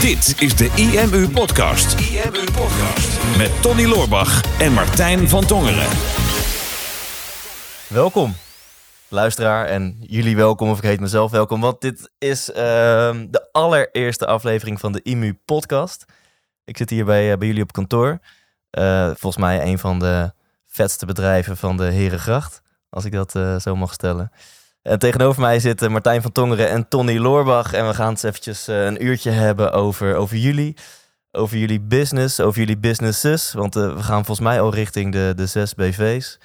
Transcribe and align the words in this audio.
Dit 0.00 0.42
is 0.42 0.56
de 0.56 0.70
IMU 0.74 1.28
Podcast. 1.28 2.00
IMU 2.00 2.44
Podcast. 2.44 3.36
Met 3.38 3.62
Tony 3.62 3.84
Loorbach 3.84 4.60
en 4.60 4.72
Martijn 4.72 5.28
van 5.28 5.46
Tongeren. 5.46 5.88
Welkom, 7.88 8.34
luisteraar. 9.08 9.66
En 9.66 9.96
jullie 10.00 10.36
welkom, 10.36 10.70
of 10.70 10.78
ik 10.78 10.82
heet 10.82 11.00
mezelf 11.00 11.30
welkom. 11.30 11.60
Want 11.60 11.80
dit 11.80 12.12
is 12.18 12.52
ehm, 12.52 13.26
de 13.30 13.48
allereerste 13.52 14.26
aflevering 14.26 14.80
van 14.80 14.92
de 14.92 15.02
IMU 15.02 15.34
Podcast. 15.44 16.04
Ik 16.64 16.76
zit 16.76 16.90
hier 16.90 17.04
bij, 17.04 17.32
eh, 17.32 17.38
bij 17.38 17.46
jullie 17.46 17.62
op 17.62 17.72
kantoor. 17.72 18.18
Eh, 18.70 19.06
volgens 19.06 19.36
mij 19.36 19.62
een 19.62 19.78
van 19.78 19.98
de 19.98 20.32
vetste 20.66 21.06
bedrijven 21.06 21.56
van 21.56 21.76
de 21.76 21.84
Herengracht. 21.84 22.62
Als 22.90 23.04
ik 23.04 23.12
dat 23.12 23.34
eh, 23.34 23.58
zo 23.58 23.76
mag 23.76 23.92
stellen. 23.92 24.32
En 24.82 24.98
tegenover 24.98 25.40
mij 25.40 25.60
zitten 25.60 25.92
Martijn 25.92 26.22
van 26.22 26.32
Tongeren 26.32 26.68
en 26.68 26.88
Tony 26.88 27.18
Loorbach. 27.18 27.72
En 27.72 27.86
we 27.86 27.94
gaan 27.94 28.12
het 28.12 28.24
eventjes 28.24 28.68
eh, 28.68 28.84
een 28.84 29.04
uurtje 29.04 29.30
hebben 29.30 29.72
over, 29.72 30.14
over 30.14 30.36
jullie. 30.36 30.76
Over 31.30 31.56
jullie 31.56 31.80
business, 31.80 32.40
over 32.40 32.58
jullie 32.60 32.78
businesses. 32.78 33.52
Want 33.52 33.76
eh, 33.76 33.94
we 33.94 34.02
gaan 34.02 34.24
volgens 34.24 34.46
mij 34.46 34.60
al 34.60 34.74
richting 34.74 35.12
de, 35.12 35.32
de 35.36 35.46
zes 35.46 35.74
BV's. 35.74 36.38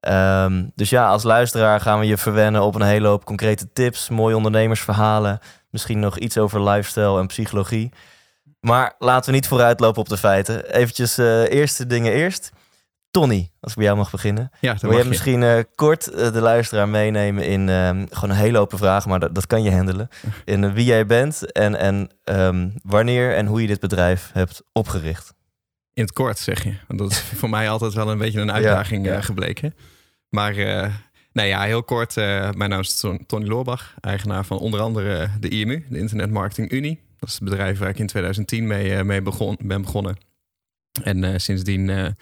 Ehm, 0.00 0.64
dus 0.74 0.90
ja, 0.90 1.08
als 1.08 1.22
luisteraar 1.22 1.80
gaan 1.80 1.98
we 1.98 2.06
je 2.06 2.16
verwennen 2.16 2.62
op 2.62 2.74
een 2.74 2.82
hele 2.82 3.08
hoop 3.08 3.24
concrete 3.24 3.72
tips, 3.72 4.08
mooie 4.08 4.36
ondernemersverhalen. 4.36 5.38
Misschien 5.70 5.98
nog 5.98 6.18
iets 6.18 6.38
over 6.38 6.62
lifestyle 6.68 7.18
en 7.18 7.26
psychologie. 7.26 7.92
Maar 8.60 8.94
laten 8.98 9.30
we 9.30 9.36
niet 9.36 9.48
vooruitlopen 9.48 10.00
op 10.00 10.08
de 10.08 10.16
feiten. 10.16 10.72
Eventjes 10.72 11.18
eh, 11.18 11.50
eerste 11.52 11.86
dingen 11.86 12.12
eerst. 12.12 12.50
Tony, 13.10 13.50
als 13.60 13.70
ik 13.72 13.76
bij 13.78 13.86
jou 13.86 13.96
mag 13.98 14.10
beginnen. 14.10 14.50
Ja, 14.60 14.76
Wil 14.80 14.98
je 14.98 15.04
misschien 15.04 15.42
eh, 15.42 15.58
kort 15.74 16.06
eh, 16.08 16.32
de 16.32 16.40
luisteraar 16.40 16.88
meenemen 16.88 17.46
in 17.46 17.68
ehm, 17.68 18.06
gewoon 18.10 18.30
een 18.30 18.42
hele 18.42 18.58
open 18.58 18.78
vraag, 18.78 19.06
maar 19.06 19.20
dat, 19.20 19.34
dat 19.34 19.46
kan 19.46 19.62
je 19.62 19.70
handelen. 19.72 20.08
In 20.44 20.64
eh, 20.64 20.72
wie 20.72 20.84
jij 20.84 21.06
bent 21.06 21.52
en, 21.52 21.74
en 21.78 22.10
ehm, 22.24 22.68
wanneer 22.82 23.34
en 23.36 23.46
hoe 23.46 23.60
je 23.60 23.66
dit 23.66 23.80
bedrijf 23.80 24.30
hebt 24.32 24.62
opgericht. 24.72 25.34
In 25.92 26.02
het 26.02 26.12
kort 26.12 26.38
zeg 26.38 26.64
je. 26.64 26.74
Want 26.86 26.98
dat 27.00 27.10
is 27.10 27.18
voor 27.40 27.50
mij 27.50 27.68
altijd 27.70 27.92
wel 27.92 28.10
een 28.10 28.18
beetje 28.18 28.40
een 28.40 28.52
uitdaging 28.52 29.06
Ja, 29.06 29.12
ja. 29.12 29.20
gebleken. 29.20 29.74
Maar 30.28 30.54
nou 31.32 31.48
ja, 31.48 31.62
heel 31.62 31.82
kort. 31.82 32.14
mijn 32.14 32.68
naam 32.70 32.80
is 32.80 33.00
Ton- 33.00 33.26
Tony 33.26 33.46
Loorbach, 33.46 33.94
eigenaar 34.00 34.44
van 34.44 34.58
onder 34.58 34.80
andere 34.80 35.28
de 35.40 35.48
IMU, 35.48 35.86
de 35.88 35.98
Internet 35.98 36.30
Marketing 36.30 36.72
Unie. 36.72 37.00
Dat 37.18 37.28
is 37.28 37.34
het 37.34 37.44
bedrijf 37.44 37.78
waar 37.78 37.88
ik 37.88 37.98
in 37.98 38.06
2010 38.06 38.66
mee, 38.66 39.04
mee 39.04 39.22
begon, 39.22 39.58
ben 39.62 39.82
begonnen. 39.82 40.16
En 41.02 41.40
sindsdien 41.40 42.14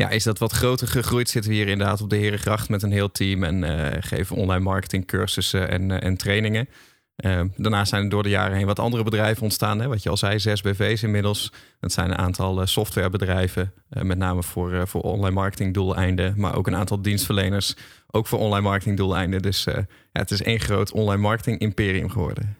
ja, 0.00 0.08
is 0.08 0.24
dat 0.24 0.38
wat 0.38 0.52
groter 0.52 0.88
gegroeid. 0.88 1.28
Zitten 1.28 1.50
we 1.50 1.56
hier 1.56 1.68
inderdaad 1.68 2.00
op 2.00 2.10
de 2.10 2.16
Herengracht 2.16 2.68
met 2.68 2.82
een 2.82 2.92
heel 2.92 3.10
team 3.10 3.44
en 3.44 3.64
eh, 3.64 3.96
geven 4.00 4.36
online 4.36 4.64
marketing 4.64 5.06
cursussen 5.06 5.68
en, 5.68 5.90
eh, 5.90 6.06
en 6.06 6.16
trainingen. 6.16 6.68
Eh, 7.16 7.40
daarna 7.56 7.84
zijn 7.84 8.02
er 8.02 8.08
door 8.08 8.22
de 8.22 8.28
jaren 8.28 8.56
heen 8.56 8.66
wat 8.66 8.78
andere 8.78 9.02
bedrijven 9.02 9.42
ontstaan. 9.42 9.80
Hè? 9.80 9.88
Wat 9.88 10.02
je 10.02 10.08
al 10.08 10.16
zei, 10.16 10.38
zes 10.38 10.60
BV's 10.60 11.02
inmiddels. 11.02 11.52
Dat 11.80 11.92
zijn 11.92 12.10
een 12.10 12.18
aantal 12.18 12.60
eh, 12.60 12.66
softwarebedrijven, 12.66 13.72
met 13.88 14.18
name 14.18 14.42
voor, 14.42 14.88
voor 14.88 15.00
online 15.00 15.34
marketing 15.34 15.74
doeleinden. 15.74 16.34
Maar 16.36 16.56
ook 16.56 16.66
een 16.66 16.76
aantal 16.76 17.02
dienstverleners, 17.02 17.76
ook 18.10 18.26
voor 18.26 18.38
online 18.38 18.68
marketing 18.68 18.96
doeleinden. 18.96 19.42
Dus 19.42 19.64
ja, 19.64 19.86
het 20.12 20.30
is 20.30 20.42
één 20.42 20.60
groot 20.60 20.92
online 20.92 21.22
marketing 21.22 21.58
imperium 21.58 22.10
geworden. 22.10 22.59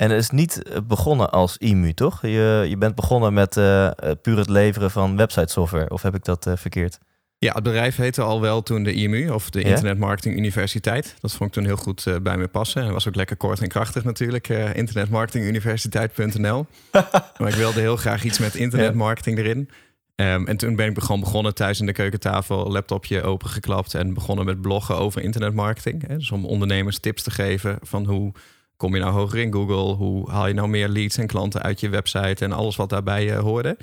En 0.00 0.10
het 0.10 0.18
is 0.18 0.30
niet 0.30 0.62
eh, 0.62 0.76
begonnen 0.86 1.30
als 1.30 1.56
IMU, 1.56 1.92
toch? 1.92 2.22
Je, 2.22 2.66
je 2.68 2.76
bent 2.78 2.94
begonnen 2.94 3.32
met 3.32 3.56
eh, 3.56 3.86
eh, 3.86 3.92
puur 4.22 4.36
het 4.36 4.48
leveren 4.48 4.90
van 4.90 5.16
website 5.16 5.52
software. 5.52 5.90
Of 5.90 6.02
heb 6.02 6.14
ik 6.14 6.24
dat 6.24 6.50
verkeerd? 6.54 6.98
Ja, 7.38 7.52
het 7.52 7.62
bedrijf 7.62 7.96
heette 7.96 8.22
al 8.22 8.40
wel 8.40 8.62
toen 8.62 8.82
de 8.82 8.92
IMU, 8.92 9.30
of 9.30 9.50
de? 9.50 9.62
Internet 9.62 9.98
Marketing 9.98 10.36
Universiteit. 10.36 11.14
Dat 11.20 11.32
vond 11.32 11.48
ik 11.48 11.54
toen 11.54 11.64
heel 11.64 11.76
goed 11.76 12.04
bij 12.22 12.36
me 12.36 12.48
passen. 12.48 12.82
En 12.82 12.92
was 12.92 13.08
ook 13.08 13.14
lekker 13.14 13.36
kort 13.36 13.60
en 13.60 13.68
krachtig 13.68 14.04
natuurlijk. 14.04 14.48
internetmarketinguniversiteit.nl. 14.74 16.66
maar 17.38 17.48
ik 17.48 17.54
wilde 17.54 17.80
heel 17.80 17.96
graag 17.96 18.24
iets 18.24 18.38
met 18.38 18.54
internetmarketing 18.54 19.38
erin. 19.38 19.70
Ehm, 20.14 20.44
en 20.46 20.56
toen 20.56 20.76
ben 20.76 20.90
ik 20.90 20.98
gewoon 20.98 21.20
begonnen 21.20 21.54
thuis 21.54 21.80
in 21.80 21.86
de 21.86 21.92
keukentafel, 21.92 22.70
laptopje 22.70 23.22
opengeklapt 23.22 23.94
en 23.94 24.14
begonnen 24.14 24.44
met 24.44 24.60
bloggen 24.60 24.96
over 24.96 25.22
internetmarketing. 25.22 26.06
Hè. 26.06 26.16
Dus 26.16 26.30
om 26.30 26.44
ondernemers 26.44 26.98
tips 26.98 27.22
te 27.22 27.30
geven 27.30 27.78
van 27.82 28.04
hoe 28.04 28.32
kom 28.80 28.94
je 28.94 29.00
nou 29.00 29.12
hoger 29.12 29.38
in 29.38 29.52
Google, 29.52 29.94
hoe 29.94 30.30
haal 30.30 30.46
je 30.46 30.54
nou 30.54 30.68
meer 30.68 30.88
leads 30.88 31.16
en 31.16 31.26
klanten 31.26 31.62
uit 31.62 31.80
je 31.80 31.88
website 31.88 32.44
en 32.44 32.52
alles 32.52 32.76
wat 32.76 32.88
daarbij 32.88 33.32
eh, 33.32 33.38
hoorde. 33.38 33.76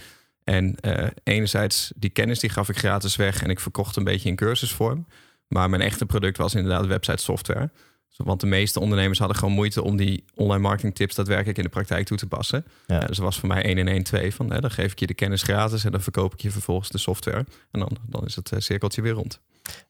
En 0.44 0.75
eh, 0.80 1.08
enerzijds 1.24 1.91
die 1.96 2.09
kennis 2.09 2.40
die 2.40 2.50
gaf 2.50 2.69
ik 2.69 2.78
gratis 2.78 3.16
weg 3.16 3.44
en 3.44 3.50
ik 3.50 3.59
verkocht 3.59 3.96
een 3.96 4.03
beetje 4.03 4.30
in 4.30 4.36
cursusvorm. 4.36 5.07
Maar 5.47 5.69
mijn 5.69 5.81
echte 5.81 6.06
product 6.06 6.38
was 6.38 6.56
inderdaad 6.56 6.86
website 6.86 7.24
software. 7.24 7.69
Want 8.16 8.40
de 8.40 8.47
meeste 8.47 8.80
ondernemers 8.80 9.19
hadden 9.19 9.38
gewoon 9.38 9.53
moeite 9.53 9.84
om 9.84 9.97
die 9.97 10.24
online 10.36 10.62
marketing 10.62 10.96
tips 10.96 11.16
daadwerkelijk 11.16 11.57
in 11.57 11.63
de 11.63 11.69
praktijk 11.69 12.06
toe 12.06 12.18
te 12.18 12.28
passen. 12.28 12.66
Ja. 12.88 13.00
Dus 13.00 13.18
dat 13.18 13.25
was 13.25 13.40
voor 13.40 13.47
mij 13.47 13.63
1 13.63 13.78
en 13.78 13.88
1 13.88 14.03
2 14.03 14.34
van 14.34 14.52
hè, 14.52 14.59
dan 14.59 14.72
geef 14.72 14.91
ik 14.91 15.00
je 15.00 15.07
de 15.07 15.13
kennis 15.13 15.41
gratis 15.41 15.84
en 15.84 15.91
dan 15.91 16.02
verkoop 16.02 16.34
ik 16.34 16.41
je 16.41 16.52
vervolgens 16.52 16.90
de 16.90 16.97
software. 16.97 17.46
En 17.72 17.80
dan, 17.80 17.97
dan 18.06 18.25
is 18.25 18.36
het 18.36 18.52
eh, 18.52 18.59
cirkeltje 18.59 19.02
weer 19.02 19.13
rond. 19.13 19.40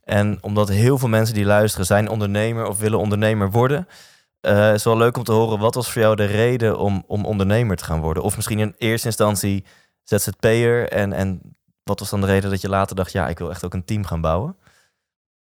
En 0.03 0.37
omdat 0.41 0.69
heel 0.69 0.97
veel 0.97 1.09
mensen 1.09 1.35
die 1.35 1.45
luisteren 1.45 1.85
zijn 1.85 2.09
ondernemer 2.09 2.65
of 2.65 2.79
willen 2.79 2.99
ondernemer 2.99 3.51
worden, 3.51 3.87
eh, 4.47 4.73
is 4.73 4.83
wel 4.83 4.97
leuk 4.97 5.17
om 5.17 5.23
te 5.23 5.31
horen. 5.31 5.59
Wat 5.59 5.75
was 5.75 5.91
voor 5.91 6.01
jou 6.01 6.15
de 6.15 6.25
reden 6.25 6.79
om, 6.79 7.03
om 7.07 7.25
ondernemer 7.25 7.75
te 7.75 7.83
gaan 7.83 8.01
worden? 8.01 8.23
Of 8.23 8.35
misschien 8.35 8.59
in 8.59 8.75
eerste 8.77 9.07
instantie 9.07 9.65
ZZP'er. 10.03 10.89
En, 10.89 11.13
en 11.13 11.55
wat 11.83 11.99
was 11.99 12.09
dan 12.09 12.21
de 12.21 12.27
reden 12.27 12.49
dat 12.49 12.61
je 12.61 12.69
later 12.69 12.95
dacht, 12.95 13.11
ja, 13.11 13.27
ik 13.27 13.37
wil 13.37 13.49
echt 13.49 13.65
ook 13.65 13.73
een 13.73 13.85
team 13.85 14.05
gaan 14.05 14.21
bouwen? 14.21 14.55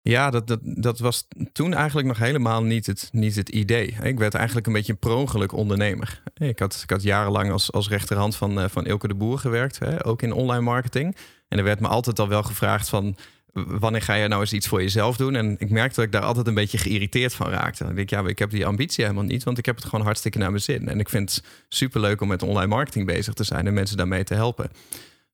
Ja, 0.01 0.29
dat, 0.29 0.47
dat, 0.47 0.59
dat 0.63 0.99
was 0.99 1.27
toen 1.51 1.73
eigenlijk 1.73 2.07
nog 2.07 2.17
helemaal 2.17 2.63
niet 2.63 2.85
het, 2.85 3.09
niet 3.11 3.35
het 3.35 3.49
idee. 3.49 3.97
Ik 4.01 4.19
werd 4.19 4.33
eigenlijk 4.33 4.67
een 4.67 4.73
beetje 4.73 4.97
een 4.99 5.51
ondernemer. 5.51 6.21
Ik 6.33 6.59
had, 6.59 6.79
ik 6.83 6.89
had 6.89 7.03
jarenlang 7.03 7.51
als, 7.51 7.71
als 7.71 7.89
rechterhand 7.89 8.35
van, 8.35 8.59
eh, 8.59 8.69
van 8.69 8.85
Ilke 8.85 9.07
de 9.07 9.15
Boer 9.15 9.39
gewerkt, 9.39 9.79
hè, 9.79 10.05
ook 10.05 10.21
in 10.21 10.33
online 10.33 10.61
marketing. 10.61 11.15
En 11.47 11.57
er 11.57 11.63
werd 11.63 11.79
me 11.79 11.87
altijd 11.87 12.19
al 12.19 12.27
wel 12.27 12.43
gevraagd 12.43 12.89
van... 12.89 13.15
wanneer 13.53 14.01
ga 14.01 14.13
je 14.13 14.27
nou 14.27 14.41
eens 14.41 14.53
iets 14.53 14.67
voor 14.67 14.81
jezelf 14.81 15.17
doen? 15.17 15.35
En 15.35 15.55
ik 15.59 15.69
merkte 15.69 15.95
dat 15.95 16.05
ik 16.05 16.11
daar 16.11 16.21
altijd 16.21 16.47
een 16.47 16.53
beetje 16.53 16.77
geïrriteerd 16.77 17.33
van 17.33 17.49
raakte. 17.49 17.85
Ik 17.85 17.95
denk, 17.95 18.09
ja, 18.09 18.27
ik 18.27 18.39
heb 18.39 18.49
die 18.49 18.65
ambitie 18.65 19.03
helemaal 19.03 19.25
niet... 19.25 19.43
want 19.43 19.57
ik 19.57 19.65
heb 19.65 19.75
het 19.75 19.85
gewoon 19.85 20.05
hartstikke 20.05 20.37
naar 20.37 20.49
mijn 20.49 20.61
zin. 20.61 20.87
En 20.87 20.99
ik 20.99 21.09
vind 21.09 21.35
het 21.35 21.45
superleuk 21.69 22.21
om 22.21 22.27
met 22.27 22.43
online 22.43 22.67
marketing 22.67 23.05
bezig 23.05 23.33
te 23.33 23.43
zijn... 23.43 23.67
en 23.67 23.73
mensen 23.73 23.97
daarmee 23.97 24.23
te 24.23 24.33
helpen. 24.33 24.71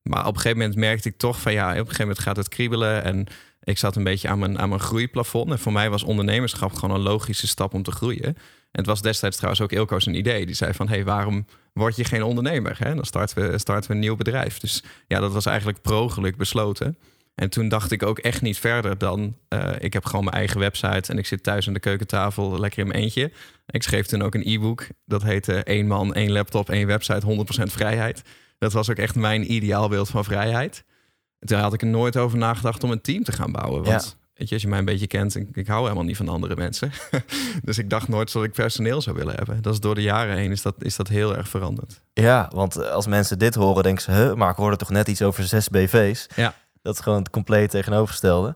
Maar 0.02 0.26
op 0.26 0.34
een 0.34 0.40
gegeven 0.40 0.58
moment 0.58 0.76
merkte 0.76 1.08
ik 1.08 1.16
toch 1.16 1.40
van... 1.40 1.52
ja, 1.52 1.64
op 1.66 1.70
een 1.70 1.78
gegeven 1.78 2.00
moment 2.00 2.18
gaat 2.18 2.36
het 2.36 2.48
kriebelen... 2.48 3.04
en 3.04 3.26
ik 3.62 3.78
zat 3.78 3.96
een 3.96 4.04
beetje 4.04 4.28
aan 4.28 4.38
mijn, 4.38 4.58
aan 4.58 4.68
mijn 4.68 4.80
groeiplafond. 4.80 5.50
En 5.50 5.58
voor 5.58 5.72
mij 5.72 5.90
was 5.90 6.02
ondernemerschap 6.02 6.72
gewoon 6.72 6.94
een 6.94 7.02
logische 7.02 7.46
stap 7.46 7.74
om 7.74 7.82
te 7.82 7.92
groeien. 7.92 8.36
En 8.70 8.78
het 8.80 8.86
was 8.86 9.02
destijds 9.02 9.36
trouwens 9.36 9.62
ook 9.62 9.72
Ilko 9.72 10.00
zijn 10.00 10.16
idee. 10.16 10.46
Die 10.46 10.54
zei 10.54 10.72
van, 10.72 10.88
hé, 10.88 10.94
hey, 10.94 11.04
waarom 11.04 11.46
word 11.72 11.96
je 11.96 12.04
geen 12.04 12.22
ondernemer? 12.22 12.76
Hè? 12.78 12.94
Dan 12.94 13.04
starten 13.04 13.50
we, 13.50 13.58
starten 13.58 13.88
we 13.88 13.94
een 13.94 14.00
nieuw 14.00 14.16
bedrijf. 14.16 14.58
Dus 14.58 14.82
ja, 15.06 15.20
dat 15.20 15.32
was 15.32 15.46
eigenlijk 15.46 15.80
per 15.82 15.94
ongeluk 15.94 16.36
besloten. 16.36 16.98
En 17.34 17.50
toen 17.50 17.68
dacht 17.68 17.90
ik 17.90 18.02
ook 18.02 18.18
echt 18.18 18.42
niet 18.42 18.58
verder 18.58 18.98
dan... 18.98 19.36
eh, 19.48 19.70
ik 19.78 19.92
heb 19.92 20.04
gewoon 20.04 20.24
mijn 20.24 20.36
eigen 20.36 20.60
website 20.60 21.12
en 21.12 21.18
ik 21.18 21.26
zit 21.26 21.42
thuis 21.42 21.66
aan 21.66 21.72
de 21.74 21.80
keukentafel 21.80 22.58
lekker 22.60 22.78
in 22.78 22.86
mijn 22.86 23.00
eentje. 23.02 23.32
Ik 23.66 23.82
schreef 23.82 24.06
toen 24.06 24.22
ook 24.22 24.34
een 24.34 24.46
e-book. 24.46 24.86
Dat 25.04 25.22
heette 25.22 25.62
één 25.62 25.86
man, 25.86 26.14
één 26.14 26.32
laptop, 26.32 26.70
één 26.70 26.86
website, 26.86 27.44
100% 27.68 27.72
vrijheid. 27.72 28.22
Dat 28.58 28.72
was 28.72 28.90
ook 28.90 28.96
echt 28.96 29.14
mijn 29.14 29.52
ideaalbeeld 29.52 30.08
van 30.08 30.24
vrijheid. 30.24 30.84
Toen 31.38 31.58
had 31.58 31.72
ik 31.72 31.80
er 31.82 31.86
nooit 31.88 32.16
over 32.16 32.38
nagedacht 32.38 32.84
om 32.84 32.90
een 32.90 33.00
team 33.00 33.24
te 33.24 33.32
gaan 33.32 33.52
bouwen. 33.52 33.82
Want 33.84 34.04
Ja. 34.04 34.26
weet 34.34 34.48
je, 34.48 34.54
als 34.54 34.62
je 34.62 34.68
mij 34.68 34.78
een 34.78 34.84
beetje 34.84 35.06
kent, 35.06 35.34
ik, 35.36 35.48
ik 35.52 35.66
hou 35.66 35.82
helemaal 35.82 36.04
niet 36.04 36.16
van 36.16 36.28
andere 36.28 36.56
mensen. 36.56 36.92
dus 37.64 37.78
ik 37.78 37.90
dacht 37.90 38.08
nooit 38.08 38.32
dat 38.32 38.44
ik 38.44 38.52
personeel 38.52 39.00
zou 39.00 39.16
willen 39.16 39.34
hebben. 39.36 39.62
Dat 39.62 39.72
is 39.72 39.80
door 39.80 39.94
de 39.94 40.02
jaren 40.02 40.36
heen 40.36 40.50
is 40.50 40.62
dat, 40.62 40.74
is 40.78 40.96
dat 40.96 41.08
heel 41.08 41.36
erg 41.36 41.48
veranderd. 41.48 42.00
Ja, 42.12 42.50
want 42.54 42.90
als 42.90 43.06
mensen 43.06 43.38
dit 43.38 43.54
horen, 43.54 43.82
denken 43.82 44.02
ze, 44.02 44.10
huh, 44.12 44.34
maar 44.34 44.50
ik 44.50 44.56
hoorde 44.56 44.76
toch 44.76 44.90
net 44.90 45.08
iets 45.08 45.22
over 45.22 45.44
zes 45.44 45.68
BV's. 45.68 46.26
Ja. 46.36 46.54
Dat 46.82 46.94
is 46.94 47.00
gewoon 47.00 47.18
het 47.18 47.30
compleet 47.30 47.70
tegenovergestelde. 47.70 48.54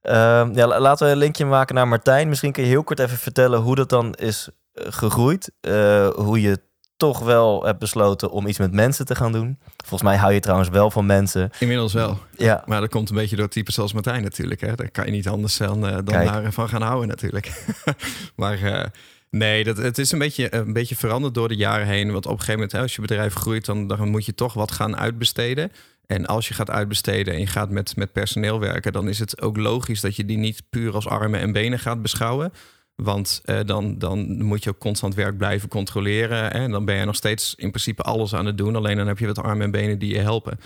Ehm, 0.00 0.52
ja, 0.54 0.66
la- 0.66 0.80
laten 0.80 1.06
we 1.06 1.12
een 1.12 1.18
linkje 1.18 1.44
maken 1.44 1.74
naar 1.74 1.88
Martijn. 1.88 2.28
Misschien 2.28 2.52
kun 2.52 2.62
je 2.62 2.68
heel 2.68 2.84
kort 2.84 2.98
even 2.98 3.18
vertellen 3.18 3.60
hoe 3.60 3.74
dat 3.74 3.88
dan 3.88 4.14
is 4.14 4.48
eh, 4.72 4.86
gegroeid. 4.88 5.52
Eh, 5.60 6.08
hoe 6.08 6.40
je 6.40 6.60
toch 6.96 7.18
wel 7.18 7.64
hebt 7.64 7.78
besloten 7.78 8.30
om 8.30 8.46
iets 8.46 8.58
met 8.58 8.72
mensen 8.72 9.06
te 9.06 9.14
gaan 9.14 9.32
doen. 9.32 9.58
Volgens 9.76 10.02
mij 10.02 10.16
hou 10.18 10.32
je 10.32 10.40
trouwens 10.40 10.68
wel 10.68 10.90
van 10.90 11.06
mensen. 11.06 11.50
Inmiddels 11.58 11.92
wel. 11.92 12.18
Ja, 12.36 12.62
Maar 12.66 12.80
dat 12.80 12.90
komt 12.90 13.10
een 13.10 13.16
beetje 13.16 13.36
door 13.36 13.48
types 13.48 13.74
zoals 13.74 13.92
Martijn 13.92 14.22
natuurlijk. 14.22 14.60
Hè? 14.60 14.74
Daar 14.74 14.90
kan 14.90 15.04
je 15.06 15.10
niet 15.10 15.28
anders 15.28 15.56
dan, 15.56 15.86
eh, 15.86 15.92
dan 15.92 16.04
daarvan 16.24 16.68
gaan 16.68 16.82
houden 16.82 17.08
natuurlijk. 17.08 17.64
maar 18.36 18.90
nee, 19.30 19.64
dat, 19.64 19.76
het 19.76 19.98
is 19.98 20.12
een 20.12 20.18
beetje, 20.18 20.54
een 20.54 20.72
beetje 20.72 20.96
veranderd 20.96 21.34
door 21.34 21.48
de 21.48 21.56
jaren 21.56 21.86
heen. 21.86 22.12
Want 22.12 22.24
op 22.26 22.30
een 22.32 22.38
gegeven 22.38 22.54
moment, 22.54 22.72
hè, 22.72 22.80
als 22.80 22.94
je 22.94 23.00
bedrijf 23.00 23.34
groeit, 23.34 23.64
dan, 23.64 23.86
dan 23.86 24.08
moet 24.08 24.26
je 24.26 24.34
toch 24.34 24.54
wat 24.54 24.72
gaan 24.72 24.96
uitbesteden. 24.96 25.72
En 26.06 26.26
als 26.26 26.48
je 26.48 26.54
gaat 26.54 26.70
uitbesteden 26.70 27.34
en 27.34 27.40
je 27.40 27.46
gaat 27.46 27.70
met, 27.70 27.96
met 27.96 28.12
personeel 28.12 28.60
werken, 28.60 28.92
dan 28.92 29.08
is 29.08 29.18
het 29.18 29.42
ook 29.42 29.56
logisch 29.56 30.00
dat 30.00 30.16
je 30.16 30.24
die 30.24 30.38
niet 30.38 30.62
puur 30.70 30.94
als 30.94 31.06
armen 31.06 31.40
en 31.40 31.52
benen 31.52 31.78
gaat 31.78 32.02
beschouwen. 32.02 32.52
Want 32.94 33.40
eh, 33.44 33.58
dan, 33.66 33.98
dan 33.98 34.42
moet 34.42 34.64
je 34.64 34.70
ook 34.70 34.78
constant 34.78 35.14
werk 35.14 35.36
blijven 35.36 35.68
controleren. 35.68 36.38
Hè? 36.38 36.48
En 36.48 36.70
dan 36.70 36.84
ben 36.84 36.96
je 36.96 37.04
nog 37.04 37.14
steeds 37.14 37.54
in 37.54 37.70
principe 37.70 38.02
alles 38.02 38.34
aan 38.34 38.46
het 38.46 38.58
doen. 38.58 38.76
Alleen 38.76 38.96
dan 38.96 39.06
heb 39.06 39.18
je 39.18 39.26
wat 39.26 39.38
armen 39.38 39.64
en 39.64 39.70
benen 39.70 39.98
die 39.98 40.14
je 40.14 40.20
helpen. 40.20 40.58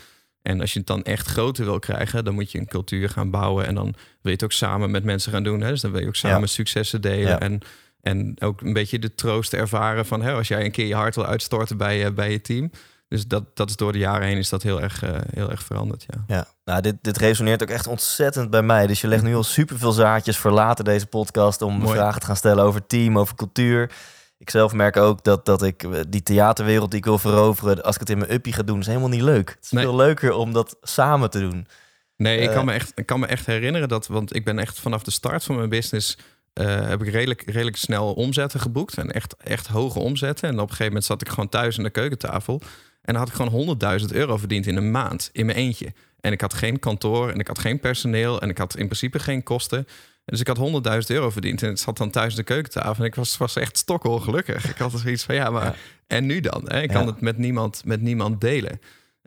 En 0.43 0.61
als 0.61 0.73
je 0.73 0.79
het 0.79 0.89
dan 0.89 1.03
echt 1.03 1.27
groter 1.27 1.65
wil 1.65 1.79
krijgen, 1.79 2.25
dan 2.25 2.35
moet 2.35 2.53
je 2.53 2.59
een 2.59 2.67
cultuur 2.67 3.09
gaan 3.09 3.31
bouwen. 3.31 3.67
En 3.67 3.75
dan 3.75 3.85
wil 3.85 3.95
je 4.23 4.31
het 4.31 4.45
ook 4.45 4.53
samen 4.53 4.91
met 4.91 5.05
mensen 5.05 5.33
gaan 5.33 5.43
doen. 5.43 5.61
Hè? 5.61 5.69
Dus 5.69 5.81
dan 5.81 5.91
wil 5.93 6.01
je 6.01 6.07
ook 6.07 6.17
samen 6.17 6.41
Ja. 6.41 6.47
successen 6.47 7.01
delen. 7.01 7.29
Ja. 7.29 7.41
En, 7.41 7.61
en 8.01 8.37
ook 8.41 8.61
een 8.61 8.73
beetje 8.73 8.99
de 8.99 9.15
troost 9.15 9.53
ervaren 9.53 10.07
van 10.07 10.23
hè, 10.23 10.33
als 10.33 10.49
jij 10.49 10.65
een 10.65 10.71
keer 10.71 10.87
je 10.87 10.95
hart 10.95 11.15
wil 11.15 11.27
uitstorten 11.27 11.77
bij, 11.77 12.15
bij 12.15 12.31
je 12.31 12.41
team. 12.41 12.71
Dus 13.09 13.27
dat, 13.27 13.57
dat 13.57 13.69
is 13.69 13.77
door 13.77 13.93
de 13.93 13.99
jaren 13.99 14.27
heen 14.27 14.37
is 14.37 14.49
dat 14.49 14.63
heel 14.63 14.83
erg, 14.83 15.03
heel 15.31 15.51
erg 15.51 15.63
veranderd. 15.63 16.05
Ja, 16.09 16.25
ja 16.27 16.47
nou, 16.65 16.81
dit, 16.81 16.97
dit 17.01 17.17
resoneert 17.17 17.63
ook 17.63 17.69
echt 17.69 17.87
ontzettend 17.87 18.51
bij 18.51 18.63
mij. 18.63 18.87
Dus 18.87 19.01
je 19.01 19.09
legt 19.09 19.23
nu 19.23 19.35
al 19.35 19.43
superveel 19.43 19.93
zaadjes 19.93 20.39
voor 20.39 20.51
later 20.51 20.85
deze 20.85 21.07
podcast 21.07 21.63
om 21.63 21.89
vragen 21.89 22.21
te 22.21 22.27
gaan 22.27 22.37
stellen 22.37 22.65
over 22.65 22.87
team, 22.87 23.19
over 23.19 23.35
cultuur. 23.35 23.91
Ik 24.39 24.51
zelf 24.51 24.73
merk 24.73 24.97
ook 24.97 25.25
dat, 25.25 25.45
dat 25.45 25.63
ik 25.63 25.83
eh, 25.83 26.01
die 26.09 26.23
theaterwereld 26.23 26.91
die 26.91 26.99
ik 26.99 27.05
wil 27.05 27.19
veroveren, 27.19 27.83
als 27.83 27.95
ik 27.95 28.01
het 28.01 28.11
in 28.11 28.19
mijn 28.19 28.33
uppie 28.33 28.53
ga 28.53 28.63
doen, 28.63 28.81
is 28.81 28.87
helemaal 28.87 29.09
niet 29.09 29.23
leuk. 29.23 29.49
Het 29.49 29.59
is 29.63 29.69
veel 29.69 29.97
leuker 29.97 30.33
om 30.33 30.53
dat 30.53 30.77
samen 30.83 31.31
te 31.31 31.41
doen. 31.41 31.67
Nee, 32.17 32.39
ik, 32.39 32.51
kan 32.51 32.65
me 32.65 32.73
echt, 32.73 32.93
ik 32.95 33.07
kan 33.07 33.21
me 33.21 33.27
echt 33.27 33.47
herinneren 33.47 33.89
dat, 33.89 34.07
want 34.07 34.35
ik 34.35 34.45
ben 34.45 34.59
echt 34.59 34.81
vanaf 34.81 35.03
de 35.03 35.11
start 35.11 35.45
van 35.45 35.57
mijn 35.57 35.69
business 35.69 36.17
uh, 36.55 36.89
heb 36.89 37.03
ik 37.03 37.09
redelijk, 37.09 37.43
redelijk 37.51 37.77
snel 37.77 38.13
omzetten 38.13 38.61
geboekt. 38.61 38.99
En 38.99 39.11
echt, 39.11 39.37
echt 39.37 39.67
hoge 39.67 39.99
omzetten. 39.99 40.49
En 40.49 40.55
op 40.55 40.61
een 40.61 40.69
gegeven 40.69 40.87
moment 40.87 41.05
zat 41.05 41.21
ik 41.21 41.29
gewoon 41.29 41.49
thuis 41.49 41.79
aan 41.79 41.85
de 41.85 41.91
keukentafel. 41.91 42.61
En 43.07 43.15
dan 43.15 43.17
had 43.17 43.29
ik 43.29 43.35
gewoon 43.35 43.79
100.000 44.01 44.07
euro 44.07 44.37
verdiend 44.37 44.67
in 44.67 44.77
een 44.77 44.91
maand. 44.91 45.31
In 45.33 45.47
mijn 45.47 45.59
eentje. 45.59 45.93
En 46.21 46.33
ik 46.33 46.41
had 46.41 46.55
geen 46.55 46.79
kantoor 46.79 47.31
en 47.31 47.39
ik 47.39 47.47
had 47.47 47.59
geen 47.59 47.81
personeel. 47.81 48.41
En 48.41 48.49
ik 48.49 48.59
had 48.59 48.77
in 48.77 48.87
principe 48.87 49.19
geen 49.19 49.43
kosten. 49.43 49.87
Dus 50.25 50.41
ik 50.41 50.47
had 50.47 50.59
100.000 50.59 51.07
euro 51.07 51.31
verdiend 51.31 51.63
en 51.63 51.71
ik 51.71 51.79
zat 51.79 51.97
dan 51.97 52.11
thuis 52.11 52.35
de 52.35 52.43
keukentafel. 52.43 53.05
En 53.05 53.11
ik 53.11 53.15
was, 53.15 53.37
was 53.37 53.57
echt 53.57 53.79
stokkelgelukkig. 53.79 54.71
Ik 54.71 54.77
had 54.77 54.93
er 54.93 54.99
zoiets 54.99 55.25
van, 55.25 55.35
ja, 55.35 55.51
maar 55.51 55.77
en 56.07 56.27
nu 56.27 56.41
dan? 56.41 56.63
Hè? 56.65 56.83
Ik 56.83 56.89
kan 56.89 57.07
het 57.07 57.21
met 57.21 57.39
niemand, 57.39 57.83
met 57.85 58.01
niemand 58.01 58.41
delen. 58.41 58.81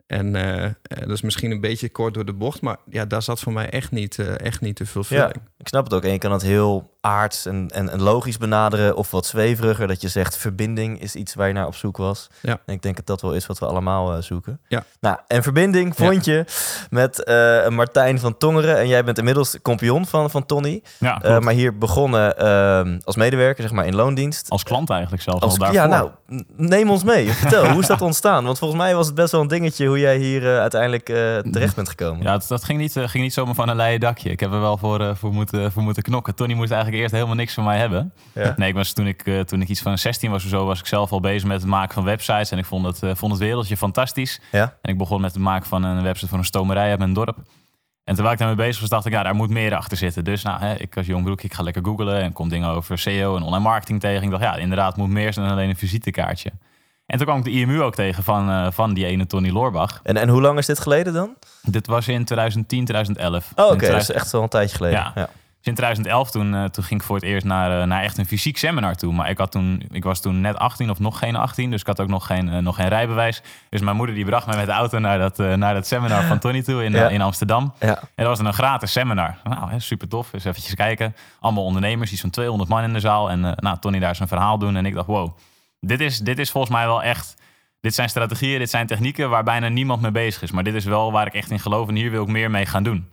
En 0.06 0.34
uh, 0.34 0.66
dat 0.82 1.10
is 1.10 1.20
misschien 1.20 1.50
een 1.50 1.60
beetje 1.60 1.88
kort 1.88 2.14
door 2.14 2.24
de 2.24 2.32
bocht, 2.32 2.60
maar 2.60 2.76
ja, 2.88 3.04
daar 3.04 3.22
zat 3.22 3.40
voor 3.40 3.52
mij 3.52 3.70
echt 3.70 3.90
niet, 3.90 4.18
uh, 4.18 4.40
echt 4.40 4.60
niet 4.60 4.76
te 4.76 4.86
veel 4.86 5.04
vulling. 5.04 5.34
Ja, 5.34 5.42
ik 5.58 5.68
snap 5.68 5.84
het 5.84 5.94
ook. 5.94 6.04
En 6.04 6.12
je 6.12 6.18
kan 6.18 6.32
het 6.32 6.42
heel 6.42 6.96
aards 7.00 7.46
en, 7.46 7.68
en, 7.68 7.90
en, 7.90 8.02
logisch 8.02 8.38
benaderen 8.38 8.96
of 8.96 9.10
wat 9.10 9.26
zweveriger. 9.26 9.86
Dat 9.86 10.00
je 10.00 10.08
zegt 10.08 10.36
verbinding 10.36 11.00
is 11.00 11.14
iets 11.14 11.34
waar 11.34 11.46
je 11.46 11.52
naar 11.52 11.66
op 11.66 11.74
zoek 11.74 11.96
was. 11.96 12.30
Ja. 12.40 12.58
En 12.66 12.74
ik 12.74 12.82
denk 12.82 12.96
dat 12.96 13.06
dat 13.06 13.20
wel 13.20 13.32
is 13.32 13.46
wat 13.46 13.58
we 13.58 13.66
allemaal 13.66 14.16
uh, 14.16 14.22
zoeken. 14.22 14.60
Ja. 14.68 14.84
Nou, 15.00 15.18
en 15.26 15.42
verbinding 15.42 15.96
vond 15.96 16.24
je 16.24 16.44
met 16.90 17.24
Martijn 17.68 18.18
van 18.18 18.38
Tongeren. 18.38 18.78
En 18.78 18.88
jij 18.88 19.04
bent 19.04 19.18
inmiddels 19.18 19.56
kampioen 19.62 20.06
van, 20.06 20.30
van 20.30 20.46
Tony. 20.46 20.82
Ja, 20.98 21.40
maar 21.40 21.52
hier 21.52 21.78
begonnen 21.78 22.38
ehm, 22.38 22.98
als 23.04 23.16
medewerker, 23.16 23.62
zeg 23.62 23.72
maar, 23.72 23.86
in 23.86 23.94
loondienst. 23.94 24.50
Als 24.50 24.62
klant 24.62 24.90
eigenlijk 24.90 25.22
zelf. 25.22 25.40
Als, 25.40 25.58
al 25.58 25.72
ja, 25.72 25.86
nou, 25.86 26.10
neem 26.56 26.90
ons 26.90 27.04
mee. 27.04 27.32
Vertel, 27.40 27.68
hoe 27.68 27.80
is 27.80 27.86
dat 27.86 28.00
ontstaan? 28.00 28.44
Want 28.44 28.58
volgens 28.58 28.80
mij 28.80 28.94
was 28.94 29.06
het 29.06 29.14
best 29.14 29.32
wel 29.32 29.40
een 29.40 29.48
dingetje 29.48 29.86
hoe 29.86 29.98
jij 29.98 30.16
hier 30.16 30.42
uh, 30.42 30.58
uiteindelijk 30.58 31.08
uh, 31.08 31.38
terecht 31.38 31.74
bent 31.74 31.88
gekomen. 31.88 32.22
Ja, 32.22 32.32
dat, 32.32 32.48
dat 32.48 32.64
ging, 32.64 32.78
niet, 32.78 32.96
uh, 32.96 33.08
ging 33.08 33.22
niet 33.22 33.32
zomaar 33.32 33.54
van 33.54 33.68
een 33.68 33.76
leien 33.76 34.00
dakje. 34.00 34.30
Ik 34.30 34.40
heb 34.40 34.52
er 34.52 34.60
wel 34.60 34.76
voor, 34.76 35.16
voor, 35.16 35.32
moeten, 35.32 35.72
voor 35.72 35.82
moeten 35.82 36.02
knokken. 36.02 36.34
Tony 36.34 36.54
moest 36.54 36.70
eigenlijk 36.70 36.89
eerst 36.92 37.14
helemaal 37.14 37.34
niks 37.34 37.54
van 37.54 37.64
mij 37.64 37.78
hebben. 37.78 38.12
Ja. 38.34 38.54
Nee, 38.56 38.68
ik 38.68 38.74
was, 38.74 38.92
toen, 38.92 39.06
ik, 39.06 39.22
toen 39.44 39.60
ik 39.60 39.68
iets 39.68 39.80
van 39.80 39.98
16 39.98 40.30
was 40.30 40.44
of 40.44 40.50
zo, 40.50 40.66
was 40.66 40.78
ik 40.78 40.86
zelf 40.86 41.12
al 41.12 41.20
bezig 41.20 41.48
met 41.48 41.60
het 41.60 41.70
maken 41.70 41.94
van 41.94 42.04
websites. 42.04 42.50
En 42.50 42.58
ik 42.58 42.64
vond 42.64 42.86
het, 42.86 43.18
vond 43.18 43.32
het 43.32 43.40
wereldje 43.40 43.76
fantastisch. 43.76 44.40
Ja. 44.52 44.76
En 44.82 44.92
ik 44.92 44.98
begon 44.98 45.20
met 45.20 45.32
het 45.32 45.42
maken 45.42 45.68
van 45.68 45.82
een 45.82 46.02
website 46.02 46.28
voor 46.28 46.38
een 46.38 46.44
stomerij 46.44 46.90
uit 46.90 46.98
mijn 46.98 47.12
dorp. 47.12 47.36
En 48.04 48.14
terwijl 48.14 48.32
ik 48.34 48.38
daarmee 48.40 48.66
bezig 48.66 48.80
was, 48.80 48.88
dacht 48.88 49.06
ik, 49.06 49.12
ja, 49.12 49.22
daar 49.22 49.34
moet 49.34 49.50
meer 49.50 49.74
achter 49.74 49.96
zitten. 49.96 50.24
Dus 50.24 50.42
nou, 50.42 50.60
hè, 50.60 50.74
ik 50.74 50.96
als 50.96 51.06
jong 51.06 51.24
broek, 51.24 51.42
ik 51.42 51.54
ga 51.54 51.62
lekker 51.62 51.84
googlen 51.84 52.20
en 52.20 52.32
kom 52.32 52.48
dingen 52.48 52.68
over 52.68 52.98
SEO 52.98 53.36
en 53.36 53.42
online 53.42 53.62
marketing 53.62 54.00
tegen. 54.00 54.22
Ik 54.22 54.30
dacht, 54.30 54.42
ja, 54.42 54.56
inderdaad, 54.56 54.96
moet 54.96 55.08
meer 55.08 55.32
zijn 55.32 55.46
dan 55.46 55.54
alleen 55.54 55.68
een 55.68 55.76
visitekaartje. 55.76 56.50
En 57.06 57.16
toen 57.16 57.26
kwam 57.26 57.38
ik 57.38 57.44
de 57.44 57.50
IMU 57.50 57.82
ook 57.82 57.94
tegen 57.94 58.22
van, 58.22 58.50
uh, 58.50 58.66
van 58.70 58.94
die 58.94 59.06
ene 59.06 59.26
Tony 59.26 59.50
Loorbach. 59.50 60.00
En, 60.02 60.16
en 60.16 60.28
hoe 60.28 60.40
lang 60.40 60.58
is 60.58 60.66
dit 60.66 60.78
geleden 60.78 61.12
dan? 61.12 61.34
Dit 61.62 61.86
was 61.86 62.08
in 62.08 62.24
2010, 62.24 62.84
2011. 62.84 63.52
Oh, 63.56 63.64
oké, 63.64 63.74
okay. 63.74 63.90
dat 63.90 64.00
is 64.00 64.10
echt 64.10 64.32
wel 64.32 64.42
een 64.42 64.48
tijdje 64.48 64.76
geleden. 64.76 64.98
Ja. 64.98 65.12
ja. 65.14 65.28
Dus 65.60 65.68
in 65.68 65.74
2011 65.74 66.30
toen, 66.30 66.54
uh, 66.54 66.64
toen 66.64 66.84
ging 66.84 67.00
ik 67.00 67.06
voor 67.06 67.16
het 67.16 67.24
eerst 67.24 67.46
naar, 67.46 67.80
uh, 67.80 67.86
naar 67.86 68.02
echt 68.02 68.18
een 68.18 68.26
fysiek 68.26 68.58
seminar 68.58 68.94
toe. 68.94 69.12
Maar 69.12 69.30
ik, 69.30 69.38
had 69.38 69.52
toen, 69.52 69.82
ik 69.90 70.04
was 70.04 70.20
toen 70.20 70.40
net 70.40 70.58
18 70.58 70.90
of 70.90 70.98
nog 70.98 71.18
geen 71.18 71.36
18, 71.36 71.70
dus 71.70 71.80
ik 71.80 71.86
had 71.86 72.00
ook 72.00 72.08
nog 72.08 72.26
geen, 72.26 72.62
nog 72.62 72.76
geen 72.76 72.88
rijbewijs. 72.88 73.42
Dus 73.68 73.80
mijn 73.80 73.96
moeder 73.96 74.14
die 74.14 74.24
bracht 74.24 74.46
mij 74.46 74.56
met 74.56 74.66
de 74.66 74.72
auto 74.72 74.98
naar 74.98 75.18
dat, 75.18 75.38
naar 75.38 75.74
dat 75.74 75.86
seminar 75.86 76.24
van 76.24 76.38
Tony 76.38 76.62
toe 76.62 76.84
in, 76.84 76.94
in 76.94 77.22
Amsterdam. 77.22 77.72
Ja. 77.80 77.98
En 77.98 78.24
dat 78.24 78.26
was 78.26 78.38
een 78.38 78.52
gratis 78.52 78.92
seminar. 78.92 79.36
Nou, 79.44 79.70
hè, 79.70 79.78
super 79.78 80.08
tof. 80.08 80.30
Dus 80.30 80.44
eventjes 80.44 80.74
kijken. 80.74 81.14
Allemaal 81.40 81.64
ondernemers, 81.64 82.12
iets 82.12 82.20
van 82.20 82.30
200 82.30 82.70
man 82.70 82.82
in 82.82 82.92
de 82.92 83.00
zaal. 83.00 83.30
En 83.30 83.40
nou, 83.40 83.78
Tony 83.80 83.98
daar 83.98 84.16
zijn 84.16 84.28
verhaal 84.28 84.58
doen. 84.58 84.76
En 84.76 84.86
ik 84.86 84.94
dacht, 84.94 85.06
wow, 85.06 85.36
dit 85.80 86.00
is, 86.00 86.18
dit 86.18 86.38
is 86.38 86.50
volgens 86.50 86.72
mij 86.72 86.86
wel 86.86 87.02
echt 87.02 87.36
dit 87.80 87.94
zijn 87.94 88.08
strategieën, 88.08 88.58
dit 88.58 88.70
zijn 88.70 88.86
technieken 88.86 89.30
waar 89.30 89.44
bijna 89.44 89.68
niemand 89.68 90.02
mee 90.02 90.10
bezig 90.10 90.42
is. 90.42 90.50
Maar 90.50 90.64
dit 90.64 90.74
is 90.74 90.84
wel 90.84 91.12
waar 91.12 91.26
ik 91.26 91.34
echt 91.34 91.50
in 91.50 91.60
geloof 91.60 91.88
en 91.88 91.94
hier 91.94 92.10
wil 92.10 92.22
ik 92.22 92.28
meer 92.28 92.50
mee 92.50 92.66
gaan 92.66 92.82
doen. 92.82 93.08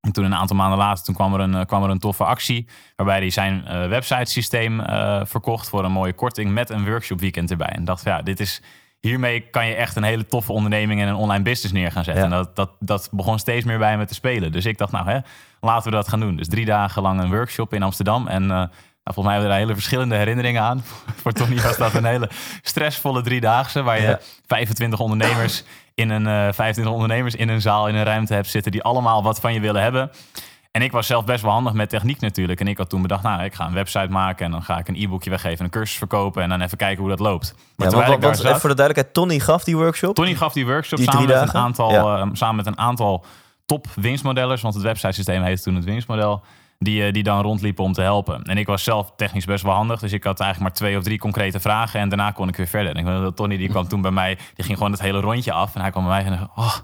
En 0.00 0.12
toen 0.12 0.24
een 0.24 0.34
aantal 0.34 0.56
maanden 0.56 0.78
later 0.78 1.04
toen 1.04 1.14
kwam, 1.14 1.34
er 1.34 1.40
een, 1.40 1.54
eh, 1.54 1.66
kwam 1.66 1.82
er 1.82 1.90
een 1.90 1.98
toffe 1.98 2.24
actie. 2.24 2.66
Waarbij 2.96 3.18
hij 3.18 3.30
zijn 3.30 3.64
uh, 3.66 3.86
websitesysteem 3.88 4.80
uh, 4.80 5.20
verkocht 5.24 5.68
voor 5.68 5.84
een 5.84 5.92
mooie 5.92 6.12
korting 6.12 6.52
met 6.52 6.70
een 6.70 6.84
workshop 6.84 7.20
weekend 7.20 7.50
erbij. 7.50 7.68
En 7.68 7.84
dacht, 7.84 8.04
ja, 8.04 8.22
dit 8.22 8.40
is, 8.40 8.62
hiermee 9.00 9.40
kan 9.40 9.66
je 9.66 9.74
echt 9.74 9.96
een 9.96 10.02
hele 10.02 10.26
toffe 10.26 10.52
onderneming 10.52 11.00
en 11.00 11.08
een 11.08 11.14
online 11.14 11.42
business 11.42 11.72
neer 11.72 11.92
gaan 11.92 12.04
zetten. 12.04 12.24
En 12.24 12.30
dat, 12.30 12.56
dat, 12.56 12.70
dat 12.78 13.08
begon 13.12 13.38
steeds 13.38 13.64
meer 13.64 13.78
bij 13.78 13.98
me 13.98 14.04
te 14.04 14.14
spelen. 14.14 14.52
Dus 14.52 14.66
ik 14.66 14.78
dacht, 14.78 14.92
nou 14.92 15.08
hè, 15.08 15.18
laten 15.60 15.90
we 15.90 15.96
dat 15.96 16.08
gaan 16.08 16.20
doen. 16.20 16.36
Dus 16.36 16.48
drie 16.48 16.64
dagen 16.64 17.02
lang 17.02 17.20
een 17.20 17.30
workshop 17.30 17.74
in 17.74 17.82
Amsterdam. 17.82 18.26
En 18.26 18.46
nou, 18.46 18.68
volgens 19.14 19.26
mij 19.26 19.34
hebben 19.34 19.50
we 19.50 19.56
er 19.56 19.62
hele 19.62 19.74
verschillende 19.74 20.16
herinneringen 20.16 20.62
aan. 20.62 20.84
Voor 21.22 21.32
Tony 21.32 21.60
was 21.60 21.76
dat 21.76 21.94
een 21.94 22.04
hele 22.04 22.30
stressvolle 22.62 23.22
driedaagse. 23.22 23.82
Waar 23.82 24.00
je 24.00 24.18
25 24.46 25.00
ondernemers 25.00 25.64
in 26.00 26.10
een 26.10 26.26
uh, 26.26 26.48
eh, 26.48 26.54
25 26.54 26.94
ondernemers 26.94 27.34
in 27.34 27.48
een 27.48 27.60
zaal, 27.60 27.88
in 27.88 27.94
een 27.94 28.04
ruimte 28.04 28.34
hebt 28.34 28.48
zitten. 28.48 28.72
Die 28.72 28.82
allemaal 28.82 29.22
wat 29.22 29.40
van 29.40 29.52
je 29.52 29.60
willen 29.60 29.82
hebben. 29.82 30.10
En 30.70 30.82
ik 30.82 30.92
was 30.92 31.06
zelf 31.06 31.24
best 31.24 31.42
wel 31.42 31.52
handig 31.52 31.72
met 31.72 31.88
techniek 31.88 32.20
natuurlijk. 32.20 32.60
En 32.60 32.68
ik 32.68 32.78
had 32.78 32.88
toen 32.88 33.02
bedacht, 33.02 33.22
nou, 33.22 33.42
ik 33.42 33.54
ga 33.54 33.66
een 33.66 33.72
website 33.72 34.08
maken 34.08 34.44
en 34.44 34.50
dan 34.50 34.62
ga 34.62 34.78
ik 34.78 34.88
een 34.88 34.94
e-boekje 34.96 35.30
weggeven, 35.30 35.64
een 35.64 35.70
cursus 35.70 35.96
verkopen 35.96 36.42
en 36.42 36.48
dan 36.48 36.60
even 36.60 36.76
kijken 36.76 37.00
hoe 37.00 37.08
dat 37.08 37.18
loopt. 37.18 37.54
Maar 37.76 37.90
ja, 37.90 37.94
want, 37.94 38.22
want, 38.22 38.36
zat, 38.36 38.46
even 38.46 38.60
voor 38.60 38.68
de 38.68 38.76
duidelijkheid, 38.76 39.14
Tony 39.14 39.38
gaf 39.38 39.64
die 39.64 39.76
workshop? 39.76 40.14
Tony 40.14 40.34
gaf 40.34 40.52
die 40.52 40.66
workshop 40.66 40.98
die 40.98 41.10
samen, 41.10 41.28
met 41.28 41.42
een 41.42 41.60
aantal, 41.60 41.92
uh, 41.92 42.26
samen 42.32 42.56
met 42.56 42.66
een 42.66 42.78
aantal 42.78 43.24
top 43.66 43.86
winstmodellers, 43.94 44.62
want 44.62 44.74
het 44.74 44.82
website 44.82 45.12
systeem 45.12 45.42
heette 45.42 45.62
toen 45.62 45.74
het 45.74 45.84
winstmodel 45.84 46.42
die, 46.84 47.06
eh, 47.06 47.12
die 47.12 47.22
dan 47.22 47.42
rondliepen 47.42 47.84
om 47.84 47.92
te 47.92 48.00
helpen. 48.00 48.42
En 48.42 48.58
ik 48.58 48.66
was 48.66 48.84
zelf 48.84 49.12
technisch 49.16 49.44
best 49.44 49.62
wel 49.64 49.72
handig, 49.72 50.00
dus 50.00 50.12
ik 50.12 50.24
had 50.24 50.40
eigenlijk 50.40 50.70
maar 50.70 50.78
twee 50.78 50.98
of 50.98 51.04
drie 51.04 51.18
concrete 51.18 51.60
vragen 51.60 52.00
en 52.00 52.08
daarna 52.08 52.30
kon 52.30 52.48
ik 52.48 52.56
weer 52.56 52.66
verder. 52.66 52.96
En 52.96 53.06
ik 53.06 53.34
Tony 53.36 53.56
die 53.56 53.68
kwam 53.68 53.88
toen 53.88 54.00
bij 54.00 54.10
mij, 54.10 54.38
die 54.54 54.64
ging 54.64 54.76
gewoon 54.76 54.92
het 54.92 55.00
hele 55.00 55.20
rondje 55.20 55.52
af 55.52 55.74
en 55.74 55.80
hij 55.80 55.90
kwam 55.90 56.04
bij 56.04 56.12
mij 56.12 56.32
en 56.32 56.38
zei, 56.38 56.48
oh, 56.54 56.76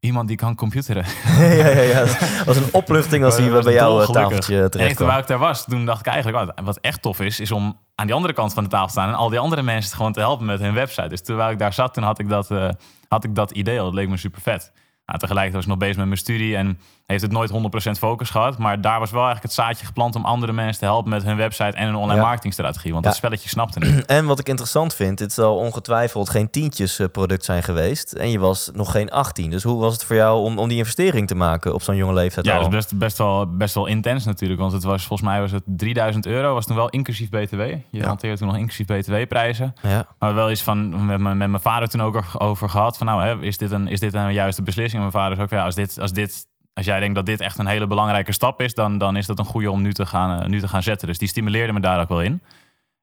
iemand 0.00 0.28
die 0.28 0.36
kan 0.36 0.54
computeren. 0.54 1.04
ja, 1.38 1.68
ja, 1.68 1.80
ja. 1.80 2.04
Het 2.04 2.44
was 2.44 2.56
een 2.56 2.72
opluchting 2.72 3.24
als 3.24 3.36
hij 3.38 3.62
bij 3.62 3.72
jou 3.72 4.02
eh, 4.02 4.08
tafeltje 4.08 4.68
terecht 4.68 4.90
En 4.90 4.96
terwijl 4.96 5.18
ik 5.18 5.26
daar 5.26 5.38
was, 5.38 5.64
toen 5.64 5.84
dacht 5.84 6.00
ik 6.00 6.06
eigenlijk, 6.06 6.58
oh, 6.58 6.64
wat 6.64 6.78
echt 6.80 7.02
tof 7.02 7.20
is, 7.20 7.40
is 7.40 7.50
om 7.50 7.78
aan 7.94 8.06
die 8.06 8.14
andere 8.14 8.32
kant 8.32 8.54
van 8.54 8.62
de 8.62 8.70
tafel 8.70 8.86
te 8.86 8.92
staan 8.92 9.08
en 9.08 9.14
al 9.14 9.28
die 9.28 9.38
andere 9.38 9.62
mensen 9.62 9.96
gewoon 9.96 10.12
te 10.12 10.20
helpen 10.20 10.46
met 10.46 10.60
hun 10.60 10.74
website. 10.74 11.08
Dus 11.08 11.22
terwijl 11.22 11.50
ik 11.50 11.58
daar 11.58 11.72
zat, 11.72 11.94
toen 11.94 12.04
had 12.04 12.18
ik 12.18 12.28
dat, 12.28 12.50
uh, 12.50 12.68
had 13.08 13.24
ik 13.24 13.34
dat 13.34 13.50
idee. 13.50 13.76
Dat 13.76 13.94
leek 13.94 14.08
me 14.08 14.16
super 14.16 14.40
vet. 14.40 14.72
Nou, 15.06 15.18
tegelijkertijd 15.18 15.52
was 15.52 15.62
ik 15.62 15.68
nog 15.68 15.78
bezig 15.78 15.96
met 15.96 16.06
mijn 16.06 16.18
studie 16.18 16.56
en 16.56 16.78
heeft 17.06 17.22
het 17.22 17.32
nooit 17.32 17.50
100% 17.50 17.90
focus 17.98 18.30
gehad. 18.30 18.58
Maar 18.58 18.80
daar 18.80 18.98
was 18.98 19.10
wel 19.10 19.24
eigenlijk 19.24 19.54
het 19.54 19.64
zaadje 19.64 19.86
geplant 19.86 20.14
om 20.14 20.24
andere 20.24 20.52
mensen 20.52 20.78
te 20.78 20.84
helpen 20.84 21.10
met 21.10 21.22
hun 21.22 21.36
website 21.36 21.76
en 21.76 21.88
een 21.88 21.94
online 21.94 22.20
marketingstrategie. 22.20 22.92
Want 22.92 23.04
dat 23.04 23.16
spelletje 23.16 23.48
snapte 23.48 23.78
niet. 23.78 24.04
En 24.14 24.26
wat 24.26 24.38
ik 24.38 24.48
interessant 24.48 24.94
vind, 24.94 25.18
het 25.18 25.32
zal 25.32 25.56
ongetwijfeld 25.56 26.30
geen 26.30 26.50
tientjes 26.50 26.98
eh, 26.98 27.06
product 27.12 27.44
zijn 27.44 27.62
geweest. 27.62 28.12
En 28.12 28.30
je 28.30 28.38
was 28.38 28.70
nog 28.72 28.90
geen 28.90 29.10
18. 29.10 29.50
Dus 29.50 29.62
hoe 29.62 29.80
was 29.80 29.92
het 29.92 30.04
voor 30.04 30.16
jou 30.16 30.44
om, 30.44 30.58
om 30.58 30.68
die 30.68 30.78
investering 30.78 31.26
te 31.26 31.34
maken 31.34 31.74
op 31.74 31.82
zo'n 31.82 31.96
jonge 31.96 32.12
leeftijd? 32.12 32.46
Ja, 32.46 32.54
dat 32.54 32.62
is 32.62 32.68
best, 32.68 32.98
best, 32.98 33.18
wel, 33.18 33.46
best 33.46 33.74
wel 33.74 33.86
intens 33.86 34.24
natuurlijk. 34.24 34.60
Want 34.60 34.72
het 34.72 34.82
was 34.82 35.06
volgens 35.06 35.28
mij 35.28 35.40
was 35.40 35.50
het 35.50 35.62
3000 35.66 36.26
euro, 36.26 36.54
was 36.54 36.66
toen 36.66 36.76
wel 36.76 36.88
inclusief 36.88 37.28
BTW. 37.28 37.60
Je 37.60 37.80
ja. 37.90 38.06
hanteerde 38.06 38.38
toen 38.38 38.48
nog 38.48 38.56
inclusief 38.56 38.86
BTW-prijzen. 38.86 39.74
Ja. 39.82 40.06
Maar 40.18 40.34
wel 40.34 40.50
iets 40.50 40.62
van 40.62 41.06
met, 41.06 41.20
met 41.20 41.36
mijn 41.36 41.60
vader 41.60 41.88
toen 41.88 42.02
ook 42.02 42.22
over 42.38 42.68
gehad. 42.68 42.96
Van 42.96 43.06
nou, 43.06 43.22
hè, 43.22 43.40
is, 43.40 43.58
dit 43.58 43.70
een, 43.70 43.88
is 43.88 44.00
dit 44.00 44.14
een 44.14 44.32
juiste 44.32 44.62
beslissing? 44.62 45.02
En 45.02 45.08
mijn 45.10 45.22
vader 45.22 45.38
is 45.38 45.44
ook, 45.44 45.50
ja, 45.50 45.64
als 45.64 45.74
dit, 45.74 46.00
als 46.00 46.12
dit 46.12 46.46
als 46.74 46.86
jij 46.86 47.00
denkt 47.00 47.14
dat 47.14 47.26
dit 47.26 47.40
echt 47.40 47.58
een 47.58 47.66
hele 47.66 47.86
belangrijke 47.86 48.32
stap 48.32 48.60
is, 48.60 48.74
dan, 48.74 48.98
dan 48.98 49.16
is 49.16 49.26
dat 49.26 49.38
een 49.38 49.44
goede 49.44 49.70
om 49.70 49.82
nu 49.82 49.92
te, 49.92 50.06
gaan, 50.06 50.42
uh, 50.42 50.46
nu 50.46 50.60
te 50.60 50.68
gaan 50.68 50.82
zetten. 50.82 51.08
Dus 51.08 51.18
die 51.18 51.28
stimuleerde 51.28 51.72
me 51.72 51.80
daar 51.80 52.00
ook 52.00 52.08
wel 52.08 52.22
in. 52.22 52.42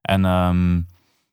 En 0.02 0.26
um, 0.26 0.88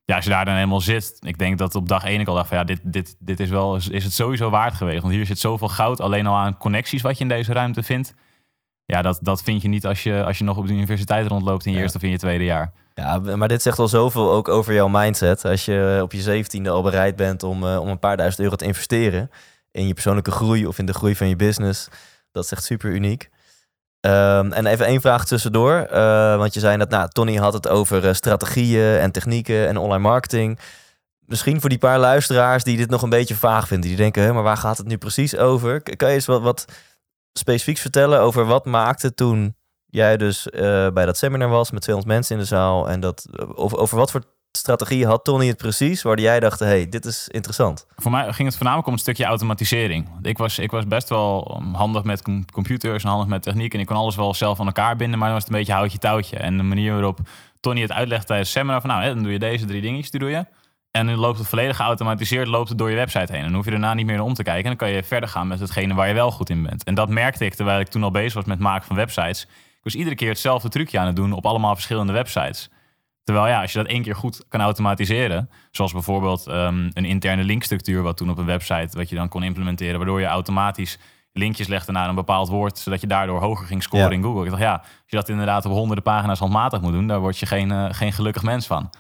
ja, 0.05 0.15
als 0.15 0.25
je 0.25 0.31
daar 0.31 0.45
dan 0.45 0.55
helemaal 0.55 0.81
zit, 0.81 1.17
ik 1.21 1.39
denk 1.39 1.59
dat 1.59 1.75
op 1.75 1.89
dag 1.89 2.05
één 2.05 2.21
ik 2.21 2.29
al 2.29 2.35
dacht 2.35 2.49
van 2.49 2.59
ja, 2.59 2.65
dit, 2.65 2.81
dit, 2.83 3.17
dit 3.19 3.41
is 3.41 3.49
wel, 3.49 3.77
is 3.77 4.05
het 4.05 4.13
sowieso 4.13 4.51
waard 4.51 4.75
geweest. 4.75 5.03
Want 5.03 5.15
hier 5.15 5.27
zit 5.27 5.39
zoveel 5.39 5.69
goud 5.69 6.01
alleen 6.01 6.27
al 6.27 6.37
aan 6.37 6.57
connecties 6.57 7.03
wat 7.03 7.17
je 7.17 7.23
in 7.23 7.29
deze 7.29 7.53
ruimte 7.53 7.83
vindt. 7.83 8.15
Ja, 8.85 9.03
dat, 9.03 9.19
dat 9.23 9.43
vind 9.43 9.63
je 9.63 9.69
niet 9.69 9.87
als 9.87 10.03
je, 10.03 10.25
als 10.25 10.39
je 10.39 10.45
nog 10.45 10.57
op 10.57 10.67
de 10.67 10.73
universiteit 10.73 11.27
rondloopt 11.27 11.67
in 11.67 11.73
je 11.73 11.79
eerste 11.79 11.97
of 11.97 12.03
in 12.03 12.11
je 12.11 12.19
tweede 12.19 12.45
jaar. 12.45 12.73
Ja, 12.95 13.19
maar 13.19 13.49
dit 13.49 13.63
zegt 13.63 13.79
al 13.79 13.89
zoveel 13.89 14.33
ook 14.33 14.49
over 14.49 14.75
jouw 14.75 14.89
mindset. 14.89 15.45
Als 15.45 15.65
je 15.65 16.01
op 16.03 16.13
je 16.13 16.21
zeventiende 16.21 16.71
al 16.71 16.83
bereid 16.83 17.17
bent 17.17 17.43
om, 17.43 17.65
uh, 17.65 17.81
om 17.81 17.89
een 17.89 17.99
paar 17.99 18.17
duizend 18.17 18.43
euro 18.43 18.57
te 18.57 18.65
investeren 18.65 19.31
in 19.71 19.87
je 19.87 19.95
persoonlijke 19.95 20.31
groei 20.31 20.67
of 20.67 20.79
in 20.79 20.87
de 20.87 20.93
groei 20.93 21.17
van 21.17 21.29
je 21.29 21.37
business 21.37 21.89
dat 22.33 22.45
is 22.45 22.53
echt 22.53 22.65
super 22.65 22.91
uniek. 22.91 23.31
Um, 24.01 24.53
en 24.53 24.67
even 24.67 24.87
één 24.87 25.01
vraag 25.01 25.27
tussendoor. 25.27 25.89
Uh, 25.93 26.37
want 26.37 26.55
je 26.55 26.61
zei 26.61 26.77
dat, 26.77 26.91
nou, 26.91 27.09
Tony 27.09 27.37
had 27.37 27.53
het 27.53 27.69
over 27.69 28.05
uh, 28.05 28.13
strategieën 28.13 28.99
en 28.99 29.13
technieken 29.13 29.69
en 29.69 29.77
online 29.77 30.03
marketing. 30.03 30.59
Misschien 31.27 31.61
voor 31.61 31.69
die 31.69 31.79
paar 31.79 31.99
luisteraars 31.99 32.65
die 32.65 32.77
dit 32.77 32.91
nog 32.91 33.03
een 33.03 33.11
beetje 33.11 33.35
vaag 33.35 33.67
vinden. 33.67 33.89
Die 33.89 33.99
denken, 33.99 34.23
hè, 34.23 34.33
maar 34.33 34.43
waar 34.43 34.57
gaat 34.57 34.79
het 34.79 34.87
nu 34.87 34.97
precies 34.97 35.37
over? 35.37 35.83
Kan 35.97 36.09
je 36.09 36.15
eens 36.15 36.27
wat, 36.27 36.43
wat 36.43 36.65
specifieks 37.33 37.81
vertellen 37.81 38.21
over 38.21 38.45
wat 38.45 38.65
maakte 38.65 39.15
toen 39.15 39.57
jij 39.87 40.17
dus 40.17 40.51
eh, 40.51 40.89
bij 40.89 41.07
dat 41.07 41.17
seminar 41.17 41.49
was 41.49 41.71
met 41.71 41.83
200 41.83 42.17
mensen 42.17 42.35
in 42.35 42.43
de 42.43 42.49
zaal. 42.49 42.89
En 42.89 43.01
dat, 43.01 43.27
eh, 43.33 43.49
over, 43.55 43.79
over 43.79 43.97
wat 43.97 44.11
voor 44.11 44.23
strategie 44.53 45.07
had 45.07 45.25
Tony 45.25 45.47
het 45.47 45.57
precies, 45.57 46.03
waar 46.03 46.21
jij 46.21 46.41
dacht, 46.41 46.59
hey, 46.59 46.89
dit 46.89 47.05
is 47.05 47.29
interessant. 47.29 47.87
Voor 47.97 48.11
mij 48.11 48.33
ging 48.33 48.49
het 48.49 48.57
voornamelijk 48.57 48.89
om 48.89 48.93
een 48.93 48.99
stukje 48.99 49.25
automatisering. 49.25 50.09
Ik 50.23 50.39
was, 50.39 50.59
ik 50.59 50.71
was 50.71 50.87
best 50.87 51.09
wel 51.09 51.63
handig 51.73 52.03
met 52.05 52.23
com- 52.23 52.51
computers 52.51 53.03
en 53.03 53.09
handig 53.09 53.29
met 53.29 53.43
techniek. 53.43 53.75
En 53.75 53.81
ik 53.81 53.87
kon 53.87 53.97
alles 53.97 54.17
wel 54.17 54.35
zelf 54.35 54.61
aan 54.61 54.67
elkaar 54.67 54.97
binden, 54.97 55.19
maar 55.19 55.29
dan 55.29 55.37
was 55.37 55.45
het 55.45 55.53
een 55.53 55.59
beetje 55.59 55.75
houtje 55.75 55.99
touwtje. 55.99 56.37
En 56.37 56.57
de 56.57 56.63
manier 56.63 56.93
waarop 56.93 57.19
Tony 57.61 57.81
het 57.81 57.93
uitlegt 57.93 58.27
tijdens 58.27 58.49
het 58.49 58.59
seminar, 58.59 58.81
van 58.81 58.91
nou, 58.91 59.03
hè, 59.03 59.15
dan 59.15 59.23
doe 59.23 59.33
je 59.33 59.39
deze 59.39 59.65
drie 59.65 59.81
dingetjes, 59.81 60.11
die 60.11 60.21
doe 60.21 60.31
je. 60.31 60.47
En 60.91 61.07
dan 61.07 61.17
loopt 61.17 61.39
het 61.39 61.49
volledig 61.49 61.77
geautomatiseerd, 61.77 62.49
loopt 62.49 62.69
het 62.69 62.79
door 62.79 62.91
je 62.91 62.97
website 62.97 63.33
heen. 63.33 63.41
En 63.41 63.47
dan 63.47 63.55
hoef 63.55 63.65
je 63.65 63.71
daarna 63.71 63.95
niet 63.95 64.07
meer 64.07 64.23
om 64.23 64.35
te 64.35 64.43
kijken. 64.43 64.63
En 64.63 64.77
dan 64.77 64.89
kan 64.89 64.97
je 64.97 65.03
verder 65.03 65.29
gaan 65.29 65.49
met 65.49 65.61
hetgene 65.61 65.95
waar 65.95 66.09
je 66.09 66.15
wel 66.15 66.31
goed 66.31 66.51
in 66.51 66.63
bent. 66.63 66.85
En 66.85 66.95
dat 66.95 67.09
merkte 67.09 67.45
ik 67.45 67.55
terwijl 67.55 67.81
ik 67.81 67.89
toen 67.89 68.03
al 68.03 68.11
bezig 68.11 68.35
was 68.35 68.45
met 68.45 68.59
maken 68.59 68.87
van 68.87 68.97
websites. 68.97 69.43
Ik 69.43 69.85
was 69.85 69.95
iedere 69.95 70.15
keer 70.17 70.29
hetzelfde 70.29 70.69
trucje 70.69 70.99
aan 70.99 71.07
het 71.07 71.17
doen 71.17 71.33
op 71.33 71.47
allemaal 71.47 71.75
verschillende 71.75 72.13
websites. 72.13 72.71
Terwijl 73.29 73.49
ja, 73.49 73.61
als 73.61 73.73
je 73.73 73.79
dat 73.79 73.87
één 73.87 74.03
keer 74.03 74.17
goed 74.17 74.45
kan 74.49 74.61
automatiseren, 74.61 75.51
zoals 75.71 75.93
bijvoorbeeld 75.93 76.47
ehm, 76.47 76.91
een 76.93 77.05
interne 77.05 77.43
linkstructuur, 77.45 78.03
wat 78.03 78.17
toen 78.17 78.31
op 78.31 78.39
een 78.39 78.45
website, 78.47 78.97
wat 78.97 79.09
je 79.09 79.15
dan 79.17 79.29
kon 79.29 79.43
implementeren, 79.43 79.97
waardoor 79.97 80.21
je 80.21 80.27
automatisch 80.27 80.99
linkjes 81.33 81.67
legde 81.67 81.93
naar 81.93 82.09
een 82.09 82.15
bepaald 82.15 82.49
woord, 82.49 82.79
zodat 82.79 83.01
je 83.01 83.07
daardoor 83.07 83.41
hoger 83.41 83.67
ging 83.67 83.83
scoren 83.83 84.07
Ja. 84.11 84.13
in 84.17 84.23
Google. 84.23 84.45
Ik 84.45 84.51
dacht, 84.51 84.63
ja, 84.63 84.73
als 84.73 84.83
je 85.07 85.17
dat 85.17 85.29
inderdaad 85.29 85.65
op 85.65 85.73
honderden 85.73 86.05
pagina's 86.05 86.39
handmatig 86.39 86.81
moet 86.81 86.93
doen, 86.93 87.07
daar 87.07 87.21
word 87.21 87.39
je 87.39 87.47
geen, 87.47 87.71
eh, 87.73 87.87
geen 87.91 88.13
gelukkig 88.13 88.43
mens 88.43 88.67
van. 88.67 88.91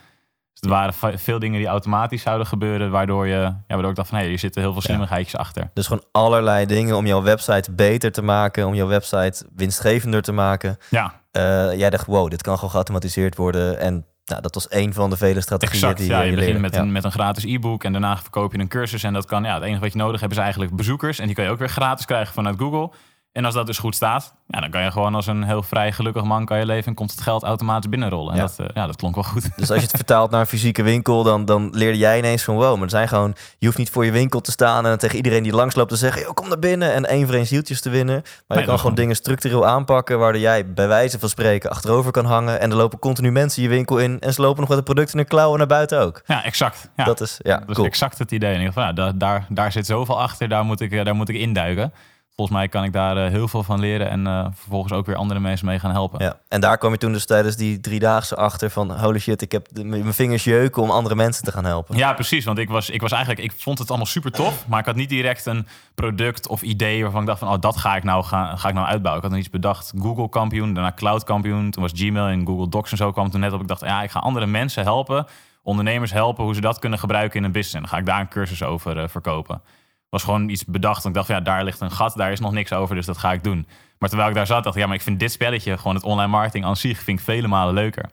Dus 0.52 0.60
er 0.60 0.68
waren 0.68 0.94
ve- 0.94 1.18
veel 1.18 1.38
dingen 1.38 1.58
die 1.58 1.68
automatisch 1.68 2.22
zouden 2.22 2.46
gebeuren, 2.46 2.90
waardoor, 2.90 3.26
je, 3.26 3.34
ja, 3.40 3.54
waardoor 3.66 3.90
ik 3.90 3.96
dacht 3.96 4.08
van, 4.08 4.18
hé, 4.18 4.26
hier 4.26 4.38
zitten 4.38 4.62
heel 4.62 4.72
veel 4.72 4.82
slimmigheidjes 4.82 5.36
achter. 5.36 5.70
Dus 5.74 5.86
gewoon 5.86 6.04
allerlei 6.12 6.66
dingen 6.66 6.96
om 6.96 7.06
jouw 7.06 7.22
website 7.22 7.72
beter 7.72 8.12
te 8.12 8.22
maken, 8.22 8.66
om 8.66 8.74
jouw 8.74 8.86
website 8.86 9.46
winstgevender 9.56 10.22
te 10.22 10.32
maken. 10.32 10.76
Ja, 10.90 11.12
Eh, 11.30 11.74
jij 11.78 11.90
dacht, 11.90 12.06
wow, 12.06 12.30
dit 12.30 12.42
kan 12.42 12.54
gewoon 12.54 12.70
geautomatiseerd 12.70 13.36
worden. 13.36 13.78
En 13.80 14.06
nou, 14.28 14.42
dat 14.42 14.54
was 14.54 14.68
één 14.68 14.92
van 14.92 15.10
de 15.10 15.16
vele 15.16 15.40
strategieën 15.40 15.80
Exact, 15.82 15.98
die 15.98 16.08
ja, 16.08 16.20
je 16.20 16.30
je 16.30 16.36
begint 16.36 16.60
met, 16.60 16.74
Ja. 16.74 16.80
een, 16.80 16.92
met 16.92 17.04
een 17.04 17.12
gratis 17.12 17.44
e-book 17.44 17.84
en 17.84 17.92
daarna 17.92 18.16
verkoop 18.18 18.52
je 18.52 18.58
een 18.58 18.68
cursus. 18.68 19.02
En 19.02 19.12
dat 19.12 19.24
kan, 19.26 19.44
ja, 19.44 19.54
het 19.54 19.62
enige 19.62 19.80
wat 19.80 19.92
je 19.92 19.98
nodig 19.98 20.20
hebt 20.20 20.32
is 20.32 20.38
eigenlijk 20.38 20.76
bezoekers. 20.76 21.18
En 21.18 21.26
die 21.26 21.34
kan 21.34 21.44
je 21.44 21.50
ook 21.50 21.58
weer 21.58 21.68
gratis 21.68 22.04
krijgen 22.04 22.34
vanuit 22.34 22.58
Google. 22.58 22.90
En 23.38 23.44
als 23.44 23.54
dat 23.54 23.66
dus 23.66 23.78
goed 23.78 23.94
staat, 23.94 24.34
ja, 24.46 24.60
dan 24.60 24.70
kan 24.70 24.82
je 24.82 24.90
gewoon 24.90 25.14
als 25.14 25.26
een 25.26 25.42
heel 25.42 25.62
vrij 25.62 25.92
gelukkig 25.92 26.22
man 26.22 26.44
kan 26.44 26.58
je 26.58 26.66
leven 26.66 26.86
en 26.86 26.94
komt 26.94 27.10
het 27.10 27.20
geld 27.20 27.42
automatisch 27.42 27.90
binnenrollen. 27.90 28.32
En 28.32 28.38
Ja. 28.38 28.42
dat, 28.42 28.58
eh, 28.58 28.66
ja, 28.74 28.86
dat 28.86 28.96
klonk 28.96 29.14
wel 29.14 29.24
goed. 29.24 29.48
Dus 29.56 29.70
als 29.70 29.78
je 29.78 29.86
het 29.86 29.96
vertaalt 30.02 30.30
naar 30.30 30.40
een 30.40 30.46
fysieke 30.46 30.82
winkel, 30.82 31.22
dan, 31.22 31.44
dan 31.44 31.68
leerde 31.72 31.98
jij 31.98 32.18
ineens 32.18 32.42
van 32.44 32.54
wow, 32.54 32.74
maar 32.74 32.82
er 32.82 32.90
zijn 32.90 33.08
gewoon, 33.08 33.34
je 33.58 33.66
hoeft 33.66 33.78
niet 33.78 33.90
voor 33.90 34.04
je 34.04 34.10
winkel 34.10 34.40
te 34.40 34.50
staan 34.50 34.86
en 34.86 34.98
tegen 34.98 35.16
iedereen 35.16 35.42
die 35.42 35.52
langsloopt 35.54 35.90
te 35.90 35.96
zeggen, 35.96 36.34
kom 36.34 36.48
naar 36.48 36.58
binnen 36.58 36.94
en 36.94 37.06
één 37.06 37.26
voor 37.26 37.34
één 37.34 37.46
zieltjes 37.46 37.80
te 37.80 37.90
winnen. 37.90 38.22
Maar 38.46 38.58
je 38.58 38.64
kan 38.64 38.78
gewoon 38.78 38.94
dingen 38.94 39.16
structureel 39.16 39.66
aanpakken, 39.66 40.18
waardoor 40.18 40.40
jij 40.40 40.72
bij 40.72 40.88
wijze 40.88 41.18
van 41.18 41.28
spreken 41.28 41.70
achterover 41.70 42.10
kan 42.10 42.24
hangen 42.24 42.60
en 42.60 42.70
er 42.70 42.76
lopen 42.76 42.98
continu 42.98 43.30
mensen 43.30 43.62
je 43.62 43.68
winkel 43.68 43.98
in 43.98 44.20
en 44.20 44.32
ze 44.32 44.40
lopen 44.40 44.60
nog 44.60 44.68
met 44.68 44.78
de 44.78 44.84
producten 44.84 45.18
in 45.18 45.22
de 45.24 45.28
klauwen 45.30 45.58
naar 45.58 45.66
buiten 45.66 46.00
ook. 46.00 46.22
Ja, 46.26 46.44
exact. 46.44 46.90
Ja. 46.96 47.04
Dat 47.04 47.20
is, 47.20 47.40
ja, 47.42 47.58
dat 47.58 47.68
is 47.68 47.74
cool. 47.74 47.86
exact 47.86 48.18
het 48.18 48.32
idee. 48.32 48.54
En 48.54 48.60
ik 48.60 48.74
dacht 48.74 48.96
daar, 48.96 49.18
daar, 49.18 49.46
daar 49.48 49.72
zit 49.72 49.86
zoveel 49.86 50.20
achter, 50.20 50.48
daar 50.48 50.64
moet 50.64 50.80
ik, 50.80 50.92
eh, 50.92 51.04
daar 51.04 51.14
moet 51.14 51.28
ik 51.28 51.36
induiken. 51.36 51.92
Volgens 52.38 52.58
mij 52.58 52.68
kan 52.68 52.84
ik 52.84 52.92
daar 52.92 53.16
eh, 53.16 53.30
heel 53.30 53.48
veel 53.48 53.62
van 53.62 53.80
leren 53.80 54.10
en 54.10 54.26
eh, 54.26 54.46
vervolgens 54.54 54.92
ook 54.92 55.06
weer 55.06 55.16
andere 55.16 55.40
mensen 55.40 55.66
mee 55.66 55.78
gaan 55.78 55.90
helpen. 55.90 56.24
Ja. 56.24 56.36
En 56.48 56.60
daar 56.60 56.78
kwam 56.78 56.92
je 56.92 56.98
toen 56.98 57.12
dus 57.12 57.26
tijdens 57.26 57.56
die 57.56 57.80
driedaagse 57.80 58.36
achter 58.36 58.70
van 58.70 58.98
holy 59.00 59.18
shit, 59.18 59.42
ik 59.42 59.52
heb 59.52 59.66
de- 59.70 59.84
mijn 59.84 60.14
vingers 60.14 60.44
jeuken 60.44 60.82
om 60.82 60.90
andere 60.90 61.14
mensen 61.14 61.44
te 61.44 61.52
gaan 61.52 61.64
helpen. 61.64 61.96
Ja, 61.96 62.12
precies. 62.12 62.44
Want 62.44 62.58
ik 62.58 62.68
was, 62.68 62.90
ik 62.90 63.00
was 63.00 63.10
eigenlijk, 63.12 63.42
ik 63.52 63.60
vond 63.60 63.78
het 63.78 63.88
allemaal 63.88 64.06
super 64.06 64.30
tof. 64.30 64.64
Maar 64.68 64.78
ik 64.78 64.86
had 64.86 64.94
niet 64.94 65.08
direct 65.08 65.46
een 65.46 65.66
product 65.94 66.48
of 66.48 66.62
idee 66.62 67.02
waarvan 67.02 67.20
ik 67.20 67.26
dacht 67.26 67.38
van, 67.38 67.48
oh, 67.48 67.60
dat 67.60 67.76
ga 67.76 67.96
ik 67.96 68.02
nou, 68.04 68.24
ga, 68.24 68.56
ga 68.56 68.68
ik 68.68 68.74
nou 68.74 68.86
uitbouwen. 68.86 69.16
Ik 69.16 69.22
had 69.28 69.30
nog 69.30 69.40
iets 69.46 69.50
bedacht. 69.60 69.92
Google 70.00 70.28
kampioen, 70.28 70.74
daarna 70.74 70.92
Cloud 70.92 71.24
kampioen. 71.24 71.70
Toen 71.70 71.82
was 71.82 71.92
Gmail 71.94 72.26
en 72.26 72.46
Google 72.46 72.68
Docs 72.68 72.90
en 72.90 72.96
zo 72.96 73.10
kwam 73.12 73.30
toen 73.30 73.40
net 73.40 73.52
op. 73.52 73.60
Ik 73.60 73.68
dacht, 73.68 73.80
ja, 73.80 74.02
ik 74.02 74.10
ga 74.10 74.18
andere 74.18 74.46
mensen 74.46 74.82
helpen, 74.82 75.26
ondernemers 75.62 76.12
helpen, 76.12 76.44
hoe 76.44 76.54
ze 76.54 76.60
dat 76.60 76.78
kunnen 76.78 76.98
gebruiken 76.98 77.38
in 77.38 77.44
een 77.44 77.52
business. 77.52 77.74
En 77.74 77.80
dan 77.80 77.90
ga 77.90 77.96
ik 77.98 78.06
daar 78.06 78.20
een 78.20 78.28
cursus 78.28 78.62
over 78.62 78.98
eh, 78.98 79.08
verkopen. 79.08 79.60
Was 80.08 80.22
gewoon 80.22 80.48
iets 80.48 80.64
bedacht. 80.64 81.02
En 81.02 81.08
ik 81.08 81.14
dacht, 81.14 81.26
van, 81.26 81.34
ja, 81.34 81.40
daar 81.40 81.64
ligt 81.64 81.80
een 81.80 81.90
gat, 81.90 82.16
daar 82.16 82.32
is 82.32 82.40
nog 82.40 82.52
niks 82.52 82.72
over, 82.72 82.94
dus 82.94 83.06
dat 83.06 83.18
ga 83.18 83.32
ik 83.32 83.44
doen. 83.44 83.66
Maar 83.98 84.08
terwijl 84.08 84.30
ik 84.30 84.36
daar 84.36 84.46
zat, 84.46 84.64
dacht 84.64 84.76
ik, 84.76 84.82
ja, 84.82 84.86
maar 84.86 84.96
ik 84.96 85.02
vind 85.02 85.20
dit 85.20 85.32
spelletje, 85.32 85.76
gewoon 85.76 85.94
het 85.94 86.04
online 86.04 86.30
marketing 86.30 86.64
aan 86.64 86.76
zich, 86.76 87.02
vind 87.02 87.18
ik 87.18 87.24
vele 87.24 87.48
malen 87.48 87.74
leuker. 87.74 88.10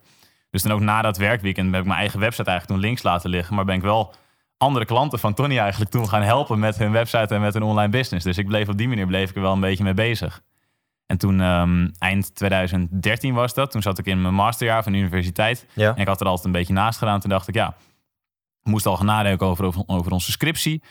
Dus 0.50 0.64
dan 0.64 0.72
ook 0.72 0.80
na 0.80 1.02
dat 1.02 1.18
werkweekend 1.18 1.72
heb 1.72 1.82
ik 1.82 1.88
mijn 1.88 2.00
eigen 2.00 2.20
website 2.20 2.50
eigenlijk 2.50 2.80
toen 2.80 2.90
links 2.90 3.04
laten 3.04 3.30
liggen. 3.30 3.56
Maar 3.56 3.66
ben 3.66 3.76
ik 3.76 3.82
wel 3.82 4.14
andere 4.58 4.86
klanten 4.86 5.20
van 5.20 5.34
Tony 5.34 5.58
eigenlijk 5.58 5.92
toen 5.92 6.10
gaan 6.10 6.22
helpen 6.22 6.60
met 6.60 6.78
hun 6.78 6.92
website 6.92 7.36
en 7.36 7.42
met 7.42 7.54
hun 7.54 7.64
online 7.64 7.90
business. 7.90 8.26
Dus 8.26 8.38
ik 8.38 8.48
bleef 8.48 8.70
op 8.70 8.78
die 8.78 8.88
manier 8.88 9.08
bleef 9.08 9.30
ik 9.30 9.36
er 9.36 9.42
wel 9.42 9.54
een 9.54 9.60
beetje 9.60 9.84
mee 9.84 9.94
bezig. 9.94 10.42
En 11.06 11.18
toen 11.18 11.42
ehm, 11.42 11.90
eind 11.98 12.36
2013 12.36 13.34
was 13.34 13.54
dat. 13.54 13.72
Toen 13.72 13.82
zat 13.82 13.98
ik 13.98 14.06
in 14.06 14.22
mijn 14.22 14.34
masterjaar 14.34 14.84
van 14.84 14.92
de 14.92 14.98
universiteit. 14.98 15.66
Ja. 15.74 15.96
En 15.96 16.02
ik 16.02 16.08
had 16.08 16.22
er 16.22 16.28
altijd 16.28 16.46
een 16.46 16.52
beetje 16.52 16.74
naast 16.74 16.98
gedaan. 16.98 17.20
Toen 17.20 17.30
dacht 17.30 17.48
ik, 17.48 17.56
ja, 17.56 17.68
ik 18.64 18.72
moest 18.72 18.86
al 18.86 18.98
gaan 18.98 19.06
nadenken 19.06 19.48
over, 19.48 19.66
over, 19.66 19.84
over 19.86 20.12
onze 20.12 20.32
scriptie. 20.32 20.84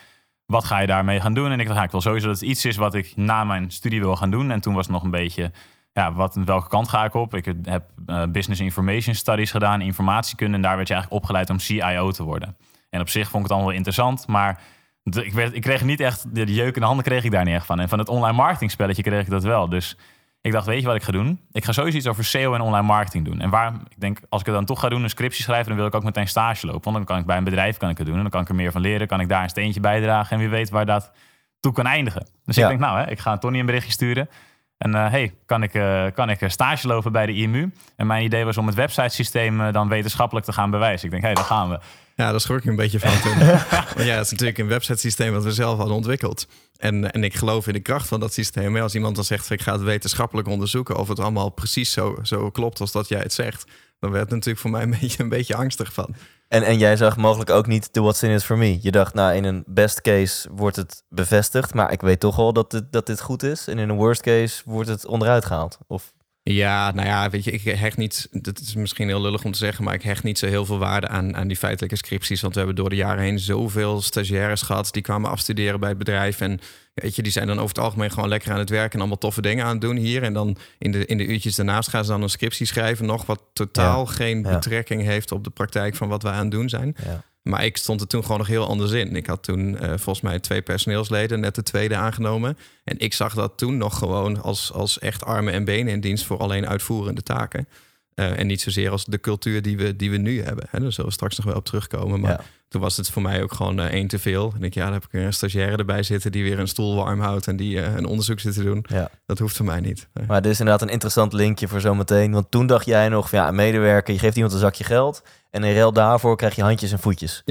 Wat 0.45 0.65
ga 0.65 0.79
je 0.79 0.87
daarmee 0.87 1.21
gaan 1.21 1.33
doen? 1.33 1.51
En 1.51 1.59
ik 1.59 1.65
dacht, 1.65 1.77
ja, 1.77 1.85
ik 1.85 1.91
wil 1.91 2.01
sowieso 2.01 2.27
dat 2.27 2.39
het 2.39 2.49
iets 2.49 2.65
is 2.65 2.75
wat 2.75 2.93
ik 2.93 3.13
na 3.15 3.43
mijn 3.43 3.71
studie 3.71 3.99
wil 3.99 4.15
gaan 4.15 4.31
doen. 4.31 4.51
En 4.51 4.61
toen 4.61 4.73
was 4.73 4.85
het 4.85 4.93
nog 4.93 5.03
een 5.03 5.11
beetje, 5.11 5.51
ja, 5.93 6.13
wat, 6.13 6.35
welke 6.45 6.67
kant 6.67 6.89
ga 6.89 7.05
ik 7.05 7.13
op? 7.13 7.35
Ik 7.35 7.53
heb 7.63 7.83
eh, 8.05 8.23
Business 8.29 8.61
Information 8.61 9.15
Studies 9.15 9.51
gedaan, 9.51 9.81
informatiekunde. 9.81 10.55
En 10.55 10.61
daar 10.61 10.75
werd 10.75 10.87
je 10.87 10.93
eigenlijk 10.93 11.23
opgeleid 11.23 11.49
om 11.49 11.59
CIO 11.59 12.11
te 12.11 12.23
worden. 12.23 12.57
En 12.89 13.01
op 13.01 13.09
zich 13.09 13.29
vond 13.29 13.35
ik 13.35 13.41
het 13.41 13.51
allemaal 13.51 13.67
wel 13.67 13.77
interessant, 13.77 14.27
maar 14.27 14.61
ik, 15.03 15.33
werd, 15.33 15.53
ik 15.53 15.61
kreeg 15.61 15.83
niet 15.83 15.99
echt, 15.99 16.35
de 16.35 16.53
jeuk 16.53 16.75
in 16.75 16.81
de 16.81 16.87
handen 16.87 17.05
kreeg 17.05 17.23
ik 17.23 17.31
daar 17.31 17.45
niet 17.45 17.53
echt 17.53 17.65
van. 17.65 17.79
En 17.79 17.89
van 17.89 17.99
het 17.99 18.09
online 18.09 18.37
marketing 18.37 18.71
spelletje 18.71 19.03
kreeg 19.03 19.21
ik 19.21 19.29
dat 19.29 19.43
wel. 19.43 19.69
Dus 19.69 19.97
ik 20.45 20.51
dacht, 20.51 20.65
weet 20.65 20.81
je 20.81 20.87
wat 20.87 20.95
ik 20.95 21.03
ga 21.03 21.11
doen? 21.11 21.39
Ik 21.51 21.65
ga 21.65 21.71
sowieso 21.71 21.97
iets 21.97 22.07
over 22.07 22.23
SEO 22.23 22.53
en 22.53 22.61
online 22.61 22.85
marketing 22.87 23.25
doen. 23.25 23.39
En 23.41 23.49
waar, 23.49 23.73
ik 23.89 23.99
denk, 23.99 24.19
als 24.29 24.39
ik 24.41 24.45
het 24.47 24.55
dan 24.55 24.65
toch 24.65 24.79
ga 24.79 24.89
doen, 24.89 25.03
een 25.03 25.09
scriptie 25.09 25.43
schrijven, 25.43 25.67
dan 25.67 25.77
wil 25.77 25.85
ik 25.85 25.95
ook 25.95 26.03
meteen 26.03 26.27
stage 26.27 26.65
lopen. 26.65 26.83
Want 26.83 26.95
dan 26.95 27.05
kan 27.05 27.17
ik 27.19 27.25
bij 27.25 27.37
een 27.37 27.43
bedrijf 27.43 27.77
kan 27.77 27.89
ik 27.89 27.97
het 27.97 28.05
doen. 28.07 28.15
En 28.15 28.21
dan 28.21 28.31
kan 28.31 28.41
ik 28.41 28.49
er 28.49 28.55
meer 28.55 28.71
van 28.71 28.81
leren, 28.81 29.07
kan 29.07 29.19
ik 29.19 29.29
daar 29.29 29.43
een 29.43 29.49
steentje 29.49 29.79
bijdragen. 29.79 30.31
En 30.31 30.37
wie 30.39 30.49
weet 30.49 30.69
waar 30.69 30.85
dat 30.85 31.11
toe 31.59 31.73
kan 31.73 31.85
eindigen. 31.85 32.27
Dus 32.45 32.55
Ja. 32.55 32.61
ik 32.63 32.67
denk, 32.67 32.79
nou, 32.79 32.99
hè, 32.99 33.09
ik 33.11 33.19
ga 33.19 33.37
Tony 33.37 33.59
een 33.59 33.65
berichtje 33.65 33.91
sturen. 33.91 34.29
En 34.77 34.95
eh, 34.95 35.09
hey, 35.09 35.33
kan 35.45 35.63
ik, 35.63 35.73
eh, 35.73 36.05
kan 36.13 36.29
ik 36.29 36.41
eh, 36.41 36.49
stage 36.49 36.87
lopen 36.87 37.11
bij 37.11 37.25
de 37.25 37.33
IMU? 37.33 37.71
En 37.95 38.07
mijn 38.07 38.23
idee 38.23 38.45
was 38.45 38.57
om 38.57 38.65
het 38.65 38.75
websitesysteem 38.75 39.61
eh, 39.61 39.73
dan 39.73 39.87
wetenschappelijk 39.89 40.45
te 40.45 40.53
gaan 40.53 40.71
bewijzen. 40.71 41.05
Ik 41.05 41.11
denk, 41.11 41.23
hé, 41.23 41.29
hey, 41.29 41.37
daar 41.37 41.45
gaan 41.45 41.69
we. 41.69 41.79
Ja, 42.15 42.31
daar 42.31 42.39
schrok 42.39 42.57
ik 42.57 42.65
een 42.65 42.75
beetje 42.75 42.99
van 42.99 43.21
toen. 43.31 43.37
Want 43.37 44.07
ja, 44.07 44.15
het 44.15 44.25
is 44.25 44.31
natuurlijk 44.31 44.57
een 44.57 44.67
websitesysteem 44.67 45.33
wat 45.33 45.43
we 45.43 45.53
zelf 45.53 45.77
hadden 45.77 45.95
ontwikkeld. 45.95 46.47
En, 46.77 47.11
en 47.11 47.23
ik 47.23 47.33
geloof 47.33 47.67
in 47.67 47.73
de 47.73 47.79
kracht 47.79 48.07
van 48.07 48.19
dat 48.19 48.33
systeem. 48.33 48.71
Maar 48.71 48.81
als 48.81 48.95
iemand 48.95 49.15
dan 49.15 49.23
zegt, 49.23 49.49
ik 49.49 49.61
ga 49.61 49.71
het 49.71 49.81
wetenschappelijk 49.81 50.47
onderzoeken... 50.47 50.97
of 50.97 51.07
het 51.07 51.19
allemaal 51.19 51.49
precies 51.49 51.91
zo, 51.91 52.17
zo 52.21 52.49
klopt 52.49 52.79
als 52.79 52.91
dat 52.91 53.07
jij 53.07 53.19
het 53.19 53.33
zegt... 53.33 53.65
dan 53.99 54.11
werd 54.11 54.23
het 54.23 54.33
natuurlijk 54.33 54.59
voor 54.59 54.71
mij 54.71 54.81
een 54.81 54.95
beetje, 54.99 55.23
een 55.23 55.29
beetje 55.29 55.55
angstig 55.55 55.93
van. 55.93 56.15
En, 56.47 56.63
en 56.63 56.77
jij 56.77 56.97
zag 56.97 57.17
mogelijk 57.17 57.49
ook 57.49 57.67
niet 57.67 57.93
de 57.93 58.01
what's 58.01 58.23
in 58.23 58.31
it 58.31 58.43
for 58.43 58.57
me. 58.57 58.77
Je 58.81 58.91
dacht, 58.91 59.13
nou, 59.13 59.35
in 59.35 59.43
een 59.43 59.63
best 59.67 60.01
case 60.01 60.49
wordt 60.51 60.75
het 60.75 61.03
bevestigd, 61.09 61.73
maar 61.73 61.91
ik 61.91 62.01
weet 62.01 62.19
toch 62.19 62.35
wel 62.35 62.53
dat 62.53 62.71
dit, 62.71 62.83
dat 62.91 63.05
dit 63.05 63.21
goed 63.21 63.43
is. 63.43 63.67
En 63.67 63.77
in 63.77 63.89
een 63.89 63.95
worst 63.95 64.21
case 64.21 64.61
wordt 64.65 64.89
het 64.89 65.05
onderuit 65.05 65.45
gehaald. 65.45 65.77
Of, 65.87 66.13
Ja, 66.51 66.91
nou 66.91 67.07
ja, 67.07 67.29
weet 67.29 67.43
je, 67.43 67.51
ik 67.51 67.61
hecht 67.61 67.97
niet... 67.97 68.27
Dat 68.31 68.59
is 68.59 68.75
misschien 68.75 69.07
heel 69.07 69.21
lullig 69.21 69.43
om 69.43 69.51
te 69.51 69.57
zeggen... 69.57 69.83
maar 69.83 69.93
ik 69.93 70.01
hecht 70.01 70.23
niet 70.23 70.39
zo 70.39 70.45
heel 70.45 70.65
veel 70.65 70.77
waarde 70.77 71.07
aan, 71.07 71.35
aan 71.35 71.47
die 71.47 71.57
feitelijke 71.57 71.95
scripties. 71.97 72.41
Want 72.41 72.53
we 72.53 72.59
hebben 72.59 72.77
door 72.77 72.89
de 72.89 72.95
jaren 72.95 73.23
heen 73.23 73.39
zoveel 73.39 74.01
stagiaires 74.01 74.61
gehad... 74.61 74.89
die 74.91 75.01
kwamen 75.01 75.29
afstuderen 75.29 75.79
bij 75.79 75.89
het 75.89 75.97
bedrijf. 75.97 76.41
En 76.41 76.59
weet 76.93 77.15
je, 77.15 77.21
die 77.21 77.31
zijn 77.31 77.47
dan 77.47 77.55
over 77.55 77.75
het 77.75 77.83
algemeen 77.83 78.11
gewoon 78.11 78.29
lekker 78.29 78.51
aan 78.51 78.59
het 78.59 78.69
werken... 78.69 78.93
en 78.93 78.99
allemaal 78.99 79.17
toffe 79.17 79.41
dingen 79.41 79.65
aan 79.65 79.71
het 79.71 79.81
doen 79.81 79.95
hier. 79.95 80.23
En 80.23 80.33
dan 80.33 80.57
in 80.77 80.91
de, 80.91 81.05
in 81.05 81.17
de 81.17 81.25
uurtjes 81.25 81.55
daarnaast 81.55 81.89
gaan 81.89 82.05
ze 82.05 82.11
dan 82.11 82.21
een 82.21 82.29
scriptie 82.29 82.65
schrijven... 82.65 83.05
nog 83.05 83.25
wat 83.25 83.41
totaal 83.53 84.05
geen 84.05 84.41
ja. 84.41 84.49
betrekking 84.49 85.01
heeft 85.03 85.31
op 85.31 85.43
de 85.43 85.49
praktijk... 85.49 85.95
van 85.95 86.07
wat 86.07 86.23
we 86.23 86.29
aan 86.29 86.41
het 86.41 86.51
doen 86.51 86.69
zijn. 86.69 86.95
ja. 87.03 87.23
Maar 87.49 87.65
ik 87.65 87.77
stond 87.77 88.01
er 88.01 88.07
toen 88.07 88.21
gewoon 88.21 88.37
nog 88.37 88.47
heel 88.47 88.67
anders 88.67 88.91
in. 88.91 89.15
Ik 89.15 89.25
had 89.25 89.43
toen 89.43 89.77
eh, 89.77 89.87
volgens 89.87 90.21
mij 90.21 90.39
twee 90.39 90.61
personeelsleden, 90.61 91.39
net 91.39 91.55
de 91.55 91.63
tweede 91.63 91.95
aangenomen. 91.95 92.57
En 92.83 92.99
ik 92.99 93.13
zag 93.13 93.33
dat 93.33 93.57
toen 93.57 93.77
nog 93.77 93.97
gewoon 93.97 94.41
als, 94.41 94.71
als 94.73 94.99
echt 94.99 95.23
armen 95.23 95.53
en 95.53 95.65
benen 95.65 95.93
in 95.93 95.99
dienst 95.99 96.25
voor 96.25 96.37
alleen 96.37 96.67
uitvoerende 96.67 97.23
taken. 97.23 97.67
Eh, 98.15 98.39
en 98.39 98.47
niet 98.47 98.61
zozeer 98.61 98.91
als 98.91 99.05
de 99.05 99.19
cultuur 99.19 99.61
die 99.61 99.77
we, 99.77 99.95
die 99.95 100.11
we 100.11 100.17
nu 100.17 100.41
hebben. 100.43 100.65
Hè. 100.69 100.79
Daar 100.79 100.91
zullen 100.91 101.09
we 101.09 101.15
straks 101.15 101.37
nog 101.37 101.45
wel 101.45 101.55
op 101.55 101.65
terugkomen. 101.65 102.19
Maar 102.19 102.31
Ja. 102.31 102.41
toen 102.67 102.81
was 102.81 102.97
het 102.97 103.09
voor 103.09 103.21
mij 103.21 103.43
ook 103.43 103.53
gewoon 103.53 103.79
eh, 103.79 103.85
één 103.85 104.07
te 104.07 104.19
veel. 104.19 104.53
En 104.55 104.63
ik, 104.63 104.73
ja, 104.73 104.83
dan 104.83 104.93
heb 104.93 105.03
ik 105.03 105.13
een 105.13 105.33
stagiaire 105.33 105.77
erbij 105.77 106.03
zitten 106.03 106.31
die 106.31 106.43
weer 106.43 106.59
een 106.59 106.67
stoel 106.67 106.95
warm 106.95 107.19
houdt 107.19 107.47
en 107.47 107.55
die 107.55 107.81
eh, 107.81 107.95
een 107.95 108.05
onderzoek 108.05 108.39
zit 108.39 108.53
te 108.53 108.63
doen. 108.63 108.85
Ja. 108.89 109.09
Dat 109.25 109.39
hoeft 109.39 109.55
voor 109.55 109.65
mij 109.65 109.79
niet. 109.79 110.07
Maar 110.27 110.41
dit 110.41 110.51
is 110.51 110.59
inderdaad 110.59 110.81
een 110.87 110.93
interessant 110.93 111.33
linkje 111.33 111.67
voor 111.67 111.81
zometeen. 111.81 112.31
Want 112.31 112.51
toen 112.51 112.67
dacht 112.67 112.85
jij 112.85 113.09
nog 113.09 113.29
van 113.29 113.39
ja, 113.39 113.51
medewerker, 113.51 114.13
je 114.13 114.19
geeft 114.19 114.35
iemand 114.35 114.53
een 114.53 114.59
zakje 114.59 114.83
geld. 114.83 115.23
En 115.51 115.63
in 115.63 115.73
ruil 115.73 115.93
daarvoor 115.93 116.37
krijg 116.37 116.55
je 116.55 116.61
handjes 116.61 116.91
en 116.91 116.99
voetjes. 116.99 117.43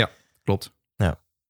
klopt. 0.45 0.73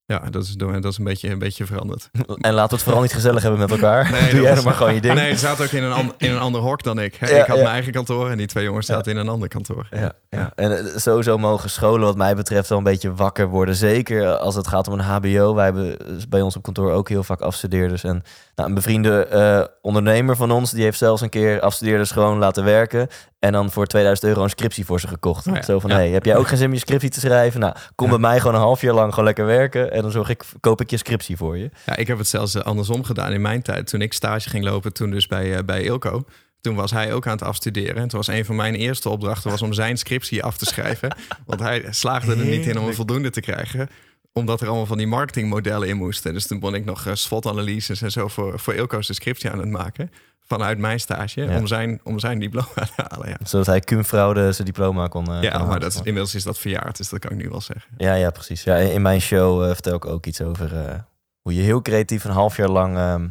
Ja, 0.07 0.19
dat 0.31 0.43
is, 0.43 0.53
dat 0.55 0.85
is 0.85 0.99
een, 0.99 1.05
beetje, 1.05 1.31
een 1.31 1.39
beetje 1.39 1.67
veranderd. 1.67 2.11
En 2.41 2.53
laten 2.53 2.69
we 2.69 2.75
het 2.75 2.83
vooral 2.83 3.03
niet 3.03 3.13
gezellig 3.13 3.43
hebben 3.43 3.61
met 3.61 3.71
elkaar. 3.71 4.11
Nee, 4.11 4.21
Doe 4.21 4.31
dat 4.31 4.41
jij 4.41 4.43
was- 4.43 4.55
dan 4.55 4.65
maar 4.65 4.75
gewoon 4.75 4.95
je 4.95 5.01
ding. 5.01 5.15
Nee, 5.15 5.33
ze 5.33 5.39
zaten 5.39 5.65
ook 5.65 5.71
in 5.71 5.83
een, 5.83 5.93
an- 5.93 6.15
in 6.19 6.31
een 6.31 6.39
ander 6.39 6.61
hok 6.61 6.83
dan 6.83 6.99
ik. 6.99 7.15
Ja, 7.21 7.27
ik 7.27 7.37
had 7.47 7.57
ja. 7.57 7.63
mijn 7.63 7.67
eigen 7.75 7.93
kantoor 7.93 8.31
en 8.31 8.37
die 8.37 8.47
twee 8.47 8.65
jongens 8.65 8.87
zaten 8.87 9.13
in 9.13 9.19
een 9.19 9.29
ander 9.29 9.49
kantoor. 9.49 9.87
Ja, 9.91 10.13
ja. 10.31 10.53
En 10.55 10.79
eh, 10.79 10.97
sowieso 10.97 11.39
mogen 11.39 11.71
scholen 11.71 12.01
wat 12.07 12.17
mij 12.17 12.35
betreft 12.35 12.69
wel 12.69 12.79
een 12.79 12.85
beetje 12.85 13.15
wakker 13.15 13.49
worden. 13.49 13.75
Zeker 13.75 14.37
als 14.37 14.55
het 14.55 14.67
gaat 14.69 14.89
om 14.89 14.95
een 14.95 15.05
hbo. 15.05 15.55
Wij 15.55 15.65
hebben 15.65 15.99
eh, 15.99 16.07
bij 16.29 16.41
ons 16.41 16.57
op 16.57 16.63
kantoor 16.63 16.93
ook 16.93 17.09
heel 17.09 17.25
vaak 17.25 17.41
afstudeerders. 17.41 18.05
En 18.05 18.23
nou, 18.55 18.69
een 18.69 18.75
bevriende 18.75 19.27
eh, 19.27 19.65
ondernemer 19.83 20.37
van 20.37 20.51
ons... 20.51 20.71
die 20.71 20.83
heeft 20.83 20.99
zelfs 20.99 21.23
een 21.23 21.29
keer 21.29 21.61
afstudeerders 21.61 22.11
gewoon 22.11 22.39
laten 22.39 22.65
werken... 22.65 23.09
en 23.45 23.53
dan 23.53 23.71
voor 23.71 23.87
2000 23.87 24.29
euro 24.29 24.43
een 24.43 24.51
scriptie 24.51 24.85
voor 24.85 25.01
ze 25.01 25.09
gekocht. 25.09 25.47
Oh 25.47 25.55
ja, 25.55 25.63
Zo 25.63 25.79
van, 25.79 25.91
ja. 25.91 25.97
hey, 25.97 26.09
heb 26.09 26.25
jij 26.25 26.37
ook 26.37 26.49
geen 26.49 26.57
zin 26.59 26.67
om 26.67 26.73
je 26.73 26.79
scriptie 26.79 27.11
te 27.11 27.21
schrijven? 27.21 27.61
Nou, 27.61 27.75
kom 27.95 28.09
bij 28.09 28.19
mij 28.19 28.39
gewoon 28.39 28.55
een 28.55 28.61
half 28.61 28.81
jaar 28.81 28.95
lang 28.95 29.11
gewoon 29.11 29.25
lekker 29.25 29.47
werken... 29.47 29.93
en 29.93 30.03
dan 30.03 30.11
zorg 30.11 30.29
ik, 30.29 30.45
koop 30.61 30.81
ik 30.81 30.91
je 30.91 30.97
scriptie 30.97 31.37
voor 31.37 31.59
je. 31.59 31.71
Ja, 31.87 31.97
ik 31.97 32.07
heb 32.07 32.19
het 32.19 32.29
zelfs 32.29 32.55
eh, 32.55 32.63
andersom 32.63 33.05
gedaan 33.05 33.33
in 33.33 33.41
mijn 33.41 33.63
tijd. 33.63 33.87
Toen 33.87 34.01
ik 34.01 34.13
stage 34.13 34.51
ging 34.51 34.65
lopen, 34.65 34.93
toen 34.93 35.11
dus 35.11 35.27
bij, 35.27 35.57
eh, 35.57 35.65
bij 35.65 35.83
Ilco. 35.83 36.25
Toen 36.61 36.75
was 36.75 36.91
hij 36.91 37.13
ook 37.13 37.27
aan 37.27 37.33
het 37.33 37.43
afstuderen. 37.43 37.97
En 37.97 38.09
toen 38.09 38.19
was 38.19 38.29
een 38.29 38.45
van 38.45 38.57
mijn 38.57 38.75
eerste 38.75 39.09
opdrachten 39.09 39.51
was 39.51 39.63
om 39.63 39.73
zijn 39.73 39.97
scriptie 39.97 40.43
af 40.43 40.57
te 40.57 40.65
schrijven. 40.65 41.17
Want 41.47 41.61
hij 41.61 41.87
slaagde 41.91 42.31
er 42.31 42.45
niet 42.45 42.67
in 42.67 42.79
om 42.79 42.87
een 42.87 42.95
voldoende 42.95 43.31
te 43.31 43.41
krijgen. 43.41 43.89
Omdat 44.33 44.61
er 44.61 44.67
allemaal 44.67 44.87
van 44.87 44.99
die 44.99 45.07
marketingmodellen 45.07 45.89
in 45.89 45.97
moesten. 45.97 46.33
Dus 46.33 46.47
toen 46.47 46.61
ben 46.61 46.75
ik 46.75 46.85
nog 46.85 47.07
eh, 47.07 47.15
SWOT-analyses 47.15 48.03
en 48.03 48.11
zo 48.11 48.29
voor, 48.29 48.59
voor 48.59 48.75
Ilco's 48.75 49.07
de 49.07 49.15
scriptie 49.15 49.51
aan 49.51 49.59
het 49.59 49.71
maken. 49.71 50.11
Vanuit 50.47 50.79
mijn 50.79 51.01
stage. 51.01 51.43
Ja. 51.43 51.57
Om, 51.59 51.67
zijn, 51.67 52.01
om 52.03 52.19
zijn 52.19 52.39
diploma 52.39 52.69
te 52.97 53.05
halen. 53.09 53.29
Ja, 53.29 53.37
Zodat 53.45 53.67
hij 53.67 53.81
cum-fraude 53.81 54.53
zijn 54.53 54.67
diploma 54.67 55.07
kon 55.09 55.33
eh, 55.35 55.43
ja 55.43 55.51
kon 55.59 55.67
maar 55.69 55.81
dat 55.81 55.93
is, 55.93 55.97
inmiddels 55.97 56.35
is 56.35 56.43
dat 56.43 56.59
verjaard. 56.59 56.97
Dus 56.97 57.09
dat 57.09 57.19
kan 57.19 57.31
ik 57.31 57.37
nu 57.37 57.49
wel 57.49 57.61
zeggen. 57.61 57.91
Ja, 57.97 58.15
ja, 58.15 58.31
precies. 58.31 58.63
Ja, 58.65 58.77
in 58.77 59.03
mijn 59.03 59.21
show 59.21 59.63
eh, 59.63 59.71
vertel 59.73 59.95
ik 59.95 60.05
ook 60.07 60.27
iets 60.27 60.41
over 60.43 60.77
eh, 60.87 60.95
hoe 61.43 61.55
je 61.55 61.63
heel 61.63 61.83
creatief 61.83 62.25
een 62.25 62.31
half 62.31 62.57
jaar 62.57 62.69
lang 62.69 62.97
ehm, 62.97 63.27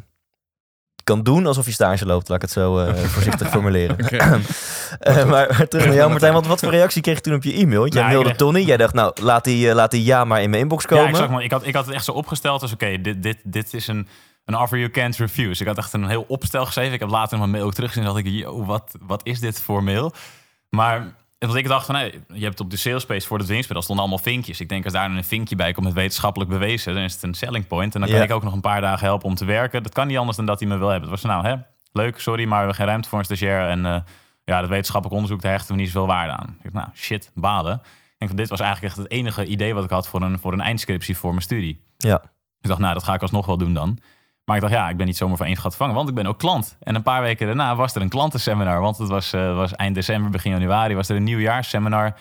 kan 1.03 1.23
doen 1.23 1.45
alsof 1.45 1.65
je 1.65 1.71
stage 1.71 2.05
loopt. 2.05 2.27
Laat 2.29 2.35
ik 2.37 2.43
het 2.43 2.51
zo 2.51 2.77
eh, 2.79 2.93
voorzichtig 3.13 3.49
formuleren. 3.49 3.97
Eh, 4.99 5.15
maar, 5.15 5.25
maar 5.57 5.67
terug 5.67 5.85
naar 5.85 5.95
jou, 5.95 6.09
Martijn. 6.11 6.33
Want 6.33 6.47
wat 6.47 6.59
voor 6.59 6.69
reactie 6.71 7.01
kreeg 7.01 7.15
je 7.15 7.21
toen 7.21 7.33
op 7.33 7.43
je 7.43 7.53
e-mail? 7.53 7.79
Want 7.81 7.93
jij 7.93 8.01
Nou, 8.01 8.13
mailde 8.13 8.29
kreeg- 8.29 8.39
Tony. 8.47 8.59
Jij 8.59 8.77
dacht, 8.77 8.93
nou, 8.93 9.13
laat 9.21 9.43
die, 9.43 9.73
laat 9.73 9.91
die 9.91 10.03
ja 10.03 10.25
maar 10.25 10.41
in 10.41 10.49
mijn 10.49 10.61
inbox 10.61 10.85
komen. 10.85 11.03
Ja, 11.03 11.09
ik, 11.09 11.15
zag 11.15 11.29
maar, 11.29 11.43
ik, 11.43 11.51
had, 11.51 11.65
ik 11.65 11.75
had 11.75 11.85
het 11.85 11.95
echt 11.95 12.05
zo 12.05 12.11
opgesteld. 12.11 12.61
Dus 12.61 12.71
oké, 12.73 13.01
dit, 13.01 13.23
dit, 13.23 13.37
dit 13.43 13.73
is 13.73 13.87
een, 13.87 14.07
een 14.45 14.57
offer 14.57 14.77
you 14.77 14.89
can't 14.91 15.15
refuse. 15.17 15.61
Ik 15.61 15.67
had 15.67 15.77
echt 15.77 15.93
een 15.93 16.07
heel 16.07 16.25
opstel 16.27 16.65
geschreven. 16.65 16.93
Ik 16.93 16.99
heb 16.99 17.09
later 17.09 17.37
mijn 17.37 17.49
mail 17.49 17.65
ook 17.65 17.73
teruggezien. 17.73 18.03
En 18.07 18.13
dacht 18.13 18.25
ik, 18.25 18.31
yo, 18.31 18.65
wat, 18.65 18.95
wat 19.01 19.21
is 19.25 19.39
dit 19.39 19.61
voor 19.61 19.83
mail? 19.83 20.13
Maar 20.69 21.15
want 21.39 21.55
ik 21.55 21.67
dacht 21.67 21.85
van, 21.85 21.95
hey, 21.95 22.23
je 22.33 22.43
hebt 22.43 22.59
op 22.59 22.69
de 22.69 22.77
sales 22.77 23.05
page 23.05 23.27
voor 23.27 23.37
het 23.37 23.47
winstspel 23.47 23.81
stonden 23.81 24.05
allemaal 24.05 24.23
vinkjes. 24.23 24.59
Ik 24.59 24.69
denk 24.69 24.83
als 24.83 24.93
daar 24.93 25.11
een 25.11 25.23
vinkje 25.23 25.55
bij 25.55 25.71
komt 25.71 25.85
met 25.85 25.95
wetenschappelijk 25.95 26.49
bewezen, 26.51 26.93
dan 26.93 27.03
is 27.03 27.13
het 27.13 27.23
een 27.23 27.33
selling 27.33 27.67
point. 27.67 27.93
En 27.93 27.99
dan 27.99 28.09
kan 28.09 28.17
Ja. 28.19 28.23
ik 28.25 28.31
ook 28.31 28.43
nog 28.43 28.53
een 28.53 28.61
paar 28.61 28.81
dagen 28.81 29.05
helpen 29.05 29.27
om 29.27 29.35
te 29.35 29.45
werken. 29.45 29.83
Dat 29.83 29.93
kan 29.93 30.07
niet 30.07 30.17
anders 30.17 30.37
dan 30.37 30.45
dat 30.45 30.59
hij 30.59 30.69
me 30.69 30.77
wil 30.77 30.87
hebben. 30.89 31.09
Het 31.09 31.21
was 31.21 31.31
nou, 31.31 31.45
hè, 31.47 31.55
leuk, 31.91 32.19
sorry, 32.19 32.41
maar 32.41 32.49
we 32.51 32.57
hebben 32.57 32.75
geen 32.75 32.85
ruimte 32.85 33.09
voor 33.09 33.19
een 33.19 33.25
stagiair. 33.25 33.69
En 33.69 33.85
eh, 33.85 33.95
ja, 34.43 34.59
dat 34.59 34.69
wetenschappelijk 34.69 35.15
onderzoek, 35.21 35.41
daar 35.41 35.51
hechten 35.51 35.75
we 35.75 35.81
niet 35.81 35.91
zoveel 35.91 36.07
waarde 36.07 36.31
aan. 36.33 36.55
Ik 36.57 36.63
dacht, 36.63 36.85
nou, 36.85 36.87
shit, 36.95 37.31
balen. 37.33 37.73
Ik 38.17 38.27
denk, 38.29 38.37
dit 38.37 38.49
was 38.49 38.59
eigenlijk 38.59 38.93
echt 38.93 39.03
het 39.03 39.11
enige 39.11 39.45
idee 39.45 39.73
wat 39.73 39.83
ik 39.83 39.89
had 39.89 40.07
voor 40.07 40.21
een, 40.21 40.39
voor 40.39 40.53
een 40.53 40.61
eindscriptie 40.61 41.17
voor 41.17 41.29
mijn 41.29 41.41
studie. 41.41 41.83
Ja. 41.97 42.21
Ik 42.61 42.69
dacht, 42.69 42.79
nou, 42.79 42.93
dat 42.93 43.03
ga 43.03 43.13
ik 43.13 43.21
alsnog 43.21 43.45
wel 43.45 43.57
doen 43.57 43.73
dan. 43.73 43.97
Maar 44.45 44.55
ik 44.55 44.61
dacht, 44.61 44.73
ja, 44.73 44.89
ik 44.89 44.97
ben 44.97 45.05
niet 45.05 45.17
zomaar 45.17 45.37
van 45.37 45.45
één 45.45 45.57
gat 45.57 45.75
vangen, 45.75 45.95
want 45.95 46.09
ik 46.09 46.15
ben 46.15 46.25
ook 46.25 46.39
klant. 46.39 46.77
En 46.79 46.95
een 46.95 47.03
paar 47.03 47.21
weken 47.21 47.45
daarna 47.45 47.75
was 47.75 47.95
er 47.95 48.01
een 48.01 48.09
klantenseminar. 48.09 48.81
Want 48.81 48.97
het 48.97 49.09
was, 49.09 49.33
eh, 49.33 49.55
was 49.55 49.75
eind 49.75 49.95
december, 49.95 50.31
begin 50.31 50.51
januari, 50.51 50.95
was 50.95 51.09
er 51.09 51.15
een 51.15 51.23
nieuwjaarsseminar 51.23 52.15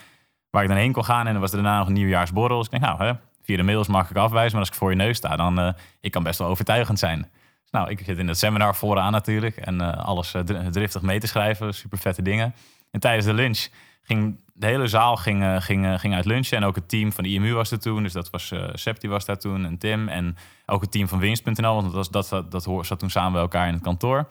waar 0.51 0.63
ik 0.63 0.69
dan 0.69 0.79
heen 0.79 0.93
kon 0.93 1.05
gaan. 1.05 1.27
En 1.27 1.33
dan 1.33 1.41
was 1.41 1.51
er 1.51 1.63
daarna 1.63 1.79
nog 1.79 1.87
een 1.87 1.93
nieuwjaarsborrel. 1.93 2.57
Dus 2.57 2.67
ik 2.67 2.71
denk, 2.71 2.83
nou, 2.83 3.05
hè, 3.05 3.13
via 3.43 3.57
de 3.57 3.63
mails 3.63 3.89
mag 3.89 4.11
ik 4.11 4.17
afwijzen. 4.17 4.51
Maar 4.51 4.61
als 4.61 4.69
ik 4.69 4.75
voor 4.75 4.91
je 4.91 4.97
neus 4.97 5.17
sta, 5.17 5.37
dan 5.37 5.59
uh, 5.59 5.73
ik 6.01 6.11
kan 6.11 6.23
best 6.23 6.39
wel 6.39 6.49
overtuigend 6.49 6.99
zijn. 6.99 7.19
Dus 7.63 7.71
nou, 7.71 7.91
ik 7.91 8.01
zit 8.05 8.19
in 8.19 8.29
het 8.29 8.39
seminar 8.39 8.75
vooraan 8.75 9.13
natuurlijk. 9.13 9.57
En 9.57 9.81
uh, 9.81 9.97
alles 9.97 10.35
driftig 10.71 11.03
mee 11.03 11.21
te 11.21 11.27
schrijven, 11.27 11.75
super 11.75 11.99
vette 11.99 12.23
dingen. 12.23 12.55
En 12.91 13.01
tijdens 13.01 13.27
de 13.27 13.35
lunch 13.35 13.69
ging 14.03 14.41
de 14.63 14.67
hele 14.67 14.87
zaal 14.87 15.17
ging, 15.17 15.43
uh, 15.43 15.61
ging, 15.61 16.01
ging 16.01 16.15
uit 16.15 16.25
lunchen. 16.25 16.57
En 16.57 16.65
ook 16.65 16.75
het 16.75 16.89
team 16.89 17.13
van 17.13 17.25
de 17.25 17.31
IMU 17.31 17.53
was 17.53 17.71
er 17.71 17.81
toen. 17.81 18.03
Dus 18.03 18.13
dat 18.13 18.31
was 18.31 18.51
uh, 18.51 18.65
Septi 18.73 19.09
was 19.09 19.25
daar 19.25 19.39
toen 19.39 19.65
en 19.65 19.79
Tim. 19.79 20.09
En 20.09 20.37
ook 20.67 20.81
het 20.81 20.91
team 20.91 21.09
van 21.09 21.19
Winst.nl. 21.19 21.75
Want 21.75 21.83
dat, 21.85 21.95
was, 21.95 22.11
dat, 22.11 22.29
dat, 22.29 22.65
dat 22.65 22.87
zat 22.87 22.99
toen 22.99 23.11
samen 23.11 23.33
bij 23.33 23.41
elkaar 23.41 23.67
in 23.67 23.75
het 23.75 23.83
kantoor. 23.83 24.29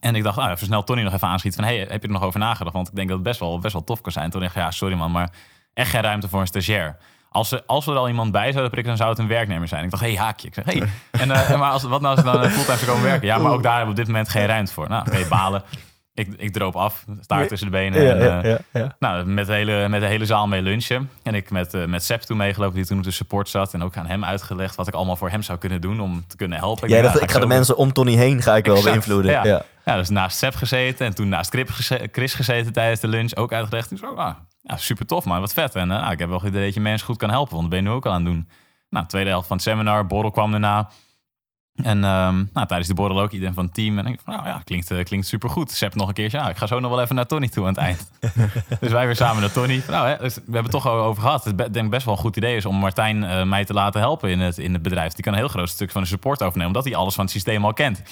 En 0.00 0.14
ik 0.14 0.22
dacht, 0.22 0.36
nou, 0.36 0.50
even 0.50 0.66
snel 0.66 0.84
Tony 0.84 1.02
nog 1.02 1.12
even 1.12 1.28
aanschieten 1.28 1.64
van... 1.64 1.72
hey, 1.72 1.78
heb 1.78 2.02
je 2.02 2.08
er 2.08 2.14
nog 2.14 2.22
over 2.22 2.40
nagedacht? 2.40 2.74
Want 2.74 2.88
ik 2.88 2.94
denk 2.94 3.08
dat 3.08 3.16
het 3.16 3.26
best 3.26 3.40
wel, 3.40 3.58
best 3.58 3.72
wel 3.72 3.84
tof 3.84 4.00
kan 4.00 4.12
zijn. 4.12 4.30
Toen 4.30 4.40
dacht 4.40 4.56
ik, 4.56 4.62
ja, 4.62 4.70
sorry 4.70 4.94
man, 4.94 5.10
maar 5.10 5.32
echt 5.74 5.90
geen 5.90 6.00
ruimte 6.00 6.28
voor 6.28 6.40
een 6.40 6.46
stagiair. 6.46 6.96
Als 7.28 7.52
er, 7.52 7.62
als 7.66 7.86
er 7.86 7.96
al 7.96 8.08
iemand 8.08 8.32
bij 8.32 8.52
zou 8.52 8.68
prikken, 8.68 8.88
dan 8.88 8.96
zou 8.96 9.10
het 9.10 9.18
een 9.18 9.26
werknemer 9.26 9.68
zijn. 9.68 9.84
Ik 9.84 9.90
dacht, 9.90 10.02
hey, 10.02 10.16
haakje. 10.16 10.48
Ik 10.48 10.54
zeg, 10.54 10.64
hey. 10.64 10.82
En, 11.22 11.28
uh, 11.28 11.58
maar 11.58 11.70
als, 11.70 11.82
wat 11.82 12.00
nou 12.00 12.16
als 12.16 12.24
ik 12.24 12.32
dan 12.32 12.50
fulltime 12.50 12.76
zou 12.76 12.90
komen 12.90 13.02
werken? 13.02 13.26
Ja, 13.26 13.38
maar 13.38 13.52
ook 13.52 13.62
daar 13.62 13.76
hebben 13.76 13.94
we 13.94 14.00
op 14.00 14.06
dit 14.06 14.14
moment 14.14 14.28
geen 14.28 14.46
ruimte 14.46 14.72
voor. 14.72 14.88
Nou, 14.88 15.00
oké, 15.00 15.10
okay, 15.10 15.28
balen. 15.28 15.62
Ik, 16.14 16.28
ik 16.36 16.52
droop 16.52 16.76
af, 16.76 17.04
staart 17.20 17.48
tussen 17.48 17.70
de 17.70 17.76
benen. 17.76 18.02
Ja, 18.02 18.14
en, 18.14 18.22
ja, 18.22 18.42
ja, 18.42 18.58
ja. 18.72 18.96
Nou, 18.98 19.24
met 19.24 19.46
de, 19.46 19.52
hele, 19.52 19.88
met 19.88 20.00
de 20.00 20.06
hele 20.06 20.26
zaal 20.26 20.46
mee 20.46 20.62
lunchen. 20.62 21.10
En 21.22 21.34
ik 21.34 21.50
met, 21.50 21.74
uh, 21.74 21.84
met 21.84 22.04
Sepp 22.04 22.22
toen 22.22 22.36
meegelopen, 22.36 22.76
die 22.76 22.86
toen 22.86 22.98
op 22.98 23.04
de 23.04 23.10
support 23.10 23.48
zat. 23.48 23.74
En 23.74 23.82
ook 23.82 23.96
aan 23.96 24.06
hem 24.06 24.24
uitgelegd 24.24 24.74
wat 24.74 24.88
ik 24.88 24.94
allemaal 24.94 25.16
voor 25.16 25.30
hem 25.30 25.42
zou 25.42 25.58
kunnen 25.58 25.80
doen 25.80 26.00
om 26.00 26.24
te 26.26 26.36
kunnen 26.36 26.58
helpen. 26.58 26.88
Jij 26.88 26.98
ik 26.98 27.04
dacht, 27.04 27.20
ik 27.20 27.30
ga 27.30 27.38
de 27.38 27.46
mensen 27.46 27.76
om 27.76 27.92
Tony 27.92 28.14
heen 28.14 28.42
ga 28.42 28.56
ik 28.56 28.66
wel 28.66 28.82
beïnvloeden. 28.82 29.30
Ja. 29.32 29.64
Ja. 29.84 29.96
dus 29.96 30.08
naast 30.08 30.38
Sepp 30.38 30.54
gezeten 30.54 31.06
en 31.06 31.14
toen 31.14 31.28
naast 31.28 31.56
Chris 32.12 32.34
gezeten 32.34 32.72
tijdens 32.72 33.00
de 33.00 33.08
lunch. 33.08 33.34
Ook 33.34 33.52
uitgelegd. 33.52 33.88
Dus, 33.88 34.02
oh, 34.02 34.18
ah, 34.18 34.34
super 34.76 35.06
tof 35.06 35.24
man, 35.24 35.40
wat 35.40 35.52
vet. 35.52 35.74
En 35.74 35.90
uh, 35.90 36.08
ik 36.10 36.18
heb 36.18 36.28
wel 36.28 36.38
het 36.38 36.48
idee 36.48 36.64
dat 36.64 36.74
je 36.74 36.80
mensen 36.80 37.06
goed 37.06 37.16
kan 37.16 37.30
helpen, 37.30 37.56
want 37.56 37.62
dat 37.62 37.70
ben 37.70 37.82
je 37.82 37.88
nu 37.88 37.94
ook 37.94 38.06
al 38.06 38.12
aan 38.12 38.24
het 38.24 38.32
doen. 38.32 38.48
Nou, 38.90 39.06
tweede 39.06 39.30
helft 39.30 39.46
van 39.46 39.56
het 39.56 39.66
seminar, 39.66 40.06
borrel 40.06 40.30
kwam 40.30 40.50
daarna. 40.50 40.88
En 41.74 41.96
um, 41.96 42.50
nou, 42.52 42.66
tijdens 42.66 42.88
de 42.88 42.94
borrel 42.94 43.20
ook 43.20 43.30
iedereen 43.30 43.54
van 43.54 43.64
het 43.64 43.74
team. 43.74 43.98
En 43.98 44.06
ik 44.06 44.20
van, 44.24 44.34
nou 44.34 44.46
ja, 44.46 44.60
klinkt, 44.64 44.90
uh, 44.90 45.04
klinkt 45.04 45.26
super 45.26 45.50
goed. 45.50 45.70
Sepp 45.70 45.94
nog 45.94 46.08
een 46.08 46.14
keertje, 46.14 46.38
ja, 46.38 46.48
ik 46.48 46.56
ga 46.56 46.66
zo 46.66 46.80
nog 46.80 46.90
wel 46.90 47.00
even 47.00 47.14
naar 47.14 47.26
Tony 47.26 47.48
toe 47.48 47.62
aan 47.62 47.68
het 47.68 47.78
eind. 47.78 48.10
dus 48.80 48.90
wij 48.90 49.06
weer 49.06 49.16
samen 49.16 49.40
naar 49.40 49.52
Tony. 49.52 49.82
Nou, 49.88 50.08
hè, 50.08 50.16
dus 50.16 50.34
we 50.34 50.42
hebben 50.44 50.62
het 50.62 50.70
toch 50.70 50.86
over 50.86 51.22
gehad. 51.22 51.44
Het 51.44 51.74
denk 51.74 51.90
best 51.90 52.04
wel 52.04 52.14
een 52.14 52.20
goed 52.20 52.36
idee 52.36 52.56
is 52.56 52.66
om 52.66 52.76
Martijn 52.76 53.22
uh, 53.22 53.42
mij 53.42 53.64
te 53.64 53.72
laten 53.72 54.00
helpen 54.00 54.30
in 54.30 54.40
het, 54.40 54.58
in 54.58 54.72
het 54.72 54.82
bedrijf. 54.82 55.12
Die 55.12 55.24
kan 55.24 55.32
een 55.32 55.38
heel 55.38 55.48
groot 55.48 55.68
stuk 55.68 55.90
van 55.90 56.02
de 56.02 56.08
support 56.08 56.42
overnemen, 56.42 56.66
omdat 56.66 56.84
hij 56.84 56.96
alles 56.96 57.14
van 57.14 57.24
het 57.24 57.32
systeem 57.32 57.64
al 57.64 57.72
kent. 57.72 58.02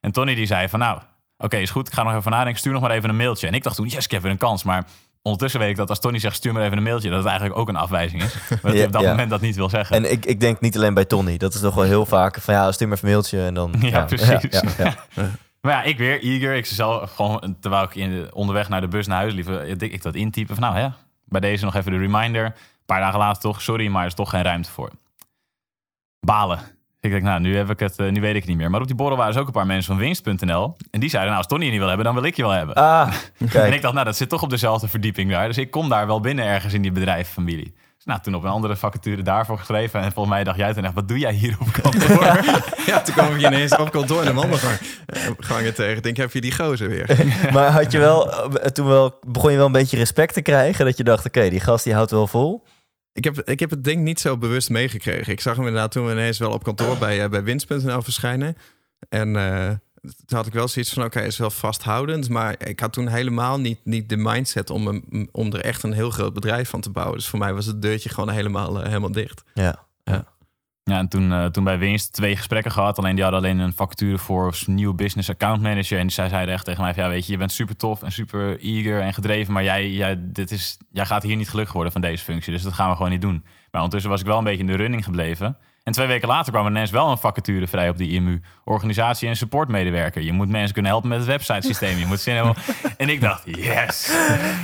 En 0.00 0.12
Tony 0.12 0.34
die 0.34 0.46
zei 0.46 0.68
van, 0.68 0.78
nou, 0.78 0.96
oké, 0.96 1.04
okay, 1.44 1.60
is 1.60 1.70
goed. 1.70 1.86
Ik 1.86 1.92
ga 1.92 2.02
nog 2.02 2.14
even 2.14 2.30
nadenken. 2.30 2.58
Stuur 2.58 2.72
nog 2.72 2.82
maar 2.82 2.90
even 2.90 3.08
een 3.08 3.16
mailtje. 3.16 3.46
En 3.46 3.54
ik 3.54 3.62
dacht 3.62 3.76
toen, 3.76 3.86
yes, 3.86 4.04
ik 4.04 4.10
heb 4.10 4.22
weer 4.22 4.30
een 4.30 4.38
kans. 4.38 4.62
Maar 4.62 4.86
Ondertussen 5.22 5.60
weet 5.60 5.70
ik 5.70 5.76
dat 5.76 5.88
als 5.88 6.00
Tony 6.00 6.18
zegt 6.18 6.36
stuur 6.36 6.52
maar 6.52 6.62
even 6.62 6.76
een 6.76 6.82
mailtje, 6.82 7.08
dat 7.08 7.18
het 7.18 7.28
eigenlijk 7.28 7.58
ook 7.58 7.68
een 7.68 7.76
afwijzing 7.76 8.22
is. 8.22 8.34
Maar 8.48 8.58
dat 8.62 8.74
ja, 8.74 8.84
op 8.84 8.92
dat 8.92 9.02
ja. 9.02 9.08
moment 9.08 9.30
dat 9.30 9.40
niet 9.40 9.56
wil 9.56 9.68
zeggen. 9.68 9.96
En 9.96 10.10
ik, 10.10 10.26
ik 10.26 10.40
denk 10.40 10.60
niet 10.60 10.76
alleen 10.76 10.94
bij 10.94 11.04
Tony. 11.04 11.36
Dat 11.36 11.54
is 11.54 11.60
toch 11.60 11.74
wel 11.74 11.84
heel 11.84 12.06
vaak 12.06 12.40
van 12.40 12.54
ja, 12.54 12.72
stuur 12.72 12.88
maar 12.88 12.96
even 12.96 13.08
een 13.08 13.14
mailtje 13.14 13.44
en 13.44 13.54
dan... 13.54 13.74
Ja, 13.80 13.88
ja 13.88 14.04
precies. 14.04 14.62
maar 15.60 15.72
ja, 15.72 15.82
ik 15.82 15.98
weer 15.98 16.22
eager. 16.22 16.54
Ik 16.54 16.66
zelf 16.66 17.14
gewoon, 17.14 17.56
terwijl 17.60 17.82
ik 17.82 17.94
in 17.94 18.10
de, 18.10 18.28
onderweg 18.32 18.68
naar 18.68 18.80
de 18.80 18.88
bus 18.88 19.06
naar 19.06 19.18
huis 19.18 19.32
liep, 19.32 19.48
ik, 19.48 19.92
ik 19.92 20.02
dat 20.02 20.14
intypen 20.14 20.54
van 20.54 20.64
nou 20.64 20.76
hè, 20.76 20.88
bij 21.24 21.40
deze 21.40 21.64
nog 21.64 21.74
even 21.74 21.92
de 21.92 21.98
reminder. 21.98 22.44
Een 22.44 22.54
paar 22.86 23.00
dagen 23.00 23.18
later 23.18 23.42
toch, 23.42 23.62
sorry, 23.62 23.86
maar 23.86 24.00
er 24.00 24.08
is 24.08 24.14
toch 24.14 24.30
geen 24.30 24.42
ruimte 24.42 24.70
voor. 24.70 24.90
Balen. 26.20 26.77
Ik 27.00 27.10
denk, 27.10 27.22
nou, 27.22 27.40
nu, 27.40 27.56
heb 27.56 27.70
ik 27.70 27.78
het, 27.78 27.98
uh, 27.98 28.10
nu 28.10 28.20
weet 28.20 28.34
ik 28.34 28.40
het 28.40 28.48
niet 28.48 28.56
meer. 28.56 28.70
Maar 28.70 28.80
op 28.80 28.86
die 28.86 28.96
borrel 28.96 29.16
waren 29.16 29.32
dus 29.32 29.40
ook 29.40 29.46
een 29.46 29.52
paar 29.52 29.66
mensen 29.66 29.94
van 29.94 30.02
winst.nl. 30.02 30.76
En 30.90 31.00
die 31.00 31.10
zeiden, 31.10 31.32
nou, 31.32 31.36
als 31.36 31.46
Tony 31.46 31.64
je 31.64 31.70
niet 31.70 31.78
wil 31.78 31.88
hebben, 31.88 32.06
dan 32.06 32.14
wil 32.14 32.24
ik 32.24 32.36
je 32.36 32.42
wel 32.42 32.50
hebben. 32.50 32.74
Ah, 32.74 33.12
en 33.52 33.72
ik 33.72 33.82
dacht, 33.82 33.94
nou, 33.94 34.04
dat 34.04 34.16
zit 34.16 34.28
toch 34.28 34.42
op 34.42 34.50
dezelfde 34.50 34.88
verdieping 34.88 35.30
daar. 35.30 35.46
Dus 35.46 35.58
ik 35.58 35.70
kom 35.70 35.88
daar 35.88 36.06
wel 36.06 36.20
binnen 36.20 36.44
ergens 36.44 36.74
in 36.74 36.82
die 36.82 36.92
bedrijfsfamilie. 36.92 37.74
Dus 37.96 38.06
nou, 38.06 38.20
toen 38.20 38.34
op 38.34 38.42
een 38.42 38.50
andere 38.50 38.76
vacature 38.76 39.22
daarvoor 39.22 39.58
geschreven. 39.58 40.00
En 40.00 40.12
volgens 40.12 40.34
mij 40.34 40.44
dacht 40.44 40.58
jij 40.58 40.74
toen 40.74 40.84
echt, 40.84 40.94
wat 40.94 41.08
doe 41.08 41.18
jij 41.18 41.32
hier 41.32 41.56
op 41.60 41.72
kantoor? 41.72 42.24
ja, 42.86 43.00
toen 43.02 43.14
kwam 43.14 43.34
ik 43.34 43.46
ineens 43.46 43.76
op 43.76 43.90
kantoor 43.90 44.22
in 44.22 44.28
een 44.28 44.34
wandelgang 44.34 44.78
gangen 45.38 45.74
tegen. 45.74 45.96
Ik 45.96 46.02
denk, 46.02 46.16
heb 46.16 46.32
je 46.32 46.40
die 46.40 46.54
gozer 46.54 46.88
weer? 46.88 47.26
maar 47.52 47.70
had 47.70 47.92
je 47.92 47.98
wel, 47.98 48.32
toen 48.72 48.86
wel, 48.86 49.18
begon 49.26 49.50
je 49.50 49.56
wel 49.56 49.66
een 49.66 49.72
beetje 49.72 49.96
respect 49.96 50.34
te 50.34 50.42
krijgen? 50.42 50.84
Dat 50.84 50.96
je 50.96 51.04
dacht, 51.04 51.26
oké, 51.26 51.38
okay, 51.38 51.50
die 51.50 51.60
gast 51.60 51.84
die 51.84 51.94
houdt 51.94 52.10
wel 52.10 52.26
vol? 52.26 52.64
Ik 53.18 53.24
heb, 53.24 53.40
ik 53.40 53.60
heb 53.60 53.70
het 53.70 53.84
denk 53.84 53.98
niet 53.98 54.20
zo 54.20 54.36
bewust 54.36 54.70
meegekregen. 54.70 55.32
Ik 55.32 55.40
zag 55.40 55.56
hem 55.56 55.66
inderdaad 55.66 55.92
toen 55.92 56.06
we 56.06 56.12
ineens 56.12 56.38
wel 56.38 56.52
op 56.52 56.64
kantoor 56.64 56.98
bij, 56.98 57.24
uh, 57.24 57.30
bij 57.30 57.42
Winst.nl 57.42 58.02
verschijnen. 58.02 58.56
En 59.08 59.34
uh, 59.34 59.68
toen 60.02 60.38
had 60.38 60.46
ik 60.46 60.52
wel 60.52 60.68
zoiets 60.68 60.92
van, 60.92 61.04
oké, 61.04 61.20
is 61.20 61.38
wel 61.38 61.50
vasthoudend. 61.50 62.28
Maar 62.28 62.54
ik 62.66 62.80
had 62.80 62.92
toen 62.92 63.08
helemaal 63.08 63.60
niet, 63.60 63.78
niet 63.84 64.08
de 64.08 64.16
mindset 64.16 64.70
om, 64.70 64.86
een, 64.86 65.28
om 65.32 65.52
er 65.52 65.60
echt 65.60 65.82
een 65.82 65.92
heel 65.92 66.10
groot 66.10 66.34
bedrijf 66.34 66.68
van 66.68 66.80
te 66.80 66.90
bouwen. 66.90 67.16
Dus 67.16 67.28
voor 67.28 67.38
mij 67.38 67.54
was 67.54 67.66
het 67.66 67.82
deurtje 67.82 68.08
gewoon 68.08 68.30
helemaal, 68.30 68.80
uh, 68.80 68.86
helemaal 68.86 69.12
dicht. 69.12 69.42
Ja. 69.54 69.84
ja. 70.04 70.24
Ja, 70.88 70.98
en 70.98 71.08
toen, 71.08 71.30
uh, 71.30 71.44
toen 71.44 71.64
bij 71.64 71.78
Winst 71.78 72.12
twee 72.12 72.36
gesprekken 72.36 72.72
gehad. 72.72 72.98
Alleen 72.98 73.14
die 73.14 73.22
hadden 73.22 73.42
alleen 73.42 73.58
een 73.58 73.72
vacature 73.72 74.18
voor 74.18 74.58
nieuw 74.66 74.94
business 74.94 75.30
account 75.30 75.62
manager. 75.62 75.98
En 75.98 76.10
zij 76.10 76.28
zeiden 76.28 76.54
echt 76.54 76.64
tegen 76.64 76.82
mij: 76.82 76.92
ja, 76.96 77.08
weet 77.08 77.26
je, 77.26 77.32
je 77.32 77.38
bent 77.38 77.52
super 77.52 77.76
tof 77.76 78.02
en 78.02 78.12
super 78.12 78.60
eager 78.60 79.00
en 79.00 79.14
gedreven. 79.14 79.52
Maar 79.52 79.64
jij, 79.64 79.90
jij, 79.90 80.16
dit 80.18 80.50
is, 80.50 80.78
jij 80.92 81.06
gaat 81.06 81.22
hier 81.22 81.36
niet 81.36 81.48
gelukkig 81.48 81.74
worden 81.74 81.92
van 81.92 82.00
deze 82.00 82.24
functie. 82.24 82.52
Dus 82.52 82.62
dat 82.62 82.72
gaan 82.72 82.90
we 82.90 82.96
gewoon 82.96 83.10
niet 83.10 83.20
doen. 83.20 83.44
Maar 83.70 83.82
ondertussen 83.82 84.10
was 84.10 84.20
ik 84.20 84.26
wel 84.26 84.38
een 84.38 84.44
beetje 84.44 84.60
in 84.60 84.66
de 84.66 84.76
running 84.76 85.04
gebleven. 85.04 85.56
En 85.88 85.94
twee 85.94 86.06
weken 86.06 86.28
later 86.28 86.52
kwam 86.52 86.64
er 86.64 86.70
ineens 86.70 86.90
wel 86.90 87.10
een 87.10 87.18
vacature 87.18 87.66
vrij 87.66 87.88
op 87.88 87.96
die 87.98 88.10
IMU. 88.10 88.40
Organisatie- 88.64 89.28
en 89.28 89.36
supportmedewerker. 89.36 90.22
Je 90.22 90.32
moet 90.32 90.48
mensen 90.48 90.72
kunnen 90.72 90.90
helpen 90.90 91.08
met 91.08 91.18
het 91.18 91.26
websitesysteem. 91.26 91.98
Je 91.98 92.06
moet 92.06 92.20
zin 92.20 92.34
hebben. 92.34 92.54
En 92.96 93.08
ik 93.08 93.20
dacht, 93.20 93.42
yes. 93.44 94.10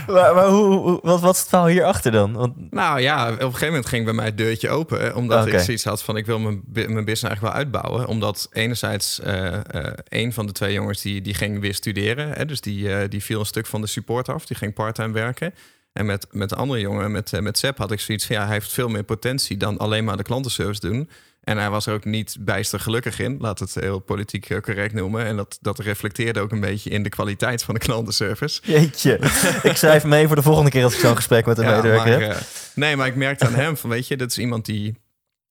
Maar, 0.07 0.35
maar 0.35 0.47
hoe, 0.47 0.75
hoe- 0.79 0.99
wat, 1.03 1.21
wat 1.21 1.35
is 1.35 1.41
het 1.41 1.49
verhaal 1.49 1.67
hierachter 1.67 2.13
dan? 2.13 2.33
Want, 2.33 2.71
Nou 2.73 3.01
ja, 3.01 3.25
op 3.33 3.41
een 3.41 3.45
gegeven 3.47 3.67
moment 3.67 3.87
ging 3.87 4.05
bij 4.05 4.13
mij 4.15 4.25
het 4.25 4.37
deurtje 4.39 4.69
open. 4.69 5.15
Omdat 5.17 5.47
ik 5.47 5.59
zoiets 5.61 5.85
had 5.85 6.03
van 6.03 6.17
ik 6.17 6.27
wil 6.27 6.39
mijn, 6.39 6.63
mijn 6.73 6.87
business 6.87 7.23
eigenlijk 7.23 7.41
wel 7.55 7.63
uitbouwen. 7.65 8.07
Omdat 8.09 8.49
enerzijds 8.53 9.21
eh, 9.21 9.55
eh, 9.55 9.93
een 10.09 10.33
van 10.33 10.47
de 10.47 10.53
twee 10.53 10.73
jongens 10.73 11.01
die, 11.03 11.21
die 11.21 11.35
ging 11.35 11.61
weer 11.61 11.75
studeren. 11.75 12.33
Hè, 12.33 12.45
dus 12.45 12.61
die, 12.61 12.95
eh, 12.95 13.09
die 13.09 13.23
viel 13.23 13.41
een 13.41 13.47
stuk 13.47 13.67
van 13.67 13.81
de 13.81 13.87
support 13.87 14.29
af. 14.29 14.47
Die 14.47 14.57
ging 14.57 14.75
parttime 14.75 15.13
werken. 15.13 15.55
En 15.95 16.07
met, 16.07 16.27
met 16.31 16.49
de 16.49 16.57
andere 16.57 16.81
jongen, 16.81 17.11
met, 17.13 17.33
eh, 17.33 17.41
met 17.41 17.59
Sepp, 17.59 17.79
had 17.79 17.91
ik 17.91 18.01
zoiets 18.01 18.27
van 18.27 18.37
ja, 18.37 18.45
hij 18.45 18.53
heeft 18.53 18.73
veel 18.73 18.89
meer 18.89 19.03
potentie 19.03 19.57
dan 19.57 19.79
alleen 19.79 20.05
maar 20.05 20.17
de 20.17 20.23
klantenservice 20.23 20.81
doen. 20.81 21.11
En 21.45 21.59
hij 21.59 21.71
was 21.71 21.87
er 21.87 21.95
ook 21.95 22.05
niet 22.05 22.37
bijster 22.41 22.81
gelukkig 22.81 23.19
in, 23.19 23.37
laat 23.41 23.59
het 23.59 23.75
heel 23.75 23.99
politiek 23.99 24.51
eh, 24.51 24.61
correct 24.61 24.93
noemen. 24.95 25.25
En 25.27 25.37
dat, 25.37 25.59
dat 25.61 25.79
reflecteerde 25.79 26.41
ook 26.41 26.53
een 26.53 26.61
beetje 26.61 26.91
in 26.91 27.03
de 27.03 27.09
kwaliteit 27.09 27.63
van 27.63 27.75
de 27.75 27.81
klantenservice. 27.81 28.61
jeetje, 28.65 29.19
ik 29.63 29.77
schrijf 29.77 30.05
mee 30.05 30.27
voor 30.27 30.37
de 30.37 30.43
volgende 30.43 30.71
keer 30.71 30.85
als 30.85 30.95
ik 30.95 31.01
zo'n 31.01 31.17
gesprek 31.17 31.47
met 31.47 31.59
een 31.59 31.65
Ja, 31.65 31.75
medewerker 31.75 32.21
heb. 32.21 32.31
eh, 32.33 32.37
nee, 32.75 32.97
maar 32.97 33.07
ik 33.07 33.17
merkte 33.17 33.47
aan 33.47 33.55
hem 33.55 33.77
van, 33.77 33.91
weet 33.91 34.07
je, 34.09 34.17
dat 34.17 34.31
is 34.31 34.39
iemand 34.39 34.65
die, 34.65 34.95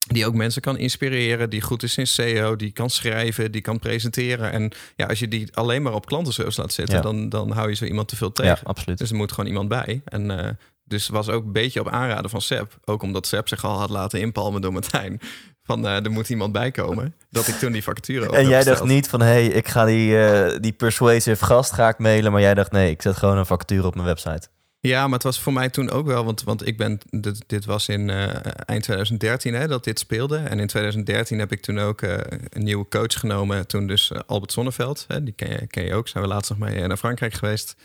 die 0.07 0.25
ook 0.25 0.33
mensen 0.33 0.61
kan 0.61 0.77
inspireren, 0.77 1.49
die 1.49 1.61
goed 1.61 1.83
is 1.83 1.97
in 1.97 2.07
SEO, 2.07 2.55
die 2.55 2.71
kan 2.71 2.89
schrijven, 2.89 3.51
die 3.51 3.61
kan 3.61 3.79
presenteren. 3.79 4.51
En 4.51 4.71
ja, 4.95 5.05
als 5.05 5.19
je 5.19 5.27
die 5.27 5.49
alleen 5.53 5.81
maar 5.81 5.93
op 5.93 6.05
klantenservice 6.05 6.61
laat 6.61 6.73
zitten, 6.73 6.95
Ja. 6.95 7.01
dan, 7.01 7.29
dan 7.29 7.51
hou 7.51 7.69
je 7.69 7.75
zo 7.75 7.85
iemand 7.85 8.07
te 8.07 8.15
veel 8.15 8.31
tegen. 8.31 8.51
Ja, 8.51 8.59
absoluut. 8.63 8.97
Dus 8.97 9.09
er 9.09 9.15
moet 9.15 9.31
gewoon 9.31 9.49
iemand 9.49 9.67
bij. 9.69 10.01
En 10.05 10.39
eh, 10.39 10.49
dus 10.83 11.07
was 11.07 11.29
ook 11.29 11.43
een 11.45 11.51
beetje 11.51 11.79
op 11.79 11.87
aanraden 11.89 12.29
van 12.29 12.41
Seb, 12.41 12.77
ook 12.85 13.01
omdat 13.01 13.27
Seb 13.27 13.47
zich 13.47 13.65
al 13.65 13.79
had 13.79 13.89
laten 13.89 14.19
inpalmen 14.19 14.61
door 14.61 14.73
Martijn, 14.73 15.19
van 15.63 15.87
eh, 15.87 16.03
er 16.05 16.11
moet 16.11 16.29
iemand 16.29 16.51
bij 16.51 16.71
komen, 16.71 17.15
dat 17.29 17.47
ik 17.47 17.55
toen 17.55 17.71
die 17.71 17.83
vacature 17.83 18.29
En 18.29 18.47
jij 18.47 18.63
dacht 18.63 18.83
niet 18.83 19.09
van, 19.09 19.19
hé, 19.21 19.27
hey, 19.27 19.45
ik 19.45 19.67
ga 19.67 19.85
die, 19.85 20.25
eh, 20.25 20.59
die 20.59 20.71
persuasive 20.73 21.45
gast 21.45 21.71
ga 21.71 21.87
ik 21.87 21.97
mailen. 21.97 22.31
Maar 22.31 22.41
jij 22.41 22.53
dacht, 22.53 22.71
nee, 22.71 22.89
ik 22.89 23.01
zet 23.01 23.17
gewoon 23.17 23.37
een 23.37 23.45
vacature 23.45 23.87
op 23.87 23.93
mijn 23.95 24.07
website. 24.07 24.47
Ja, 24.87 25.03
maar 25.03 25.13
het 25.13 25.23
was 25.23 25.39
voor 25.39 25.53
mij 25.53 25.69
toen 25.69 25.89
ook 25.89 26.05
wel, 26.05 26.25
want, 26.25 26.43
want 26.43 26.67
ik 26.67 26.77
ben, 26.77 26.99
dit, 27.09 27.43
dit 27.47 27.65
was 27.65 27.87
in 27.87 28.09
eh, 28.09 28.23
eind 28.65 28.83
2013 28.83 29.53
hè, 29.53 29.67
dat 29.67 29.83
dit 29.83 29.99
speelde. 29.99 30.37
En 30.37 30.59
in 30.59 30.67
2013 30.67 31.39
heb 31.39 31.51
ik 31.51 31.61
toen 31.61 31.79
ook 31.79 32.01
eh, 32.01 32.17
een 32.49 32.63
nieuwe 32.63 32.87
coach 32.87 33.19
genomen. 33.19 33.67
Toen 33.67 33.87
dus 33.87 34.11
eh, 34.11 34.19
Albert 34.25 34.51
Zonneveld, 34.51 35.05
hè, 35.07 35.23
die 35.23 35.33
ken 35.33 35.49
je, 35.49 35.67
ken 35.67 35.85
je 35.85 35.93
ook. 35.93 36.07
Zijn 36.07 36.23
we 36.23 36.29
laatst 36.29 36.49
nog 36.49 36.59
mee 36.59 36.87
naar 36.87 36.97
Frankrijk 36.97 37.33
geweest. 37.33 37.75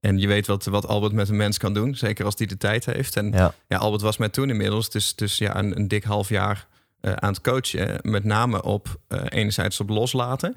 En 0.00 0.18
je 0.18 0.26
weet 0.26 0.46
wat, 0.46 0.64
wat 0.64 0.86
Albert 0.86 1.12
met 1.12 1.28
een 1.28 1.36
mens 1.36 1.58
kan 1.58 1.74
doen, 1.74 1.94
zeker 1.94 2.24
als 2.24 2.36
die 2.36 2.46
de 2.46 2.56
tijd 2.56 2.84
heeft. 2.84 3.16
En 3.16 3.32
Ja, 3.32 3.54
ja, 3.68 3.76
Albert 3.76 4.02
was 4.02 4.16
mij 4.16 4.28
toen 4.28 4.50
inmiddels 4.50 4.90
dus, 4.90 5.14
dus 5.14 5.38
ja, 5.38 5.56
een, 5.56 5.76
een 5.76 5.88
dik 5.88 6.04
half 6.04 6.28
jaar 6.28 6.66
aan 7.00 7.32
het 7.32 7.40
coachen. 7.40 7.98
Met 8.02 8.24
name 8.24 8.62
op 8.62 9.00
enerzijds 9.28 9.80
op 9.80 9.88
loslaten. 9.88 10.56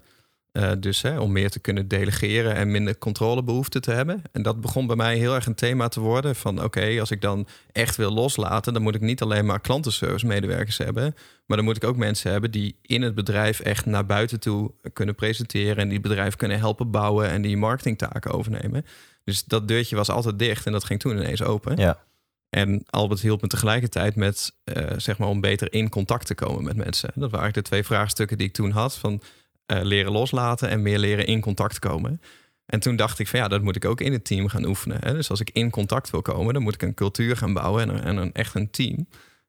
Eh, 0.52 0.72
dus 0.80 1.02
hè, 1.02 1.20
om 1.20 1.32
meer 1.32 1.50
te 1.50 1.60
kunnen 1.60 1.88
delegeren 1.88 2.56
en 2.56 2.72
minder 2.72 2.98
controlebehoeften 2.98 3.82
te 3.82 3.92
hebben. 3.92 4.22
En 4.32 4.42
dat 4.42 4.62
begon 4.62 4.88
bij 4.88 4.96
mij 4.96 5.18
heel 5.18 5.36
erg 5.36 5.46
een 5.46 5.56
thema 5.56 5.88
te 5.88 6.00
worden. 6.00 6.36
Van 6.36 6.64
oké, 6.64 7.00
als 7.00 7.12
ik 7.12 7.22
dan 7.22 7.48
echt 7.72 7.96
wil 7.96 8.12
loslaten, 8.12 8.74
dan 8.74 8.82
moet 8.82 8.96
ik 8.96 9.02
niet 9.02 9.22
alleen 9.22 9.46
maar 9.46 9.60
klantenservice 9.60 10.26
medewerkers 10.26 10.78
hebben. 10.78 11.16
Maar 11.46 11.58
dan 11.58 11.66
moet 11.66 11.76
ik 11.76 11.84
ook 11.84 11.98
mensen 11.98 12.32
hebben 12.32 12.52
die 12.52 12.76
in 12.82 13.02
het 13.02 13.16
bedrijf 13.16 13.60
echt 13.60 13.86
naar 13.86 14.06
buiten 14.06 14.40
toe 14.40 14.72
kunnen 14.94 15.16
presenteren. 15.16 15.78
En 15.78 15.90
die 15.90 16.00
bedrijf 16.00 16.36
kunnen 16.36 16.58
helpen 16.58 16.92
bouwen 16.92 17.30
en 17.30 17.42
die 17.42 17.58
marketingtaken 17.58 18.32
overnemen. 18.32 18.86
Dus 19.24 19.44
dat 19.44 19.68
deurtje 19.68 19.96
was 19.96 20.10
altijd 20.10 20.40
dicht 20.40 20.66
en 20.66 20.72
dat 20.72 20.84
ging 20.84 21.00
toen 21.00 21.18
ineens 21.18 21.44
open. 21.44 21.78
ja. 21.78 22.08
En 22.50 22.84
Albert 22.90 23.22
hielp 23.22 23.42
me 23.42 23.48
tegelijkertijd 23.48 24.16
met, 24.16 24.56
eh, 24.64 24.84
zeg 24.98 25.18
maar, 25.18 25.28
om 25.28 25.42
beter 25.42 25.74
in 25.74 25.90
contact 25.90 26.26
te 26.26 26.36
komen 26.36 26.64
met 26.64 26.76
mensen. 26.76 27.10
Dat 27.14 27.32
waren 27.32 27.40
eigenlijk 27.40 27.56
de 27.56 27.72
twee 27.72 27.84
vraagstukken 27.84 28.38
die 28.38 28.48
ik 28.48 28.54
toen 28.54 28.72
had: 28.72 28.98
van 28.98 29.22
eh, 29.70 29.82
leren 29.84 30.12
loslaten 30.12 30.70
en 30.70 30.82
meer 30.82 31.00
leren 31.00 31.26
in 31.26 31.42
contact 31.42 31.80
komen. 31.80 32.22
En 32.66 32.80
toen 32.80 32.96
dacht 32.96 33.20
ik 33.20 33.28
van 33.28 33.40
ja, 33.40 33.48
dat 33.48 33.62
moet 33.62 33.76
ik 33.76 33.86
ook 33.86 34.02
in 34.02 34.12
het 34.12 34.26
team 34.26 34.48
gaan 34.48 34.66
oefenen. 34.66 34.98
Hè? 35.02 35.14
Dus 35.14 35.30
als 35.30 35.40
ik 35.40 35.50
in 35.50 35.70
contact 35.70 36.10
wil 36.10 36.22
komen, 36.22 36.54
dan 36.54 36.64
moet 36.64 36.74
ik 36.74 36.82
een 36.82 36.94
cultuur 36.94 37.38
gaan 37.38 37.54
bouwen 37.54 37.82
en, 37.84 37.90
een- 37.96 38.04
en 38.04 38.18
een, 38.18 38.34
echt 38.34 38.56
een 38.56 38.70
team. 38.72 39.08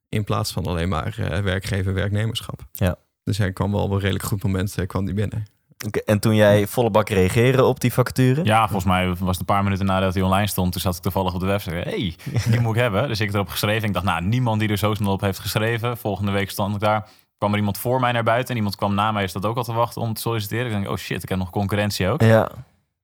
In 0.08 0.24
plaats 0.24 0.52
van 0.52 0.64
alleen 0.66 0.88
maar 0.88 1.18
eh, 1.18 1.38
werkgever-werknemerschap. 1.40 2.60
Ja. 2.72 2.96
Dus 3.24 3.38
hij 3.38 3.52
kwam 3.52 3.72
wel 3.72 3.82
op 3.82 3.90
een 3.90 3.98
redelijk 3.98 4.24
goed 4.24 4.42
moment 4.42 4.78
eh, 4.78 4.86
kwam 4.86 5.04
die 5.04 5.14
binnen. 5.14 5.44
Oké, 5.86 5.98
En 5.98 6.18
toen 6.20 6.34
jij 6.34 6.66
volle 6.66 6.90
bak 6.90 7.08
reageren 7.08 7.66
op 7.66 7.80
die 7.80 7.92
vacature? 7.92 8.44
Ja, 8.44 8.62
volgens 8.64 8.84
mij 8.84 9.08
was 9.08 9.18
het 9.28 9.38
een 9.38 9.44
paar 9.44 9.62
minuten 9.62 9.86
nadat 9.86 10.14
hij 10.14 10.22
online 10.22 10.46
stond. 10.46 10.72
Toen 10.72 10.80
zat 10.80 10.96
ik 10.96 11.02
toevallig 11.02 11.34
op 11.34 11.40
de 11.40 11.46
website. 11.46 11.74
hey, 11.74 12.14
die 12.50 12.60
moet 12.60 12.74
ik 12.74 12.80
hebben. 12.80 13.08
Dus 13.08 13.18
ik 13.20 13.26
heb 13.26 13.34
erop 13.34 13.48
geschreven. 13.48 13.88
Ik 13.88 13.94
dacht, 13.94 14.04
nou, 14.04 14.22
niemand 14.24 14.60
die 14.60 14.68
er 14.68 14.76
zo 14.78 14.94
snel 14.94 15.12
op 15.12 15.20
heeft 15.20 15.38
geschreven. 15.38 15.96
Volgende 15.96 16.30
week 16.32 16.50
stond 16.50 16.74
ik 16.74 16.80
daar. 16.80 17.08
Kwam 17.40 17.52
er 17.52 17.58
iemand 17.58 17.78
voor 17.78 18.00
mij 18.00 18.12
naar 18.12 18.22
buiten. 18.22 18.50
En 18.50 18.56
iemand 18.56 18.76
kwam 18.76 18.94
na 18.94 19.12
mij. 19.12 19.24
Is 19.24 19.32
dat 19.32 19.46
ook 19.46 19.56
al 19.56 19.62
te 19.64 19.72
wachten 19.72 20.02
om 20.02 20.12
te 20.14 20.20
solliciteren. 20.20 20.66
Ik 20.66 20.72
denk, 20.72 20.88
oh 20.88 20.96
shit, 20.96 21.22
ik 21.22 21.28
heb 21.28 21.38
nog 21.38 21.50
concurrentie 21.50 22.08
ook. 22.08 22.20
Ja, 22.22 22.48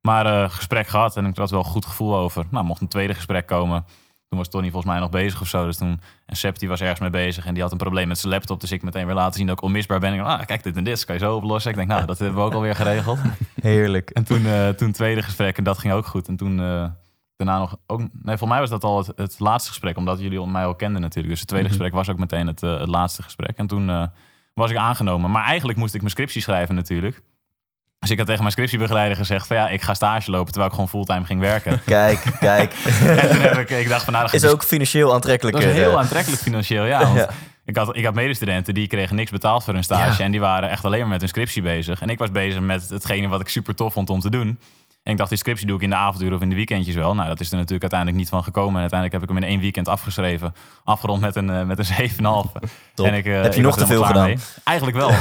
Maar 0.01 0.27
eh, 0.27 0.51
gesprek 0.51 0.87
gehad. 0.87 1.17
En 1.17 1.27
ik 1.27 1.37
had 1.37 1.51
wel 1.51 1.59
een 1.59 1.65
goed 1.65 1.87
gevoel 1.87 2.17
over. 2.17 2.45
Nou, 2.51 2.65
mocht 2.65 2.81
een 2.81 2.89
tweede 2.89 3.15
gesprek 3.15 3.47
komen. 3.47 3.85
Toen 4.29 4.39
was 4.39 4.49
Tony 4.49 4.71
volgens 4.71 4.93
mij 4.93 5.01
nog 5.01 5.11
bezig 5.11 5.41
of 5.41 5.49
zo. 5.49 5.65
Dus 5.65 5.77
toen, 5.77 6.01
en 6.27 6.37
Sepp 6.37 6.59
die 6.59 6.69
was 6.69 6.81
ergens 6.81 7.01
mee 7.01 7.11
bezig. 7.11 7.47
En 7.47 7.55
die 7.55 7.63
had 7.63 7.73
een 7.73 7.79
probleem 7.79 8.09
met 8.09 8.19
zijn 8.19 8.33
laptop. 8.33 8.61
Dus 8.61 8.73
ik 8.73 8.83
meteen 8.83 9.07
weer 9.07 9.15
laten 9.15 9.35
zien 9.35 9.47
dat 9.47 9.57
ik 9.57 9.63
onmisbaar 9.65 10.01
ben. 10.01 10.13
Ik 10.13 10.19
dacht, 10.19 10.41
ah, 10.41 10.47
kijk, 10.47 10.63
dit 10.63 10.77
en 10.77 10.85
dit 10.85 11.05
kan 11.05 11.15
je 11.15 11.21
zo 11.21 11.37
oplossen. 11.37 11.71
Ik 11.71 11.77
denk, 11.77 11.89
nou, 11.89 12.07
dat 12.07 12.19
hebben 12.19 12.37
we 12.37 12.43
ook 12.45 12.53
alweer 12.53 12.75
geregeld. 12.85 13.19
heerlijk. 13.61 14.11
En 14.11 14.25
toen, 14.25 14.47
eh 14.47 14.69
toen 14.69 14.93
tweede 14.93 15.23
gesprek 15.23 15.57
en 15.59 15.65
dat 15.65 15.79
ging 15.79 15.93
ook 15.93 16.07
goed. 16.07 16.29
En 16.29 16.37
toen 16.37 16.61
eh, 16.61 16.85
daarna 17.37 17.59
nog 17.59 17.77
ook. 17.87 18.01
Nee, 18.23 18.37
voor 18.37 18.49
mij 18.49 18.61
was 18.61 18.71
dat 18.71 18.85
al 18.85 18.99
het, 18.99 19.13
het 19.17 19.37
laatste 19.39 19.71
gesprek, 19.71 19.97
omdat 19.97 20.21
jullie 20.21 20.47
mij 20.47 20.65
al 20.67 20.75
kenden 20.75 21.01
natuurlijk. 21.01 21.29
Dus 21.31 21.39
het 21.41 21.49
tweede 21.49 21.69
Mhm. 21.69 21.77
gesprek 21.77 21.97
was 21.99 22.11
ook 22.11 22.19
meteen 22.19 22.47
het, 22.47 22.61
het 22.61 22.89
laatste 22.89 23.23
gesprek. 23.23 23.57
En 23.57 23.67
toen 23.67 24.11
was 24.61 24.71
ik 24.71 24.77
aangenomen. 24.77 25.31
Maar 25.31 25.45
eigenlijk 25.45 25.79
moest 25.79 25.95
ik 25.95 26.01
mijn 26.01 26.13
scriptie 26.13 26.43
schrijven 26.43 26.75
natuurlijk. 26.75 27.23
Dus 27.99 28.11
ik 28.11 28.17
had 28.17 28.27
tegen 28.27 28.41
mijn 28.43 28.53
scriptiebegeleider 28.53 29.17
gezegd 29.17 29.47
van 29.47 29.57
ja, 29.57 29.69
ik 29.69 29.83
ga 29.83 29.95
stage 29.95 30.31
lopen 30.31 30.47
terwijl 30.47 30.67
ik 30.67 30.73
gewoon 30.73 30.89
fulltime 30.89 31.25
ging 31.25 31.41
werken. 31.41 31.83
Kijk, 31.85 32.23
kijk. 32.41 32.73
en 33.07 33.29
toen 33.29 33.41
heb 33.41 33.57
ik, 33.59 33.71
ik 33.71 33.89
dacht 33.89 34.05
van 34.05 34.13
nou, 34.13 34.25
dat 34.25 34.35
Is 34.35 34.45
ook 34.45 34.65
financieel 34.65 35.15
aantrekkelijk. 35.15 35.57
dat 35.57 35.67
is 35.67 35.73
heel 35.73 35.91
eh, 35.91 35.97
aantrekkelijk 35.99 36.43
financieel, 36.43 36.85
ja. 36.85 37.01
Want 37.01 37.19
Ja. 37.27 37.29
Ik, 37.65 37.77
had, 37.77 37.97
ik 37.97 38.05
had 38.05 38.15
medestudenten 38.15 38.75
die 38.75 38.87
kregen 38.87 39.17
niks 39.17 39.31
betaald 39.31 39.65
voor 39.65 39.75
hun 39.75 39.85
stage. 39.85 40.19
Ja. 40.19 40.25
En 40.25 40.31
die 40.31 40.41
waren 40.41 40.71
echt 40.71 40.85
alleen 40.85 41.01
maar 41.01 41.09
met 41.09 41.21
hun 41.21 41.29
scriptie 41.29 41.63
bezig. 41.63 42.01
En 42.01 42.09
ik 42.09 42.19
was 42.19 42.31
bezig 42.31 42.61
met 42.61 42.89
hetgene 42.89 43.29
wat 43.29 43.41
ik 43.41 43.49
super 43.49 43.75
tof 43.75 43.93
vond 43.93 44.11
om 44.11 44.21
te 44.21 44.31
doen. 44.31 44.59
En 45.07 45.13
ik 45.13 45.19
dacht, 45.19 45.31
die 45.31 45.39
scriptie 45.39 45.67
doe 45.67 45.77
ik 45.77 45.83
in 45.83 45.91
de 45.91 45.97
avonduren 45.97 46.37
of 46.37 46.43
in 46.43 46.49
de 46.49 46.55
weekendjes 46.55 46.95
wel. 46.95 47.15
Nou, 47.15 47.29
dat 47.29 47.41
is 47.41 47.47
er 47.51 47.55
natuurlijk 47.55 47.81
uiteindelijk 47.83 48.21
niet 48.21 48.29
van 48.29 48.43
gekomen. 48.43 48.75
En 48.75 48.81
uiteindelijk 48.81 49.21
heb 49.21 49.31
ik 49.31 49.37
hem 49.37 49.45
in 49.45 49.51
één 49.51 49.61
weekend 49.61 49.89
afgeschreven. 49.89 50.55
Afgerond 50.85 51.21
met 51.21 51.37
een, 51.37 51.51
eh, 51.51 51.63
met 51.65 51.79
een 51.79 51.85
7,5. 51.85 52.53
Top. 52.95 53.07
En 53.07 53.15
ik, 53.15 53.27
eh, 53.27 53.43
Heb 53.43 53.53
je 53.53 53.59
ik 53.59 53.65
nog 53.65 53.77
te 53.77 53.87
veel 53.87 54.03
gedaan? 54.05 54.25
mee. 54.27 54.37
Eigenlijk 54.65 54.97
wel. 54.97 55.11
eh, 55.17 55.19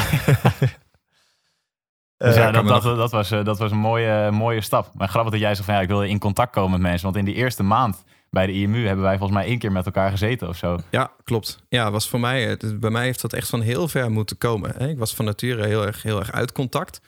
Dus 2.27 2.35
ja, 2.35 2.51
dat, 2.51 2.81
dat, 2.83 3.11
was, 3.11 3.29
dat 3.29 3.57
was 3.59 3.71
een 3.71 3.77
mooie, 3.77 4.31
mooie 4.31 4.61
stap. 4.61 4.89
Maar 4.93 5.07
grappig 5.07 5.31
dat 5.31 5.41
jij 5.41 5.53
zegt 5.55 5.65
van 5.65 5.75
ja, 5.75 5.81
ik 5.81 5.87
wilde 5.87 6.09
in 6.09 6.19
contact 6.19 6.51
komen 6.51 6.71
met 6.71 6.81
mensen. 6.81 7.03
Want 7.03 7.15
in 7.17 7.25
die 7.25 7.33
eerste 7.33 7.63
maand 7.63 8.03
bij 8.29 8.45
de 8.45 8.53
IMU 8.53 8.85
hebben 8.85 9.03
wij 9.05 9.17
volgens 9.17 9.39
mij 9.39 9.47
één 9.47 9.59
keer 9.59 9.71
met 9.71 9.85
elkaar 9.85 10.09
gezeten 10.11 10.47
of 10.47 10.57
zo. 10.57 10.77
Ja, 10.91 11.11
klopt. 11.23 11.63
Ja, 11.69 11.91
was 11.91 12.09
voor 12.09 12.19
mij, 12.19 12.43
het- 12.43 12.79
bij 12.79 12.89
mij 12.89 13.03
heeft 13.03 13.21
dat 13.21 13.33
echt 13.33 13.49
van 13.49 13.61
heel 13.61 13.87
ver 13.87 14.11
moeten 14.11 14.37
komen. 14.37 14.79
Ik 14.89 14.97
was 14.97 15.15
van 15.15 15.25
nature 15.25 15.65
heel 15.67 15.85
erg, 15.85 16.03
heel 16.03 16.19
erg 16.19 16.31
uit 16.31 16.51
contact. 16.51 17.01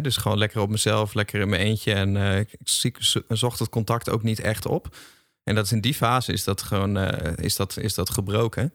Dus 0.00 0.16
gewoon 0.16 0.38
lekker 0.38 0.60
op 0.60 0.70
mezelf, 0.70 1.14
lekker 1.14 1.40
in 1.40 1.48
mijn 1.48 1.62
eentje. 1.62 1.92
En 1.92 2.16
eh, 2.16 2.38
ik 2.82 2.96
zo- 2.98 3.22
zocht 3.28 3.58
het 3.58 3.68
contact 3.68 4.10
ook 4.10 4.22
niet 4.22 4.40
echt 4.40 4.66
op. 4.66 4.96
En 5.44 5.54
dat 5.54 5.64
is 5.64 5.72
in 5.72 5.80
die 5.80 5.94
fase 5.94 6.32
is 6.32 6.44
dat 6.44 6.62
gewoon 6.62 6.96
eh, 6.96 7.44
is 7.44 7.56
dat, 7.56 7.76
is 7.76 7.94
dat 7.94 8.10
gebroken. 8.10 8.72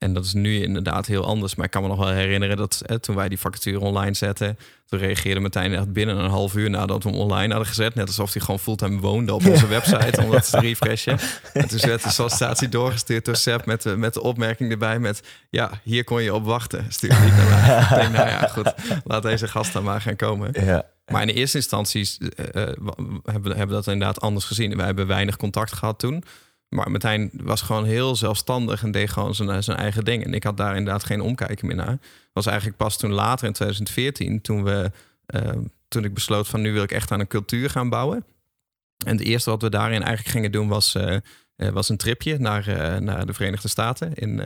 En 0.00 0.12
dat 0.12 0.24
is 0.24 0.32
nu 0.32 0.62
inderdaad 0.62 1.06
heel 1.06 1.24
anders. 1.24 1.54
Maar 1.54 1.64
ik 1.64 1.70
kan 1.70 1.82
me 1.82 1.88
nog 1.88 1.98
wel 1.98 2.08
herinneren 2.08 2.56
dat 2.56 2.82
eh, 2.86 2.96
toen 2.96 3.16
wij 3.16 3.28
die 3.28 3.38
vacature 3.38 3.80
online 3.80 4.14
zetten... 4.14 4.58
toen 4.86 4.98
reageerde 4.98 5.40
Martijn 5.40 5.74
echt 5.74 5.92
binnen 5.92 6.16
een 6.18 6.30
half 6.30 6.54
uur 6.54 6.70
nadat 6.70 7.02
we 7.02 7.08
hem 7.10 7.18
online 7.18 7.48
hadden 7.48 7.66
gezet. 7.66 7.94
Net 7.94 8.06
alsof 8.06 8.32
hij 8.32 8.42
gewoon 8.42 8.60
fulltime 8.60 9.00
woonde 9.00 9.34
op 9.34 9.46
onze 9.46 9.66
website 9.66 10.22
om 10.24 10.30
dat 10.30 10.50
te 10.50 10.58
refreshen. 10.68 11.18
En 11.52 11.68
toen 11.68 11.78
werd 11.80 12.02
de 12.02 12.10
sollicitatie 12.10 12.68
doorgestuurd 12.68 13.24
door 13.24 13.36
Seb 13.36 13.66
met 13.66 13.82
de, 13.82 13.96
met 13.96 14.14
de 14.14 14.22
opmerking 14.22 14.70
erbij 14.70 14.98
met... 14.98 15.22
ja, 15.50 15.70
hier 15.82 16.04
kon 16.04 16.22
je 16.22 16.34
op 16.34 16.44
wachten. 16.44 16.86
Stuur 16.88 17.20
niet 17.24 17.36
naar 17.36 17.48
mij. 17.48 17.80
ik 17.82 17.88
denk, 18.02 18.12
nou 18.12 18.28
ja, 18.28 18.46
goed, 18.46 18.74
laat 19.04 19.22
deze 19.22 19.48
gast 19.48 19.72
dan 19.72 19.84
maar 19.84 20.00
gaan 20.00 20.16
komen. 20.16 20.64
Ja. 20.64 20.86
Maar 21.06 21.20
in 21.20 21.26
de 21.26 21.32
eerste 21.34 21.56
instantie 21.56 22.10
eh, 22.36 22.62
eh, 22.62 22.74
wa- 22.78 22.94
hebben, 23.24 23.50
we- 23.50 23.58
hebben 23.58 23.66
we 23.76 23.82
dat 23.82 23.86
inderdaad 23.86 24.20
anders 24.20 24.44
gezien. 24.44 24.76
Wij 24.76 24.86
hebben 24.86 25.06
weinig 25.06 25.36
contact 25.36 25.72
gehad 25.72 25.98
toen. 25.98 26.24
Maar 26.74 26.90
Martijn 26.90 27.30
was 27.32 27.62
gewoon 27.62 27.84
heel 27.84 28.16
zelfstandig 28.16 28.82
en 28.82 28.90
deed 28.90 29.10
gewoon 29.10 29.34
zijn, 29.34 29.62
zijn 29.62 29.78
eigen 29.78 30.04
ding. 30.04 30.24
En 30.24 30.34
ik 30.34 30.44
had 30.44 30.56
daar 30.56 30.76
inderdaad 30.76 31.04
geen 31.04 31.20
omkijken 31.20 31.66
meer 31.66 31.76
naar. 31.76 31.98
was 32.32 32.46
eigenlijk 32.46 32.76
pas 32.76 32.96
toen 32.98 33.12
later 33.12 33.46
in 33.46 33.52
2014, 33.52 34.40
toen, 34.40 34.64
we, 34.64 34.90
eh, 35.26 35.50
toen 35.88 36.04
ik 36.04 36.14
besloot 36.14 36.48
van 36.48 36.60
nu 36.60 36.72
wil 36.72 36.82
ik 36.82 36.92
echt 36.92 37.10
aan 37.10 37.20
een 37.20 37.26
cultuur 37.26 37.70
gaan 37.70 37.88
bouwen. 37.88 38.24
En 39.04 39.16
het 39.16 39.26
eerste 39.26 39.50
wat 39.50 39.62
we 39.62 39.70
daarin 39.70 40.02
eigenlijk 40.02 40.28
gingen 40.28 40.52
doen 40.52 40.68
was, 40.68 40.94
eh, 40.94 41.16
eh, 41.56 41.68
was 41.68 41.88
een 41.88 41.96
tripje 41.96 42.38
naar, 42.38 42.68
eh, 42.68 43.00
naar 43.00 43.26
de 43.26 43.32
Verenigde 43.32 43.68
Staten. 43.68 44.14
In, 44.14 44.42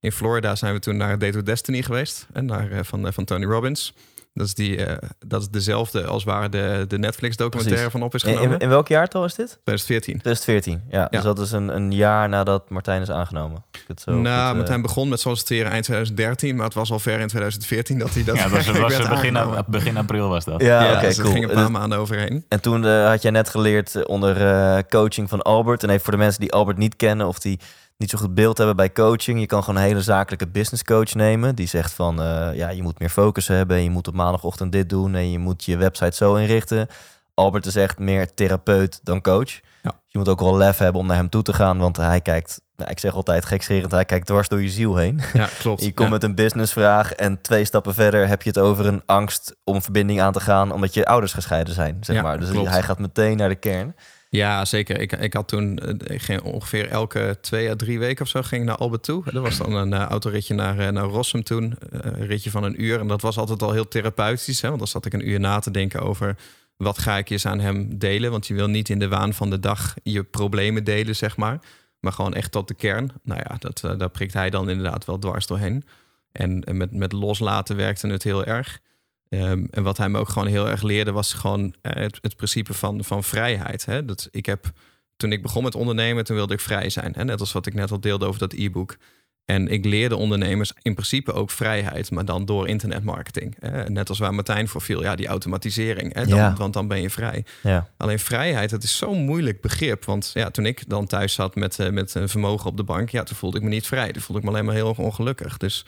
in 0.00 0.12
Florida 0.12 0.56
zijn 0.56 0.74
we 0.74 0.80
toen 0.80 0.96
naar 0.96 1.18
Date 1.18 1.42
Destiny 1.42 1.82
geweest. 1.82 2.26
En 2.32 2.44
naar, 2.44 2.84
van, 2.84 3.12
van 3.12 3.24
Tony 3.24 3.44
Robbins. 3.44 3.94
Dat 4.36 4.46
is, 4.46 4.54
die, 4.54 4.84
eh, 4.84 5.08
dat 5.26 5.40
is 5.40 5.48
dezelfde 5.48 6.04
als 6.06 6.24
waar 6.24 6.50
de, 6.50 6.84
de 6.88 6.98
Netflix-documentaire 6.98 7.90
van 7.90 8.02
op 8.02 8.14
is 8.14 8.22
genomen. 8.22 8.50
in, 8.52 8.58
in 8.58 8.68
welk 8.68 8.88
jaartal 8.88 9.24
is 9.24 9.34
dit? 9.34 9.46
2014. 9.64 10.18
2014. 10.18 10.82
Ja, 10.90 11.06
dus 11.10 11.18
Ja. 11.22 11.26
dat 11.26 11.38
is 11.38 11.52
een, 11.52 11.68
een 11.76 11.92
jaar 11.92 12.28
nadat 12.28 12.70
Martijn 12.70 13.02
is 13.02 13.10
aangenomen. 13.10 13.64
Het 13.86 14.00
zo 14.00 14.10
nou, 14.10 14.40
goed, 14.40 14.50
eh, 14.50 14.56
Martijn 14.56 14.82
begon 14.82 15.08
met 15.08 15.20
solliciteren 15.20 15.70
eind 15.72 15.84
2013, 15.84 16.56
maar 16.56 16.64
het 16.64 16.74
was 16.74 16.90
al 16.90 16.98
ver 16.98 17.20
in 17.20 17.28
2014 17.28 17.98
dat 17.98 18.14
hij 18.14 18.24
dat 18.24 18.36
Ja, 18.38 18.42
dat 18.48 18.50
was, 18.66 18.78
was 18.78 19.08
begin, 19.08 19.38
begin 19.66 19.96
april 19.96 20.28
was 20.28 20.44
dat. 20.44 20.60
Ja, 20.60 20.84
Ja, 20.84 20.92
oké, 20.96 21.06
dus 21.06 21.16
er 21.16 21.22
cool. 21.22 21.34
ging 21.34 21.48
een 21.48 21.54
paar 21.54 21.70
maanden 21.70 21.98
overheen. 21.98 22.44
En 22.48 22.60
toen 22.60 22.84
eh, 22.86 23.06
had 23.08 23.22
jij 23.22 23.30
net 23.30 23.48
geleerd 23.48 24.06
onder 24.06 24.46
eh, 24.46 24.78
coaching 24.88 25.28
van 25.28 25.42
Albert. 25.42 25.82
En 25.82 25.88
even 25.90 26.02
voor 26.02 26.12
de 26.12 26.18
mensen 26.18 26.40
die 26.40 26.52
Albert 26.52 26.78
niet 26.78 26.96
kennen 26.96 27.26
of 27.26 27.38
die 27.38 27.60
niet 27.96 28.10
zo 28.10 28.18
goed 28.18 28.34
beeld 28.34 28.56
hebben 28.58 28.76
bij 28.76 28.92
coaching. 28.92 29.40
Je 29.40 29.46
kan 29.46 29.64
gewoon 29.64 29.80
een 29.80 29.86
hele 29.86 30.02
zakelijke 30.02 30.48
business 30.48 30.84
coach 30.84 31.14
nemen. 31.14 31.54
Die 31.54 31.66
zegt 31.66 31.92
van, 31.92 32.22
eh, 32.22 32.48
ja, 32.54 32.68
je 32.68 32.82
moet 32.82 32.98
meer 32.98 33.08
focus 33.08 33.48
hebben. 33.48 33.76
En 33.76 33.82
je 33.82 33.90
moet 33.90 34.08
op 34.08 34.14
maandagochtend 34.14 34.72
dit 34.72 34.88
doen. 34.88 35.14
En 35.14 35.30
je 35.30 35.38
moet 35.38 35.64
je 35.64 35.76
website 35.76 36.16
zo 36.16 36.34
inrichten. 36.34 36.86
Albert 37.34 37.66
is 37.66 37.76
echt 37.76 37.98
meer 37.98 38.34
therapeut 38.34 39.00
dan 39.02 39.20
coach. 39.20 39.60
Ja. 39.82 39.92
Je 40.06 40.18
moet 40.18 40.28
ook 40.28 40.40
wel 40.40 40.56
lef 40.56 40.78
hebben 40.78 41.00
om 41.00 41.06
naar 41.06 41.16
hem 41.16 41.28
toe 41.28 41.42
te 41.42 41.52
gaan. 41.52 41.78
Want 41.78 41.96
hij 41.96 42.20
kijkt, 42.20 42.60
nou, 42.76 42.90
ik 42.90 42.98
zeg 42.98 43.14
altijd 43.14 43.44
gekscherend, 43.44 43.90
hij 43.92 44.04
kijkt 44.04 44.26
dwars 44.26 44.48
door 44.48 44.62
je 44.62 44.68
ziel 44.68 44.96
heen. 44.96 45.20
Ja, 45.32 45.48
klopt. 45.58 45.84
Je 45.84 45.92
komt 45.94 46.08
Ja. 46.08 46.14
met 46.14 46.22
een 46.22 46.34
businessvraag 46.34 47.12
en 47.12 47.40
twee 47.40 47.64
stappen 47.64 47.94
verder 47.94 48.28
heb 48.28 48.42
je 48.42 48.48
het 48.48 48.58
over 48.58 48.86
een 48.86 49.02
angst 49.06 49.56
om 49.64 49.82
verbinding 49.82 50.20
aan 50.20 50.32
te 50.32 50.40
gaan 50.40 50.72
omdat 50.72 50.94
je 50.94 51.06
ouders 51.06 51.32
gescheiden 51.32 51.74
zijn, 51.74 51.96
zeg 52.00 52.16
Ja, 52.16 52.22
maar. 52.22 52.40
Dus 52.40 52.50
klopt. 52.50 52.68
hij 52.68 52.82
gaat 52.82 52.98
meteen 52.98 53.36
naar 53.36 53.48
de 53.48 53.54
kern. 53.54 53.94
Ja, 54.36 54.64
zeker. 54.64 55.00
Ik, 55.00 55.12
ik 55.12 55.34
had 55.34 55.48
toen 55.48 55.78
eh, 55.78 56.14
ik 56.14 56.22
ging 56.22 56.42
ongeveer 56.42 56.88
elke 56.88 57.38
twee 57.40 57.70
à 57.70 57.76
drie 57.76 57.98
weken 57.98 58.24
of 58.24 58.30
zo 58.30 58.42
ging 58.42 58.60
ik 58.62 58.68
naar 58.68 58.76
Albert 58.76 59.02
toe. 59.02 59.22
Dat 59.24 59.42
was 59.42 59.56
dan 59.56 59.72
een 59.72 59.92
eh, 59.92 60.00
autoritje 60.02 60.54
naar, 60.54 60.78
eh, 60.78 60.88
naar 60.88 61.04
Rossum 61.04 61.42
toen. 61.42 61.76
een 61.90 62.26
ritje 62.26 62.50
van 62.50 62.64
een 62.64 62.82
uur. 62.82 63.00
En 63.00 63.06
dat 63.06 63.20
was 63.20 63.36
altijd 63.36 63.62
al 63.62 63.72
heel 63.72 63.88
therapeutisch. 63.88 64.60
Hè? 64.60 64.68
Want 64.68 64.80
dan 64.80 64.88
zat 64.88 65.06
ik 65.06 65.12
een 65.12 65.28
uur 65.28 65.40
na 65.40 65.58
te 65.58 65.70
denken 65.70 66.00
over 66.00 66.36
wat 66.76 66.98
ga 66.98 67.18
ik 67.18 67.30
eens 67.30 67.46
aan 67.46 67.60
hem 67.60 67.98
delen. 67.98 68.30
Want 68.30 68.46
je 68.46 68.54
wil 68.54 68.68
niet 68.68 68.88
in 68.88 68.98
de 68.98 69.08
waan 69.08 69.34
van 69.34 69.50
de 69.50 69.60
dag 69.60 69.94
je 70.02 70.22
problemen 70.22 70.84
delen, 70.84 71.16
zeg 71.16 71.36
maar. 71.36 71.58
Maar 72.00 72.12
gewoon 72.12 72.34
echt 72.34 72.52
tot 72.52 72.68
de 72.68 72.74
kern. 72.74 73.12
Nou 73.22 73.40
ja, 73.48 73.56
dat, 73.58 73.84
eh, 73.84 73.98
daar 73.98 74.10
prikt 74.10 74.32
hij 74.32 74.50
dan 74.50 74.70
inderdaad 74.70 75.04
wel 75.04 75.18
dwars 75.18 75.46
doorheen. 75.46 75.84
En 76.32 76.62
met, 76.70 76.92
met 76.92 77.12
loslaten 77.12 77.76
werkte 77.76 78.06
het 78.08 78.22
heel 78.22 78.44
erg. 78.44 78.80
Ehm, 79.28 79.64
en 79.70 79.82
wat 79.82 79.96
hij 79.96 80.08
me 80.08 80.18
ook 80.18 80.28
gewoon 80.28 80.48
heel 80.48 80.68
erg 80.68 80.82
leerde, 80.82 81.12
was 81.12 81.32
gewoon 81.32 81.74
eh, 81.80 81.92
het, 82.02 82.18
het 82.20 82.36
principe 82.36 82.74
van, 82.74 83.04
van 83.04 83.24
vrijheid. 83.24 83.84
Hè? 83.84 84.04
Dat 84.04 84.28
ik 84.30 84.46
heb, 84.46 84.72
toen 85.16 85.32
ik 85.32 85.42
begon 85.42 85.62
met 85.62 85.74
ondernemen, 85.74 86.24
toen 86.24 86.36
wilde 86.36 86.54
ik 86.54 86.60
vrij 86.60 86.90
zijn. 86.90 87.12
Hè? 87.16 87.24
Net 87.24 87.40
als 87.40 87.52
wat 87.52 87.66
ik 87.66 87.74
net 87.74 87.90
al 87.90 88.00
deelde 88.00 88.26
over 88.26 88.40
dat 88.40 88.52
e-book. 88.52 88.96
En 89.44 89.68
ik 89.68 89.84
leerde 89.84 90.16
ondernemers 90.16 90.72
in 90.82 90.94
principe 90.94 91.32
ook 91.32 91.50
vrijheid, 91.50 92.10
maar 92.10 92.24
dan 92.24 92.44
door 92.44 92.68
internetmarketing. 92.68 93.56
Hè? 93.58 93.88
Net 93.88 94.08
als 94.08 94.18
waar 94.18 94.34
Martijn 94.34 94.68
voor 94.68 94.80
viel, 94.80 95.02
ja, 95.02 95.14
die 95.14 95.26
automatisering. 95.26 96.14
Hè? 96.14 96.26
Dan, 96.26 96.38
Ja. 96.38 96.54
Want 96.56 96.72
dan 96.72 96.88
ben 96.88 97.00
je 97.00 97.10
vrij. 97.10 97.44
Ja, 97.62 97.88
Alleen 97.96 98.18
vrijheid, 98.18 98.70
dat 98.70 98.82
is 98.82 98.96
zo'n 98.96 99.24
moeilijk 99.24 99.60
begrip. 99.60 100.04
Want 100.04 100.30
ja, 100.34 100.50
toen 100.50 100.66
ik 100.66 100.88
dan 100.88 101.06
thuis 101.06 101.32
zat 101.32 101.54
met, 101.54 101.78
eh, 101.78 101.90
met 101.90 102.14
een 102.14 102.28
vermogen 102.28 102.70
op 102.70 102.76
de 102.76 102.84
bank, 102.84 103.10
ja, 103.10 103.22
toen 103.22 103.36
voelde 103.36 103.56
ik 103.56 103.62
me 103.62 103.68
niet 103.68 103.86
vrij. 103.86 104.12
Toen 104.12 104.22
voelde 104.22 104.40
ik 104.42 104.48
me 104.48 104.54
alleen 104.54 104.64
maar 104.64 104.74
heel 104.74 104.88
erg 104.88 104.98
ongelukkig. 104.98 105.56
Dus 105.56 105.84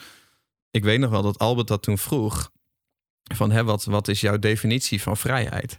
ik 0.71 0.85
weet 0.85 0.99
nog 1.01 1.11
wel 1.11 1.23
dat 1.23 1.39
Albert 1.39 1.69
dat 1.69 1.83
toen 1.83 1.99
vroeg. 1.99 2.51
Van 3.35 3.51
hè, 3.51 3.65
wat, 3.65 3.85
wat 3.85 4.09
is 4.09 4.21
jouw 4.21 4.39
definitie 4.39 5.03
van 5.03 5.17
vrijheid? 5.17 5.79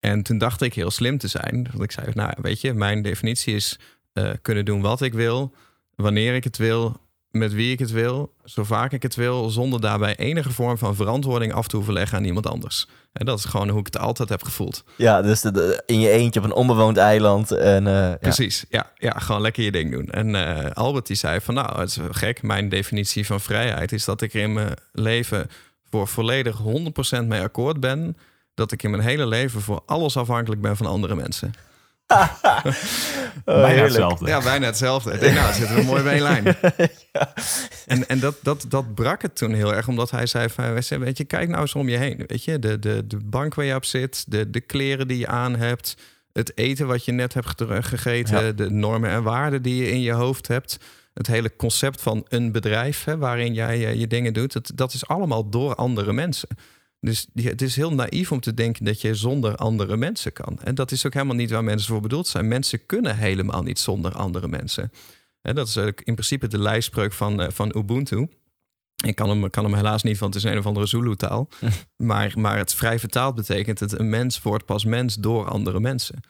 En 0.00 0.22
toen 0.22 0.38
dacht 0.38 0.62
ik 0.62 0.74
heel 0.74 0.90
slim 0.90 1.18
te 1.18 1.28
zijn. 1.28 1.66
Want 1.70 1.82
ik 1.84 1.92
zei, 1.92 2.06
nou 2.14 2.32
weet 2.42 2.60
je, 2.60 2.74
mijn 2.74 3.02
definitie 3.02 3.54
is 3.54 3.78
eh, 4.12 4.30
kunnen 4.42 4.64
doen 4.64 4.80
wat 4.80 5.00
ik 5.02 5.12
wil, 5.12 5.54
wanneer 5.94 6.34
ik 6.34 6.44
het 6.44 6.56
wil, 6.56 7.06
met 7.30 7.52
wie 7.52 7.72
ik 7.72 7.78
het 7.78 7.90
wil, 7.90 8.34
zo 8.44 8.64
vaak 8.64 8.92
ik 8.92 9.02
het 9.02 9.14
wil, 9.14 9.50
zonder 9.50 9.80
daarbij 9.80 10.16
enige 10.16 10.50
vorm 10.52 10.78
van 10.78 10.94
verantwoording 10.94 11.52
af 11.52 11.68
te 11.68 11.76
hoeven 11.76 11.94
leggen 11.94 12.18
aan 12.18 12.24
iemand 12.24 12.46
anders. 12.46 12.86
En 13.12 13.26
dat 13.26 13.38
is 13.38 13.44
gewoon 13.44 13.68
hoe 13.68 13.80
ik 13.80 13.86
het 13.86 13.98
altijd 13.98 14.28
heb 14.28 14.42
gevoeld. 14.42 14.84
ja 14.96 15.22
dus 15.22 15.40
de- 15.40 15.50
de- 15.50 15.82
in 15.86 16.00
je 16.00 16.10
eentje 16.10 16.40
op 16.40 16.46
een 16.46 16.52
onbewoond 16.52 16.96
eiland. 16.96 17.50
En, 17.50 17.86
eh. 17.86 18.12
Precies, 18.20 18.64
ja, 18.68 18.92
ja, 18.94 19.10
gewoon 19.10 19.40
lekker 19.40 19.62
je 19.64 19.72
ding 19.72 19.90
doen. 19.92 20.06
En 20.08 20.34
eh, 20.34 20.70
Albert 20.70 21.06
die 21.06 21.16
zei 21.16 21.40
van 21.40 21.54
nou, 21.54 21.80
het 21.80 21.88
is 21.88 21.98
gek. 22.10 22.42
Mijn 22.42 22.68
definitie 22.68 23.26
van 23.26 23.40
vrijheid 23.40 23.92
is 23.92 24.04
dat 24.04 24.22
ik 24.22 24.34
er 24.34 24.40
in 24.40 24.52
mijn 24.52 24.74
leven 24.92 25.50
voor 25.90 26.08
volledig 26.08 26.58
100% 27.20 27.24
mee 27.26 27.40
akkoord 27.40 27.80
ben. 27.80 28.16
Dat 28.54 28.72
ik 28.72 28.82
in 28.82 28.90
mijn 28.90 29.02
hele 29.02 29.26
leven 29.26 29.60
voor 29.60 29.82
alles 29.86 30.16
afhankelijk 30.16 30.60
ben 30.60 30.76
van 30.76 30.86
andere 30.86 31.14
mensen. 31.14 31.52
Oh, 32.06 32.34
Bijna 33.44 33.82
hetzelfde. 33.82 34.26
Ja, 34.26 34.42
bijna 34.42 34.66
hetzelfde. 34.66 35.12
Ik 35.12 35.20
denk, 35.20 35.34
nou, 35.34 35.54
zitten 35.54 35.76
we 35.76 35.82
mooi 35.82 36.02
bij 36.02 36.16
een 36.16 36.22
lijn. 36.22 36.56
En, 37.86 38.08
en 38.08 38.18
dat, 38.18 38.34
dat, 38.42 38.64
dat 38.68 38.94
brak 38.94 39.22
het 39.22 39.36
toen 39.36 39.52
heel 39.52 39.74
erg, 39.74 39.88
omdat 39.88 40.10
hij 40.10 40.26
zei 40.26 40.48
van, 40.48 40.74
weet 40.98 41.16
je, 41.18 41.24
kijk 41.24 41.48
nou 41.48 41.60
eens 41.60 41.74
om 41.74 41.88
je 41.88 41.96
heen. 41.96 42.24
Weet 42.26 42.44
je, 42.44 42.58
de, 42.58 42.78
de, 42.78 43.06
de 43.06 43.16
bank 43.24 43.54
waar 43.54 43.64
je 43.64 43.74
op 43.74 43.84
zit, 43.84 44.24
de, 44.28 44.50
de 44.50 44.60
kleren 44.60 45.08
die 45.08 45.18
je 45.18 45.26
aan 45.26 45.56
hebt, 45.56 45.96
het 46.32 46.52
eten 46.58 46.86
wat 46.86 47.04
je 47.04 47.12
net 47.12 47.34
hebt 47.34 47.48
ge- 47.62 47.82
gegeten, 47.82 48.44
Ja. 48.44 48.52
de 48.52 48.70
normen 48.70 49.10
en 49.10 49.22
waarden 49.22 49.62
die 49.62 49.76
je 49.84 49.90
in 49.90 50.00
je 50.00 50.12
hoofd 50.12 50.48
hebt. 50.48 50.78
Het 51.18 51.26
hele 51.26 51.56
concept 51.56 52.02
van 52.02 52.24
een 52.28 52.52
bedrijf 52.52 53.04
hè, 53.04 53.16
waarin 53.18 53.54
jij 53.54 53.86
eh, 53.86 53.94
je 53.94 54.06
dingen 54.06 54.32
doet, 54.32 54.52
dat, 54.52 54.70
dat 54.74 54.92
is 54.92 55.06
allemaal 55.06 55.48
door 55.50 55.74
andere 55.74 56.12
mensen. 56.12 56.48
Dus 57.00 57.26
die- 57.32 57.48
het 57.48 57.62
is 57.62 57.76
heel 57.76 57.92
naïef 57.94 58.32
om 58.32 58.40
te 58.40 58.54
denken 58.54 58.84
dat 58.84 59.00
je 59.00 59.14
zonder 59.14 59.56
andere 59.56 59.96
mensen 59.96 60.32
kan. 60.32 60.58
En 60.64 60.74
dat 60.74 60.90
is 60.90 61.06
ook 61.06 61.14
helemaal 61.14 61.34
niet 61.36 61.50
waar 61.50 61.64
mensen 61.64 61.88
voor 61.92 62.00
bedoeld 62.00 62.26
zijn. 62.26 62.48
Mensen 62.48 62.86
kunnen 62.86 63.16
helemaal 63.16 63.62
niet 63.62 63.78
zonder 63.78 64.12
andere 64.12 64.48
mensen. 64.48 64.92
En 65.42 65.54
dat 65.54 65.68
is 65.68 65.76
in 65.76 66.14
principe 66.14 66.46
de 66.48 66.58
lijfspreuk 66.58 67.12
van, 67.12 67.40
eh, 67.42 67.48
van 67.50 67.72
Ubuntu. 67.76 68.28
Ik 69.04 69.14
kan 69.14 69.28
hem, 69.28 69.50
kan 69.50 69.64
hem 69.64 69.74
helaas 69.74 70.02
niet, 70.02 70.18
want 70.18 70.34
het 70.34 70.44
is 70.44 70.50
een 70.50 70.58
of 70.58 70.66
andere 70.66 70.86
Zulu-taal. 70.86 71.48
maar, 71.96 72.32
maar 72.34 72.56
het 72.56 72.74
vrij 72.74 72.98
vertaald 72.98 73.34
betekent 73.34 73.80
het... 73.80 73.98
een 73.98 74.08
mens 74.08 74.42
wordt 74.42 74.64
pas 74.64 74.84
mens 74.84 75.14
door 75.14 75.48
andere 75.48 75.80
mensen. 75.80 76.20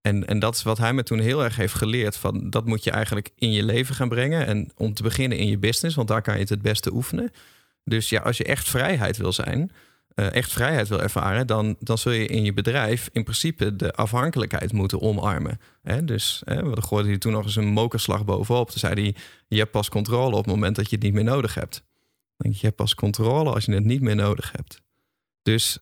En, 0.00 0.26
en 0.26 0.38
dat 0.38 0.54
is 0.54 0.62
wat 0.62 0.78
hij 0.78 0.92
me 0.92 1.02
toen 1.02 1.18
heel 1.18 1.44
erg 1.44 1.56
heeft 1.56 1.74
geleerd. 1.74 2.16
Van, 2.16 2.50
dat 2.50 2.66
moet 2.66 2.84
je 2.84 2.90
eigenlijk 2.90 3.30
in 3.34 3.52
je 3.52 3.62
leven 3.62 3.94
gaan 3.94 4.08
brengen. 4.08 4.46
En 4.46 4.70
om 4.76 4.94
te 4.94 5.02
beginnen 5.02 5.38
in 5.38 5.48
je 5.48 5.58
business, 5.58 5.96
want 5.96 6.08
daar 6.08 6.22
kan 6.22 6.34
je 6.34 6.40
het 6.40 6.48
het 6.48 6.62
beste 6.62 6.92
oefenen. 6.92 7.30
Dus 7.84 8.08
ja, 8.08 8.20
als 8.20 8.36
je 8.36 8.44
echt 8.44 8.68
vrijheid 8.68 9.16
wil 9.16 9.32
zijn, 9.32 9.72
eh, 10.14 10.34
echt 10.34 10.52
vrijheid 10.52 10.88
wil 10.88 11.02
ervaren, 11.02 11.46
dan, 11.46 11.76
dan 11.78 11.98
zul 11.98 12.12
je 12.12 12.26
in 12.26 12.44
je 12.44 12.52
bedrijf 12.52 13.08
in 13.12 13.22
principe 13.22 13.76
de 13.76 13.92
afhankelijkheid 13.92 14.72
moeten 14.72 15.00
omarmen. 15.00 15.60
Hè? 15.82 16.04
Dus 16.04 16.42
hè, 16.44 16.70
we 16.70 16.82
gooide 16.82 17.08
hij 17.08 17.18
toen 17.18 17.32
nog 17.32 17.44
eens 17.44 17.56
een 17.56 17.66
mokerslag 17.66 18.24
bovenop. 18.24 18.70
Toen 18.70 18.78
zei 18.78 19.02
hij: 19.02 19.14
Je 19.48 19.58
hebt 19.58 19.70
pas 19.70 19.88
controle 19.88 20.36
op 20.36 20.44
het 20.44 20.54
moment 20.54 20.76
dat 20.76 20.90
je 20.90 20.96
het 20.96 21.04
niet 21.04 21.14
meer 21.14 21.24
nodig 21.24 21.54
hebt. 21.54 21.82
Denk 22.36 22.54
ik, 22.54 22.60
je 22.60 22.66
hebt 22.66 22.78
pas 22.78 22.94
controle 22.94 23.52
als 23.52 23.64
je 23.64 23.72
het 23.72 23.84
niet 23.84 24.00
meer 24.00 24.16
nodig 24.16 24.52
hebt. 24.52 24.82
Dus 25.42 25.78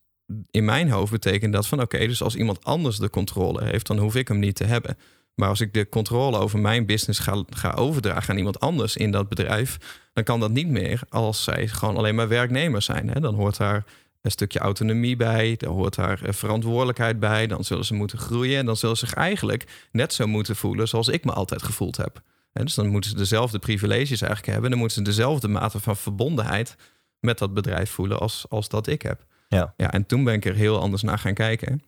in 0.51 0.65
mijn 0.65 0.91
hoofd 0.91 1.13
betekent 1.13 1.53
dat 1.53 1.67
van 1.67 1.81
oké, 1.81 1.99
dus 1.99 2.23
als 2.23 2.37
iemand 2.37 2.65
anders 2.65 2.99
de 2.99 3.11
controle 3.11 3.65
heeft, 3.65 3.87
dan 3.87 3.99
hoef 3.99 4.15
ik 4.15 4.29
hem 4.29 4.39
niet 4.39 4.57
te 4.57 4.65
hebben. 4.65 4.97
Maar 5.35 5.49
als 5.49 5.61
ik 5.61 5.75
de 5.75 5.89
controle 5.89 6.39
over 6.39 6.59
mijn 6.59 6.87
business 6.87 7.21
ga, 7.21 7.45
ga 7.51 7.71
overdragen 7.71 8.31
aan 8.31 8.37
iemand 8.37 8.61
anders 8.61 8.97
in 8.97 9.11
dat 9.11 9.29
bedrijf, 9.29 9.79
dan 10.13 10.25
kan 10.25 10.41
dat 10.41 10.51
niet 10.51 10.69
meer 10.69 11.01
als 11.09 11.45
zij 11.45 11.69
gewoon 11.69 11.97
alleen 11.97 12.15
maar 12.15 12.29
werknemers 12.29 12.85
zijn. 12.85 13.09
Hè? 13.09 13.21
Dan 13.21 13.35
hoort 13.35 13.57
daar 13.57 13.85
een 14.23 14.31
stukje 14.31 14.59
autonomie 14.59 15.17
bij, 15.17 15.55
daar 15.57 15.71
hoort 15.71 15.95
daar 15.95 16.23
eh, 16.23 16.33
verantwoordelijkheid 16.33 17.21
bij, 17.21 17.47
dan 17.47 17.65
zullen 17.65 17.85
ze 17.85 17.95
moeten 17.95 18.19
groeien 18.19 18.59
en 18.59 18.67
dan 18.67 18.77
zullen 18.77 18.97
ze 18.97 19.07
zich 19.07 19.15
eigenlijk 19.15 19.89
net 19.93 20.13
zo 20.13 20.27
moeten 20.27 20.57
voelen 20.57 20.89
zoals 20.89 21.09
ik 21.09 21.25
me 21.25 21.33
altijd 21.33 21.63
gevoeld 21.63 21.97
heb. 21.97 22.23
Dus 22.53 22.75
dan 22.75 22.87
moeten 22.89 23.11
ze 23.11 23.17
dezelfde 23.17 23.59
privileges 23.59 24.21
eigenlijk 24.21 24.53
hebben, 24.53 24.71
dan 24.71 24.79
moeten 24.79 24.99
ze 24.99 25.05
dezelfde 25.05 25.49
mate 25.49 25.81
van 25.81 25.97
verbondenheid 25.97 26.77
met 27.21 27.39
dat 27.39 27.55
bedrijf 27.55 27.91
voelen 27.91 28.19
als, 28.19 28.45
als 28.49 28.69
dat 28.69 28.87
ik 28.87 29.03
heb. 29.03 29.25
Ja. 29.49 29.75
ja, 29.77 29.93
en 29.93 30.07
toen 30.07 30.25
ben 30.25 30.35
ik 30.35 30.45
er 30.45 30.55
heel 30.55 30.81
anders 30.81 31.03
naar 31.03 31.19
gaan 31.19 31.35
kijken. 31.35 31.83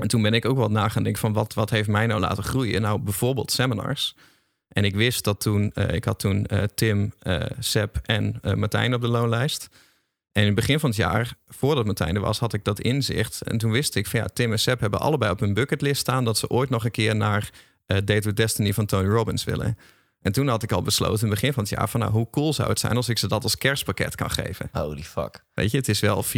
En 0.00 0.08
toen 0.08 0.22
ben 0.22 0.34
ik 0.34 0.44
ook 0.44 0.56
wat 0.56 0.70
na 0.70 0.88
gaan 0.88 1.02
denken 1.02 1.20
van 1.20 1.32
wat, 1.32 1.54
wat 1.54 1.70
heeft 1.70 1.88
mij 1.88 2.06
nou 2.06 2.20
laten 2.20 2.44
groeien? 2.44 2.82
Nou, 2.82 3.00
bijvoorbeeld 3.00 3.50
seminars. 3.50 4.16
En 4.68 4.84
ik 4.84 4.94
wist 4.94 5.24
dat 5.24 5.40
toen, 5.40 5.72
eh, 5.72 5.94
ik 5.94 6.04
had 6.04 6.18
toen 6.18 6.46
eh, 6.46 6.62
Tim, 6.74 7.12
eh 7.18 7.44
Seb 7.58 7.96
en 8.02 8.40
Martijn 8.56 8.94
op 8.94 9.00
de 9.00 9.08
loonlijst. 9.08 9.68
En 10.32 10.40
in 10.40 10.46
het 10.46 10.56
begin 10.56 10.80
van 10.80 10.88
het 10.88 10.98
jaar, 10.98 11.34
voordat 11.48 11.84
Martijn 11.84 12.14
er 12.14 12.20
was, 12.20 12.38
had 12.38 12.52
ik 12.52 12.64
dat 12.64 12.80
inzicht. 12.80 13.42
En 13.42 13.58
toen 13.58 13.70
wist 13.70 13.94
ik 13.94 14.06
van 14.06 14.20
ja, 14.20 14.26
Tim 14.26 14.52
en 14.52 14.58
Seb 14.58 14.80
hebben 14.80 15.00
allebei 15.00 15.30
op 15.32 15.40
hun 15.40 15.54
bucketlist 15.54 16.00
staan 16.00 16.24
dat 16.24 16.38
ze 16.38 16.48
ooit 16.48 16.70
nog 16.70 16.84
een 16.84 16.90
keer 16.90 17.16
naar 17.16 17.50
Date 17.86 18.20
with 18.20 18.36
Destiny 18.36 18.72
van 18.72 18.86
Tony 18.86 19.08
Robbins 19.08 19.44
willen. 19.44 19.78
En 20.22 20.32
toen 20.32 20.48
had 20.48 20.62
ik 20.62 20.72
al 20.72 20.82
besloten 20.82 21.14
in 21.20 21.26
het 21.30 21.34
begin 21.34 21.52
van 21.52 21.62
het 21.62 21.72
jaar 21.72 21.88
van 21.88 22.00
nou, 22.00 22.12
hoe 22.12 22.30
cool 22.30 22.52
zou 22.52 22.68
het 22.68 22.78
zijn 22.80 22.96
als 22.96 23.08
ik 23.08 23.18
ze 23.18 23.28
dat 23.28 23.42
als 23.42 23.56
kerstpakket 23.58 24.14
kan 24.14 24.30
geven. 24.30 24.68
Holy 24.72 25.02
fuck. 25.02 25.44
Weet 25.54 25.70
je, 25.70 25.76
het 25.76 25.88
is 25.88 26.00
wel 26.00 26.24
4.500 26.24 26.30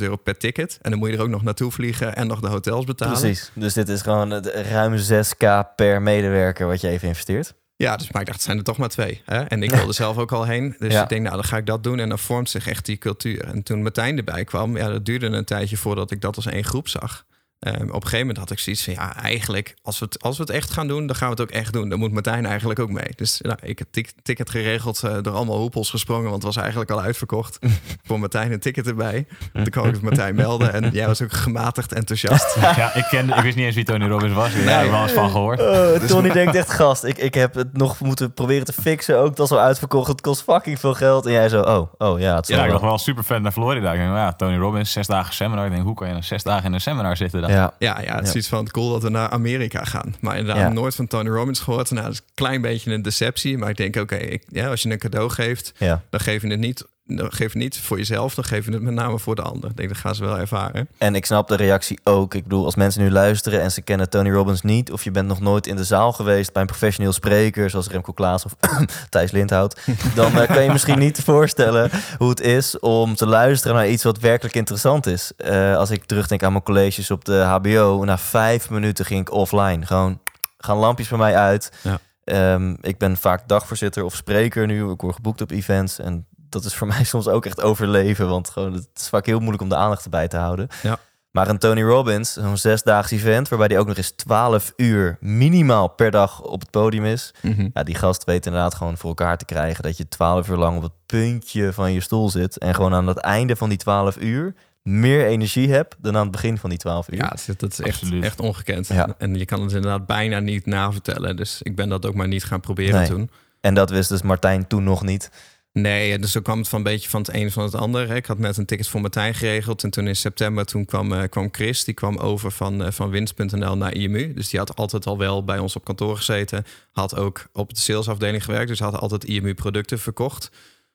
euro 0.00 0.16
per 0.16 0.36
ticket. 0.38 0.78
En 0.82 0.90
dan 0.90 0.98
moet 0.98 1.08
je 1.10 1.16
er 1.16 1.22
ook 1.22 1.28
nog 1.28 1.42
naartoe 1.42 1.70
vliegen 1.72 2.16
en 2.16 2.26
nog 2.26 2.40
de 2.40 2.48
hotels 2.48 2.84
betalen. 2.84 3.18
Precies. 3.20 3.50
Dus 3.54 3.72
dit 3.74 3.88
is 3.88 4.02
gewoon 4.02 4.30
het 4.30 4.46
ruim 4.46 4.96
6k 4.98 5.74
per 5.76 6.02
medewerker 6.02 6.66
wat 6.66 6.80
je 6.80 6.88
even 6.88 7.08
investeert. 7.08 7.54
Ja, 7.76 7.96
dus 7.96 8.10
maar 8.12 8.20
ik 8.20 8.26
dacht, 8.26 8.38
het 8.38 8.46
zijn 8.46 8.58
er 8.58 8.64
toch 8.64 8.76
maar 8.78 8.88
twee. 8.88 9.22
Hè? 9.24 9.42
En 9.42 9.62
ik 9.62 9.70
wilde 9.70 9.92
zelf 9.92 10.16
ook 10.18 10.32
al 10.32 10.44
heen. 10.44 10.74
Dus 10.78 10.92
Ja. 10.92 11.02
ik 11.02 11.08
denk, 11.08 11.22
nou, 11.22 11.34
dan 11.34 11.44
ga 11.44 11.56
ik 11.56 11.66
dat 11.66 11.82
doen. 11.82 11.98
En 11.98 12.08
dan 12.08 12.18
vormt 12.18 12.50
zich 12.50 12.68
echt 12.68 12.84
die 12.84 12.96
cultuur. 12.96 13.44
En 13.44 13.62
toen 13.62 13.82
Martijn 13.82 14.16
erbij 14.16 14.44
kwam, 14.44 14.76
ja, 14.76 14.88
dat 14.88 15.04
duurde 15.04 15.26
een 15.26 15.44
tijdje 15.44 15.76
voordat 15.76 16.10
ik 16.10 16.20
dat 16.20 16.36
als 16.36 16.46
één 16.46 16.64
groep 16.64 16.88
zag. 16.88 17.24
Ehm, 17.58 17.74
op 17.74 17.94
een 17.94 18.02
gegeven 18.02 18.18
moment 18.18 18.38
had 18.38 18.50
ik 18.50 18.58
zoiets 18.58 18.84
van, 18.84 18.92
ja, 18.92 19.16
eigenlijk, 19.16 19.74
als 19.82 19.98
we, 19.98 20.04
het, 20.04 20.22
als 20.22 20.36
we 20.36 20.42
het 20.42 20.52
echt 20.52 20.70
gaan 20.70 20.88
doen, 20.88 21.06
dan 21.06 21.16
gaan 21.16 21.28
we 21.28 21.34
het 21.34 21.42
ook 21.42 21.56
echt 21.56 21.72
doen. 21.72 21.88
Dan 21.88 21.98
moet 21.98 22.12
Martijn 22.12 22.46
eigenlijk 22.46 22.78
ook 22.78 22.90
mee. 22.90 23.08
Dus 23.14 23.40
nou, 23.40 23.58
ik 23.62 23.78
heb 23.78 23.88
tik, 23.90 24.12
ticket 24.22 24.50
geregeld, 24.50 25.02
uh, 25.04 25.16
door 25.22 25.34
allemaal 25.34 25.58
hoepels 25.58 25.90
gesprongen, 25.90 26.30
want 26.30 26.34
het 26.34 26.42
was 26.42 26.56
eigenlijk 26.56 26.90
al 26.90 27.00
uitverkocht. 27.00 27.58
Voor 28.06 28.20
Martijn 28.20 28.52
een 28.52 28.60
ticket 28.60 28.86
erbij. 28.86 29.26
Toen 29.52 29.64
kwam 29.64 29.86
ik 29.86 29.92
het 29.92 30.02
Martijn 30.02 30.34
melden 30.44 30.72
en 30.72 30.90
jij 30.90 31.06
was 31.06 31.22
ook 31.22 31.32
gematigd 31.32 31.92
enthousiast. 31.92 32.56
Ja, 32.76 32.94
ik, 32.94 33.04
ken, 33.10 33.28
ik 33.28 33.42
wist 33.42 33.56
niet 33.56 33.64
eens 33.64 33.74
wie 33.74 33.84
Tony 33.84 34.08
Robbins 34.08 34.34
was. 34.34 34.54
Ik 34.54 34.68
heb 34.68 34.84
er 34.84 34.90
wel 34.90 35.02
eens 35.02 35.12
van 35.12 35.30
gehoord. 35.30 35.60
Oh, 35.60 35.94
Tony 35.94 36.30
denkt 36.30 36.54
echt, 36.54 36.70
gast, 36.70 37.04
ik, 37.04 37.18
ik 37.18 37.34
heb 37.34 37.54
het 37.54 37.76
nog 37.76 38.00
moeten 38.00 38.32
proberen 38.32 38.64
te 38.64 38.72
fixen. 38.72 39.18
Ook 39.18 39.36
dat 39.36 39.46
is 39.46 39.52
al 39.52 39.62
uitverkocht, 39.62 40.08
het 40.08 40.20
kost 40.20 40.42
fucking 40.42 40.80
veel 40.80 40.94
geld. 40.94 41.26
En 41.26 41.32
jij 41.32 41.48
zo, 41.48 41.60
oh, 41.60 41.92
oh 41.98 42.20
ja, 42.20 42.36
het 42.36 42.48
Ja, 42.48 42.64
ik 42.64 42.72
was 42.72 42.80
wel 42.80 42.98
super 42.98 43.24
fan 43.24 43.42
naar 43.42 43.52
Florida. 43.52 43.92
Ik 43.92 43.98
denk, 43.98 44.10
ja, 44.10 44.32
Tony 44.32 44.56
Robbins, 44.56 44.92
zes 44.92 45.06
dagen 45.06 45.34
seminar. 45.34 45.64
Ik 45.64 45.70
denk, 45.70 45.84
hoe 45.84 45.94
kan 45.94 46.06
je 46.06 46.12
nou 46.12 46.24
zes 46.24 46.42
dagen 46.42 46.64
in 46.64 46.72
een 46.72 46.80
seminar 46.80 47.16
zitten 47.16 47.40
dan? 47.40 47.50
Ja, 47.56 47.74
Ja, 47.78 48.00
ja, 48.00 48.14
het 48.16 48.26
is 48.26 48.32
Ja. 48.32 48.38
iets 48.38 48.48
van 48.48 48.70
cool 48.70 48.90
dat 48.92 49.02
we 49.02 49.08
naar 49.08 49.28
Amerika 49.30 49.84
gaan. 49.84 50.14
Maar 50.20 50.36
inderdaad, 50.38 50.62
Ja. 50.62 50.72
nooit 50.72 50.94
van 50.94 51.06
Tony 51.06 51.28
Robbins 51.28 51.60
gehoord. 51.60 51.90
Nou, 51.90 52.02
dat 52.04 52.12
is 52.12 52.18
een 52.18 52.24
klein 52.34 52.60
beetje 52.60 52.92
een 52.92 53.02
deceptie. 53.02 53.58
Maar 53.58 53.70
ik 53.70 53.76
denk, 53.76 53.96
oké, 53.96 54.36
ja, 54.48 54.68
als 54.68 54.82
je 54.82 54.90
een 54.90 54.98
cadeau 54.98 55.30
geeft, 55.30 55.72
dan 56.10 56.20
geef 56.20 56.42
je 56.42 56.48
het 56.48 56.58
niet, 56.58 56.84
dan 57.06 57.32
geef 57.32 57.46
het 57.52 57.62
niet 57.62 57.78
voor 57.78 57.96
jezelf, 57.96 58.34
dan 58.34 58.44
geef 58.44 58.64
je 58.66 58.72
het 58.72 58.82
met 58.82 58.94
name 58.94 59.18
voor 59.18 59.34
de 59.34 59.42
ander. 59.42 59.70
Ik 59.70 59.76
denk, 59.76 59.88
dat 59.88 59.98
gaan 59.98 60.14
ze 60.14 60.24
wel 60.24 60.38
ervaren. 60.38 60.88
En 60.98 61.14
ik 61.14 61.26
snap 61.26 61.48
de 61.48 61.56
reactie 61.56 61.98
ook. 62.04 62.34
Ik 62.34 62.42
bedoel, 62.42 62.64
als 62.64 62.74
mensen 62.74 63.02
nu 63.02 63.10
luisteren 63.10 63.60
en 63.60 63.70
ze 63.70 63.82
kennen 63.82 64.10
Tony 64.10 64.30
Robbins 64.30 64.62
niet... 64.62 64.92
of 64.92 65.04
je 65.04 65.10
bent 65.10 65.28
nog 65.28 65.40
nooit 65.40 65.66
in 65.66 65.76
de 65.76 65.84
zaal 65.84 66.12
geweest 66.12 66.52
bij 66.52 66.62
een 66.62 66.68
professioneel 66.68 67.12
spreker... 67.12 67.70
zoals 67.70 67.88
Remco 67.88 68.12
Klaas 68.12 68.44
of 68.44 68.54
Thijs 69.10 69.30
Lindhout... 69.30 69.80
dan 70.14 70.40
eh, 70.40 70.48
kan 70.48 70.62
je 70.62 70.70
misschien 70.70 70.98
niet 70.98 71.20
voorstellen 71.20 71.90
hoe 72.18 72.28
het 72.28 72.40
is 72.40 72.78
om 72.78 73.14
te 73.14 73.26
luisteren 73.26 73.76
naar 73.76 73.88
iets 73.88 74.02
wat 74.02 74.18
werkelijk 74.18 74.54
interessant 74.54 75.06
is. 75.06 75.32
Eh, 75.36 75.76
als 75.76 75.90
ik 75.90 76.04
terugdenk 76.04 76.42
aan 76.42 76.52
mijn 76.52 76.64
colleges 76.64 77.10
op 77.10 77.24
de 77.24 77.38
HBO... 77.38 78.04
na 78.04 78.18
vijf 78.18 78.70
minuten 78.70 79.04
ging 79.04 79.20
ik 79.20 79.32
offline. 79.32 79.86
Gewoon 79.86 80.20
gaan 80.58 80.76
lampjes 80.76 81.08
bij 81.08 81.18
mij 81.18 81.36
uit. 81.36 81.72
Ja. 81.82 81.98
Ehm, 82.24 82.74
ik 82.80 82.98
ben 82.98 83.16
vaak 83.16 83.48
dagvoorzitter 83.48 84.04
of 84.04 84.14
spreker 84.14 84.66
nu. 84.66 84.90
Ik 84.90 85.00
word 85.00 85.14
geboekt 85.14 85.40
op 85.40 85.50
events 85.50 85.98
en 85.98 86.26
dat 86.48 86.64
is 86.64 86.74
voor 86.74 86.86
mij 86.96 87.04
soms 87.04 87.28
ook 87.28 87.46
echt 87.46 87.62
overleven. 87.62 88.28
Want 88.28 88.50
gewoon, 88.50 88.72
het 88.72 88.88
is 88.94 89.08
vaak 89.08 89.26
heel 89.26 89.38
moeilijk 89.38 89.62
om 89.62 89.68
de 89.68 89.76
aandacht 89.76 90.04
erbij 90.04 90.28
te 90.28 90.36
houden. 90.36 90.68
Ja. 90.82 90.98
Maar 91.30 91.48
een 91.48 91.58
Tony 91.58 91.82
Robbins, 91.82 92.32
zo'n 92.32 92.56
zesdaags 92.56 93.10
event... 93.10 93.48
waarbij 93.48 93.68
hij 93.68 93.78
ook 93.78 93.86
nog 93.86 93.96
eens 93.96 94.10
12 94.10 94.72
uur 94.76 95.16
minimaal 95.20 95.88
per 95.88 96.10
dag 96.10 96.42
op 96.42 96.60
het 96.60 96.70
podium 96.70 97.04
is... 97.04 97.34
Ja, 97.72 97.82
die 97.82 97.94
gast 97.94 98.24
weet 98.24 98.46
inderdaad 98.46 98.74
gewoon 98.74 98.96
voor 98.96 99.08
elkaar 99.08 99.36
te 99.38 99.44
krijgen... 99.44 99.82
dat 99.82 99.96
je 99.96 100.08
12 100.08 100.48
uur 100.48 100.56
lang 100.56 100.76
op 100.76 100.82
het 100.82 100.92
puntje 101.06 101.72
van 101.72 101.92
je 101.92 102.00
stoel 102.00 102.30
zit... 102.30 102.58
en 102.58 102.74
gewoon 102.74 102.94
aan 102.94 103.06
het 103.06 103.18
einde 103.18 103.56
van 103.56 103.68
die 103.68 103.78
12 103.78 104.16
uur... 104.16 104.54
meer 104.82 105.26
energie 105.26 105.72
hebt 105.72 105.96
dan 105.98 106.16
aan 106.16 106.22
het 106.22 106.30
begin 106.30 106.58
van 106.58 106.70
die 106.70 106.78
12 106.78 107.10
uur. 107.10 107.16
Ja, 107.18 107.28
dat 107.28 107.38
is, 107.38 107.46
dat 107.56 107.72
is 107.72 107.80
echt, 107.80 108.00
Absoluut. 108.00 108.24
echt 108.24 108.40
ongekend. 108.40 108.86
Ja. 108.86 109.14
En 109.18 109.34
je 109.34 109.44
kan 109.44 109.62
het 109.62 109.72
inderdaad 109.72 110.06
bijna 110.06 110.38
niet 110.38 110.66
navertellen. 110.66 111.36
Dus 111.36 111.62
ik 111.62 111.76
ben 111.76 111.88
dat 111.88 112.06
ook 112.06 112.14
maar 112.14 112.28
niet 112.28 112.44
gaan 112.44 112.60
proberen 112.60 112.98
Nee. 113.00 113.08
toen. 113.08 113.30
En 113.60 113.74
dat 113.74 113.90
wist 113.90 114.08
dus 114.08 114.22
Martijn 114.22 114.66
toen 114.66 114.84
nog 114.84 115.02
niet. 115.02 115.30
Nee, 115.78 116.18
dus 116.18 116.32
zo 116.32 116.40
kwam 116.40 116.58
het 116.58 116.68
van 116.68 116.78
een 116.78 116.84
beetje 116.84 117.08
van 117.08 117.20
het 117.20 117.34
een 117.34 117.50
van 117.50 117.64
het 117.64 117.74
ander. 117.74 118.10
Ik 118.10 118.26
had 118.26 118.38
net 118.38 118.56
een 118.56 118.66
ticket 118.66 118.88
voor 118.88 119.00
Martijn 119.00 119.34
geregeld. 119.34 119.82
En 119.82 119.90
toen 119.90 120.06
in 120.06 120.16
september 120.16 120.66
toen 120.66 120.84
kwam, 120.84 121.12
eh, 121.12 121.28
kwam 121.28 121.48
Chris. 121.50 121.84
Die 121.84 121.94
kwam 121.94 122.16
over 122.16 122.50
van, 122.50 122.84
eh, 122.84 122.90
van 122.92 123.10
winst.nl 123.10 123.76
naar 123.76 123.94
IMU. 123.94 124.34
Dus 124.34 124.48
die 124.48 124.58
had 124.58 124.76
altijd 124.76 125.06
al 125.06 125.18
wel 125.18 125.44
bij 125.44 125.58
ons 125.58 125.76
op 125.76 125.84
kantoor 125.84 126.16
gezeten. 126.16 126.64
Had 126.92 127.16
ook 127.16 127.46
op 127.52 127.74
de 127.74 127.80
salesafdeling 127.80 128.44
gewerkt. 128.44 128.68
Dus 128.68 128.78
had 128.78 128.98
altijd 128.98 129.24
IMU 129.24 129.54
producten 129.54 129.98
verkocht. 129.98 130.50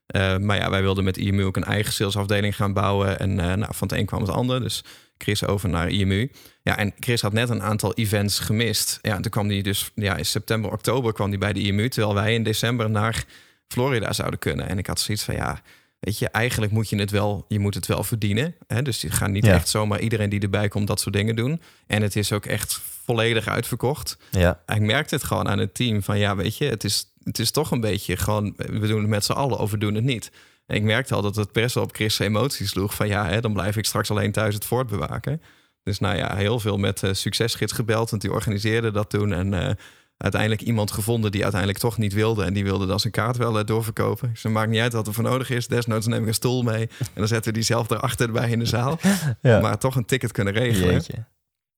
Eh, 0.05 0.37
maar 0.37 0.57
ja, 0.57 0.69
wij 0.69 0.81
wilden 0.81 1.03
met 1.03 1.17
IMU 1.17 1.45
ook 1.45 1.57
een 1.57 1.63
eigen 1.63 1.93
salesafdeling 1.93 2.55
gaan 2.55 2.73
bouwen. 2.73 3.19
En 3.19 3.35
nou, 3.35 3.67
van 3.69 3.87
het 3.87 3.97
een 3.97 4.05
kwam 4.05 4.21
het 4.21 4.31
ander. 4.31 4.61
Dus 4.61 4.83
Chris 5.17 5.45
over 5.45 5.69
naar 5.69 5.89
IMU. 5.89 6.31
Ja, 6.61 6.77
en 6.77 6.93
Chris 6.99 7.21
had 7.21 7.33
net 7.33 7.49
een 7.49 7.61
aantal 7.61 7.93
events 7.93 8.39
gemist. 8.39 8.99
Ja, 9.01 9.15
en 9.15 9.21
toen 9.21 9.31
kwam 9.31 9.49
hij 9.49 9.61
dus 9.61 9.91
ja, 9.95 10.15
in 10.15 10.25
september, 10.25 10.71
oktober 10.71 11.13
kwam 11.13 11.29
hij 11.29 11.37
bij 11.37 11.53
de 11.53 11.59
IMU. 11.59 11.89
Terwijl 11.89 12.13
wij 12.13 12.33
in 12.33 12.43
december 12.43 12.89
naar 12.89 13.25
Florida 13.71 14.13
zouden 14.13 14.39
kunnen. 14.39 14.67
En 14.69 14.77
ik 14.77 14.87
had 14.87 14.99
zoiets 14.99 15.23
van 15.23 15.35
ja, 15.35 15.61
weet 15.99 16.17
je, 16.19 16.29
eigenlijk 16.29 16.71
moet 16.71 16.89
je 16.89 16.95
het 16.99 17.11
wel, 17.11 17.45
je 17.47 17.59
moet 17.59 17.73
het 17.73 17.85
wel 17.85 18.03
verdienen. 18.03 18.55
Hè? 18.67 18.81
Dus 18.81 19.01
je 19.01 19.09
gaat 19.09 19.29
niet 19.29 19.45
Ja. 19.45 19.53
echt 19.53 19.69
zomaar 19.69 19.99
iedereen 19.99 20.29
die 20.29 20.39
erbij 20.39 20.67
komt 20.67 20.87
dat 20.87 20.99
soort 20.99 21.15
dingen 21.15 21.35
doen. 21.35 21.61
En 21.87 22.01
het 22.01 22.15
is 22.15 22.31
ook 22.31 22.45
echt 22.45 22.79
volledig 23.05 23.47
uitverkocht. 23.47 24.17
Ja, 24.31 24.61
En 24.65 24.75
ik 24.75 24.81
merkte 24.81 25.15
het 25.15 25.23
gewoon 25.23 25.47
aan 25.47 25.59
het 25.59 25.73
team 25.73 26.03
van 26.03 26.17
ja, 26.19 26.35
weet 26.35 26.57
je, 26.57 26.65
het 26.65 26.83
is, 26.83 27.05
het 27.23 27.39
is 27.39 27.51
toch 27.51 27.71
een 27.71 27.81
beetje 27.81 28.17
gewoon, 28.17 28.53
we 28.57 28.87
doen 28.87 28.99
het 28.99 29.09
met 29.09 29.25
z'n 29.25 29.31
allen 29.31 29.57
of 29.59 29.71
we 29.71 29.77
doen 29.77 29.95
het 29.95 30.03
niet. 30.03 30.31
En 30.65 30.75
ik 30.75 30.83
merkte 30.83 31.15
al 31.15 31.21
dat 31.21 31.35
het 31.35 31.51
best 31.51 31.75
wel 31.75 31.83
op 31.83 31.95
Chris' 31.95 32.19
emoties 32.19 32.69
sloeg 32.69 32.93
van 32.95 33.07
ja, 33.07 33.27
hè, 33.27 33.41
dan 33.41 33.53
blijf 33.53 33.77
ik 33.77 33.85
straks 33.85 34.11
alleen 34.11 34.31
thuis 34.31 34.53
het 34.53 34.65
voortbewaken. 34.65 35.41
Dus 35.83 35.99
nou 35.99 36.15
ja, 36.17 36.35
heel 36.35 36.59
veel 36.59 36.77
met 36.77 37.03
eh 37.03 37.13
Succesgids 37.13 37.71
gebeld, 37.73 38.09
want 38.09 38.21
die 38.21 38.31
organiseerde 38.31 38.91
dat 38.91 39.09
toen. 39.09 39.33
En 39.33 39.53
eh, 39.53 39.73
uiteindelijk 40.21 40.61
iemand 40.61 40.91
gevonden 40.91 41.31
die 41.31 41.41
uiteindelijk 41.41 41.81
toch 41.81 41.97
niet 41.97 42.13
wilde. 42.13 42.43
En 42.43 42.53
die 42.53 42.63
wilde 42.63 42.85
dan 42.85 42.99
zijn 42.99 43.13
kaart 43.13 43.37
wel 43.37 43.59
eh, 43.59 43.65
doorverkopen. 43.65 44.29
Dus 44.29 44.43
het 44.43 44.51
maakt 44.51 44.69
niet 44.69 44.79
uit 44.81 44.93
wat 44.93 45.07
er 45.07 45.13
voor 45.13 45.23
nodig 45.23 45.49
is. 45.49 45.67
Desnoods 45.67 46.07
neem 46.07 46.21
ik 46.21 46.27
een 46.27 46.33
stoel 46.33 46.61
mee. 46.61 46.89
En 46.99 47.07
dan 47.13 47.27
zetten 47.27 47.51
we 47.51 47.57
die 47.57 47.67
zelf 47.67 47.89
erachter 47.89 48.27
erbij 48.27 48.49
in 48.49 48.59
de 48.59 48.65
zaal. 48.65 48.99
ja. 49.41 49.59
Maar 49.59 49.77
toch 49.77 49.95
een 49.95 50.05
ticket 50.05 50.31
kunnen 50.31 50.53
regelen. 50.53 50.93
Jeetje. 50.93 51.25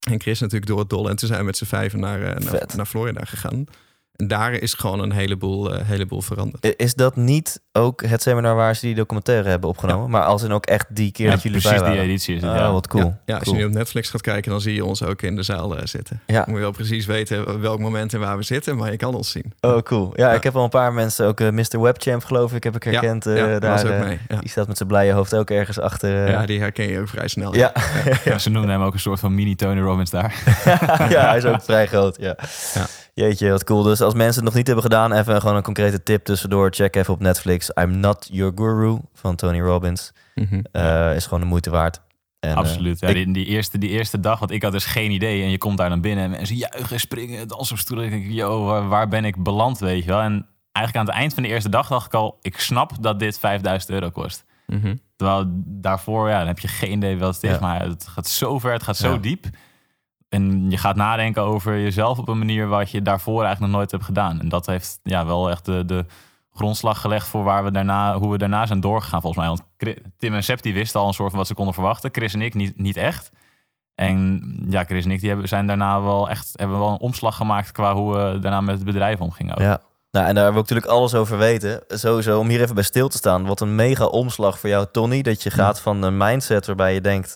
En 0.09 0.21
Chris 0.21 0.39
natuurlijk 0.39 0.71
door 0.71 0.79
het 0.79 0.89
dolle. 0.89 1.09
En 1.09 1.15
toen 1.15 1.27
zijn 1.27 1.39
we 1.39 1.45
met 1.45 1.57
z'n 1.57 1.65
vijven 1.65 1.99
naar, 1.99 2.21
eh, 2.21 2.51
naar, 2.51 2.65
naar 2.75 2.85
Florida 2.85 3.25
gegaan. 3.25 3.65
En 4.15 4.27
daar 4.27 4.53
is 4.53 4.73
gewoon 4.73 4.99
een 4.99 5.11
heleboel, 5.11 5.73
eh, 5.73 5.85
heleboel 5.87 6.21
veranderd. 6.21 6.73
Is 6.77 6.93
dat 6.95 7.15
niet 7.15 7.61
ook 7.71 8.03
het 8.05 8.21
seminar 8.21 8.55
waar 8.55 8.75
ze 8.75 8.85
die 8.85 8.95
documentaire 8.95 9.49
hebben 9.49 9.69
opgenomen? 9.69 10.09
Maar 10.09 10.23
als 10.23 10.43
in 10.43 10.51
ook 10.51 10.65
echt 10.65 10.85
die 10.95 11.11
keer 11.11 11.25
Ja, 11.25 11.31
dat 11.31 11.41
jullie 11.43 11.59
precies 11.59 11.77
bij 11.79 11.87
die 11.87 11.97
waren? 11.97 12.09
editie 12.11 12.35
is 12.35 12.41
het, 12.41 12.51
Oh, 12.51 12.57
ja. 12.57 12.71
wat 12.71 12.87
cool. 12.87 13.03
Ja, 13.03 13.19
ja, 13.25 13.33
als 13.35 13.43
Cool. 13.43 13.55
je 13.55 13.61
nu 13.61 13.67
op 13.67 13.73
Netflix 13.75 14.09
gaat 14.09 14.21
kijken, 14.21 14.51
dan 14.51 14.61
zie 14.61 14.73
je 14.73 14.85
ons 14.85 15.03
ook 15.03 15.21
in 15.21 15.35
de 15.35 15.43
zaal 15.43 15.77
eh, 15.77 15.85
zitten. 15.85 16.21
Ja. 16.25 16.43
Moet 16.47 16.55
je 16.55 16.61
wel 16.61 16.71
precies 16.71 17.05
weten 17.05 17.61
welk 17.61 17.79
moment 17.79 18.13
en 18.13 18.19
waar 18.19 18.37
we 18.37 18.43
zitten, 18.43 18.77
maar 18.77 18.91
je 18.91 18.97
kan 18.97 19.15
ons 19.15 19.31
zien. 19.31 19.53
Oh, 19.61 19.77
cool. 19.81 20.11
Ja, 20.15 20.29
Ja. 20.29 20.33
ik 20.35 20.43
heb 20.43 20.55
al 20.55 20.63
een 20.63 20.69
paar 20.69 20.93
mensen, 20.93 21.25
ook 21.27 21.39
eh, 21.39 21.49
Mr. 21.49 21.81
Webchamp 21.81 22.23
geloof 22.25 22.53
ik, 22.53 22.63
heb 22.63 22.75
ik 22.75 22.83
herkend. 22.83 23.23
ja, 23.23 23.59
daar, 23.59 23.71
was 23.71 23.83
ook 23.91 23.99
mee. 24.05 24.19
Ja. 24.27 24.39
Die 24.39 24.49
staat 24.49 24.67
met 24.67 24.77
zijn 24.77 24.89
blije 24.89 25.11
hoofd 25.11 25.35
ook 25.35 25.49
ergens 25.49 25.79
achter. 25.79 26.29
ja, 26.29 26.45
die 26.45 26.59
herken 26.59 26.87
je 26.89 26.99
ook 26.99 27.07
vrij 27.07 27.27
snel. 27.27 27.55
ja. 27.55 27.71
Ja, 28.25 28.37
ze 28.37 28.49
noemden 28.49 28.71
hem 28.71 28.81
ook 28.81 28.93
een 28.93 28.99
soort 28.99 29.19
van 29.19 29.35
mini 29.35 29.55
Tony 29.55 29.81
Robbins 29.81 30.09
daar. 30.09 30.35
ja, 31.09 31.27
hij 31.27 31.37
is 31.37 31.45
ook 31.45 31.61
vrij 31.63 31.87
groot. 31.87 32.17
Ja. 32.19 32.35
Ja. 33.13 33.23
Jeetje, 33.25 33.49
wat 33.49 33.63
cool. 33.63 33.83
Dus 33.83 34.01
als 34.01 34.13
mensen 34.13 34.35
het 34.35 34.43
nog 34.43 34.53
niet 34.53 34.65
hebben 34.67 34.83
gedaan, 34.85 35.13
even 35.13 35.41
gewoon 35.41 35.55
een 35.55 35.63
concrete 35.63 36.03
tip 36.03 36.23
tussendoor. 36.25 36.71
Check 36.73 36.95
even 36.95 37.13
op 37.13 37.19
Netflix. 37.19 37.71
I'm 37.81 37.99
Not 37.99 38.27
Your 38.31 38.51
Guru 38.55 38.97
van 39.13 39.35
Tony 39.35 39.59
Robbins. 39.61 40.11
Mhm. 40.35 40.61
Eh, 40.71 41.15
is 41.15 41.23
gewoon 41.23 41.39
de 41.39 41.45
moeite 41.45 41.69
waard. 41.69 42.01
En, 42.39 42.55
Absoluut. 42.55 42.99
Ja, 42.99 43.07
ik- 43.07 43.15
die, 43.15 43.33
die, 43.33 43.45
eerste, 43.45 43.77
die 43.77 43.89
eerste 43.89 44.19
dag, 44.19 44.39
want 44.39 44.51
ik 44.51 44.63
had 44.63 44.71
dus 44.71 44.85
geen 44.85 45.11
idee. 45.11 45.43
En 45.43 45.49
je 45.49 45.57
komt 45.57 45.77
daar 45.77 45.89
dan 45.89 46.01
binnen 46.01 46.23
en 46.23 46.29
mensen 46.29 46.55
juichen, 46.55 46.99
springen, 46.99 47.47
dansen 47.47 47.73
op 47.75 47.81
stoelen. 47.81 48.05
Ik 48.05 48.11
denk, 48.11 48.25
yo, 48.31 48.63
waar, 48.65 48.87
waar 48.87 49.07
ben 49.07 49.25
ik 49.25 49.43
beland, 49.43 49.79
weet 49.79 50.03
je 50.03 50.09
wel? 50.09 50.19
En 50.21 50.47
eigenlijk 50.71 50.95
aan 51.07 51.13
het 51.13 51.21
eind 51.23 51.33
van 51.33 51.43
de 51.43 51.49
eerste 51.49 51.69
dag 51.69 51.87
dacht 51.87 52.05
ik 52.05 52.13
al... 52.13 52.37
ik 52.41 52.59
snap 52.59 52.91
dat 52.99 53.19
dit 53.19 53.39
5000 53.39 53.91
euro 53.91 54.09
kost. 54.09 54.45
Mhm. 54.67 54.95
Terwijl 55.15 55.45
daarvoor, 55.65 56.29
ja, 56.29 56.37
dan 56.37 56.47
heb 56.47 56.59
je 56.59 56.67
geen 56.67 56.91
idee 56.91 57.17
wat 57.17 57.35
het 57.35 57.43
is. 57.43 57.49
Ja. 57.51 57.59
Maar 57.59 57.81
het 57.81 58.07
gaat 58.07 58.27
zo 58.27 58.59
ver, 58.59 58.71
het 58.71 58.83
gaat 58.83 58.97
zo 58.97 59.11
Ja. 59.11 59.17
diep. 59.17 59.45
En 60.33 60.69
je 60.69 60.77
gaat 60.77 60.95
nadenken 60.95 61.41
over 61.41 61.79
jezelf 61.79 62.17
op 62.17 62.27
een 62.27 62.37
manier... 62.37 62.67
wat 62.67 62.91
je 62.91 63.01
daarvoor 63.01 63.43
eigenlijk 63.43 63.71
nog 63.71 63.79
nooit 63.79 63.91
hebt 63.91 64.03
gedaan. 64.03 64.39
En 64.39 64.49
dat 64.49 64.65
heeft 64.65 64.99
ja, 65.03 65.25
wel 65.25 65.49
echt 65.49 65.65
de, 65.65 65.85
de 65.85 66.05
grondslag 66.53 67.01
gelegd... 67.01 67.27
voor 67.27 67.43
waar 67.43 67.63
we 67.63 67.71
daarna, 67.71 68.17
hoe 68.17 68.31
we 68.31 68.37
daarna 68.37 68.65
zijn 68.65 68.79
doorgegaan, 68.79 69.21
volgens 69.21 69.45
mij. 69.45 69.55
Want 69.55 69.99
Tim 70.17 70.33
en 70.33 70.43
Sepp 70.43 70.61
die 70.61 70.73
wisten 70.73 70.99
al 70.99 71.07
een 71.07 71.13
soort 71.13 71.29
van 71.29 71.37
wat 71.37 71.47
ze 71.47 71.53
konden 71.53 71.73
verwachten. 71.73 72.09
Chris 72.11 72.33
en 72.33 72.41
ik 72.41 72.53
niet, 72.53 72.77
niet 72.77 72.97
echt. 72.97 73.31
En 73.95 74.41
ja, 74.69 74.83
Chris 74.83 75.05
en 75.05 75.11
ik 75.11 75.19
die 75.19 75.29
hebben, 75.29 75.47
zijn 75.47 75.67
daarna 75.67 76.01
wel 76.01 76.29
echt... 76.29 76.51
hebben 76.53 76.79
wel 76.79 76.89
een 76.89 76.99
omslag 76.99 77.35
gemaakt... 77.35 77.71
qua 77.71 77.95
hoe 77.95 78.13
we 78.13 78.39
daarna 78.39 78.61
met 78.61 78.75
het 78.75 78.85
bedrijf 78.85 79.19
omgingen. 79.19 79.53
ook. 79.55 79.61
Ja. 79.61 79.81
Nou, 80.11 80.27
en 80.27 80.33
daar 80.35 80.43
hebben 80.43 80.53
we 80.53 80.59
ook 80.59 80.69
natuurlijk 80.69 80.99
alles 80.99 81.13
over 81.13 81.37
weten. 81.37 81.83
Sowieso, 81.87 82.39
om 82.39 82.47
hier 82.47 82.61
even 82.61 82.75
bij 82.75 82.83
stil 82.83 83.07
te 83.07 83.17
staan. 83.17 83.45
Wat 83.45 83.61
een 83.61 83.75
mega 83.75 84.05
omslag 84.05 84.59
voor 84.59 84.69
jou, 84.69 84.85
Tony. 84.91 85.21
Dat 85.21 85.43
je 85.43 85.51
gaat 85.51 85.81
van 85.81 86.03
een 86.03 86.17
mindset 86.17 86.65
waarbij 86.65 86.93
je 86.93 87.01
denkt... 87.01 87.35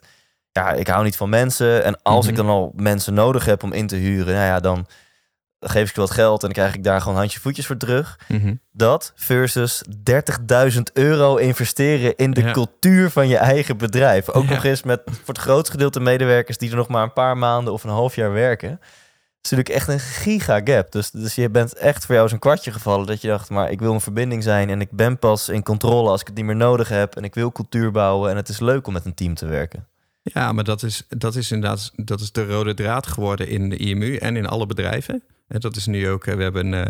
Ja, 0.57 0.71
ik 0.73 0.87
hou 0.87 1.03
niet 1.03 1.15
van 1.17 1.29
mensen. 1.29 1.83
En 1.83 2.01
als 2.01 2.21
Mhm. 2.25 2.29
ik 2.29 2.35
dan 2.35 2.47
al 2.49 2.73
mensen 2.75 3.13
nodig 3.13 3.45
heb 3.45 3.63
om 3.63 3.73
in 3.73 3.87
te 3.87 3.95
huren... 3.95 4.33
Nou 4.33 4.45
ja, 4.45 4.59
dan 4.59 4.87
geef 5.59 5.89
ik 5.89 5.95
je 5.95 6.01
wat 6.01 6.11
geld 6.11 6.39
en 6.41 6.45
dan 6.45 6.55
krijg 6.63 6.75
ik 6.75 6.83
daar 6.83 7.01
gewoon 7.01 7.17
handje 7.17 7.39
voetjes 7.39 7.65
voor 7.65 7.77
terug. 7.77 8.19
Mhm. 8.27 8.55
Dat 8.71 9.11
versus 9.15 9.83
30.000 10.03 10.91
euro 10.93 11.35
investeren 11.35 12.15
in 12.15 12.31
de 12.31 12.41
Ja. 12.41 12.51
cultuur 12.51 13.09
van 13.09 13.27
je 13.27 13.37
eigen 13.37 13.77
bedrijf. 13.77 14.29
Ook 14.29 14.43
Ja. 14.43 14.49
nog 14.53 14.63
eens 14.63 14.83
met 14.83 15.01
voor 15.05 15.33
het 15.33 15.37
grootste 15.37 15.71
gedeelte 15.71 15.99
medewerkers 15.99 16.57
die 16.57 16.69
er 16.69 16.75
nog 16.75 16.87
maar 16.87 17.03
een 17.03 17.13
paar 17.13 17.37
maanden 17.37 17.73
of 17.73 17.83
een 17.83 17.89
half 17.89 18.15
jaar 18.15 18.31
werken. 18.31 18.69
Dat 18.69 18.79
is 19.41 19.57
natuurlijk 19.57 19.69
echt 19.69 19.87
een 19.87 19.99
giga 19.99 20.61
gap. 20.63 20.91
Dus, 20.91 21.11
dus 21.11 21.35
je 21.35 21.49
bent 21.49 21.73
echt 21.73 22.05
voor 22.05 22.15
jou 22.15 22.27
zo'n 22.29 22.39
kwartje 22.39 22.71
gevallen 22.71 23.07
dat 23.07 23.21
je 23.21 23.27
dacht, 23.27 23.49
maar 23.49 23.71
ik 23.71 23.79
wil 23.79 23.93
een 23.93 24.01
verbinding 24.01 24.43
zijn 24.43 24.69
en 24.69 24.81
ik 24.81 24.91
ben 24.91 25.19
pas 25.19 25.49
in 25.49 25.63
controle 25.63 26.09
als 26.09 26.21
ik 26.21 26.27
het 26.27 26.35
niet 26.35 26.45
meer 26.45 26.55
nodig 26.55 26.89
heb 26.89 27.15
en 27.15 27.23
ik 27.23 27.35
wil 27.35 27.51
cultuur 27.51 27.91
bouwen 27.91 28.29
en 28.31 28.35
het 28.35 28.49
is 28.49 28.59
leuk 28.59 28.87
om 28.87 28.93
met 28.93 29.05
een 29.05 29.13
team 29.13 29.33
te 29.35 29.45
werken. 29.45 29.87
Ja, 30.33 30.51
maar 30.51 30.63
dat 30.63 30.83
is, 30.83 31.03
dat 31.09 31.35
is 31.35 31.51
inderdaad 31.51 31.91
dat 31.95 32.19
is 32.19 32.31
de 32.31 32.45
rode 32.45 32.73
draad 32.73 33.07
geworden 33.07 33.47
in 33.47 33.69
de 33.69 33.77
IMU 33.77 34.15
en 34.15 34.35
in 34.35 34.45
alle 34.45 34.65
bedrijven. 34.65 35.23
En 35.47 35.59
dat 35.59 35.75
is 35.75 35.85
nu 35.85 36.09
ook, 36.09 36.25
we 36.25 36.43
hebben 36.43 36.73
uh, 36.73 36.83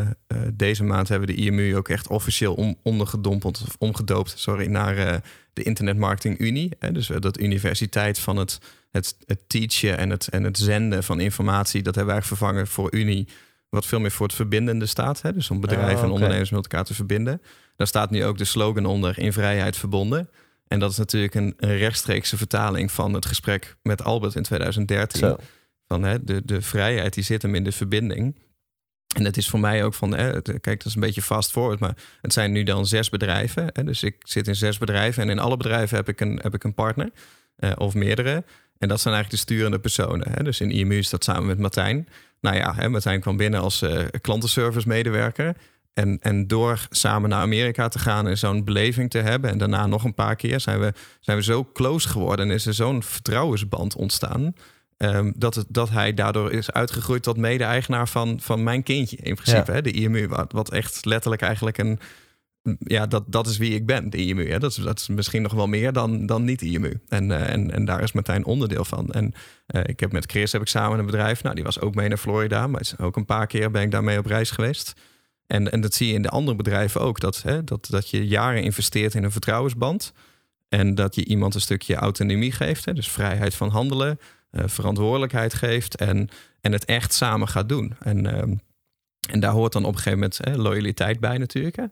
deze 0.54 0.84
maand 0.84 1.08
hebben 1.08 1.28
we 1.28 1.36
de 1.36 1.42
IMU 1.42 1.76
ook 1.76 1.90
echt 1.90 2.08
officieel 2.08 2.54
om, 2.54 2.78
ondergedompeld, 2.84 3.64
of 3.68 3.76
omgedoopt, 3.80 4.34
sorry, 4.40 4.68
naar 4.68 4.98
uh, 4.98 5.16
de 5.54 5.64
Internet 5.64 5.98
Marketing 5.98 6.40
Unie. 6.40 6.72
Hè? 6.80 6.92
Dus 6.92 7.08
dat 7.20 7.40
universiteit 7.40 8.20
van 8.20 8.38
het, 8.38 8.60
het, 8.92 9.16
het 9.26 9.40
teachen 9.48 9.98
en 9.98 10.10
het, 10.10 10.28
en 10.28 10.44
het 10.44 10.58
zenden 10.58 11.04
van 11.04 11.20
informatie, 11.20 11.84
dat 11.84 11.96
hebben 11.96 12.14
wij 12.14 12.24
vervangen 12.24 12.68
voor 12.68 12.96
Unie, 12.96 13.28
wat 13.70 13.86
veel 13.86 14.00
meer 14.00 14.12
voor 14.12 14.26
het 14.26 14.36
verbindende 14.36 14.86
staat. 14.86 15.22
Hè? 15.22 15.34
Dus 15.34 15.50
om 15.50 15.62
bedrijven 15.62 15.98
Oh, 15.98 16.04
en 16.04 16.12
ondernemers 16.12 16.50
met 16.50 16.62
elkaar 16.62 16.86
te 16.86 16.94
verbinden. 16.94 17.42
Daar 17.76 17.88
staat 17.88 18.10
nu 18.10 18.26
ook 18.26 18.38
de 18.38 18.46
slogan 18.46 18.86
onder 18.86 19.20
in 19.20 19.34
vrijheid 19.34 19.78
verbonden. 19.78 20.30
En 20.68 20.80
dat 20.80 20.92
is 20.92 20.98
natuurlijk 20.98 21.36
een, 21.36 21.54
een 21.58 21.78
rechtstreekse 21.78 22.38
vertaling 22.38 22.92
van 22.92 23.14
het 23.14 23.26
gesprek 23.26 23.76
met 23.82 24.04
Albert 24.04 24.36
in 24.36 24.44
2013. 24.44 25.20
Zo. 25.20 25.36
Van 25.88 26.04
hè, 26.04 26.24
de, 26.24 26.42
de 26.46 26.62
vrijheid 26.62 27.14
die 27.14 27.24
zit 27.24 27.42
hem 27.42 27.56
in 27.56 27.64
de 27.64 27.72
verbinding. 27.72 28.36
En 29.16 29.26
het 29.26 29.38
is 29.38 29.50
voor 29.50 29.60
mij 29.60 29.84
ook 29.84 29.94
van, 29.94 30.16
hè, 30.16 30.42
kijk, 30.42 30.64
dat 30.64 30.86
is 30.86 30.96
een 30.96 31.02
beetje 31.02 31.22
fast 31.22 31.52
forward, 31.52 31.80
maar 31.80 31.96
het 32.22 32.34
zijn 32.34 32.52
nu 32.52 32.64
dan 32.64 32.86
zes 32.86 33.10
bedrijven. 33.10 33.70
Hè, 33.74 33.84
dus 33.84 34.04
ik 34.04 34.16
zit 34.20 34.48
in 34.48 34.56
zes 34.56 34.78
bedrijven 34.78 35.24
en 35.24 35.30
in 35.30 35.40
alle 35.40 35.58
bedrijven 35.58 35.98
heb 35.98 36.10
ik 36.10 36.22
een, 36.22 36.40
heb 36.42 36.54
ik 36.54 36.64
een 36.64 36.74
partner 36.74 37.10
eh, 37.56 37.72
of 37.78 37.94
meerdere. 37.94 38.44
En 38.78 38.88
dat 38.88 39.02
zijn 39.02 39.14
eigenlijk 39.14 39.30
de 39.30 39.54
sturende 39.54 39.80
personen. 39.80 40.32
Hè. 40.32 40.44
Dus 40.44 40.60
in 40.60 40.72
IMU 40.72 40.98
is 40.98 41.10
dat 41.10 41.24
samen 41.24 41.46
met 41.46 41.60
Martijn. 41.60 42.08
Nou 42.42 42.56
ja, 42.56 42.76
hè, 42.76 42.90
Martijn 42.90 43.22
kwam 43.22 43.38
binnen 43.38 43.60
als 43.60 43.82
eh, 43.82 44.06
klantenservice 44.22 44.88
medewerker. 44.88 45.56
En, 45.98 46.18
en 46.22 46.48
door 46.48 46.88
samen 46.90 47.30
naar 47.30 47.42
Amerika 47.42 47.88
te 47.88 48.00
gaan 48.00 48.28
en 48.28 48.38
zo'n 48.38 48.64
beleving 48.64 49.10
te 49.10 49.18
hebben... 49.18 49.50
en 49.50 49.58
daarna 49.58 49.88
nog 49.88 50.04
een 50.04 50.14
paar 50.14 50.36
keer 50.36 50.60
zijn 50.60 50.80
we, 50.80 50.94
zijn 51.20 51.38
we 51.38 51.44
zo 51.44 51.70
close 51.74 52.10
geworden... 52.10 52.50
en 52.50 52.56
is 52.56 52.66
er 52.66 52.74
zo'n 52.74 53.04
vertrouwensband 53.04 53.96
ontstaan... 53.96 54.54
ehm, 54.98 55.32
dat, 55.36 55.56
het, 55.56 55.66
dat 55.70 55.90
hij 55.90 56.14
daardoor 56.14 56.52
is 56.52 56.72
uitgegroeid 56.72 57.24
tot 57.24 57.38
mede-eigenaar 57.38 58.08
van, 58.08 58.40
van 58.40 58.64
mijn 58.64 58.84
kindje 58.84 59.18
in 59.18 59.36
principe. 59.36 59.72
Ja. 59.72 59.74
Hè, 59.74 59.82
de 59.82 59.92
IMU, 59.92 60.28
wat, 60.28 60.52
wat 60.52 60.72
echt 60.72 61.06
letterlijk 61.06 61.42
eigenlijk 61.42 61.78
een... 61.78 62.00
Ja, 62.80 63.08
dat, 63.08 63.24
dat 63.28 63.48
is 63.48 63.58
wie 63.58 63.76
ik 63.76 63.86
ben, 63.86 64.10
de 64.10 64.18
IMU. 64.18 64.50
Hè. 64.50 64.60
Dat, 64.60 64.72
is, 64.72 64.78
dat 64.78 65.00
is 65.00 65.08
misschien 65.08 65.42
nog 65.42 65.54
wel 65.54 65.68
meer 65.68 65.94
dan, 65.94 66.26
dan 66.26 66.44
niet 66.44 66.62
IMU. 66.62 67.00
En, 67.08 67.32
eh, 67.32 67.54
en, 67.54 67.72
en 67.72 67.86
daar 67.86 68.04
is 68.04 68.12
Martijn 68.12 68.46
onderdeel 68.46 68.86
van. 68.86 69.12
En 69.12 69.34
eh, 69.66 69.82
ik 69.86 70.00
heb 70.00 70.12
met 70.12 70.32
Chris 70.32 70.52
heb 70.52 70.62
ik 70.62 70.68
samen 70.68 71.00
een 71.00 71.06
bedrijf. 71.06 71.44
Nou, 71.44 71.56
die 71.56 71.64
was 71.64 71.80
ook 71.80 71.96
mee 71.96 72.08
naar 72.08 72.18
Florida. 72.18 72.68
Maar 72.68 72.92
ook 72.98 73.16
een 73.16 73.26
paar 73.26 73.48
keer 73.48 73.72
ben 73.72 73.82
ik 73.82 73.92
daarmee 73.92 74.18
op 74.18 74.26
reis 74.26 74.52
geweest. 74.52 74.94
En, 75.48 75.72
en 75.72 75.82
dat 75.82 75.94
zie 75.94 76.08
je 76.08 76.14
in 76.14 76.22
de 76.22 76.30
andere 76.30 76.58
bedrijven 76.58 77.02
ook. 77.02 77.20
Dat, 77.20 77.42
hè, 77.42 77.64
dat, 77.64 77.88
dat 77.90 78.10
je 78.10 78.28
jaren 78.28 78.64
investeert 78.64 79.14
in 79.14 79.24
een 79.24 79.32
vertrouwensband. 79.32 80.14
En 80.70 80.96
dat 80.96 81.16
je 81.16 81.26
iemand 81.26 81.56
een 81.56 81.62
stukje 81.62 81.96
autonomie 81.96 82.52
geeft. 82.52 82.86
Hè, 82.86 82.94
dus 82.94 83.10
vrijheid 83.10 83.56
van 83.56 83.70
handelen, 83.70 84.20
eh, 84.50 84.64
verantwoordelijkheid 84.68 85.54
geeft. 85.54 85.96
En, 85.96 86.30
en 86.62 86.72
het 86.72 86.86
echt 86.86 87.14
samen 87.14 87.48
gaat 87.48 87.70
doen. 87.70 87.96
En, 88.00 88.26
ehm, 88.26 88.56
en 89.30 89.40
daar 89.40 89.52
hoort 89.52 89.74
dan 89.74 89.86
op 89.86 89.92
een 89.92 89.98
gegeven 89.98 90.20
moment 90.20 90.40
hè, 90.44 90.56
loyaliteit 90.56 91.20
bij 91.20 91.38
natuurlijk. 91.38 91.76
Hè. 91.76 91.86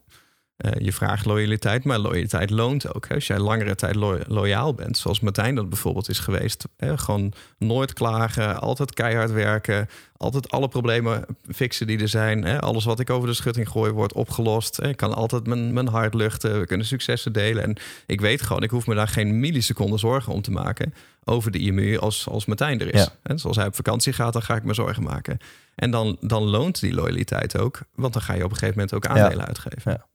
Eh, 0.57 0.71
je 0.85 0.91
vraagt 0.93 1.25
loyaliteit, 1.25 1.83
maar 1.83 1.99
loyaliteit 1.99 2.49
loont 2.49 2.93
ook. 2.95 3.07
Hè. 3.07 3.15
Als 3.15 3.27
jij 3.27 3.39
langere 3.39 3.75
tijd 3.75 3.95
lo- 3.95 4.19
loyaal 4.27 4.73
bent, 4.73 4.97
zoals 4.97 5.19
Martijn 5.19 5.55
dat 5.55 5.69
bijvoorbeeld 5.69 6.09
is 6.09 6.19
geweest. 6.19 6.65
Hè, 6.77 6.97
gewoon 6.97 7.33
nooit 7.57 7.93
klagen, 7.93 8.61
altijd 8.61 8.93
keihard 8.93 9.31
werken. 9.31 9.89
Altijd 10.17 10.49
alle 10.51 10.67
problemen 10.67 11.25
fixen 11.51 11.87
die 11.87 11.99
er 11.99 12.07
zijn. 12.07 12.43
Hè. 12.43 12.61
Alles 12.61 12.85
wat 12.85 12.99
ik 12.99 13.09
over 13.09 13.27
de 13.27 13.33
schutting 13.33 13.69
gooi 13.69 13.91
wordt 13.91 14.13
opgelost. 14.13 14.77
Hè. 14.77 14.87
Ik 14.87 14.97
kan 14.97 15.13
altijd 15.13 15.47
mijn, 15.47 15.73
mijn 15.73 15.87
hart 15.87 16.13
luchten. 16.13 16.59
We 16.59 16.65
kunnen 16.65 16.85
successen 16.85 17.33
delen. 17.33 17.63
En 17.63 17.75
ik 18.05 18.21
weet 18.21 18.41
gewoon, 18.41 18.63
ik 18.63 18.69
hoef 18.69 18.87
me 18.87 18.95
daar 18.95 19.07
geen 19.07 19.39
milliseconden 19.39 19.99
zorgen 19.99 20.33
om 20.33 20.41
te 20.41 20.51
maken 20.51 20.93
over 21.23 21.51
de 21.51 21.57
IMU 21.59 21.97
als, 21.97 22.27
als 22.29 22.45
Martijn 22.45 22.79
er 22.81 22.93
is. 22.93 23.01
Ja. 23.03 23.09
En 23.23 23.39
zoals 23.39 23.55
hij 23.57 23.65
op 23.67 23.75
vakantie 23.75 24.13
gaat, 24.13 24.33
dan 24.33 24.41
ga 24.41 24.55
ik 24.55 24.63
me 24.63 24.73
zorgen 24.73 25.03
maken. 25.03 25.37
En 25.75 25.91
dan, 25.91 26.17
dan 26.21 26.43
loont 26.43 26.79
die 26.79 26.93
loyaliteit 26.93 27.57
ook. 27.57 27.79
Want 27.95 28.13
dan 28.13 28.21
ga 28.21 28.33
je 28.33 28.43
op 28.43 28.49
een 28.51 28.57
gegeven 28.57 28.75
moment 28.79 28.93
ook 28.93 29.05
aandelen 29.05 29.45
uitgeven. 29.45 29.91
Ja. 29.91 30.05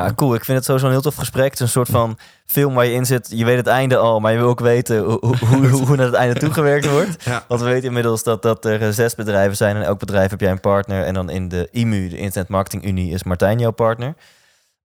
Ja, 0.00 0.12
cool. 0.14 0.34
Ik 0.34 0.44
vind 0.44 0.56
het 0.56 0.66
sowieso 0.66 0.86
een 0.86 0.92
heel 0.92 1.02
tof 1.02 1.14
gesprek. 1.14 1.44
Het 1.44 1.52
is 1.52 1.60
een 1.60 1.68
soort 1.68 1.88
van 1.88 2.18
film 2.46 2.74
waar 2.74 2.84
je 2.84 2.92
in 2.92 3.06
zit. 3.06 3.30
Je 3.30 3.44
weet 3.44 3.56
het 3.56 3.66
einde 3.66 3.96
al, 3.96 4.20
maar 4.20 4.32
je 4.32 4.38
wil 4.38 4.48
ook 4.48 4.60
weten 4.60 4.98
hoe, 4.98 5.36
hoe, 5.36 5.66
hoe, 5.68 5.96
naar 5.96 6.06
het 6.06 6.14
einde 6.14 6.40
toegewerkt 6.40 6.90
wordt. 6.90 7.24
Ja. 7.24 7.44
Want 7.48 7.60
we 7.60 7.66
weten 7.66 7.88
inmiddels 7.88 8.22
dat, 8.22 8.42
dat 8.42 8.64
er 8.64 8.82
eh, 8.82 8.88
zes 8.88 9.14
bedrijven 9.14 9.56
zijn. 9.56 9.76
En 9.76 9.82
elk 9.82 9.98
bedrijf 9.98 10.30
heb 10.30 10.40
jij 10.40 10.50
een 10.50 10.60
partner. 10.60 11.04
En 11.04 11.14
dan 11.14 11.30
in 11.30 11.48
de 11.48 11.68
IMU, 11.70 12.08
de 12.08 12.16
Internet 12.16 12.48
Marketing 12.48 12.84
Unie, 12.84 13.12
is 13.12 13.22
Martijn 13.22 13.58
jouw 13.58 13.70
partner. 13.70 14.14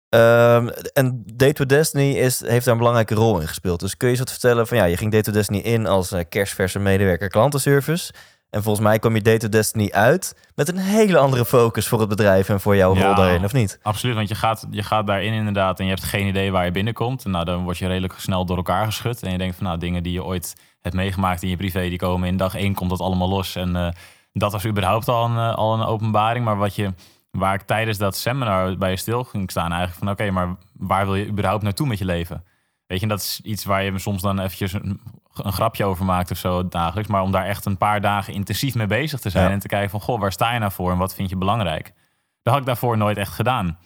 Ehm, 0.10 0.68
en 0.94 1.24
Date 1.34 1.58
with 1.58 1.70
Destiny 1.70 2.12
is, 2.12 2.40
heeft 2.46 2.64
daar 2.66 2.74
een 2.74 2.80
belangrijke 2.80 3.16
rol 3.16 3.40
in 3.40 3.48
gespeeld. 3.48 3.80
Dus 3.80 3.98
kun 3.98 4.08
je 4.08 4.14
eens 4.14 4.24
wat 4.24 4.32
vertellen 4.32 4.68
van 4.68 4.78
ja, 4.78 4.84
je 4.84 4.98
ging 4.98 5.12
Date 5.12 5.26
with 5.32 5.34
Destiny 5.34 5.60
in 5.60 5.88
als 5.88 6.12
eh, 6.12 6.24
kerstverse 6.30 6.80
medewerker 6.80 7.30
klantenservice. 7.30 8.14
En 8.50 8.64
volgens 8.64 8.86
mij 8.86 9.00
kwam 9.00 9.16
je 9.16 9.22
Date 9.22 9.50
Destiny 9.50 9.90
uit 9.92 10.50
met 10.56 10.68
een 10.68 10.78
hele 10.78 11.18
andere 11.18 11.46
focus 11.46 11.88
voor 11.88 12.00
het 12.00 12.10
bedrijf 12.10 12.50
en 12.50 12.60
voor 12.60 12.76
jouw 12.76 12.96
Ja. 12.96 13.06
rol 13.06 13.16
daarin, 13.16 13.44
of 13.44 13.54
niet? 13.54 13.80
Absoluut, 13.82 14.16
want 14.16 14.28
je 14.30 14.36
gaat, 14.36 14.68
je 14.70 14.84
gaat 14.84 15.08
daarin 15.08 15.34
inderdaad 15.34 15.80
en 15.80 15.86
je 15.86 15.92
hebt 15.92 16.04
geen 16.04 16.28
idee 16.28 16.52
waar 16.52 16.66
je 16.66 16.72
binnenkomt. 16.72 17.26
En 17.26 17.32
nou, 17.32 17.46
dan 17.46 17.64
word 17.64 17.78
je 17.78 17.88
redelijk 17.88 18.14
snel 18.18 18.46
door 18.46 18.58
elkaar 18.58 18.86
geschud. 18.86 19.24
En 19.24 19.32
je 19.32 19.38
denkt 19.38 19.56
van 19.56 19.66
nou, 19.66 19.78
dingen 19.78 20.04
die 20.04 20.14
je 20.14 20.24
ooit 20.24 20.56
hebt 20.82 20.96
meegemaakt 20.96 21.44
in 21.44 21.50
je 21.50 21.58
privé, 21.58 21.90
die 21.90 21.98
komen 21.98 22.28
in 22.28 22.38
dag 22.38 22.56
één, 22.56 22.74
komt 22.74 22.90
dat 22.90 23.00
allemaal 23.00 23.30
los. 23.30 23.56
En 23.56 23.76
eh, 23.76 23.88
dat 24.34 24.52
was 24.52 24.66
überhaupt 24.66 25.08
al 25.08 25.26
een, 25.26 25.38
eh, 25.38 25.56
al 25.56 25.74
een 25.74 25.86
openbaring. 25.86 26.46
Maar 26.46 26.58
wat 26.58 26.76
je, 26.76 26.94
waar 27.32 27.54
ik 27.54 27.62
tijdens 27.62 27.98
dat 27.98 28.16
seminar 28.16 28.78
bij 28.78 28.90
je 28.90 28.98
stil 28.98 29.24
ging 29.24 29.52
staan, 29.52 29.72
eigenlijk 29.72 30.00
van 30.00 30.10
oké, 30.10 30.32
maar 30.32 30.56
waar 30.74 31.06
wil 31.06 31.16
je 31.16 31.28
überhaupt 31.28 31.64
naartoe 31.64 31.88
met 31.88 31.98
je 31.98 32.06
leven? 32.06 32.44
Weet 32.88 32.98
je, 33.00 33.04
en 33.04 33.10
dat 33.10 33.20
is 33.20 33.40
iets 33.44 33.66
waar 33.66 33.84
je 33.84 34.00
soms 34.00 34.22
dan 34.22 34.40
eventjes 34.40 34.74
een, 34.74 35.02
een 35.46 35.54
grapje 35.54 35.86
over 35.86 36.06
maakt 36.06 36.32
of 36.32 36.38
zo 36.38 36.68
dagelijks. 36.68 37.10
Maar 37.10 37.22
om 37.22 37.32
daar 37.32 37.46
echt 37.46 37.66
een 37.66 37.78
paar 37.78 38.02
dagen 38.02 38.34
intensief 38.34 38.76
mee 38.76 38.88
bezig 38.88 39.20
te 39.20 39.30
zijn 39.30 39.46
Ja. 39.48 39.52
en 39.52 39.60
te 39.60 39.68
kijken 39.68 39.90
van, 39.90 40.02
goh, 40.02 40.20
waar 40.20 40.32
sta 40.32 40.54
je 40.54 40.60
nou 40.60 40.72
voor 40.72 40.92
en 40.92 40.98
wat 40.98 41.16
vind 41.16 41.30
je 41.30 41.36
belangrijk? 41.38 41.94
Dat 42.42 42.54
had 42.54 42.62
ik 42.62 42.66
daarvoor 42.66 42.98
nooit 42.98 43.18
echt 43.18 43.34
gedaan. 43.34 43.78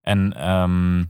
En 0.00 0.32
ehm, 0.36 1.04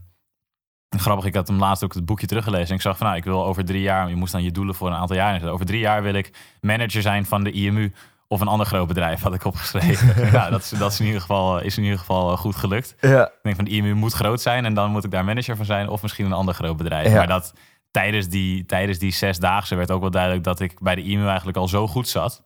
grappig, 0.99 1.25
ik 1.25 1.35
had 1.35 1.47
hem 1.47 1.59
laatst 1.59 1.83
ook 1.83 1.93
het 1.93 2.05
boekje 2.05 2.27
teruggelezen. 2.27 2.69
En 2.69 2.75
ik 2.75 2.81
zag 2.81 2.97
van, 2.97 3.05
nou, 3.05 3.17
ik 3.17 3.23
wil 3.23 3.45
over 3.45 3.65
drie 3.65 3.81
jaar, 3.81 4.09
je 4.09 4.15
moest 4.15 4.31
dan 4.31 4.43
je 4.43 4.51
doelen 4.51 4.75
voor 4.75 4.87
een 4.87 4.95
aantal 4.95 5.15
jaar 5.15 5.27
inzetten. 5.27 5.53
Over 5.53 5.65
drie 5.65 5.79
jaar 5.79 6.03
wil 6.03 6.13
ik 6.13 6.33
manager 6.61 7.01
zijn 7.01 7.25
van 7.25 7.43
de 7.43 7.51
IMU 7.51 7.93
of 8.27 8.41
een 8.41 8.47
ander 8.47 8.65
groot 8.67 8.87
bedrijf, 8.87 9.21
had 9.21 9.33
ik 9.33 9.45
opgeschreven. 9.45 10.31
nou, 10.31 10.51
dat, 10.51 10.61
is, 10.61 10.69
dat 10.69 10.91
is 10.91 10.99
in 10.99 11.05
ieder 11.05 11.21
geval, 11.21 11.59
is 11.59 11.77
in 11.77 11.83
ieder 11.83 11.99
geval 11.99 12.31
eh, 12.31 12.37
goed 12.37 12.55
gelukt. 12.55 12.95
Ja. 13.01 13.25
Ik 13.25 13.39
denk 13.41 13.55
van 13.55 13.65
de 13.65 13.71
IMU 13.71 13.93
moet 13.93 14.13
groot 14.13 14.41
zijn 14.41 14.65
en 14.65 14.73
dan 14.73 14.91
moet 14.91 15.03
ik 15.03 15.11
daar 15.11 15.25
manager 15.25 15.55
van 15.55 15.65
zijn 15.65 15.89
of 15.89 16.01
misschien 16.01 16.25
een 16.25 16.33
ander 16.33 16.53
groot 16.53 16.77
bedrijf. 16.77 17.07
Ja. 17.07 17.15
Maar 17.15 17.27
dat 17.27 17.53
tijdens 17.95 18.27
die, 18.27 18.65
tijdens 18.65 18.99
die 18.99 19.11
zesdaagse 19.11 19.75
werd 19.75 19.91
ook 19.91 20.01
wel 20.01 20.11
duidelijk 20.11 20.43
dat 20.43 20.59
ik 20.59 20.79
bij 20.79 20.95
de 20.95 21.03
IMU 21.03 21.27
eigenlijk 21.27 21.57
al 21.57 21.67
zo 21.67 21.87
goed 21.87 22.07
zat. 22.07 22.43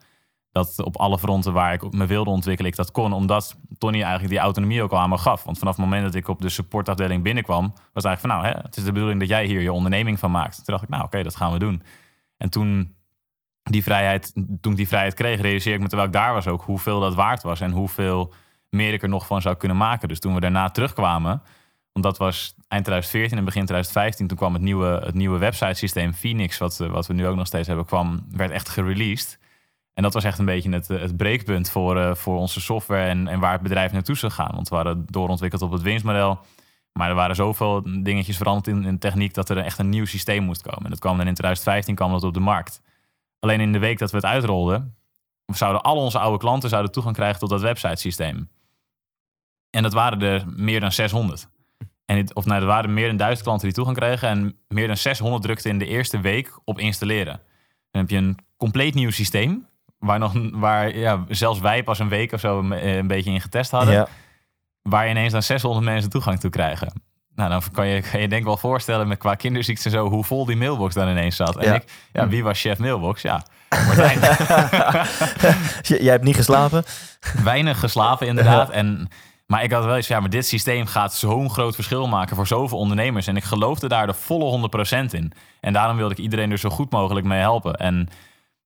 Dat 0.51 0.83
op 0.83 0.97
alle 0.97 1.19
fronten 1.19 1.53
waar 1.53 1.73
ik 1.73 1.91
me 1.91 2.05
wilde 2.05 2.29
ontwikkelen, 2.29 2.71
ik 2.71 2.77
dat 2.77 2.91
kon. 2.91 3.13
Omdat 3.13 3.57
Tony 3.77 4.01
eigenlijk 4.01 4.29
die 4.29 4.39
autonomie 4.39 4.83
ook 4.83 4.91
al 4.91 4.97
aan 4.97 5.09
me 5.09 5.17
gaf. 5.17 5.43
Want 5.43 5.57
vanaf 5.57 5.75
het 5.75 5.85
moment 5.85 6.03
dat 6.03 6.15
ik 6.15 6.27
op 6.27 6.41
de 6.41 6.49
supportafdeling 6.49 7.23
binnenkwam, 7.23 7.73
was 7.93 8.03
eigenlijk 8.03 8.19
van 8.19 8.29
nou, 8.29 8.55
hè, 8.55 8.61
het 8.65 8.77
is 8.77 8.83
de 8.83 8.91
bedoeling 8.91 9.19
dat 9.19 9.29
jij 9.29 9.45
hier 9.45 9.61
je 9.61 9.73
onderneming 9.73 10.19
van 10.19 10.31
maakt. 10.31 10.55
Toen 10.55 10.63
dacht 10.65 10.83
ik, 10.83 10.89
nou 10.89 11.03
oké, 11.03 11.23
dat 11.23 11.35
gaan 11.35 11.51
we 11.51 11.59
doen. 11.59 11.83
En 12.37 12.49
toen 12.49 12.95
die 13.63 13.83
vrijheid, 13.83 14.33
toen 14.33 14.71
ik 14.71 14.77
die 14.77 14.87
vrijheid 14.87 15.13
kreeg, 15.13 15.41
realiseerde 15.41 15.77
ik 15.77 15.83
me 15.83 15.87
terwijl 15.87 16.09
ik 16.09 16.15
daar 16.15 16.33
was 16.33 16.47
ook 16.47 16.61
hoeveel 16.61 16.99
dat 16.99 17.15
waard 17.15 17.43
was 17.43 17.61
en 17.61 17.71
hoeveel 17.71 18.33
meer 18.69 18.93
ik 18.93 19.01
er 19.01 19.09
nog 19.09 19.25
van 19.25 19.41
zou 19.41 19.55
kunnen 19.55 19.77
maken. 19.77 20.07
Dus 20.07 20.19
toen 20.19 20.33
we 20.33 20.39
daarna 20.39 20.69
terugkwamen, 20.69 21.41
want 21.91 22.05
dat 22.05 22.17
was 22.17 22.55
eind 22.67 22.85
2014 22.85 23.37
en 23.37 23.45
begin 23.45 23.65
2015, 23.65 24.27
toen 24.27 24.37
kwam 24.37 24.53
het 24.53 24.61
nieuwe, 24.61 25.01
het 25.03 25.13
nieuwe 25.13 25.37
websitesysteem 25.37 26.13
Phoenix, 26.13 26.57
wat, 26.57 26.79
eh, 26.79 26.89
wat 26.89 27.07
we 27.07 27.13
nu 27.13 27.27
ook 27.27 27.35
nog 27.35 27.47
steeds 27.47 27.67
hebben, 27.67 27.85
kwam, 27.85 28.25
werd 28.31 28.51
echt 28.51 28.69
gereleased. 28.69 29.39
En 29.93 30.03
dat 30.03 30.13
was 30.13 30.23
echt 30.23 30.39
een 30.39 30.45
beetje 30.45 30.69
het, 30.69 30.89
eh, 30.89 30.99
het 30.99 31.17
breekpunt 31.17 31.69
voor, 31.69 31.97
eh, 31.97 32.15
voor 32.15 32.37
onze 32.37 32.61
software 32.61 33.09
en, 33.09 33.27
en 33.27 33.39
waar 33.39 33.51
het 33.51 33.61
bedrijf 33.61 33.91
naartoe 33.91 34.15
zou 34.15 34.31
gaan. 34.31 34.51
Want 34.55 34.69
we 34.69 34.75
waren 34.75 35.05
doorontwikkeld 35.05 35.61
op 35.61 35.71
het 35.71 35.81
winstmodel. 35.81 36.39
Maar 36.93 37.09
er 37.09 37.15
waren 37.15 37.35
zoveel 37.35 38.03
dingetjes 38.03 38.37
veranderd 38.37 38.67
in, 38.67 38.83
in 38.83 38.99
techniek 38.99 39.33
dat 39.33 39.49
er 39.49 39.57
echt 39.57 39.79
een 39.79 39.89
nieuw 39.89 40.05
systeem 40.05 40.43
moest 40.43 40.61
komen. 40.61 40.83
En 40.83 40.89
dat 40.89 40.99
kwam 40.99 41.17
dan 41.17 41.27
in 41.27 41.33
2015 41.33 41.95
kwam 41.95 42.11
dat 42.11 42.23
op 42.23 42.33
de 42.33 42.39
markt. 42.39 42.81
Alleen 43.39 43.59
in 43.59 43.71
de 43.71 43.79
week 43.79 43.99
dat 43.99 44.11
we 44.11 44.17
het 44.17 44.25
uitrolden, 44.25 44.95
zouden 45.45 45.81
al 45.81 45.95
onze 45.95 46.19
oude 46.19 46.37
klanten 46.37 46.69
zouden 46.69 46.91
toegang 46.91 47.15
krijgen 47.15 47.39
tot 47.39 47.49
dat 47.49 47.61
websitesysteem. 47.61 48.49
En 49.69 49.83
dat 49.83 49.93
waren 49.93 50.21
er 50.21 50.43
meer 50.47 50.79
dan 50.79 50.91
600. 50.91 51.49
En 52.09 52.17
het, 52.17 52.33
of 52.33 52.45
nou, 52.45 52.61
er 52.61 52.67
waren 52.67 52.93
meer 52.93 53.07
dan 53.07 53.17
1000 53.17 53.43
klanten 53.43 53.65
die 53.67 53.75
toegang 53.75 53.97
kregen. 53.97 54.27
En 54.29 54.55
meer 54.67 54.87
dan 54.87 54.97
600 54.97 55.43
drukten 55.43 55.69
in 55.69 55.79
de 55.79 55.85
eerste 55.85 56.19
week 56.19 56.59
op 56.63 56.79
installeren. 56.79 57.41
Dan 57.91 58.01
heb 58.01 58.09
je 58.09 58.17
een 58.17 58.37
compleet 58.57 58.93
nieuw 58.93 59.11
systeem. 59.11 59.65
Waar, 59.99 60.19
nog, 60.19 60.33
waar 60.51 60.97
ja, 60.97 61.25
zelfs 61.27 61.59
wij 61.59 61.83
pas 61.83 61.99
een 61.99 62.09
week 62.09 62.31
of 62.31 62.39
zo 62.39 62.59
een, 62.59 62.87
een 62.87 63.07
beetje 63.07 63.31
in 63.31 63.41
getest 63.41 63.71
hadden. 63.71 63.93
Ja. 63.93 64.07
Waar 64.81 65.03
je 65.03 65.09
ineens 65.09 65.31
dan 65.31 65.43
600 65.43 65.85
mensen 65.85 66.09
toegang 66.09 66.39
toe 66.39 66.49
krijgen. 66.49 67.01
Nou, 67.35 67.49
dan 67.49 67.61
kan 67.71 67.87
je 67.87 68.01
kan 68.01 68.21
je 68.21 68.27
denk 68.27 68.43
wel 68.43 68.57
voorstellen 68.57 69.07
met 69.07 69.17
qua 69.17 69.35
kinderziekte 69.35 69.83
en 69.83 69.91
zo... 69.91 70.09
hoe 70.09 70.23
vol 70.23 70.45
die 70.45 70.57
mailbox 70.57 70.93
dan 70.93 71.09
ineens 71.09 71.35
zat. 71.35 71.57
En 71.57 71.65
Ja. 71.65 71.73
ik, 71.73 71.83
ja, 72.13 72.27
wie 72.27 72.43
was 72.43 72.59
chef 72.59 72.77
mailbox? 72.77 73.21
Ja, 73.21 73.43
Martijn. 73.69 74.19
Jij 76.03 76.11
hebt 76.11 76.23
niet 76.23 76.35
geslapen? 76.35 76.83
weinig 77.43 77.79
geslapen 77.79 78.27
inderdaad. 78.27 78.69
En, 78.79 79.07
maar 79.49 79.63
ik 79.63 79.71
had 79.71 79.85
wel 79.85 79.95
eens, 79.95 80.07
ja, 80.07 80.19
maar 80.19 80.29
dit 80.29 80.45
systeem 80.47 80.85
gaat 80.85 81.13
zo'n 81.13 81.49
groot 81.49 81.75
verschil 81.75 82.07
maken 82.07 82.35
voor 82.35 82.47
zoveel 82.47 82.77
ondernemers. 82.77 83.27
En 83.27 83.35
ik 83.35 83.43
geloofde 83.43 83.87
daar 83.87 84.07
de 84.07 84.13
volle 84.13 84.69
100% 85.07 85.13
in. 85.13 85.31
En 85.59 85.73
daarom 85.73 85.97
wilde 85.97 86.13
ik 86.13 86.19
iedereen 86.19 86.51
er 86.51 86.57
zo 86.57 86.69
goed 86.69 86.91
mogelijk 86.91 87.25
mee 87.25 87.39
helpen. 87.39 87.73
En 87.75 88.07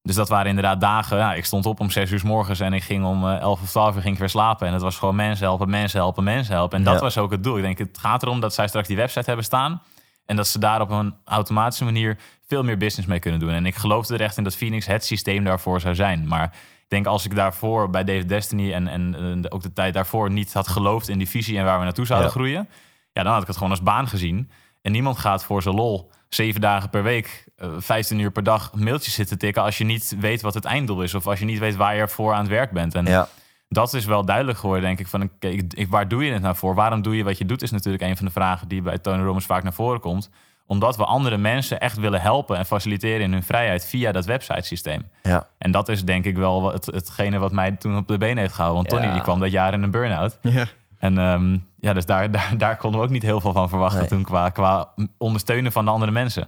Dus 0.06 0.16
dat 0.16 0.30
waren 0.30 0.48
inderdaad 0.48 0.82
dagen. 0.82 1.18
Ja, 1.18 1.34
ik 1.34 1.46
stond 1.46 1.66
op 1.66 1.80
om 1.80 1.90
zes 1.90 2.12
uur 2.12 2.20
s 2.20 2.24
morgens 2.24 2.60
en 2.60 2.74
ik 2.74 2.84
ging 2.84 3.06
om 3.06 3.28
eh, 3.28 3.40
elf 3.40 3.62
of 3.62 3.70
twaalf 3.70 3.96
uur 3.96 4.02
ging 4.02 4.14
ik 4.14 4.20
weer 4.20 4.30
slapen. 4.30 4.68
En 4.68 4.74
het 4.74 4.82
was 4.82 4.98
gewoon 4.98 5.16
mensen 5.16 5.46
helpen, 5.46 5.70
mensen 5.70 6.00
helpen, 6.00 6.24
mensen 6.24 6.54
helpen. 6.54 6.78
En 6.78 6.84
dat 6.84 6.94
Ja. 6.94 7.00
was 7.00 7.18
ook 7.18 7.32
het 7.32 7.44
doel. 7.44 7.58
Ik 7.58 7.64
denk, 7.64 7.78
het 7.78 7.98
gaat 7.98 8.24
erom 8.24 8.40
dat 8.40 8.54
zij 8.54 8.68
straks 8.68 8.88
die 8.88 8.98
website 8.98 9.26
hebben 9.26 9.46
staan. 9.46 9.82
En 10.26 10.36
dat 10.36 10.48
ze 10.48 10.60
daar 10.60 10.82
op 10.82 10.90
een 10.90 11.14
automatische 11.26 11.84
manier 11.84 12.18
veel 12.48 12.64
meer 12.64 12.78
business 12.78 13.08
mee 13.10 13.20
kunnen 13.20 13.40
doen. 13.40 13.50
En 13.50 13.66
ik 13.66 13.76
geloofde 13.76 14.14
er 14.14 14.22
echt 14.22 14.38
in 14.38 14.44
dat 14.44 14.56
Phoenix 14.56 14.86
het 14.86 15.06
systeem 15.06 15.44
daarvoor 15.44 15.80
zou 15.82 15.96
zijn. 15.96 16.28
Maar 16.28 16.54
denk 16.94 17.06
als 17.06 17.26
ik 17.26 17.36
daarvoor 17.36 17.90
bij 17.90 18.04
David 18.04 18.30
Destiny 18.30 18.74
en, 18.74 18.88
en 18.88 19.16
eh, 19.44 19.46
ook 19.50 19.62
de 19.62 19.74
tijd 19.74 19.94
daarvoor 19.94 20.32
niet 20.32 20.54
had 20.54 20.68
geloofd 20.68 21.08
in 21.10 21.18
die 21.18 21.30
visie 21.30 21.58
en 21.58 21.66
waar 21.66 21.78
we 21.78 21.84
naartoe 21.84 22.06
zouden 22.06 22.28
Ja. 22.30 22.34
groeien. 22.36 22.70
Ja, 23.14 23.24
dan 23.24 23.32
had 23.32 23.42
ik 23.42 23.48
het 23.48 23.56
gewoon 23.56 23.72
als 23.72 23.84
baan 23.84 24.08
gezien. 24.08 24.50
En 24.82 24.92
niemand 24.92 25.18
gaat 25.18 25.44
voor 25.44 25.62
zijn 25.62 25.76
lol 25.76 26.12
zeven 26.30 26.62
dagen 26.62 26.90
per 26.90 27.04
week, 27.04 27.48
eh, 27.56 27.70
15 27.78 28.20
uur 28.20 28.32
per 28.32 28.44
dag 28.44 28.74
mailtjes 28.74 29.14
zitten 29.14 29.38
tikken 29.38 29.64
als 29.64 29.78
je 29.78 29.84
niet 29.84 30.16
weet 30.20 30.42
wat 30.42 30.54
het 30.54 30.66
einddoel 30.66 31.02
is. 31.04 31.14
Of 31.14 31.28
als 31.28 31.40
je 31.40 31.46
niet 31.46 31.60
weet 31.60 31.76
waar 31.76 31.96
je 31.96 32.08
voor 32.08 32.34
aan 32.34 32.40
het 32.40 32.50
werk 32.50 32.72
bent. 32.72 32.96
En 32.96 33.06
Ja, 33.06 33.28
dat 33.68 33.94
is 33.94 34.06
wel 34.06 34.26
duidelijk 34.26 34.58
geworden, 34.58 34.84
denk 34.86 35.00
ik. 35.00 35.08
Van, 35.08 35.30
ik- 35.40 35.88
waar 35.90 36.08
doe 36.08 36.26
je 36.26 36.32
het 36.34 36.42
nou 36.42 36.56
voor? 36.56 36.76
Waarom 36.76 37.02
doe 37.02 37.16
je 37.16 37.24
wat 37.24 37.38
je 37.38 37.46
doet? 37.46 37.62
Is 37.62 37.72
natuurlijk 37.72 38.04
een 38.04 38.18
van 38.18 38.26
de 38.26 38.32
vragen 38.32 38.68
die 38.68 38.82
bij 38.82 38.98
Tony 38.98 39.24
Robbins 39.24 39.46
vaak 39.46 39.64
naar 39.64 39.74
voren 39.74 40.00
komt. 40.00 40.30
Omdat 40.68 40.98
we 40.98 41.04
andere 41.06 41.38
mensen 41.38 41.80
echt 41.80 41.98
willen 41.98 42.22
helpen 42.22 42.58
en 42.58 42.66
faciliteren 42.66 43.22
in 43.22 43.32
hun 43.32 43.44
vrijheid 43.44 43.86
via 43.86 44.12
dat 44.12 44.26
websitesysteem. 44.26 45.10
ja. 45.24 45.48
En 45.58 45.72
dat 45.72 45.90
is 45.90 46.04
denk 46.06 46.26
ik 46.26 46.38
wel 46.38 46.62
wat, 46.62 46.86
hetgene 46.86 47.38
wat 47.40 47.52
mij 47.52 47.72
toen 47.72 47.98
op 47.98 48.08
de 48.08 48.18
benen 48.18 48.38
heeft 48.38 48.54
gehouden. 48.54 48.82
Want 48.84 48.94
Tony 48.96 49.06
Ja. 49.08 49.14
die 49.14 49.22
kwam 49.22 49.40
dat 49.40 49.52
jaar 49.52 49.74
in 49.74 49.84
een 49.84 49.92
burn-out. 49.92 50.38
Ja. 50.42 50.66
En 51.00 51.18
ehm, 51.18 51.58
ja, 51.80 51.94
dus 51.94 52.06
daar, 52.06 52.32
daar, 52.32 52.54
daar 52.58 52.78
konden 52.78 53.00
we 53.00 53.06
ook 53.06 53.12
niet 53.12 53.24
heel 53.24 53.42
veel 53.42 53.52
van 53.54 53.70
verwachten 53.70 54.00
Nee. 54.00 54.10
toen 54.10 54.24
qua, 54.24 54.50
qua 54.50 54.94
ondersteunen 55.18 55.72
van 55.72 55.86
de 55.86 55.92
andere 55.92 56.12
mensen. 56.12 56.48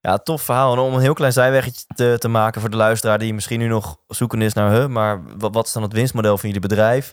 Ja, 0.00 0.18
tof 0.18 0.42
verhaal. 0.42 0.72
En 0.72 0.78
om 0.78 0.94
een 0.94 1.00
heel 1.00 1.14
klein 1.14 1.32
zijweggetje 1.32 1.84
te, 1.94 2.16
te 2.18 2.28
maken 2.28 2.60
voor 2.60 2.70
de 2.70 2.76
luisteraar 2.76 3.18
die 3.18 3.34
misschien 3.34 3.58
nu 3.58 3.66
nog 3.68 3.96
zoeken 4.08 4.42
is 4.42 4.52
naar, 4.52 4.70
huh, 4.72 4.86
maar 4.86 5.22
wat, 5.38 5.54
wat 5.54 5.66
is 5.66 5.72
dan 5.72 5.82
het 5.82 5.92
winstmodel 5.92 6.38
van 6.38 6.48
jullie 6.48 6.68
bedrijf? 6.68 7.12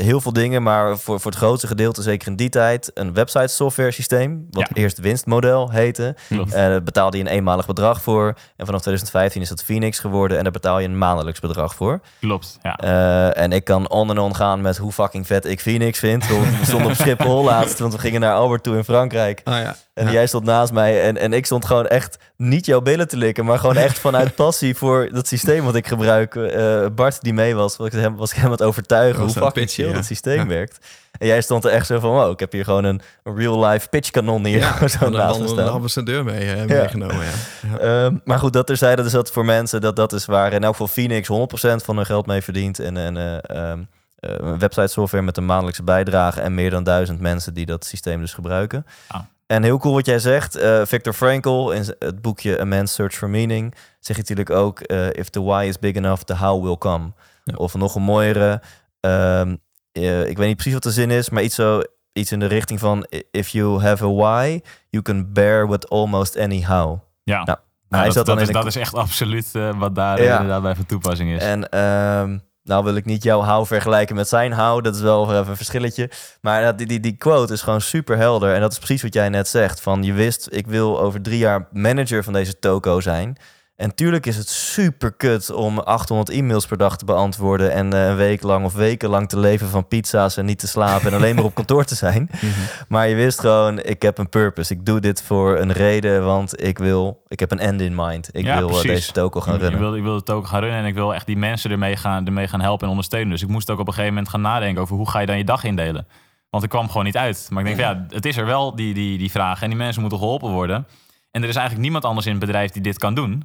Heel 0.00 0.20
veel 0.20 0.32
dingen, 0.32 0.62
maar 0.62 0.98
voor, 0.98 1.20
voor 1.20 1.30
het 1.30 1.40
grootste 1.40 1.66
gedeelte, 1.66 2.02
zeker 2.02 2.28
in 2.28 2.36
die 2.36 2.48
tijd, 2.48 2.90
een 2.94 3.14
website 3.14 3.46
software 3.46 3.90
systeem, 3.90 4.46
wat 4.50 4.68
Ja. 4.74 4.82
eerst 4.82 4.98
winstmodel 4.98 5.70
heette. 5.70 6.14
Eh, 6.28 6.46
daar 6.50 6.82
betaalde 6.82 7.16
je 7.16 7.22
een 7.22 7.30
eenmalig 7.30 7.66
bedrag 7.66 8.02
voor. 8.02 8.26
En 8.56 8.66
vanaf 8.66 8.80
2015 8.80 9.42
is 9.42 9.48
dat 9.48 9.64
Phoenix 9.64 9.98
geworden 9.98 10.36
en 10.36 10.42
daar 10.42 10.52
betaal 10.52 10.78
je 10.78 10.88
een 10.88 10.98
maandelijks 10.98 11.40
bedrag 11.40 11.74
voor. 11.74 12.00
Klopt, 12.20 12.58
ja. 12.62 12.76
Eh, 12.76 13.42
en 13.42 13.52
ik 13.52 13.64
kan 13.64 13.88
on 13.90 14.10
en 14.10 14.18
on 14.18 14.36
gaan 14.36 14.60
met 14.60 14.76
hoe 14.76 14.92
fucking 14.92 15.26
vet 15.26 15.44
ik 15.44 15.60
Phoenix 15.60 15.98
vind. 15.98 16.26
We 16.26 16.58
stonden 16.62 16.86
op 16.90 16.94
Schiphol 16.96 17.44
laatst, 17.44 17.78
want 17.78 17.92
we 17.92 17.98
gingen 17.98 18.20
naar 18.20 18.34
Albert 18.34 18.62
toe 18.62 18.76
in 18.76 18.84
Frankrijk. 18.84 19.40
Ah 19.44 19.60
ja. 19.60 19.76
En 19.94 20.06
Ja. 20.06 20.12
jij 20.12 20.26
stond 20.26 20.44
naast 20.44 20.72
mij 20.72 21.02
en, 21.02 21.16
en 21.16 21.32
ik 21.32 21.46
stond 21.46 21.64
gewoon 21.64 21.86
echt 21.86 22.18
niet 22.36 22.66
jouw 22.66 22.80
billen 22.80 23.08
te 23.08 23.16
likken, 23.16 23.44
maar 23.44 23.58
gewoon 23.58 23.76
echt 23.76 23.98
vanuit 23.98 24.34
passie 24.44 24.76
voor 24.76 25.08
dat 25.12 25.26
systeem 25.28 25.64
wat 25.64 25.74
ik 25.74 25.86
gebruik. 25.86 26.36
Eh, 26.36 26.86
Bart 26.94 27.22
die 27.22 27.32
mee 27.34 27.54
was, 27.54 27.76
was 27.76 27.86
ik 27.86 27.92
hem, 27.92 28.16
was 28.16 28.30
ik 28.30 28.36
hem 28.36 28.44
aan 28.44 28.50
het 28.50 28.62
overtuigen 28.62 29.22
hoe 29.22 29.32
fucking 29.32 29.70
ja. 29.88 29.94
dat 29.94 30.04
systeem 30.04 30.48
werkt. 30.48 30.86
En 31.18 31.26
jij 31.26 31.40
stond 31.40 31.64
er 31.64 31.70
echt 31.70 31.86
zo 31.86 31.98
van, 32.00 32.10
wow, 32.10 32.30
ik 32.32 32.40
heb 32.40 32.52
hier 32.52 32.64
gewoon 32.64 32.84
een, 32.84 33.00
een 33.22 33.36
real-life 33.36 33.88
pitchkanon 33.88 34.44
hier 34.44 34.58
Ja, 34.58 34.88
zo 34.88 34.98
dan 34.98 35.12
naast 35.12 35.36
me 35.38 35.42
een 35.42 35.48
staan. 35.48 35.68
ambassadeur 35.68 36.24
mee, 36.24 36.52
eh, 36.52 36.64
meegenomen. 36.64 37.24
Ja. 37.24 37.32
Ja. 37.70 37.78
Ehm, 37.78 38.16
maar 38.24 38.38
goed, 38.38 38.52
dat 38.52 38.66
terzijde 38.66 39.02
dus 39.02 39.12
dat 39.12 39.30
voor 39.30 39.44
mensen, 39.44 39.80
dat, 39.80 39.96
dat 39.96 40.12
is 40.12 40.24
waar 40.24 40.52
in 40.52 40.62
elk 40.64 40.72
geval 40.72 40.88
Phoenix 40.88 41.28
100% 41.28 41.84
van 41.84 41.96
hun 41.96 42.06
geld 42.06 42.26
mee 42.26 42.42
verdient. 42.42 42.78
En, 42.78 42.96
en 42.96 43.16
eh, 43.16 43.70
ehm, 43.70 43.82
eh, 44.18 44.30
een 44.36 44.58
website 44.58 44.86
software 44.86 45.24
met 45.24 45.36
een 45.36 45.46
maandelijkse 45.46 45.82
bijdrage 45.82 46.40
en 46.40 46.54
meer 46.54 46.70
dan 46.70 46.84
duizend 46.84 47.20
mensen 47.20 47.54
die 47.54 47.66
dat 47.66 47.84
systeem 47.84 48.20
dus 48.20 48.32
gebruiken. 48.34 48.86
Ah. 49.08 49.20
En 49.46 49.62
heel 49.62 49.78
cool 49.78 49.94
wat 49.94 50.06
jij 50.06 50.18
zegt. 50.18 50.58
Victor 50.84 51.12
Frankl 51.12 51.70
in 51.70 51.84
het 51.98 52.22
boekje 52.22 52.60
A 52.60 52.64
Man's 52.64 52.94
Search 52.94 53.14
for 53.14 53.28
Meaning 53.30 53.74
zegt 54.00 54.18
natuurlijk 54.18 54.50
ook: 54.50 54.80
If 55.12 55.28
the 55.28 55.42
why 55.42 55.64
is 55.68 55.78
big 55.78 55.94
enough, 55.94 56.22
the 56.22 56.36
how 56.36 56.62
will 56.64 56.78
come. 56.78 57.12
Ja. 57.44 57.54
Of 57.56 57.74
nog 57.74 57.94
een 57.94 58.02
mooiere. 58.02 58.60
ehm, 59.00 59.56
eh, 59.98 60.28
ik 60.28 60.36
weet 60.36 60.46
niet 60.46 60.54
precies 60.56 60.72
wat 60.72 60.82
de 60.82 60.90
zin 60.90 61.10
is, 61.10 61.30
maar 61.30 61.42
iets, 61.42 61.54
zo, 61.54 61.80
iets 62.12 62.32
in 62.32 62.38
de 62.38 62.46
richting 62.46 62.80
van: 62.80 63.06
If 63.30 63.48
you 63.48 63.80
have 63.80 64.04
a 64.04 64.08
why, 64.12 64.60
you 64.90 65.02
can 65.02 65.32
bear 65.32 65.68
with 65.68 65.88
almost 65.88 66.36
any 66.36 66.64
how. 66.64 66.98
Ja, 67.22 67.44
Nou, 67.44 67.58
Nou, 67.88 68.02
hij 68.04 68.12
dat, 68.12 68.40
is, 68.40 68.48
dat 68.48 68.66
is 68.66 68.76
echt 68.76 68.94
absoluut 68.94 69.48
eh, 69.52 69.78
wat 69.78 69.94
daar 69.94 70.22
Ja. 70.22 70.32
inderdaad 70.34 70.62
bij 70.62 70.74
van 70.74 70.86
toepassing 70.86 71.30
is. 71.30 71.42
En 71.42 71.68
ehm, 71.68 72.38
nou 72.62 72.84
wil 72.84 72.94
ik 72.96 73.04
niet 73.04 73.22
jouw 73.22 73.40
hou 73.40 73.66
vergelijken 73.66 74.16
met 74.16 74.28
zijn 74.28 74.52
hou. 74.52 74.82
Dat 74.82 74.94
is 74.94 75.00
wel 75.00 75.22
even 75.32 75.48
een 75.48 75.56
verschilletje. 75.56 76.10
Maar 76.40 76.62
dat- 76.62 76.78
die, 76.78 76.86
die, 76.86 77.00
die 77.00 77.16
quote 77.16 77.52
is 77.52 77.62
gewoon 77.62 77.80
super 77.80 78.16
helder. 78.16 78.54
En 78.54 78.60
dat 78.60 78.72
is 78.72 78.78
precies 78.78 79.02
wat 79.02 79.14
jij 79.14 79.28
net 79.28 79.48
zegt. 79.48 79.80
Van 79.80 80.02
je 80.02 80.12
wist, 80.12 80.48
ik 80.50 80.66
wil 80.66 81.00
over 81.00 81.22
drie 81.22 81.38
jaar 81.38 81.68
manager 81.72 82.24
van 82.24 82.32
deze 82.32 82.58
toko 82.58 83.00
zijn. 83.00 83.36
En 83.78 83.94
tuurlijk 83.94 84.26
is 84.26 84.36
het 84.36 84.48
super 84.48 85.12
kut 85.12 85.50
om 85.52 85.78
800 85.78 86.28
e-mails 86.30 86.66
per 86.66 86.76
dag 86.76 86.96
te 86.96 87.04
beantwoorden. 87.04 87.72
En 87.72 87.92
eh, 87.92 88.06
een 88.08 88.16
week 88.16 88.42
lang 88.42 88.64
of 88.64 88.72
weken 88.74 89.08
lang 89.08 89.28
te 89.28 89.38
leven 89.38 89.68
van 89.68 89.88
pizza's 89.88 90.36
en 90.36 90.44
niet 90.44 90.58
te 90.58 90.66
slapen. 90.66 91.10
en 91.10 91.16
alleen 91.16 91.34
maar 91.34 91.44
op 91.44 91.54
kantoor 91.54 91.84
te 91.84 91.94
zijn. 91.94 92.28
Mhm. 92.40 92.48
Maar 92.88 93.08
je 93.08 93.14
wist 93.14 93.40
gewoon, 93.40 93.82
ik 93.82 94.02
heb 94.02 94.18
een 94.18 94.28
purpose. 94.28 94.72
Ik 94.72 94.86
doe 94.86 95.00
dit 95.00 95.22
voor 95.22 95.58
een 95.58 95.72
reden, 95.72 96.24
want 96.24 96.62
ik 96.64 96.78
wil, 96.78 97.22
ik 97.28 97.40
heb 97.40 97.50
een 97.50 97.58
end 97.58 97.80
in 97.80 97.94
mind. 97.94 98.28
Ik 98.32 98.44
Ja, 98.44 98.56
wil 98.58 98.66
eh, 98.68 98.72
precies. 98.72 98.90
deze 98.90 99.12
toko 99.12 99.40
gaan 99.40 99.54
ik, 99.54 99.60
runnen. 99.60 99.80
wil, 99.80 99.94
ik 99.96 100.02
wil 100.02 100.14
het 100.14 100.30
ook 100.30 100.46
gaan 100.46 100.60
runnen 100.60 100.78
en 100.78 100.86
ik 100.86 100.94
wil 100.94 101.14
echt 101.14 101.26
die 101.26 101.36
mensen 101.36 101.70
ermee 101.70 101.96
gaan, 101.96 102.26
ermee 102.26 102.48
gaan 102.48 102.60
helpen 102.60 102.84
en 102.84 102.90
ondersteunen. 102.90 103.30
Dus 103.30 103.42
ik 103.42 103.48
moest 103.48 103.70
ook 103.70 103.78
op 103.78 103.86
een 103.86 103.92
gegeven 103.92 104.14
moment 104.14 104.30
gaan 104.32 104.40
nadenken 104.40 104.82
over 104.82 104.96
hoe 104.96 105.10
ga 105.10 105.18
je 105.20 105.26
dan 105.26 105.38
je 105.38 105.44
dag 105.44 105.64
indelen. 105.64 106.06
Want 106.50 106.64
ik 106.64 106.70
kwam 106.70 106.86
gewoon 106.86 107.04
niet 107.04 107.16
uit. 107.16 107.46
Maar 107.50 107.66
ik 107.66 107.76
denk, 107.76 107.80
van, 107.88 107.96
ja, 108.08 108.14
het 108.14 108.26
is 108.26 108.36
er 108.36 108.46
wel, 108.46 108.74
die, 108.76 108.94
die, 108.94 109.18
die 109.18 109.30
vraag. 109.30 109.62
En 109.62 109.68
die 109.68 109.78
mensen 109.78 110.00
moeten 110.00 110.18
geholpen 110.18 110.50
worden. 110.50 110.86
En 111.30 111.42
er 111.42 111.48
is 111.48 111.54
eigenlijk 111.56 111.84
niemand 111.84 112.04
anders 112.04 112.26
in 112.26 112.32
het 112.32 112.40
bedrijf 112.40 112.70
die 112.70 112.82
dit 112.82 112.98
kan 112.98 113.14
doen. 113.14 113.44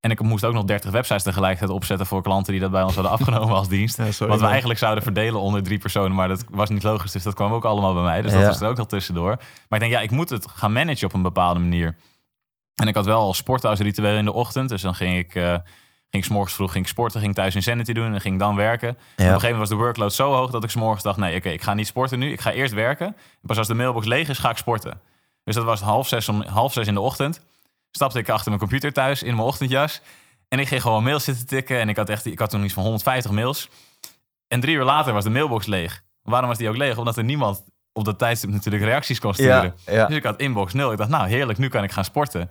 En 0.00 0.10
ik 0.10 0.20
moest 0.20 0.44
ook 0.44 0.52
nog 0.52 0.64
30 0.64 0.90
websites 0.90 1.22
tegelijkertijd 1.22 1.70
opzetten 1.70 2.06
voor 2.06 2.22
klanten 2.22 2.52
die 2.52 2.60
dat 2.60 2.70
bij 2.70 2.82
ons 2.82 2.94
hadden 2.94 3.12
afgenomen 3.12 3.54
als 3.56 3.68
dienst. 3.68 3.96
Ja, 3.96 4.10
sorry, 4.12 4.32
Wat 4.32 4.40
we 4.42 4.46
eigenlijk 4.46 4.78
zouden 4.78 5.02
verdelen 5.02 5.40
onder 5.40 5.62
drie 5.62 5.78
personen. 5.78 6.14
Maar 6.14 6.28
dat 6.28 6.44
was 6.50 6.68
niet 6.68 6.82
logisch. 6.82 7.12
Dus 7.12 7.22
dat 7.22 7.34
kwam 7.34 7.52
ook 7.52 7.64
allemaal 7.64 7.94
bij 7.94 8.02
mij. 8.02 8.22
Dus 8.22 8.32
dat 8.32 8.40
Ja. 8.40 8.46
was 8.46 8.60
er 8.60 8.68
ook 8.68 8.76
nog 8.76 8.86
tussendoor. 8.86 9.36
Maar 9.36 9.42
ik 9.68 9.80
denk, 9.80 9.92
ja, 9.92 10.00
ik 10.00 10.10
moet 10.10 10.28
het 10.30 10.46
gaan 10.54 10.72
managen 10.72 11.06
op 11.06 11.12
een 11.14 11.22
bepaalde 11.22 11.60
manier. 11.60 11.96
En 12.74 12.88
ik 12.88 12.94
had 12.94 13.04
wel 13.04 13.20
al 13.20 13.34
sporten 13.34 13.70
als 13.70 13.78
ritueel 13.78 14.16
in 14.16 14.24
de 14.24 14.32
ochtend. 14.32 14.68
Dus 14.68 14.82
dan 14.82 14.94
ging 14.94 15.18
ik, 15.18 15.34
eh 15.34 15.42
ging 16.10 16.22
ik 16.22 16.24
's 16.24 16.28
morgens 16.28 16.54
vroeg 16.54 16.72
ging 16.72 16.84
ik 16.84 16.90
sporten, 16.90 17.20
ging 17.20 17.34
thuis 17.34 17.54
Insanity 17.54 17.92
doen 17.92 18.14
en 18.14 18.20
ging 18.20 18.38
dan 18.38 18.56
werken. 18.56 18.88
En 18.88 18.94
Op 18.94 18.98
een 19.18 19.24
gegeven 19.24 19.40
moment 19.42 19.58
was 19.58 19.68
de 19.68 19.74
workload 19.84 20.12
zo 20.12 20.32
hoog 20.32 20.50
dat 20.50 20.64
ik 20.64 20.70
's 20.70 20.74
morgens 20.74 21.02
dacht: 21.02 21.18
nee, 21.18 21.36
oké, 21.36 21.48
ik 21.48 21.62
ga 21.62 21.74
niet 21.74 21.86
sporten 21.86 22.18
nu. 22.18 22.32
Ik 22.32 22.40
ga 22.40 22.50
eerst 22.52 22.72
werken. 22.74 23.06
En 23.06 23.14
pas 23.46 23.58
als 23.58 23.66
de 23.66 23.74
mailbox 23.74 24.06
leeg 24.06 24.28
is, 24.28 24.38
ga 24.38 24.50
ik 24.50 24.56
sporten. 24.56 25.00
Dus 25.44 25.54
dat 25.54 25.64
was 25.64 25.80
half 25.80 26.08
zes, 26.08 26.28
om, 26.28 26.42
half 26.42 26.72
zes 26.72 26.86
in 26.86 26.94
de 26.94 27.00
ochtend. 27.00 27.40
Stapte 27.90 28.18
ik 28.18 28.28
achter 28.28 28.48
mijn 28.48 28.60
computer 28.60 28.92
thuis 28.92 29.22
in 29.22 29.34
mijn 29.34 29.46
ochtendjas. 29.46 30.00
En 30.48 30.58
ik 30.58 30.68
ging 30.68 30.82
gewoon 30.82 31.02
mails 31.02 31.24
zitten 31.24 31.46
tikken. 31.46 31.80
En 31.80 31.88
ik 31.88 31.96
had, 31.96 32.08
echt, 32.08 32.26
ik 32.26 32.38
had 32.38 32.50
toen 32.50 32.64
iets 32.64 32.74
van 32.74 32.82
150 32.82 33.30
mails. 33.30 33.68
En 34.48 34.60
drie 34.60 34.76
uur 34.76 34.84
later 34.84 35.12
was 35.12 35.24
de 35.24 35.30
mailbox 35.30 35.66
leeg. 35.66 36.02
Waarom 36.22 36.48
was 36.48 36.58
die 36.58 36.68
ook 36.68 36.76
leeg? 36.76 36.98
Omdat 36.98 37.16
er 37.16 37.24
niemand 37.24 37.64
op 37.92 38.04
dat 38.04 38.18
tijdstip 38.18 38.50
natuurlijk 38.50 38.84
reacties 38.84 39.18
kon 39.18 39.34
sturen. 39.34 39.74
Ja, 39.86 39.92
ja. 39.92 40.06
Dus 40.06 40.16
ik 40.16 40.24
had 40.24 40.40
inbox 40.40 40.72
nul. 40.72 40.92
Ik 40.92 40.98
dacht, 40.98 41.10
nou 41.10 41.28
heerlijk, 41.28 41.58
nu 41.58 41.68
kan 41.68 41.84
ik 41.84 41.92
gaan 41.92 42.04
sporten. 42.04 42.50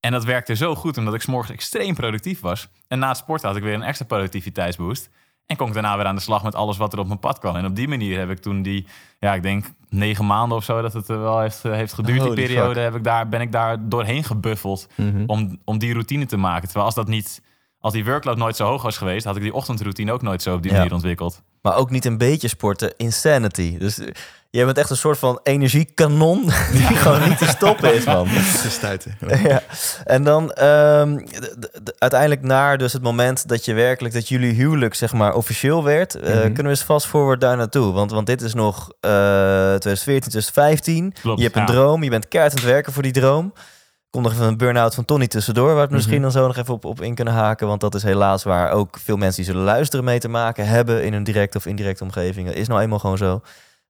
En 0.00 0.12
dat 0.12 0.24
werkte 0.24 0.56
zo 0.56 0.74
goed, 0.74 0.98
omdat 0.98 1.14
ik 1.14 1.22
's 1.22 1.26
morgens 1.26 1.52
extreem 1.52 1.94
productief 1.94 2.40
was. 2.40 2.68
En 2.88 2.98
na 2.98 3.08
het 3.08 3.16
sporten 3.16 3.48
had 3.48 3.56
ik 3.56 3.62
weer 3.62 3.74
een 3.74 3.82
extra 3.82 4.06
productiviteitsboost. 4.06 5.08
En 5.46 5.56
kon 5.56 5.66
ik 5.68 5.72
daarna 5.72 5.96
weer 5.96 6.06
aan 6.06 6.14
de 6.14 6.20
slag 6.20 6.42
met 6.42 6.54
alles 6.54 6.76
wat 6.76 6.92
er 6.92 6.98
op 6.98 7.06
mijn 7.06 7.18
pad 7.18 7.38
kwam. 7.38 7.56
En 7.56 7.66
op 7.66 7.76
die 7.76 7.88
manier 7.88 8.18
heb 8.18 8.30
ik 8.30 8.38
toen 8.38 8.62
die, 8.62 8.86
ja, 9.18 9.34
ik 9.34 9.42
denk 9.42 9.64
negen 9.88 10.26
maanden 10.26 10.56
of 10.56 10.64
zo 10.64 10.82
dat 10.82 10.92
het 10.92 11.08
er 11.08 11.20
wel 11.20 11.40
heeft, 11.40 11.64
eh, 11.64 11.72
heeft 11.72 11.92
geduurd. 11.92 12.20
Holy 12.20 12.34
die 12.34 12.44
periode 12.46 12.74
fuck. 12.74 12.82
heb 12.82 12.94
ik 12.94 13.04
daar, 13.04 13.28
ben 13.28 13.40
ik 13.40 13.52
daar 13.52 13.88
doorheen 13.88 14.24
gebuffeld 14.24 14.88
Mhm. 14.96 15.22
om, 15.26 15.58
om 15.64 15.78
die 15.78 15.92
routine 15.92 16.26
te 16.26 16.36
maken. 16.36 16.64
Terwijl 16.64 16.86
als 16.86 16.94
dat 16.94 17.08
niet, 17.08 17.42
als 17.86 17.94
die 17.94 18.04
workload 18.04 18.36
nooit 18.36 18.56
zo 18.56 18.66
hoog 18.66 18.82
was 18.82 18.96
geweest, 18.98 19.24
had 19.24 19.36
ik 19.36 19.42
die 19.42 19.54
ochtendroutine 19.54 20.12
ook 20.12 20.22
nooit 20.22 20.42
zo 20.42 20.54
op 20.54 20.62
die 20.62 20.70
Ja. 20.72 20.76
manier 20.76 20.92
ontwikkeld. 20.94 21.42
Maar 21.62 21.76
ook 21.76 21.90
niet 21.90 22.04
een 22.04 22.18
beetje 22.18 22.48
sporten. 22.48 22.94
Insanity. 22.96 23.78
Dus 23.78 23.98
eh, 23.98 24.06
jij 24.50 24.64
bent 24.64 24.78
echt 24.78 24.90
een 24.90 24.96
soort 24.96 25.18
van 25.18 25.40
energiekanon 25.42 26.42
die 26.72 26.80
gewoon 27.02 27.28
niet 27.28 27.38
te 27.38 27.46
stoppen 27.46 27.94
is, 27.94 28.04
man. 28.04 28.28
Ja. 29.48 29.62
En 30.04 30.24
dan 30.24 30.52
ehm, 30.52 31.18
uiteindelijk 31.98 32.42
naar 32.42 32.78
dus 32.78 32.92
het 32.92 33.02
moment 33.02 33.48
dat 33.48 33.64
je 33.64 33.74
werkelijk, 33.74 34.14
dat 34.14 34.28
jullie 34.28 34.52
huwelijk 34.54 34.94
zeg 34.94 35.12
maar 35.12 35.34
officieel 35.34 35.84
werd. 35.84 36.14
eh, 36.14 36.34
Mhm. 36.34 36.42
Kunnen 36.42 36.62
we 36.64 36.68
eens 36.68 36.82
vast 36.82 37.06
forward 37.06 37.40
daar 37.40 37.56
naartoe? 37.56 37.92
Want, 37.92 38.10
want 38.10 38.26
dit 38.26 38.42
is 38.42 38.54
nog 38.54 38.88
eh 39.00 39.10
2014, 39.10 40.30
2015. 40.30 41.12
Klopt, 41.20 41.38
je 41.38 41.44
hebt 41.44 41.56
een 41.56 41.62
ja. 41.62 41.68
droom, 41.68 42.02
je 42.02 42.10
bent 42.10 42.28
keihard 42.28 42.54
aan 42.56 42.62
het 42.62 42.72
werken 42.72 42.92
voor 42.92 43.02
die 43.02 43.12
droom. 43.12 43.52
Komt 44.10 44.24
nog 44.24 44.32
even 44.34 44.46
een 44.46 44.56
burn-out 44.56 44.94
van 44.94 45.04
Tony 45.04 45.26
tussendoor, 45.26 45.66
waar 45.66 45.74
we 45.74 45.80
het 45.80 45.90
misschien 45.90 46.14
Mhm. 46.14 46.22
dan 46.22 46.32
zo 46.32 46.46
nog 46.46 46.56
even 46.56 46.74
op, 46.74 46.84
op 46.84 47.00
in 47.00 47.14
kunnen 47.14 47.34
haken. 47.34 47.66
Want 47.66 47.80
dat 47.80 47.94
is 47.94 48.02
helaas 48.02 48.42
waar 48.42 48.70
ook 48.70 48.98
veel 48.98 49.16
mensen 49.16 49.42
die 49.42 49.52
zullen 49.52 49.66
luisteren 49.66 50.04
mee 50.04 50.18
te 50.18 50.28
maken 50.28 50.66
hebben 50.66 51.04
in 51.04 51.12
hun 51.12 51.24
directe 51.24 51.58
of 51.58 51.66
indirecte 51.66 52.02
omgeving. 52.04 52.46
Dat 52.46 52.56
is 52.56 52.68
nou 52.68 52.80
eenmaal 52.80 52.98
gewoon 52.98 53.18
zo. 53.18 53.40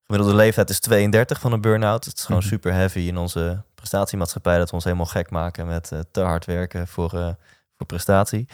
Gemiddelde 0.07 0.37
leeftijd 0.37 0.71
is 0.71 0.81
32 0.81 1.41
van 1.41 1.53
een 1.53 1.61
burn-out. 1.61 2.05
Het 2.05 2.17
is 2.19 2.25
gewoon 2.25 2.41
Mhm. 2.41 2.49
super 2.51 2.73
heavy 2.73 2.99
in 3.01 3.17
onze 3.17 3.63
prestatiemaatschappij 3.75 4.59
dat 4.59 4.69
we 4.69 4.75
ons 4.75 4.85
helemaal 4.85 5.07
gek 5.07 5.31
maken 5.31 5.67
met 5.67 5.93
eh, 5.93 5.99
te 6.11 6.21
hard 6.21 6.45
werken 6.45 6.87
voor, 6.89 7.13
eh, 7.15 7.29
voor 7.77 7.87
prestatie. 7.87 8.49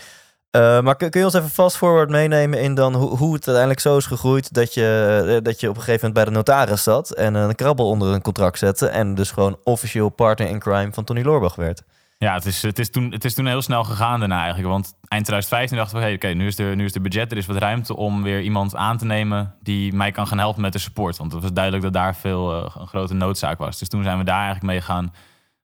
Eh, 0.53 0.81
maar 0.81 0.97
kun, 0.97 1.11
je 1.11 1.25
ons 1.25 1.35
even 1.35 1.51
fast 1.51 1.77
forward 1.77 2.11
meenemen 2.11 2.61
in 2.61 2.75
dan 2.75 2.95
hoe, 2.95 3.17
hoe 3.17 3.35
het 3.35 3.47
uiteindelijk 3.47 3.81
zo 3.81 3.97
is 3.97 4.07
gegroeid 4.07 4.55
dat 4.55 4.75
je, 4.75 5.23
eh, 5.37 5.45
dat 5.45 5.61
je 5.61 5.69
op 5.69 5.77
een 5.77 5.83
gegeven 5.83 6.09
moment 6.09 6.15
bij 6.15 6.25
de 6.25 6.39
notaris 6.39 6.83
zat 6.83 7.11
en 7.11 7.35
een 7.35 7.55
krabbel 7.55 7.89
onder 7.89 8.15
een 8.15 8.23
contract 8.23 8.59
zette 8.59 8.89
en 8.89 9.15
dus 9.15 9.31
gewoon 9.31 9.59
officieel 9.65 10.09
partner 10.09 10.49
in 10.49 10.59
crime 10.59 10.93
van 10.93 11.05
Tony 11.05 11.23
Loorbach 11.23 11.55
werd? 11.55 11.83
Ja, 12.19 12.35
het 12.35 12.45
is, 12.45 12.63
het, 12.63 12.79
is 12.79 12.91
toen, 12.91 13.13
het 13.13 13.25
is 13.25 13.35
toen 13.35 13.47
heel 13.47 13.63
snel 13.63 13.85
gegaan 13.85 14.19
daarna 14.19 14.39
eigenlijk. 14.43 14.69
Want 14.69 14.85
eind 15.09 15.25
2015 15.25 15.77
dachten 15.77 15.97
we, 15.97 16.03
hey, 16.03 16.15
oké, 16.15 16.29
nu, 16.29 16.47
is 16.47 16.59
er, 16.59 16.77
nu 16.77 16.85
is 16.85 16.93
de 16.93 17.01
budget, 17.01 17.31
er 17.31 17.37
is 17.37 17.47
wat 17.47 17.57
ruimte 17.57 17.97
om 17.97 18.23
weer 18.23 18.41
iemand 18.41 18.77
aan 18.77 18.99
te 18.99 19.05
nemen 19.05 19.55
die 19.63 19.93
mij 19.93 20.11
kan 20.11 20.27
gaan 20.27 20.39
helpen 20.39 20.63
met 20.63 20.73
de 20.73 20.79
support. 20.79 21.17
Want 21.17 21.33
het 21.33 21.43
was 21.43 21.53
duidelijk 21.53 21.85
dat 21.85 21.93
daar 21.93 22.17
veel 22.17 22.57
uh, 22.57 22.71
een 22.79 22.87
grote 22.87 23.15
noodzaak 23.15 23.59
was. 23.59 23.79
Dus 23.79 23.89
toen 23.89 24.03
zijn 24.03 24.19
we 24.19 24.25
daar 24.25 24.45
eigenlijk 24.45 24.67
mee 24.67 24.81
gaan, 24.81 25.13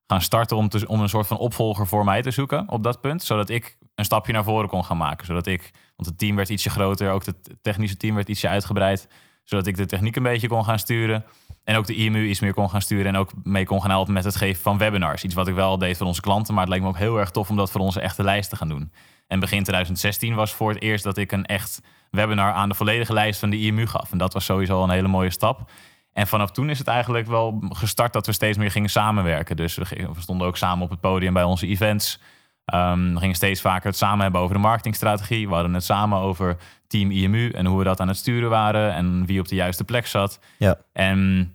gaan 0.06 0.22
starten 0.22 0.56
om, 0.56 0.68
te, 0.68 0.86
om 0.86 1.00
een 1.00 1.08
soort 1.08 1.26
van 1.26 1.38
opvolger 1.38 1.86
voor 1.86 2.04
mij 2.04 2.22
te 2.22 2.30
zoeken 2.30 2.68
op 2.68 2.82
dat 2.82 3.00
punt. 3.00 3.22
Zodat 3.22 3.48
ik 3.48 3.77
een 3.98 4.04
stapje 4.04 4.32
naar 4.32 4.44
voren 4.44 4.68
kon 4.68 4.84
gaan 4.84 4.96
maken. 4.96 5.26
Zodat 5.26 5.46
ik, 5.46 5.70
want 5.96 6.08
het 6.08 6.18
team 6.18 6.36
werd 6.36 6.48
ietsje 6.48 6.70
groter, 6.70 7.10
ook 7.10 7.24
het 7.26 7.56
technische 7.62 7.96
team 7.96 8.14
werd 8.14 8.28
ietsje 8.28 8.48
uitgebreid. 8.48 9.08
Zodat 9.44 9.66
ik 9.66 9.76
de 9.76 9.86
techniek 9.86 10.16
een 10.16 10.22
beetje 10.22 10.48
kon 10.48 10.64
gaan 10.64 10.78
sturen. 10.78 11.24
En 11.64 11.76
ook 11.76 11.86
de 11.86 11.94
IMU 11.94 12.26
iets 12.26 12.40
meer 12.40 12.54
kon 12.54 12.70
gaan 12.70 12.82
sturen. 12.82 13.06
En 13.06 13.16
ook 13.16 13.30
mee 13.42 13.64
kon 13.64 13.80
gaan 13.80 13.90
helpen 13.90 14.12
met 14.12 14.24
het 14.24 14.36
geven 14.36 14.62
van 14.62 14.78
webinars. 14.78 15.24
Iets 15.24 15.34
wat 15.34 15.48
ik 15.48 15.54
wel 15.54 15.78
deed 15.78 15.96
voor 15.96 16.06
onze 16.06 16.20
klanten. 16.20 16.54
Maar 16.54 16.64
het 16.64 16.72
leek 16.72 16.82
me 16.82 16.88
ook 16.88 16.98
heel 16.98 17.18
erg 17.18 17.30
tof 17.30 17.50
om 17.50 17.56
dat 17.56 17.70
voor 17.70 17.80
onze 17.80 18.00
echte 18.00 18.22
lijst 18.22 18.50
te 18.50 18.56
gaan 18.56 18.68
doen. 18.68 18.92
En 19.26 19.40
begin 19.40 19.62
2016 19.62 20.34
was 20.34 20.52
voor 20.52 20.70
het 20.70 20.82
eerst 20.82 21.04
dat 21.04 21.16
ik 21.16 21.32
een 21.32 21.44
echt 21.44 21.82
webinar 22.10 22.52
aan 22.52 22.68
de 22.68 22.74
volledige 22.74 23.12
lijst 23.12 23.40
van 23.40 23.50
de 23.50 23.58
IMU 23.58 23.86
gaf. 23.86 24.12
En 24.12 24.18
dat 24.18 24.32
was 24.32 24.44
sowieso 24.44 24.82
een 24.82 24.90
hele 24.90 25.08
mooie 25.08 25.30
stap. 25.30 25.70
En 26.12 26.26
vanaf 26.26 26.50
toen 26.50 26.70
is 26.70 26.78
het 26.78 26.88
eigenlijk 26.88 27.26
wel 27.26 27.62
gestart 27.68 28.12
dat 28.12 28.26
we 28.26 28.32
steeds 28.32 28.58
meer 28.58 28.70
gingen 28.70 28.90
samenwerken. 28.90 29.56
Dus 29.56 29.76
we 29.76 30.08
stonden 30.18 30.46
ook 30.46 30.56
samen 30.56 30.84
op 30.84 30.90
het 30.90 31.00
podium 31.00 31.32
bij 31.32 31.44
onze 31.44 31.66
events. 31.66 32.20
Um, 32.74 33.14
we 33.14 33.20
gingen 33.20 33.34
steeds 33.34 33.60
vaker 33.60 33.86
het 33.86 33.96
samen 33.96 34.22
hebben 34.22 34.40
over 34.40 34.54
de 34.54 34.60
marketingstrategie. 34.60 35.48
We 35.48 35.54
hadden 35.54 35.74
het 35.74 35.84
samen 35.84 36.18
over 36.18 36.56
Team 36.86 37.10
IMU 37.10 37.50
en 37.50 37.66
hoe 37.66 37.78
we 37.78 37.84
dat 37.84 38.00
aan 38.00 38.08
het 38.08 38.16
sturen 38.16 38.50
waren 38.50 38.94
en 38.94 39.26
wie 39.26 39.40
op 39.40 39.48
de 39.48 39.54
juiste 39.54 39.84
plek 39.84 40.06
zat. 40.06 40.40
Ja. 40.58 40.78
En 40.92 41.52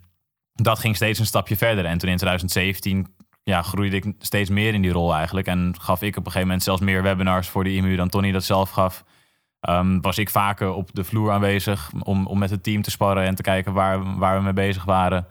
dat 0.52 0.78
ging 0.78 0.96
steeds 0.96 1.18
een 1.18 1.26
stapje 1.26 1.56
verder. 1.56 1.84
En 1.84 1.98
toen 1.98 2.10
in 2.10 2.16
2017 2.16 3.14
ja, 3.42 3.62
groeide 3.62 3.96
ik 3.96 4.12
steeds 4.18 4.50
meer 4.50 4.74
in 4.74 4.82
die 4.82 4.92
rol 4.92 5.14
eigenlijk. 5.14 5.46
En 5.46 5.74
gaf 5.80 6.02
ik 6.02 6.10
op 6.10 6.16
een 6.16 6.24
gegeven 6.24 6.46
moment 6.46 6.62
zelfs 6.62 6.80
meer 6.80 7.02
webinars 7.02 7.48
voor 7.48 7.64
de 7.64 7.74
IMU 7.74 7.96
dan 7.96 8.08
Tony 8.08 8.32
dat 8.32 8.44
zelf 8.44 8.70
gaf. 8.70 9.04
Um, 9.68 10.00
was 10.00 10.18
ik 10.18 10.30
vaker 10.30 10.72
op 10.72 10.88
de 10.92 11.04
vloer 11.04 11.32
aanwezig 11.32 11.90
om, 12.02 12.26
om 12.26 12.38
met 12.38 12.50
het 12.50 12.62
team 12.62 12.82
te 12.82 12.90
sparren 12.90 13.24
en 13.24 13.34
te 13.34 13.42
kijken 13.42 13.72
waar, 13.72 14.18
waar 14.18 14.36
we 14.36 14.42
mee 14.42 14.52
bezig 14.52 14.84
waren. 14.84 15.26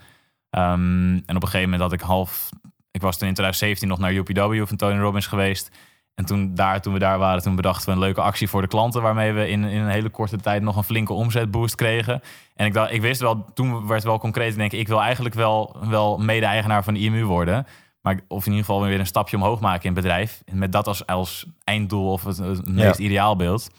Um, 0.50 1.24
en 1.26 1.36
op 1.36 1.42
een 1.42 1.48
gegeven 1.48 1.70
moment 1.70 1.82
had 1.82 1.94
ik 1.94 2.02
half. 2.02 2.50
Ik 2.94 3.02
was 3.02 3.18
toen 3.18 3.28
in 3.28 3.34
2017 3.34 3.88
nog 3.88 4.00
naar 4.00 4.14
UPW 4.14 4.68
van 4.68 4.78
Tony 4.78 5.00
Robbins 5.00 5.28
geweest. 5.28 5.72
En 6.16 6.26
toen, 6.26 6.56
daar, 6.56 6.82
toen 6.82 6.94
we 6.94 7.00
daar 7.00 7.18
waren, 7.18 7.42
toen 7.42 7.56
bedachten 7.56 7.86
we 7.86 7.92
een 7.92 8.00
leuke 8.00 8.22
actie 8.22 8.50
voor 8.50 8.62
de 8.62 8.68
klanten. 8.68 9.02
Waarmee 9.02 9.32
we 9.32 9.48
in, 9.48 9.64
in 9.64 9.82
een 9.82 9.90
hele 9.90 10.10
korte 10.10 10.38
tijd 10.38 10.62
nog 10.62 10.76
een 10.76 10.84
flinke 10.84 11.14
omzetboost 11.14 11.76
kregen. 11.76 12.22
En 12.56 12.66
ik, 12.66 12.74
dacht, 12.74 12.92
ik 12.92 13.02
wist 13.02 13.22
wel, 13.22 13.46
toen 13.54 13.88
werd 13.88 14.04
wel 14.04 14.20
concreet. 14.20 14.56
Denk 14.56 14.72
ik, 14.72 14.80
ik 14.80 14.88
wil 14.88 15.02
eigenlijk 15.02 15.36
wel, 15.36 15.78
wel 15.90 16.18
mede-eigenaar 16.18 16.84
van 16.84 16.94
de 16.94 17.00
IMU 17.00 17.24
worden. 17.24 17.68
Maar 18.02 18.20
of 18.28 18.46
in 18.46 18.52
ieder 18.52 18.66
geval 18.66 18.82
weer 18.82 19.00
een 19.00 19.06
stapje 19.06 19.38
omhoog 19.38 19.60
maken 19.60 19.84
in 19.84 19.92
het 19.94 20.02
bedrijf. 20.04 20.44
Met 20.52 20.72
dat 20.72 20.88
als, 20.88 21.06
als 21.06 21.46
einddoel 21.64 22.12
of 22.12 22.24
het, 22.24 22.38
het 22.38 22.68
meest 22.68 22.98
ja. 22.98 23.06
ideaal 23.06 23.36
beeld. 23.36 23.70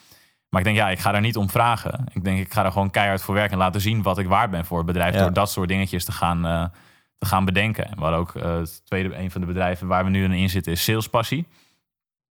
Maar 0.49 0.61
ik 0.61 0.67
denk, 0.67 0.77
ja, 0.77 0.91
ik 0.91 0.99
ga 0.99 1.13
daar 1.13 1.21
niet 1.21 1.37
om 1.37 1.51
vragen. 1.51 2.05
Ik 2.13 2.25
denk, 2.25 2.39
ik 2.39 2.53
ga 2.53 2.65
er 2.65 2.73
gewoon 2.73 2.91
keihard 2.91 3.23
voor 3.23 3.35
werken 3.35 3.53
en 3.53 3.59
laten 3.59 3.81
zien 3.81 4.03
wat 4.03 4.19
ik 4.19 4.27
waard 4.27 4.51
ben 4.51 4.65
voor 4.65 4.77
het 4.77 4.87
bedrijf. 4.87 5.15
Ja. 5.15 5.21
Door 5.21 5.33
dat 5.33 5.51
soort 5.51 5.69
dingetjes 5.69 6.05
te 6.05 6.13
gaan, 6.13 6.47
uh, 6.47 6.65
gaan 7.27 7.45
bedenken. 7.45 7.87
En 7.87 7.97
we 7.97 8.03
hadden 8.03 8.21
ook 8.21 8.35
uh, 8.35 8.57
het 8.57 8.85
tweede, 8.85 9.15
een 9.17 9.31
van 9.31 9.41
de 9.41 9.47
bedrijven 9.47 9.87
waar 9.87 10.05
we 10.05 10.11
nu 10.11 10.35
in 10.37 10.51
zitten, 10.51 10.73
is 10.73 10.85
Salespassie. 10.85 11.47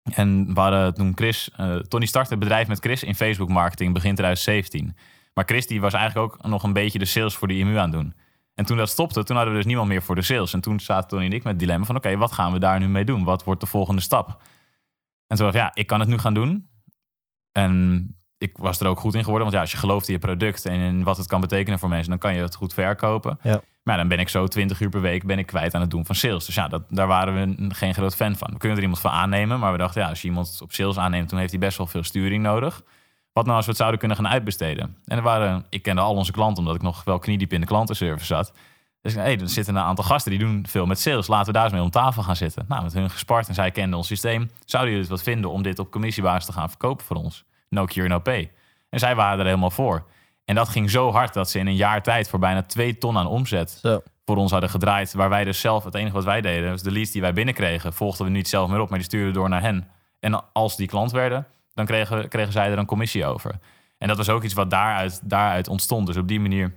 En 0.02 0.54
we 0.54 0.60
hadden 0.60 0.94
toen 0.94 1.12
Chris, 1.14 1.50
uh, 1.60 1.76
Tony 1.76 2.06
startte 2.06 2.30
het 2.30 2.38
bedrijf 2.38 2.68
met 2.68 2.78
Chris 2.78 3.02
in 3.02 3.14
Facebook 3.14 3.48
marketing 3.48 3.92
begin 3.92 4.14
2017. 4.14 4.96
Maar 5.34 5.44
Chris 5.44 5.66
die 5.66 5.80
was 5.80 5.92
eigenlijk 5.92 6.32
ook 6.32 6.46
nog 6.46 6.62
een 6.62 6.72
beetje 6.72 6.98
de 6.98 7.04
sales 7.04 7.34
voor 7.34 7.48
de 7.48 7.58
IMU 7.58 7.76
aan 7.76 7.90
doen. 7.90 8.14
En 8.54 8.64
toen 8.64 8.76
dat 8.76 8.88
stopte, 8.88 9.24
toen 9.24 9.36
hadden 9.36 9.54
we 9.54 9.60
dus 9.60 9.68
niemand 9.68 9.88
meer 9.88 10.02
voor 10.02 10.14
de 10.14 10.22
sales. 10.22 10.52
En 10.52 10.60
toen 10.60 10.80
zaten 10.80 11.08
Tony 11.08 11.24
en 11.24 11.32
ik 11.32 11.42
met 11.42 11.52
het 11.52 11.58
dilemma 11.60 11.84
van... 11.84 11.96
oké, 11.96 12.16
wat 12.16 12.32
gaan 12.32 12.52
we 12.52 12.58
daar 12.58 12.78
nu 12.78 12.88
mee 12.88 13.04
doen? 13.04 13.24
Wat 13.24 13.44
wordt 13.44 13.60
de 13.60 13.66
volgende 13.66 14.00
stap? 14.00 14.28
En 15.26 15.36
toen 15.36 15.46
dacht 15.46 15.54
ik, 15.54 15.60
ja, 15.60 15.70
ik 15.74 15.86
kan 15.86 16.00
het 16.00 16.08
nu 16.08 16.18
gaan 16.18 16.34
doen. 16.34 16.68
En 17.52 18.06
ik 18.38 18.56
was 18.56 18.80
er 18.80 18.86
ook 18.86 19.00
goed 19.00 19.14
in 19.14 19.24
geworden. 19.24 19.42
Want 19.42 19.54
ja, 19.54 19.60
als 19.60 19.70
je 19.70 19.76
gelooft 19.76 20.08
in 20.08 20.14
je 20.14 20.20
product 20.20 20.64
en 20.66 20.80
in 20.80 21.02
wat 21.02 21.16
het 21.16 21.26
kan 21.26 21.40
betekenen 21.40 21.78
voor 21.78 21.88
mensen... 21.88 22.10
dan 22.10 22.18
kan 22.18 22.34
je 22.34 22.40
het 22.40 22.54
goed 22.54 22.74
verkopen. 22.74 23.38
Ja. 23.42 23.60
Maar 23.82 23.96
dan 23.96 24.08
ben 24.08 24.18
ik 24.18 24.28
zo 24.28 24.46
20 24.46 24.80
uur 24.80 24.88
per 24.88 25.00
week 25.00 25.24
ben 25.26 25.38
ik 25.38 25.46
kwijt 25.46 25.74
aan 25.74 25.80
het 25.80 25.90
doen 25.90 26.06
van 26.06 26.14
sales. 26.14 26.46
Dus 26.46 26.54
ja, 26.54 26.68
dat, 26.68 26.82
daar 26.88 27.06
waren 27.06 27.34
we 27.34 27.74
geen 27.74 27.94
groot 27.94 28.14
fan 28.14 28.36
van. 28.36 28.48
We 28.52 28.58
kunnen 28.58 28.76
er 28.76 28.82
iemand 28.82 29.00
van 29.00 29.10
aannemen. 29.10 29.58
Maar 29.58 29.72
we 29.72 29.78
dachten, 29.78 30.02
ja, 30.02 30.08
als 30.08 30.22
je 30.22 30.28
iemand 30.28 30.58
op 30.62 30.72
sales 30.72 30.98
aanneemt... 30.98 31.30
dan 31.30 31.38
heeft 31.38 31.50
hij 31.50 31.60
best 31.60 31.78
wel 31.78 31.86
veel 31.86 32.02
sturing 32.02 32.42
nodig. 32.42 32.82
Wat 33.32 33.44
nou 33.44 33.56
als 33.56 33.64
we 33.64 33.70
het 33.70 33.80
zouden 33.80 34.00
kunnen 34.00 34.16
gaan 34.16 34.28
uitbesteden? 34.28 34.96
En 35.04 35.16
er 35.16 35.22
waren, 35.22 35.66
ik 35.68 35.82
kende 35.82 36.00
al 36.00 36.14
onze 36.14 36.32
klanten, 36.32 36.58
omdat 36.58 36.74
ik 36.74 36.82
nog 36.82 37.04
wel 37.04 37.18
kniediep 37.18 37.52
in 37.52 37.60
de 37.60 37.66
klantenservice 37.66 38.26
zat. 38.26 38.52
Dus 39.02 39.14
hey, 39.14 39.40
er 39.40 39.48
zitten 39.48 39.76
een 39.76 39.82
aantal 39.82 40.04
gasten 40.04 40.30
die 40.30 40.40
doen 40.40 40.64
veel 40.68 40.86
met 40.86 41.00
sales. 41.00 41.26
Laten 41.26 41.46
we 41.46 41.52
daar 41.52 41.64
eens 41.64 41.72
mee 41.72 41.82
om 41.82 41.90
tafel 41.90 42.22
gaan 42.22 42.36
zitten. 42.36 42.64
Nou, 42.68 42.82
met 42.82 42.92
hun 42.92 43.10
gespart 43.10 43.48
en 43.48 43.54
zij 43.54 43.70
kenden 43.70 43.98
ons 43.98 44.06
systeem. 44.06 44.50
Zouden 44.64 44.92
jullie 44.92 45.08
het 45.08 45.16
wat 45.16 45.26
vinden 45.26 45.50
om 45.50 45.62
dit 45.62 45.78
op 45.78 45.90
commissiebasis 45.90 46.44
te 46.44 46.52
gaan 46.52 46.68
verkopen 46.68 47.06
voor 47.06 47.16
ons? 47.16 47.44
No 47.68 47.84
cure, 47.84 48.08
no 48.08 48.18
pay. 48.18 48.50
En 48.90 48.98
zij 48.98 49.14
waren 49.14 49.38
er 49.38 49.44
helemaal 49.44 49.70
voor. 49.70 50.06
En 50.44 50.54
dat 50.54 50.68
ging 50.68 50.90
zo 50.90 51.10
hard 51.10 51.34
dat 51.34 51.50
ze 51.50 51.58
in 51.58 51.66
een 51.66 51.76
jaar 51.76 52.02
tijd 52.02 52.28
voor 52.28 52.38
bijna 52.38 52.62
twee 52.62 52.98
ton 52.98 53.16
aan 53.18 53.26
omzet 53.26 53.70
Zo. 53.70 54.02
voor 54.24 54.36
ons 54.36 54.50
hadden 54.50 54.70
gedraaid. 54.70 55.12
Waar 55.12 55.28
wij 55.28 55.44
dus 55.44 55.60
zelf, 55.60 55.84
het 55.84 55.94
enige 55.94 56.14
wat 56.14 56.24
wij 56.24 56.40
deden, 56.40 56.70
was 56.70 56.82
de 56.82 56.90
leads 56.90 57.10
die 57.10 57.20
wij 57.20 57.32
binnenkregen, 57.32 57.92
volgden 57.92 58.26
we 58.26 58.32
niet 58.32 58.48
zelf 58.48 58.70
meer 58.70 58.80
op, 58.80 58.88
maar 58.88 58.98
die 58.98 59.06
stuurden 59.06 59.32
door 59.32 59.48
naar 59.48 59.62
hen. 59.62 59.88
En 60.20 60.52
als 60.52 60.76
die 60.76 60.86
klant 60.86 61.10
werden, 61.10 61.46
dan 61.74 61.86
kregen, 61.86 62.28
kregen 62.28 62.52
zij 62.52 62.70
er 62.70 62.78
een 62.78 62.86
commissie 62.86 63.26
over. 63.26 63.58
En 63.98 64.08
dat 64.08 64.16
was 64.16 64.28
ook 64.28 64.42
iets 64.42 64.54
wat 64.54 64.70
daaruit, 64.70 65.20
daaruit 65.24 65.68
ontstond. 65.68 66.06
Dus 66.06 66.16
op 66.16 66.28
die 66.28 66.40
manier 66.40 66.74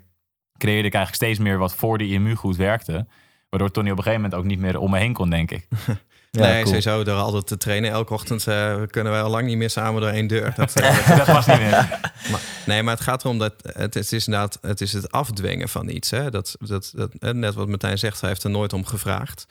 creëerde 0.57 0.87
ik 0.87 0.93
eigenlijk 0.93 1.23
steeds 1.23 1.39
meer 1.39 1.57
wat 1.57 1.75
voor 1.75 1.97
de 1.97 2.07
IMU 2.07 2.35
goed 2.35 2.55
werkte. 2.55 3.07
Waardoor 3.49 3.71
Tony 3.71 3.91
op 3.91 3.97
een 3.97 4.03
gegeven 4.03 4.23
moment 4.23 4.41
ook 4.41 4.47
niet 4.47 4.59
meer 4.59 4.79
om 4.79 4.91
me 4.91 4.97
heen 4.97 5.13
kon, 5.13 5.29
denk 5.29 5.51
ik. 5.51 5.67
Ja, 6.35 6.41
nee, 6.41 6.53
cool. 6.53 6.65
sowieso 6.65 7.03
door 7.03 7.17
altijd 7.17 7.47
te 7.47 7.57
trainen 7.57 7.91
elke 7.91 8.13
ochtend 8.13 8.47
uh, 8.47 8.81
kunnen 8.87 9.11
wij 9.11 9.21
al 9.21 9.29
lang 9.29 9.47
niet 9.47 9.57
meer 9.57 9.69
samen 9.69 10.01
door 10.01 10.09
één 10.09 10.27
deur. 10.27 10.53
Dat, 10.55 10.73
uh, 10.81 11.17
dat 11.17 11.27
was 11.27 11.47
niet 11.47 11.59
meer. 11.59 11.73
Maar, 12.31 12.41
nee, 12.65 12.83
maar 12.83 12.93
het 12.93 13.03
gaat 13.03 13.23
erom 13.23 13.37
dat 13.37 13.53
het, 13.61 13.93
het 13.93 14.11
is 14.11 14.25
inderdaad 14.25 14.57
het, 14.61 14.81
is 14.81 14.93
het 14.93 15.11
afdwingen 15.11 15.69
van 15.69 15.89
iets. 15.89 16.09
Hè? 16.09 16.31
Dat, 16.31 16.55
dat, 16.59 16.91
dat, 16.95 17.33
net 17.33 17.53
wat 17.53 17.67
Martijn 17.67 17.97
zegt, 17.97 18.21
hij 18.21 18.29
heeft 18.29 18.43
er 18.43 18.49
nooit 18.49 18.73
om 18.73 18.85
gevraagd. 18.85 19.45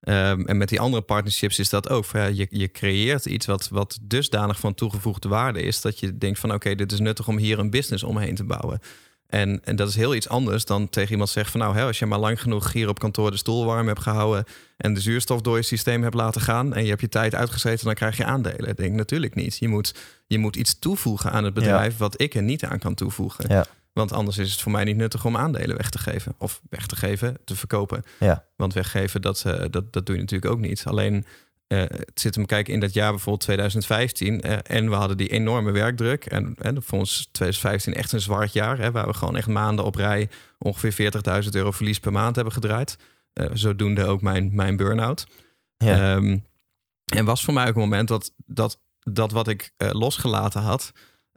Um, 0.00 0.46
en 0.46 0.56
met 0.56 0.68
die 0.68 0.80
andere 0.80 1.02
partnerships 1.02 1.58
is 1.58 1.68
dat 1.68 1.88
ook. 1.88 2.06
Ja, 2.12 2.24
je, 2.24 2.46
je 2.50 2.70
creëert 2.70 3.26
iets 3.26 3.46
wat, 3.46 3.68
wat 3.68 3.98
dusdanig 4.02 4.60
van 4.60 4.74
toegevoegde 4.74 5.28
waarde 5.28 5.62
is... 5.62 5.80
dat 5.80 6.00
je 6.00 6.18
denkt 6.18 6.38
van 6.38 6.48
oké, 6.48 6.58
okay, 6.58 6.74
dit 6.74 6.92
is 6.92 6.98
nuttig 6.98 7.28
om 7.28 7.36
hier 7.36 7.58
een 7.58 7.70
business 7.70 8.02
omheen 8.02 8.34
te 8.34 8.44
bouwen. 8.44 8.80
En, 9.28 9.60
en 9.64 9.76
dat 9.76 9.88
is 9.88 9.94
heel 9.94 10.14
iets 10.14 10.28
anders 10.28 10.64
dan 10.64 10.88
tegen 10.88 11.10
iemand 11.10 11.30
zeggen 11.30 11.52
van... 11.52 11.60
nou, 11.60 11.76
hè, 11.76 11.84
als 11.84 11.98
je 11.98 12.06
maar 12.06 12.18
lang 12.18 12.40
genoeg 12.40 12.72
hier 12.72 12.88
op 12.88 12.98
kantoor 12.98 13.30
de 13.30 13.36
stoel 13.36 13.64
warm 13.64 13.86
hebt 13.86 14.00
gehouden... 14.00 14.44
en 14.76 14.94
de 14.94 15.00
zuurstof 15.00 15.40
door 15.40 15.56
je 15.56 15.62
systeem 15.62 16.02
hebt 16.02 16.14
laten 16.14 16.40
gaan... 16.40 16.74
en 16.74 16.82
je 16.82 16.88
hebt 16.88 17.00
je 17.00 17.08
tijd 17.08 17.34
uitgezeten, 17.34 17.84
dan 17.84 17.94
krijg 17.94 18.16
je 18.16 18.24
aandelen. 18.24 18.68
Ik 18.70 18.76
denk 18.76 18.94
natuurlijk 18.94 19.34
niet. 19.34 19.58
Je 19.58 19.68
moet, 19.68 19.94
je 20.26 20.38
moet 20.38 20.56
iets 20.56 20.78
toevoegen 20.78 21.30
aan 21.30 21.44
het 21.44 21.54
bedrijf... 21.54 21.92
Ja. 21.92 21.98
wat 21.98 22.20
ik 22.20 22.34
er 22.34 22.42
niet 22.42 22.64
aan 22.64 22.78
kan 22.78 22.94
toevoegen. 22.94 23.44
Ja. 23.48 23.66
Want 23.92 24.12
anders 24.12 24.38
is 24.38 24.50
het 24.52 24.60
voor 24.60 24.72
mij 24.72 24.84
niet 24.84 24.96
nuttig 24.96 25.24
om 25.24 25.36
aandelen 25.36 25.76
weg 25.76 25.90
te 25.90 25.98
geven. 25.98 26.34
Of 26.38 26.60
weg 26.70 26.86
te 26.86 26.96
geven, 26.96 27.36
te 27.44 27.56
verkopen. 27.56 28.04
Ja. 28.18 28.44
Want 28.56 28.74
weggeven, 28.74 29.22
dat, 29.22 29.44
uh, 29.46 29.64
dat, 29.70 29.92
dat 29.92 30.06
doe 30.06 30.14
je 30.14 30.20
natuurlijk 30.20 30.52
ook 30.52 30.60
niet. 30.60 30.82
Alleen 30.86 31.24
uh, 31.68 31.80
het 31.80 32.20
zit 32.20 32.34
hem 32.34 32.46
kijken 32.46 32.74
in 32.74 32.80
dat 32.80 32.92
jaar 32.92 33.10
bijvoorbeeld 33.10 33.44
2015. 33.44 34.46
Uh, 34.46 34.56
en 34.62 34.88
we 34.88 34.94
hadden 34.94 35.16
die 35.16 35.28
enorme 35.28 35.70
werkdruk. 35.70 36.24
En, 36.24 36.54
en 36.58 36.82
voor 36.82 36.98
ons 36.98 37.28
2015 37.32 37.94
echt 37.94 38.12
een 38.12 38.20
zwart 38.20 38.52
jaar. 38.52 38.78
Hè, 38.78 38.90
waar 38.90 39.06
we 39.06 39.14
gewoon 39.14 39.36
echt 39.36 39.48
maanden 39.48 39.84
op 39.84 39.94
rij 39.94 40.28
ongeveer 40.58 41.12
40.000 41.44 41.48
euro 41.50 41.70
verlies 41.70 42.00
per 42.00 42.12
maand 42.12 42.34
hebben 42.34 42.54
gedraaid. 42.54 42.96
Uh, 43.34 43.46
zodoende 43.52 44.04
ook 44.04 44.22
mijn, 44.22 44.50
mijn 44.54 44.76
burn-out. 44.76 45.26
Ja. 45.76 46.14
Um, 46.14 46.44
en 47.04 47.24
was 47.24 47.44
voor 47.44 47.54
mij 47.54 47.68
ook 47.68 47.74
een 47.74 47.80
moment 47.80 48.08
dat 48.08 48.32
dat, 48.46 48.80
dat 49.00 49.32
wat 49.32 49.48
ik 49.48 49.70
losgelaten 49.76 50.60
had... 50.60 50.92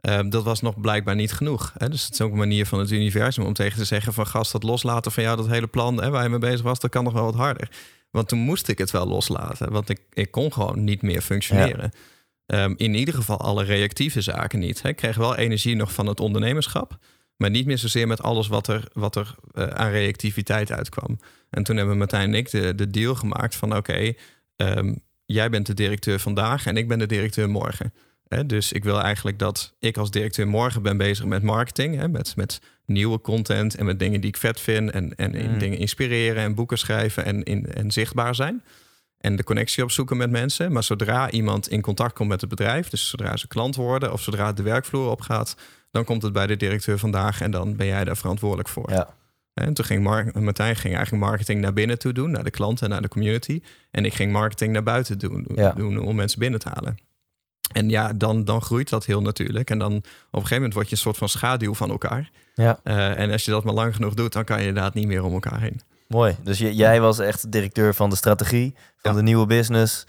Um, 0.08 0.30
dat 0.30 0.44
was 0.44 0.60
nog 0.60 0.80
blijkbaar 0.80 1.14
niet 1.14 1.32
genoeg. 1.32 1.72
Hè? 1.78 1.88
Dus 1.88 2.04
het 2.04 2.12
is 2.12 2.20
ook 2.20 2.32
een 2.32 2.38
manier 2.38 2.66
van 2.66 2.78
het 2.78 2.90
universum 2.90 3.44
om 3.44 3.52
tegen 3.52 3.78
te 3.78 3.84
zeggen 3.84 4.12
van 4.12 4.26
gast, 4.26 4.52
dat 4.52 4.62
loslaten 4.62 5.12
van 5.12 5.22
jou, 5.22 5.36
dat 5.36 5.48
hele 5.48 5.66
plan 5.66 6.02
hè, 6.02 6.10
waar 6.10 6.22
je 6.22 6.28
mee 6.28 6.38
bezig 6.38 6.62
was, 6.62 6.80
dat 6.80 6.90
kan 6.90 7.04
nog 7.04 7.12
wel 7.12 7.24
wat 7.24 7.34
harder. 7.34 7.70
Want 8.10 8.28
toen 8.28 8.38
moest 8.38 8.68
ik 8.68 8.78
het 8.78 8.90
wel 8.90 9.06
loslaten, 9.06 9.72
want 9.72 9.88
ik, 9.88 10.00
ik 10.12 10.30
kon 10.30 10.52
gewoon 10.52 10.84
niet 10.84 11.02
meer 11.02 11.20
functioneren. 11.20 11.92
Ja. 12.46 12.64
Um, 12.64 12.74
in 12.76 12.94
ieder 12.94 13.14
geval 13.14 13.40
alle 13.40 13.64
reactieve 13.64 14.20
zaken 14.20 14.58
niet. 14.58 14.82
Hè? 14.82 14.88
Ik 14.88 14.96
kreeg 14.96 15.16
wel 15.16 15.36
energie 15.36 15.76
nog 15.76 15.92
van 15.92 16.06
het 16.06 16.20
ondernemerschap, 16.20 16.98
maar 17.36 17.50
niet 17.50 17.66
meer 17.66 17.78
zozeer 17.78 18.06
met 18.06 18.22
alles 18.22 18.48
wat 18.48 18.66
er, 18.68 18.88
wat 18.92 19.16
er 19.16 19.34
uh, 19.54 19.66
aan 19.66 19.90
reactiviteit 19.90 20.72
uitkwam. 20.72 21.18
En 21.50 21.62
toen 21.62 21.76
hebben 21.76 21.98
Martijn 21.98 22.28
en 22.28 22.34
ik 22.34 22.50
de, 22.50 22.74
de 22.74 22.90
deal 22.90 23.14
gemaakt 23.14 23.56
van 23.56 23.76
oké, 23.76 23.78
okay, 23.78 24.18
um, 24.56 25.00
jij 25.24 25.50
bent 25.50 25.66
de 25.66 25.74
directeur 25.74 26.18
vandaag 26.18 26.66
en 26.66 26.76
ik 26.76 26.88
ben 26.88 26.98
de 26.98 27.06
directeur 27.06 27.50
morgen. 27.50 27.92
Dus 28.46 28.72
ik 28.72 28.84
wil 28.84 29.00
eigenlijk 29.00 29.38
dat 29.38 29.74
ik 29.78 29.96
als 29.96 30.10
directeur 30.10 30.48
morgen 30.48 30.82
ben 30.82 30.96
bezig 30.96 31.24
met 31.24 31.42
marketing. 31.42 31.96
He, 31.96 32.08
met, 32.08 32.36
met 32.36 32.60
nieuwe 32.86 33.20
content 33.20 33.74
en 33.74 33.84
met 33.84 33.98
dingen 33.98 34.20
die 34.20 34.30
ik 34.30 34.36
vet 34.36 34.60
vind. 34.60 34.90
En, 34.90 35.14
en 35.16 35.34
in 35.34 35.50
Mm. 35.52 35.58
dingen 35.58 35.78
inspireren 35.78 36.42
en 36.42 36.54
boeken 36.54 36.78
schrijven 36.78 37.24
en, 37.24 37.42
in, 37.42 37.66
en 37.66 37.90
zichtbaar 37.90 38.34
zijn. 38.34 38.62
En 39.18 39.36
de 39.36 39.44
connectie 39.44 39.82
opzoeken 39.84 40.16
met 40.16 40.30
mensen. 40.30 40.72
Maar 40.72 40.82
zodra 40.84 41.30
iemand 41.30 41.68
in 41.68 41.80
contact 41.80 42.14
komt 42.14 42.28
met 42.28 42.40
het 42.40 42.50
bedrijf, 42.50 42.88
dus 42.88 43.08
zodra 43.08 43.36
ze 43.36 43.48
klant 43.48 43.76
worden 43.76 44.12
of 44.12 44.22
zodra 44.22 44.46
het 44.46 44.56
de 44.56 44.62
werkvloer 44.62 45.10
opgaat, 45.10 45.56
dan 45.90 46.04
komt 46.04 46.22
het 46.22 46.32
bij 46.32 46.46
de 46.46 46.56
directeur 46.56 46.98
vandaag 46.98 47.40
en 47.40 47.50
dan 47.50 47.76
ben 47.76 47.86
jij 47.86 48.04
daar 48.04 48.16
verantwoordelijk 48.16 48.68
voor. 48.68 48.90
Ja. 48.90 49.14
En 49.54 49.74
toen 49.74 49.84
ging 49.84 50.02
Mar 50.02 50.30
Martijn 50.42 50.76
ging 50.76 50.94
eigenlijk 50.94 51.24
marketing 51.24 51.60
naar 51.60 51.72
binnen 51.72 51.98
toe 51.98 52.12
doen, 52.12 52.30
naar 52.30 52.44
de 52.44 52.50
klanten 52.50 52.84
en 52.84 52.90
naar 52.90 53.02
de 53.02 53.08
community. 53.08 53.62
En 53.90 54.04
ik 54.04 54.14
ging 54.14 54.32
marketing 54.32 54.72
naar 54.72 54.82
buiten 54.82 55.18
doen, 55.18 55.46
Ja. 55.54 55.72
doen 55.72 55.98
om 55.98 56.16
mensen 56.16 56.38
binnen 56.38 56.60
te 56.60 56.68
halen. 56.68 56.98
En 57.72 57.88
ja, 57.88 58.12
dan, 58.12 58.44
dan 58.44 58.62
groeit 58.62 58.88
dat 58.88 59.04
heel 59.04 59.20
natuurlijk. 59.20 59.70
En 59.70 59.78
dan 59.78 59.92
op 59.96 60.02
een 60.02 60.30
gegeven 60.32 60.54
moment 60.56 60.74
word 60.74 60.86
je 60.88 60.92
een 60.92 60.98
soort 61.00 61.16
van 61.16 61.28
schaduw 61.28 61.74
van 61.74 61.90
elkaar. 61.90 62.30
Ja, 62.54 62.78
Eh, 62.82 63.18
en 63.18 63.30
als 63.30 63.44
je 63.44 63.50
dat 63.50 63.64
maar 63.64 63.74
lang 63.74 63.94
genoeg 63.94 64.14
doet, 64.14 64.32
dan 64.32 64.44
kan 64.44 64.60
je 64.60 64.66
inderdaad 64.66 64.94
niet 64.94 65.06
meer 65.06 65.24
om 65.24 65.32
elkaar 65.32 65.60
heen. 65.60 65.80
mooi. 66.08 66.36
Dus 66.42 66.58
jij 66.58 67.00
was 67.00 67.18
echt 67.18 67.52
directeur 67.52 67.94
van 67.94 68.10
de 68.10 68.16
strategie, 68.16 68.74
van 69.02 69.10
Ja. 69.10 69.16
de 69.16 69.22
nieuwe 69.22 69.46
business. 69.46 70.06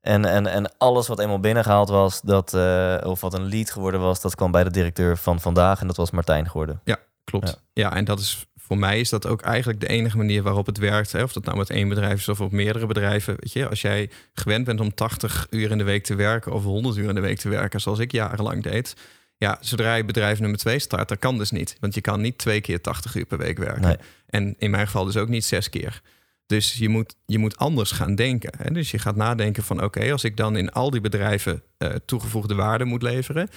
En, 0.00 0.24
en, 0.24 0.46
en 0.46 0.72
alles 0.78 1.06
wat 1.06 1.18
eenmaal 1.20 1.40
binnengehaald 1.40 1.88
was, 1.88 2.20
dat, 2.20 2.54
eh, 2.54 2.96
of 3.04 3.20
wat 3.20 3.34
een 3.34 3.48
lead 3.48 3.70
geworden 3.70 4.00
was, 4.00 4.20
dat 4.20 4.34
kwam 4.34 4.50
bij 4.50 4.64
de 4.64 4.70
directeur 4.70 5.16
van 5.16 5.40
vandaag. 5.40 5.80
En 5.80 5.86
dat 5.86 5.96
was 5.96 6.10
Martijn 6.10 6.50
geworden. 6.50 6.80
Klopt. 7.24 7.48
Ja. 7.48 7.82
Ja. 7.88 7.96
en 7.96 8.04
dat 8.04 8.18
is 8.20 8.46
voor 8.66 8.78
mij 8.78 9.00
is 9.00 9.08
dat 9.08 9.26
ook 9.26 9.42
eigenlijk 9.42 9.80
de 9.80 9.88
enige 9.88 10.16
manier 10.16 10.42
waarop 10.42 10.66
het 10.66 10.78
werkt. 10.78 11.12
Hè? 11.12 11.22
Of 11.22 11.32
dat 11.32 11.44
nou 11.44 11.56
met 11.56 11.70
één 11.70 11.88
bedrijf 11.88 12.18
is 12.18 12.28
of 12.28 12.40
op 12.40 12.52
meerdere 12.52 12.86
bedrijven. 12.86 13.36
Weet 13.38 13.52
je, 13.52 13.68
als 13.68 13.80
jij 13.80 14.10
gewend 14.32 14.64
bent 14.64 14.80
om 14.80 14.94
80 14.94 15.46
uur 15.50 15.70
in 15.70 15.78
de 15.78 15.84
week 15.84 16.04
te 16.04 16.14
werken 16.14 16.52
of 16.52 16.62
100 16.62 16.96
uur 16.96 17.08
in 17.08 17.14
de 17.14 17.20
week 17.20 17.38
te 17.38 17.48
werken, 17.48 17.80
zoals 17.80 17.98
ik 17.98 18.12
jarenlang 18.12 18.62
deed. 18.62 18.96
Ja, 19.36 19.58
zodra 19.60 19.94
je 19.94 20.04
bedrijf 20.04 20.40
nummer 20.40 20.58
twee 20.58 20.78
start, 20.78 21.08
dat 21.08 21.18
kan 21.18 21.38
dus 21.38 21.50
niet. 21.50 21.76
Want 21.80 21.94
je 21.94 22.00
kan 22.00 22.20
niet 22.20 22.38
twee 22.38 22.60
keer 22.60 22.80
80 22.80 23.14
uur 23.14 23.24
per 23.24 23.38
week 23.38 23.58
werken. 23.58 23.82
Nee. 23.82 23.96
En 24.26 24.54
in 24.58 24.70
mijn 24.70 24.86
geval 24.86 25.04
dus 25.04 25.16
ook 25.16 25.28
niet 25.28 25.44
zes 25.44 25.70
keer. 25.70 26.00
Dus 26.46 26.74
je 26.74 26.88
moet, 26.88 27.16
je 27.26 27.38
moet 27.38 27.56
anders 27.56 27.90
gaan 27.90 28.14
denken. 28.14 28.52
Hè? 28.56 28.70
Dus 28.70 28.90
je 28.90 28.98
gaat 28.98 29.16
nadenken 29.16 29.62
van 29.62 29.82
oké, 29.82 30.12
als 30.12 30.24
ik 30.24 30.36
dan 30.36 30.56
in 30.56 30.72
al 30.72 30.90
die 30.90 31.00
bedrijven 31.00 31.62
eh, 31.78 31.90
toegevoegde 32.04 32.54
waarde 32.54 32.84
moet 32.84 33.02
leveren, 33.02 33.48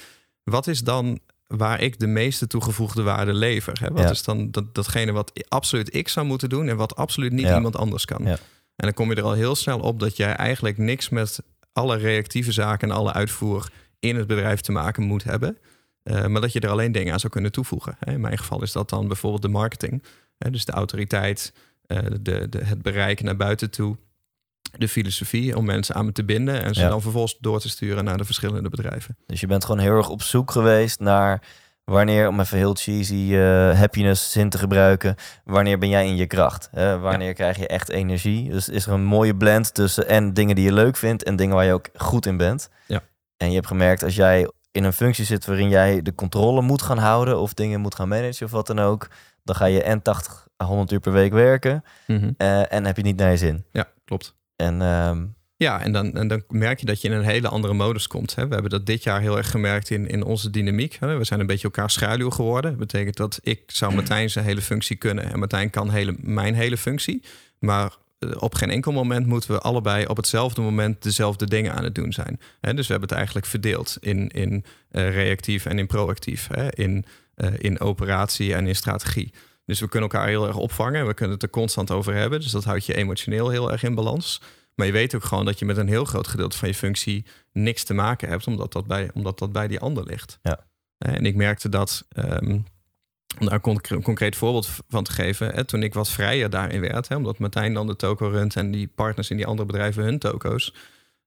wat 0.44 0.66
is 0.66 0.80
dan 0.80 1.20
waar 1.48 1.80
ik 1.80 1.98
de 1.98 2.06
meeste 2.06 2.46
toegevoegde 2.46 3.02
waarde 3.02 3.32
lever? 3.32 3.78
Hè? 3.80 3.88
Wat 3.90 4.02
Ja. 4.02 4.10
is 4.10 4.22
dan 4.22 4.50
dat, 4.50 4.74
datgene 4.74 5.12
wat 5.12 5.44
absoluut 5.48 5.94
ik 5.94 6.08
zou 6.08 6.26
moeten 6.26 6.48
doen 6.48 6.68
en 6.68 6.76
wat 6.76 6.96
absoluut 6.96 7.32
niet 7.32 7.46
Ja. 7.46 7.54
iemand 7.56 7.76
anders 7.76 8.04
kan? 8.04 8.22
Ja. 8.24 8.30
En 8.76 8.84
dan 8.86 8.94
kom 8.94 9.10
je 9.10 9.16
er 9.16 9.22
al 9.22 9.32
heel 9.32 9.54
snel 9.54 9.80
op 9.80 10.00
dat 10.00 10.16
jij 10.16 10.32
eigenlijk 10.34 10.78
niks 10.78 11.08
met 11.08 11.38
alle 11.72 11.96
reactieve 11.96 12.52
zaken 12.52 12.90
en 12.90 12.96
alle 12.96 13.12
uitvoer 13.12 13.70
in 13.98 14.16
het 14.16 14.26
bedrijf 14.26 14.60
te 14.60 14.72
maken 14.72 15.02
moet 15.02 15.24
hebben. 15.24 15.58
Eh, 16.02 16.26
maar 16.26 16.40
dat 16.40 16.52
je 16.52 16.60
er 16.60 16.68
alleen 16.70 16.92
dingen 16.92 17.12
aan 17.12 17.20
zou 17.20 17.32
kunnen 17.32 17.52
toevoegen. 17.52 17.96
Hè? 17.98 18.12
In 18.12 18.20
mijn 18.20 18.38
geval 18.38 18.62
is 18.62 18.72
dat 18.72 18.88
dan 18.88 19.06
bijvoorbeeld 19.08 19.42
de 19.42 19.48
marketing. 19.48 20.02
Hè? 20.38 20.50
Dus 20.50 20.64
de 20.64 20.72
autoriteit, 20.72 21.52
eh, 21.86 21.98
de, 22.20 22.48
de, 22.48 22.64
het 22.64 22.82
bereiken 22.82 23.24
naar 23.24 23.36
buiten 23.36 23.70
toe. 23.70 23.96
De 24.78 24.88
filosofie 24.88 25.56
om 25.56 25.64
mensen 25.64 25.94
aan 25.94 26.04
me 26.04 26.12
te 26.12 26.24
binden. 26.24 26.62
En 26.62 26.74
ze 26.74 26.80
Ja. 26.80 26.88
dan 26.88 27.00
vervolgens 27.02 27.36
door 27.40 27.60
te 27.60 27.68
sturen 27.68 28.04
naar 28.04 28.16
de 28.16 28.24
verschillende 28.24 28.68
bedrijven. 28.68 29.16
Dus 29.26 29.40
je 29.40 29.46
bent 29.46 29.64
gewoon 29.64 29.80
heel 29.80 29.96
erg 29.96 30.08
op 30.08 30.22
zoek 30.22 30.50
geweest 30.50 31.00
naar 31.00 31.42
wanneer, 31.84 32.28
om 32.28 32.40
even 32.40 32.56
heel 32.58 32.74
cheesy 32.74 33.34
eh, 33.34 33.78
happiness 33.78 34.32
zin 34.32 34.50
te 34.50 34.58
gebruiken, 34.58 35.14
wanneer 35.44 35.78
ben 35.78 35.88
jij 35.88 36.06
in 36.06 36.16
je 36.16 36.26
kracht? 36.26 36.68
Hè? 36.72 36.98
wanneer 36.98 37.32
krijg 37.34 37.56
je 37.58 37.66
echt 37.66 37.88
energie? 37.88 38.50
Dus 38.50 38.68
is 38.68 38.86
er 38.86 38.92
een 38.92 39.04
mooie 39.04 39.36
blend 39.36 39.74
tussen 39.74 40.08
en 40.08 40.34
dingen 40.34 40.54
die 40.54 40.64
je 40.64 40.72
leuk 40.72 40.96
vindt 40.96 41.22
en 41.22 41.36
dingen 41.36 41.54
waar 41.56 41.64
je 41.64 41.72
ook 41.72 41.88
goed 41.94 42.26
in 42.26 42.36
bent. 42.36 42.68
Ja. 42.86 43.02
En 43.36 43.48
je 43.48 43.54
hebt 43.54 43.66
gemerkt 43.66 44.02
als 44.02 44.14
jij 44.14 44.50
in 44.72 44.84
een 44.84 44.92
functie 44.92 45.24
zit 45.24 45.46
waarin 45.46 45.68
jij 45.68 46.02
de 46.02 46.14
controle 46.14 46.62
moet 46.62 46.82
gaan 46.82 46.98
houden 46.98 47.38
of 47.40 47.54
dingen 47.54 47.80
moet 47.80 47.94
gaan 47.94 48.08
managen 48.08 48.46
of 48.46 48.52
wat 48.52 48.66
dan 48.66 48.78
ook, 48.78 49.08
dan 49.44 49.54
ga 49.56 49.64
je 49.64 49.82
en 49.82 50.02
80 50.02 50.46
à 50.62 50.66
100 50.66 50.92
uur 50.92 51.00
per 51.00 51.12
week 51.12 51.32
werken 51.32 51.84
eh, 52.36 52.72
en 52.72 52.84
heb 52.86 52.96
je 52.96 53.02
niet 53.02 53.16
naar 53.16 53.30
je 53.30 53.36
zin. 53.36 53.64
Ja, 53.72 53.84
klopt. 54.04 54.34
En 54.58 54.82
ehm, 54.82 55.26
Ja, 55.56 55.80
en 55.80 55.92
dan, 55.92 56.16
en 56.16 56.28
dan 56.28 56.42
merk 56.48 56.80
je 56.80 56.86
dat 56.86 57.00
je 57.00 57.08
in 57.08 57.14
een 57.14 57.24
hele 57.24 57.48
andere 57.48 57.74
modus 57.74 58.06
komt. 58.06 58.34
Hè. 58.34 58.46
We 58.46 58.52
hebben 58.52 58.70
dat 58.70 58.86
dit 58.86 59.02
jaar 59.02 59.20
heel 59.20 59.36
erg 59.36 59.50
gemerkt 59.50 59.90
in, 59.90 60.08
in 60.08 60.22
onze 60.22 60.50
dynamiek. 60.50 60.96
Hè. 61.00 61.16
We 61.16 61.24
zijn 61.24 61.40
een 61.40 61.46
beetje 61.46 61.64
elkaar 61.64 61.90
schaduw 61.90 62.30
geworden. 62.30 62.70
Dat 62.70 62.80
betekent 62.80 63.16
dat 63.16 63.38
ik 63.42 63.62
zou 63.66 63.94
Martijn 63.94 64.30
zijn 64.30 64.44
hele 64.44 64.62
functie 64.62 64.96
kunnen. 64.96 65.32
En 65.32 65.38
Martijn 65.38 65.70
kan 65.70 65.90
hele, 65.90 66.14
mijn 66.20 66.54
hele 66.54 66.76
functie. 66.76 67.22
Maar 67.58 67.96
eh, 68.18 68.30
op 68.38 68.54
geen 68.54 68.70
enkel 68.70 68.92
moment 68.92 69.26
moeten 69.26 69.50
we 69.50 69.58
allebei 69.58 70.06
op 70.06 70.16
hetzelfde 70.16 70.60
moment 70.60 71.02
dezelfde 71.02 71.46
dingen 71.46 71.74
aan 71.74 71.84
het 71.84 71.94
doen 71.94 72.12
zijn. 72.12 72.40
Hè. 72.60 72.74
Dus 72.74 72.86
we 72.86 72.92
hebben 72.92 73.08
het 73.08 73.18
eigenlijk 73.18 73.46
verdeeld 73.46 73.96
in, 74.00 74.28
in 74.28 74.64
eh, 74.90 75.10
reactief 75.10 75.66
en 75.66 75.78
in 75.78 75.86
proactief. 75.86 76.48
Hè. 76.50 76.74
In, 76.74 77.04
eh, 77.34 77.52
in 77.58 77.80
operatie 77.80 78.54
en 78.54 78.66
in 78.66 78.76
strategie. 78.76 79.32
Dus 79.68 79.80
we 79.80 79.88
kunnen 79.88 80.10
elkaar 80.10 80.28
heel 80.28 80.46
erg 80.46 80.56
opvangen. 80.56 81.06
We 81.06 81.14
kunnen 81.14 81.34
het 81.34 81.42
er 81.42 81.50
constant 81.50 81.90
over 81.90 82.14
hebben. 82.14 82.40
Dus 82.40 82.50
dat 82.50 82.64
houdt 82.64 82.86
je 82.86 82.94
emotioneel 82.94 83.48
heel 83.48 83.72
erg 83.72 83.82
in 83.82 83.94
balans. 83.94 84.40
Maar 84.74 84.86
je 84.86 84.92
weet 84.92 85.14
ook 85.14 85.24
gewoon 85.24 85.44
dat 85.44 85.58
je 85.58 85.64
met 85.64 85.76
een 85.76 85.88
heel 85.88 86.04
groot 86.04 86.28
gedeelte 86.28 86.56
van 86.56 86.68
je 86.68 86.74
functie 86.74 87.26
niks 87.52 87.84
te 87.84 87.94
maken 87.94 88.28
hebt, 88.28 88.46
omdat 88.46 88.72
dat 88.72 88.86
bij, 88.86 89.10
omdat 89.14 89.38
dat 89.38 89.52
bij 89.52 89.68
die 89.68 89.80
ander 89.80 90.04
ligt. 90.04 90.38
Ja. 90.42 90.66
En 90.98 91.26
ik 91.26 91.34
merkte 91.34 91.68
dat, 91.68 92.06
ehm, 92.08 92.50
om 93.38 93.46
daar 93.46 93.52
een 93.52 93.60
concre- 93.60 94.02
concreet 94.02 94.36
voorbeeld 94.36 94.68
van 94.88 95.04
te 95.04 95.12
geven, 95.12 95.54
hè, 95.54 95.64
toen 95.64 95.82
ik 95.82 95.94
wat 95.94 96.10
vrijer 96.10 96.50
daarin 96.50 96.80
werd, 96.80 97.08
hè, 97.08 97.16
omdat 97.16 97.38
Martijn 97.38 97.74
dan 97.74 97.86
de 97.86 97.96
toko 97.96 98.28
runt 98.28 98.56
en 98.56 98.70
die 98.70 98.88
partners 98.94 99.30
in 99.30 99.36
die 99.36 99.46
andere 99.46 99.66
bedrijven 99.66 100.04
hun 100.04 100.18
toko's. 100.18 100.74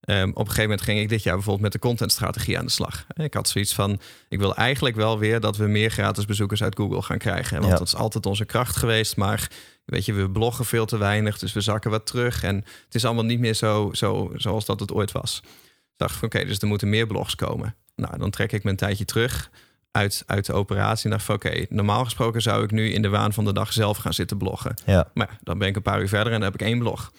Ehm, 0.02 0.30
op 0.30 0.38
een 0.38 0.45
gegeven 0.45 0.62
moment 0.64 0.82
ging 0.82 0.99
ik 0.99 1.10
dit 1.10 1.24
jaar 1.24 1.34
bijvoorbeeld 1.34 1.64
met 1.64 1.72
de 1.72 1.88
contentstrategie 1.88 2.58
aan 2.58 2.66
de 2.66 2.72
slag. 2.72 3.06
Ik 3.16 3.34
had 3.34 3.49
zoiets 3.49 3.74
van, 3.74 3.99
ik 4.30 4.39
wil 4.39 4.56
eigenlijk 4.56 4.95
wel 4.95 5.20
weer 5.20 5.39
dat 5.39 5.58
we 5.58 5.66
meer 5.68 5.89
gratis 5.91 6.26
bezoekers 6.26 6.64
uit 6.64 6.76
Google 6.76 7.02
gaan 7.02 7.18
krijgen. 7.18 7.60
Want 7.60 7.72
Ja. 7.72 7.78
dat 7.78 7.88
is 7.88 7.95
altijd 7.95 8.26
onze 8.26 8.45
kracht 8.45 8.76
geweest, 8.76 9.16
maar 9.18 9.49
Weet 9.86 10.06
je, 10.06 10.14
we 10.14 10.30
bloggen 10.30 10.66
veel 10.66 10.86
te 10.86 10.97
weinig, 10.97 11.39
dus 11.39 11.54
we 11.54 11.62
zakken 11.62 11.91
wat 11.91 12.06
terug. 12.06 12.43
En 12.43 12.56
het 12.56 12.95
is 12.95 13.06
allemaal 13.06 13.24
niet 13.24 13.39
meer 13.39 13.54
zo, 13.54 13.89
zo 13.93 14.32
zoals 14.36 14.66
dat 14.66 14.80
het 14.80 14.91
ooit 14.91 15.12
was. 15.12 15.41
Dus 15.41 15.52
dacht 15.97 16.16
ik, 16.16 16.24
oké, 16.24 16.45
dus 16.45 16.58
er 16.60 16.68
moeten 16.68 16.89
meer 16.89 17.08
blogs 17.08 17.36
komen. 17.36 17.76
Nou, 17.95 18.18
dan 18.18 18.30
trek 18.30 18.52
ik 18.52 18.64
een 18.64 18.76
tijdje 18.76 19.06
terug 19.06 19.49
uit, 19.91 20.24
uit 20.26 20.45
de 20.45 20.54
operatie. 20.54 21.04
En 21.06 21.10
dacht 21.12 21.24
van, 21.24 21.36
oké, 21.36 21.66
normaal 21.70 22.04
gesproken 22.04 22.41
zou 22.41 22.64
ik 22.64 22.72
nu 22.72 22.91
in 22.91 23.02
de 23.02 23.10
waan 23.10 23.34
van 23.34 23.45
de 23.45 23.54
dag 23.54 23.74
zelf 23.74 23.97
gaan 23.97 24.14
zitten 24.14 24.38
bloggen. 24.38 24.74
ja, 24.86 25.10
Maar 25.14 25.38
dan 25.41 25.58
ben 25.58 25.68
ik 25.68 25.76
een 25.76 25.82
paar 25.82 26.02
uur 26.02 26.10
verder 26.10 26.34
en 26.34 26.39
dan 26.39 26.52
heb 26.52 26.62
ik 26.62 26.68
één 26.68 26.80
blog. 26.80 27.12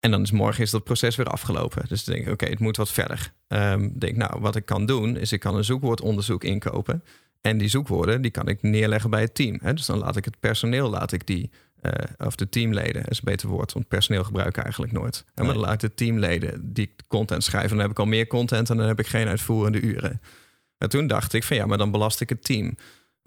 En 0.00 0.10
dan 0.10 0.22
is 0.22 0.30
morgen 0.30 0.62
is 0.62 0.70
dat 0.70 0.84
proces 0.84 1.16
weer 1.16 1.26
afgelopen. 1.26 1.84
Dus 1.88 2.04
dan 2.04 2.14
denk 2.14 2.26
ik, 2.26 2.32
oké, 2.32 2.46
het 2.46 2.58
moet 2.58 2.76
wat 2.76 2.90
verder. 2.90 3.32
Ehm 3.48 3.88
denk, 3.98 4.16
nou, 4.16 4.40
wat 4.40 4.56
ik 4.56 4.64
kan 4.64 4.86
doen, 4.86 5.16
is 5.16 5.32
ik 5.32 5.40
kan 5.40 5.56
een 5.56 5.64
zoekwoordonderzoek 5.64 6.44
inkopen. 6.44 7.02
En 7.40 7.58
die 7.58 7.68
zoekwoorden, 7.68 8.22
die 8.22 8.30
kan 8.30 8.48
ik 8.48 8.62
neerleggen 8.62 9.10
bij 9.10 9.20
het 9.20 9.34
team. 9.34 9.58
Hè? 9.62 9.74
Dus 9.74 9.86
dan 9.86 9.98
laat 9.98 10.16
ik 10.16 10.24
het 10.24 10.40
personeel, 10.40 10.88
laat 10.90 11.12
ik 11.12 11.26
die, 11.26 11.50
eh, 11.80 11.92
of 12.18 12.36
de 12.36 12.48
teamleden, 12.48 13.04
is 13.04 13.16
een 13.18 13.24
beter 13.24 13.48
woord, 13.48 13.72
want 13.72 13.88
personeel 13.88 14.24
gebruik 14.24 14.56
ik 14.56 14.62
eigenlijk 14.62 14.92
nooit. 14.92 15.24
Hè, 15.34 15.44
Maar 15.44 15.52
dan 15.52 15.62
laat 15.62 15.72
ik 15.72 15.80
de 15.80 15.94
teamleden 15.94 16.72
die 16.72 16.94
content 17.08 17.44
schrijven. 17.44 17.70
Dan 17.70 17.80
heb 17.80 17.90
ik 17.90 17.98
al 17.98 18.06
meer 18.06 18.26
content 18.26 18.70
en 18.70 18.76
dan 18.76 18.86
heb 18.86 18.98
ik 18.98 19.06
geen 19.06 19.28
uitvoerende 19.28 19.80
uren. 19.80 20.20
En 20.78 20.88
toen 20.88 21.06
dacht 21.06 21.32
ik 21.32 21.44
van 21.44 21.56
ja, 21.56 21.66
maar 21.66 21.78
dan 21.78 21.90
belast 21.90 22.20
ik 22.20 22.28
het 22.28 22.44
team. 22.44 22.76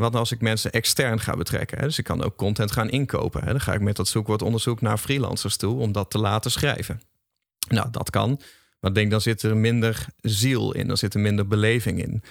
Wat 0.01 0.09
nou 0.11 0.23
als 0.23 0.31
ik 0.31 0.41
mensen 0.41 0.71
extern 0.71 1.19
ga 1.19 1.35
betrekken? 1.35 1.77
Hè? 1.77 1.83
Dus 1.83 1.97
ik 1.97 2.03
kan 2.03 2.23
ook 2.23 2.35
content 2.35 2.71
gaan 2.71 2.89
inkopen. 2.89 3.43
Hè? 3.43 3.51
Dan 3.51 3.61
ga 3.61 3.73
ik 3.73 3.81
met 3.81 3.95
dat 3.95 4.07
zoekwoordonderzoek 4.07 4.81
naar 4.81 4.97
freelancers 4.97 5.57
toe 5.57 5.79
om 5.79 5.91
dat 5.91 6.09
te 6.09 6.17
laten 6.17 6.51
schrijven. 6.51 7.01
Nou, 7.69 7.89
dat 7.91 8.09
kan. 8.09 8.41
Maar 8.79 8.89
ik 8.89 8.95
denk, 8.95 9.11
dan 9.11 9.21
zit 9.21 9.41
er 9.41 9.57
minder 9.57 10.05
ziel 10.21 10.73
in. 10.73 10.87
Dan 10.87 10.97
zit 10.97 11.13
er 11.13 11.19
minder 11.19 11.47
beleving 11.47 12.03
in. 12.03 12.23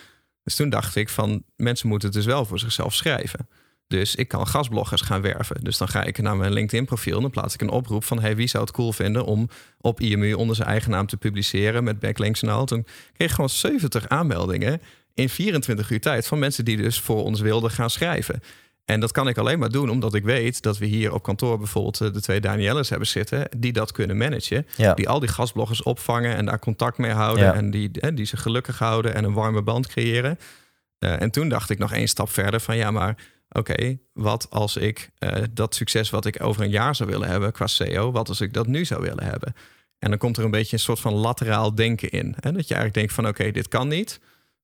Dus 0.43 0.55
toen 0.55 0.69
dacht 0.69 0.97
ik 0.97 1.09
van, 1.09 1.45
mensen 1.57 1.89
moeten 1.89 2.09
het 2.09 2.17
dus 2.17 2.27
wel 2.27 2.45
voor 2.45 2.59
zichzelf 2.59 2.95
schrijven. 2.95 3.49
Dus 3.87 4.15
ik 4.15 4.29
kan 4.29 4.47
gastbloggers 4.47 5.01
gaan 5.01 5.21
werven. 5.21 5.65
Dus 5.65 5.79
dan 5.79 5.89
ga 5.89 6.05
ik 6.05 6.19
naar 6.19 6.37
mijn 6.37 6.53
LinkedIn 6.53 6.85
profiel 6.85 7.17
en 7.17 7.23
dan 7.23 7.31
plaats 7.31 7.55
ik 7.55 7.61
een 7.61 7.71
oproep 7.71 8.05
van... 8.05 8.21
hey, 8.21 8.37
wie 8.37 8.47
zou 8.47 8.65
het 8.65 8.73
cool 8.73 8.93
vinden 8.93 9.25
om 9.25 9.49
op 9.81 10.01
IMU 10.01 10.33
onder 10.33 10.57
zijn 10.57 10.69
eigen 10.69 10.91
naam 10.91 11.07
te 11.07 11.17
publiceren... 11.17 11.85
met 11.85 12.01
backlinks 12.01 12.43
en 12.43 12.49
al. 12.49 12.65
Toen 12.65 12.87
kreeg 13.13 13.29
ik 13.29 13.35
gewoon 13.35 13.51
70 13.51 14.09
aanmeldingen 14.09 14.81
in 15.21 15.29
24 15.29 15.91
uur 15.91 16.01
tijd... 16.01 16.27
van 16.27 16.39
mensen 16.39 16.65
die 16.65 16.77
dus 16.77 17.01
voor 17.01 17.25
ons 17.25 17.41
wilden 17.41 17.71
gaan 17.71 17.91
schrijven. 17.91 18.43
En 18.85 19.01
dat 19.01 19.13
kan 19.13 19.29
ik 19.29 19.39
alleen 19.39 19.59
maar 19.59 19.71
doen 19.71 19.91
omdat 19.91 20.15
ik 20.15 20.25
weet 20.25 20.63
dat 20.63 20.79
we 20.79 20.87
hier 20.87 21.13
op 21.13 21.23
kantoor 21.23 21.59
bijvoorbeeld 21.59 22.01
eh, 22.01 22.13
de 22.13 22.21
twee 22.21 22.41
Danielles 22.41 22.89
hebben 22.89 23.09
zitten, 23.09 23.49
die 23.57 23.73
dat 23.73 23.93
kunnen 23.93 24.17
managen. 24.17 24.67
ja. 24.77 24.95
Die 24.95 25.09
al 25.09 25.21
die 25.21 25.29
gastbloggers 25.29 25.83
opvangen 25.83 26.37
en 26.37 26.45
daar 26.45 26.59
contact 26.59 26.99
mee 26.99 27.11
houden. 27.11 27.45
Ja. 27.45 27.55
En 27.55 27.71
die, 27.71 27.91
hè, 27.93 28.15
die 28.15 28.27
ze 28.27 28.37
gelukkig 28.37 28.79
houden 28.79 29.15
en 29.15 29.25
een 29.25 29.33
warme 29.33 29.63
band 29.63 29.87
creëren. 29.87 30.39
Eh, 30.99 31.23
en 31.23 31.31
toen 31.31 31.49
dacht 31.49 31.71
ik 31.71 31.79
nog 31.79 31.93
één 31.93 32.09
stap 32.09 32.31
verder 32.31 32.61
van 32.61 32.77
ja, 32.77 32.91
maar 32.91 33.17
oké, 33.49 33.99
wat 34.13 34.47
als 34.51 34.77
ik 34.77 35.11
eh, 35.19 35.43
dat 35.51 35.75
succes 35.75 36.11
wat 36.11 36.27
ik 36.27 36.43
over 36.43 36.63
een 36.63 36.71
jaar 36.71 36.95
zou 36.95 37.11
willen 37.11 37.29
hebben 37.29 37.53
qua 37.53 37.67
SEO, 37.67 38.13
wat 38.13 38.29
als 38.29 38.41
ik 38.41 38.53
dat 38.53 38.67
nu 38.67 38.85
zou 38.85 39.03
willen 39.03 39.25
hebben? 39.25 39.55
En 39.99 40.09
dan 40.09 40.19
komt 40.19 40.37
er 40.37 40.45
een 40.45 40.51
beetje 40.51 40.77
een 40.77 40.83
soort 40.83 41.01
van 41.01 41.15
lateraal 41.15 41.75
denken 41.75 42.11
in. 42.11 42.35
Hè? 42.41 42.53
Dat 42.53 42.69
je 42.69 42.75
eigenlijk 42.75 42.95
denkt 42.95 43.13
van 43.13 43.29
oké, 43.29 43.51
dit 43.51 43.69
kan 43.69 43.89
niet. 43.89 44.21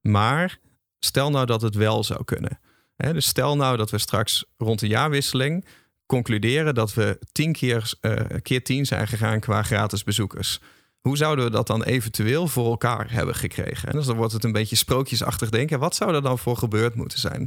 Maar 0.06 0.58
stel 0.98 1.30
nou 1.30 1.46
dat 1.46 1.62
het 1.62 1.74
wel 1.74 2.04
zou 2.04 2.24
kunnen. 2.24 2.60
Dus 2.96 3.26
stel 3.26 3.56
nou 3.56 3.76
dat 3.76 3.90
we 3.90 3.98
straks 3.98 4.44
rond 4.56 4.80
de 4.80 4.88
jaarwisseling 4.88 5.64
concluderen 6.06 6.74
dat 6.74 6.94
we 6.94 7.18
tien 7.32 7.52
keer, 7.52 7.92
eh, 8.00 8.20
keer 8.42 8.64
tien 8.64 8.86
zijn 8.86 9.08
gegaan 9.08 9.40
qua 9.40 9.62
gratis 9.62 10.04
bezoekers. 10.04 10.60
Hoe 11.00 11.16
zouden 11.16 11.44
we 11.44 11.50
dat 11.50 11.66
dan 11.66 11.82
eventueel 11.82 12.48
voor 12.48 12.66
elkaar 12.66 13.12
hebben 13.12 13.34
gekregen? 13.34 13.88
En 13.88 13.96
dus 13.96 14.06
dan 14.06 14.16
wordt 14.16 14.32
het 14.32 14.44
een 14.44 14.52
beetje 14.52 14.76
sprookjesachtig 14.76 15.50
denken. 15.50 15.78
Wat 15.78 15.94
zou 15.94 16.14
er 16.14 16.22
dan 16.22 16.38
voor 16.38 16.56
gebeurd 16.56 16.94
moeten 16.94 17.18
zijn? 17.18 17.40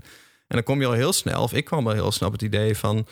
En 0.47 0.55
dan 0.55 0.63
kom 0.63 0.79
je 0.79 0.85
al 0.85 0.93
heel 0.93 1.13
snel, 1.13 1.41
of 1.41 1.53
ik 1.53 1.65
kwam 1.65 1.87
al 1.87 1.93
heel 1.93 2.11
snel 2.11 2.27
op 2.27 2.33
het 2.33 2.43
idee 2.43 2.77
van... 2.77 3.07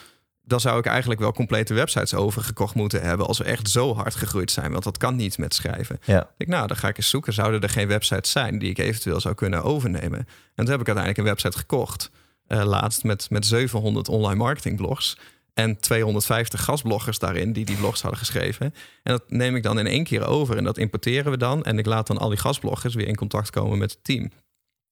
dan 0.48 0.60
zou 0.60 0.80
ik 0.80 0.86
eigenlijk 0.86 1.20
wel 1.20 1.32
complete 1.32 1.74
websites 1.74 2.14
overgekocht 2.14 2.76
moeten 2.76 3.02
hebben... 3.02 3.28
als 3.28 3.38
we 3.38 3.44
echt 3.44 3.70
zo 3.70 3.96
hard 3.96 4.16
gegroeid 4.16 4.52
zijn. 4.52 4.72
Want 4.72 4.84
dat 4.84 4.98
kan 4.98 5.16
niet 5.16 5.38
met 5.38 5.54
schrijven. 5.54 6.00
ja. 6.06 6.30
Ik 6.38 6.48
nou, 6.48 6.68
dan 6.68 6.78
ga 6.78 6.88
ik 6.88 6.98
eens 6.98 7.10
zoeken. 7.10 7.34
Zouden 7.34 7.62
er 7.62 7.70
geen 7.70 7.88
websites 7.88 8.32
zijn 8.32 8.60
die 8.60 8.70
ik 8.70 8.78
eventueel 8.78 9.20
zou 9.20 9.36
kunnen 9.36 9.64
overnemen? 9.64 10.20
En 10.20 10.26
toen 10.56 10.70
heb 10.70 10.80
ik 10.80 10.88
uiteindelijk 10.88 11.18
een 11.18 11.24
website 11.24 11.58
gekocht. 11.58 12.12
eh, 12.48 12.64
laatst 12.64 13.04
met, 13.04 13.30
met 13.30 13.46
700 13.46 14.10
online 14.10 14.36
marketing 14.36 14.78
blogs. 14.78 15.18
en 15.54 15.80
250 15.80 16.64
gastbloggers 16.64 17.20
daarin 17.20 17.54
die 17.54 17.66
die 17.66 17.76
blogs 17.76 18.02
hadden 18.02 18.20
geschreven. 18.20 18.66
En 19.04 19.12
dat 19.14 19.24
neem 19.28 19.56
ik 19.56 19.64
dan 19.64 19.80
in 19.80 19.88
één 19.88 20.04
keer 20.04 20.26
over 20.26 20.58
en 20.58 20.64
dat 20.64 20.78
importeren 20.78 21.32
we 21.32 21.38
dan. 21.38 21.64
En 21.64 21.78
ik 21.78 21.86
laat 21.86 22.08
dan 22.08 22.18
al 22.18 22.30
die 22.30 22.38
gastbloggers 22.38 22.96
weer 22.96 23.08
in 23.08 23.16
contact 23.16 23.50
komen 23.50 23.78
met 23.78 23.92
het 23.92 24.04
team. 24.04 24.32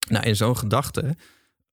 Nou, 0.09 0.25
in 0.25 0.35
zo'n 0.35 0.57
gedachte 0.57 1.15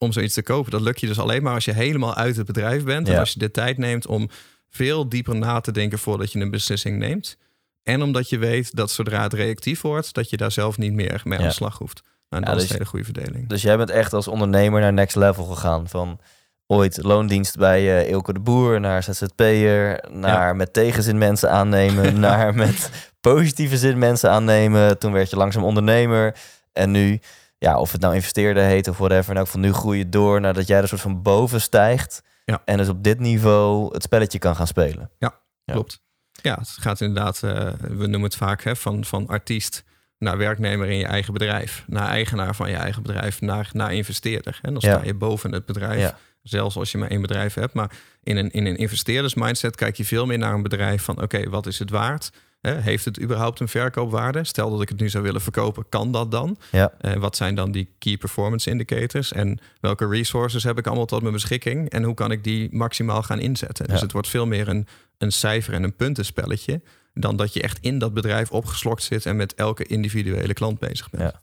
om 0.03 0.13
zoiets 0.13 0.35
te 0.35 0.43
kopen, 0.43 0.71
dat 0.71 0.81
lukt 0.81 1.01
je 1.01 1.07
dus 1.07 1.19
alleen 1.19 1.43
maar 1.43 1.55
als 1.55 1.65
je 1.65 1.73
helemaal 1.73 2.15
uit 2.15 2.37
het 2.37 2.47
bedrijf 2.47 2.85
bent. 2.85 3.09
En 3.09 3.19
als 3.19 3.33
je 3.33 3.39
de 3.39 3.51
tijd 3.51 3.79
neemt 3.79 4.07
om 4.07 4.29
veel 4.71 5.09
dieper 5.09 5.37
na 5.37 5.61
te 5.61 5.73
denken 5.73 5.99
voordat 5.99 6.33
je 6.33 6.41
een 6.41 6.51
beslissing 6.51 6.99
neemt. 6.99 7.37
En 7.83 8.03
omdat 8.03 8.29
je 8.29 8.39
weet 8.39 8.77
dat 8.77 8.91
zodra 8.91 9.23
het 9.23 9.33
reactief 9.33 9.81
wordt, 9.81 10.15
dat 10.15 10.31
je 10.31 10.37
daar 10.37 10.53
zelf 10.53 10.79
niet 10.79 10.93
meer 10.93 11.21
mee 11.25 11.39
aan 11.39 11.45
de 11.45 11.53
slag 11.53 11.79
hoeft. 11.79 12.03
Nou, 12.29 12.45
Ja, 12.45 12.51
dat 12.51 12.57
is 12.57 12.63
dus- 12.63 12.71
een 12.71 12.77
hele 12.77 12.89
goede 12.89 13.05
verdeling. 13.05 13.49
Dus 13.49 13.63
jij 13.63 13.77
bent 13.77 13.91
echt 13.91 14.13
als 14.13 14.29
ondernemer 14.29 14.81
naar 14.81 14.93
next 14.93 15.17
level 15.17 15.45
gegaan. 15.45 15.89
Van 15.89 16.21
ooit 16.67 17.03
loondienst 17.03 17.57
bij 17.57 18.01
eh 18.01 18.11
Ilke 18.11 18.33
de 18.33 18.41
Boer, 18.41 18.81
naar 18.81 19.03
ZZP'er, 19.03 20.05
naar 20.11 20.57
met 20.57 20.73
tegenzin 20.73 21.19
mensen 21.19 21.51
aannemen, 21.51 22.21
naar 22.29 22.55
met 22.55 22.91
positieve 23.21 23.77
zin 23.77 23.99
mensen 23.99 24.31
aannemen. 24.31 24.99
Toen 24.99 25.13
werd 25.13 25.31
je 25.31 25.37
langzaam 25.37 25.65
ondernemer. 25.65 26.37
En 26.73 26.91
nu, 26.91 27.21
ja, 27.63 27.79
of 27.79 27.93
het 27.93 28.01
nou 28.01 28.15
investeerder 28.15 28.63
heet 28.63 28.89
of 28.89 28.99
whatever. 28.99 29.35
En 29.35 29.41
ook 29.41 29.47
van 29.47 29.61
nu 29.61 29.73
groei 29.73 29.99
je 29.99 30.09
door 30.09 30.41
nadat 30.41 30.67
jij 30.67 30.81
er 30.81 30.89
soort 30.89 31.01
van 31.01 31.23
boven 31.23 31.61
stijgt. 31.61 32.23
Ja. 32.45 32.63
En 32.65 32.77
dus 32.77 32.89
op 32.89 33.05
dit 33.05 33.19
niveau 33.19 33.93
het 33.93 34.03
spelletje 34.03 34.39
kan 34.39 34.57
gaan 34.57 34.67
spelen. 34.67 35.11
Ja. 35.19 35.41
Klopt. 35.65 36.01
Ja, 36.33 36.55
het 36.59 36.69
gaat 36.69 37.01
inderdaad, 37.01 37.43
eh, 37.43 37.69
we 37.81 38.07
noemen 38.07 38.23
het 38.23 38.37
vaak 38.37 38.63
hè, 38.63 38.77
van, 38.77 39.05
van 39.05 39.27
artiest 39.27 39.85
naar 40.19 40.37
werknemer 40.37 40.89
in 40.89 40.97
je 40.99 41.07
eigen 41.07 41.33
bedrijf, 41.33 41.85
naar 41.87 42.09
eigenaar 42.09 42.55
van 42.55 42.71
je 42.71 42.77
eigen 42.77 43.03
bedrijf, 43.03 43.41
naar, 43.41 43.71
naar 43.73 43.95
investeerder. 43.95 44.59
En 44.63 44.73
dan 44.73 44.83
sta 44.83 45.05
je 45.05 45.15
boven 45.15 45.53
het 45.53 45.67
bedrijf, 45.67 46.15
zelfs 46.43 46.77
als 46.77 46.93
je 46.93 46.99
maar 46.99 47.11
één 47.11 47.21
bedrijf 47.21 47.55
hebt. 47.55 47.75
Maar 47.75 47.91
in 48.23 48.37
een, 48.37 48.51
in 48.51 48.67
een 48.67 48.77
investeerders 48.77 49.35
mindset 49.35 49.77
kijk 49.77 49.97
je 49.97 50.05
veel 50.05 50.27
meer 50.27 50.39
naar 50.39 50.55
een 50.55 50.63
bedrijf 50.63 51.03
van 51.03 51.23
oké, 51.23 51.49
wat 51.51 51.67
is 51.67 51.79
het 51.79 51.91
waard? 51.91 52.31
Heeft 52.63 53.05
het 53.05 53.21
überhaupt 53.21 53.61
een 53.61 53.69
verkoopwaarde? 53.69 54.45
Stel 54.45 54.71
dat 54.71 54.83
ik 54.83 54.89
het 54.89 55.01
nu 55.01 55.09
zou 55.09 55.25
willen 55.25 55.41
verkopen, 55.41 55.85
kan 55.89 56.13
dat 56.13 56.31
dan? 56.31 56.57
Ja. 56.71 56.93
Eh, 57.01 57.15
wat 57.15 57.37
zijn 57.37 57.55
dan 57.55 57.73
die 57.73 57.95
key 57.99 58.17
performance 58.17 58.71
indicators? 58.71 59.33
En 59.33 59.59
welke 59.81 60.09
resources 60.09 60.65
heb 60.65 60.79
ik 60.79 60.87
allemaal 60.87 61.07
tot 61.07 61.21
mijn 61.21 61.33
beschikking? 61.33 61.91
En 61.91 62.03
hoe 62.03 62.15
kan 62.15 62.31
ik 62.31 62.45
die 62.45 62.69
maximaal 62.73 63.23
gaan 63.23 63.41
inzetten? 63.41 63.89
Dus 63.89 64.01
het 64.01 64.13
wordt 64.13 64.29
veel 64.29 64.47
meer 64.47 64.69
een, 64.69 64.87
een 65.19 65.33
cijfer- 65.33 65.75
en 65.75 65.83
een 65.83 65.97
puntenspelletje... 65.97 66.81
dan 67.15 67.37
dat 67.37 67.53
je 67.53 67.63
echt 67.63 67.79
in 67.81 67.99
dat 67.99 68.15
bedrijf 68.15 68.51
opgeslokt 68.51 69.03
zit... 69.03 69.27
en 69.27 69.37
met 69.37 69.55
elke 69.55 69.85
individuele 69.85 70.55
klant 70.55 70.79
bezig 70.79 71.11
bent. 71.11 71.23
Ja. 71.23 71.41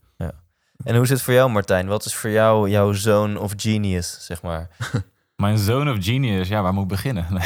En 0.84 0.93
hoe 0.93 1.03
is 1.03 1.09
het 1.09 1.22
voor 1.22 1.34
jou, 1.34 1.51
Martijn? 1.51 1.88
Wat 1.88 2.05
is 2.05 2.15
voor 2.15 2.30
jou 2.30 2.70
jouw 2.70 2.93
zone 2.93 3.39
of 3.39 3.53
genius, 3.55 4.17
zeg 4.26 4.41
maar? 4.41 4.70
Mijn 5.39 5.57
zone 5.57 5.91
of 5.91 5.97
genius, 5.99 6.47
ja, 6.47 6.61
waar 6.61 6.73
moet 6.73 6.83
ik 6.83 6.89
beginnen? 6.89 7.25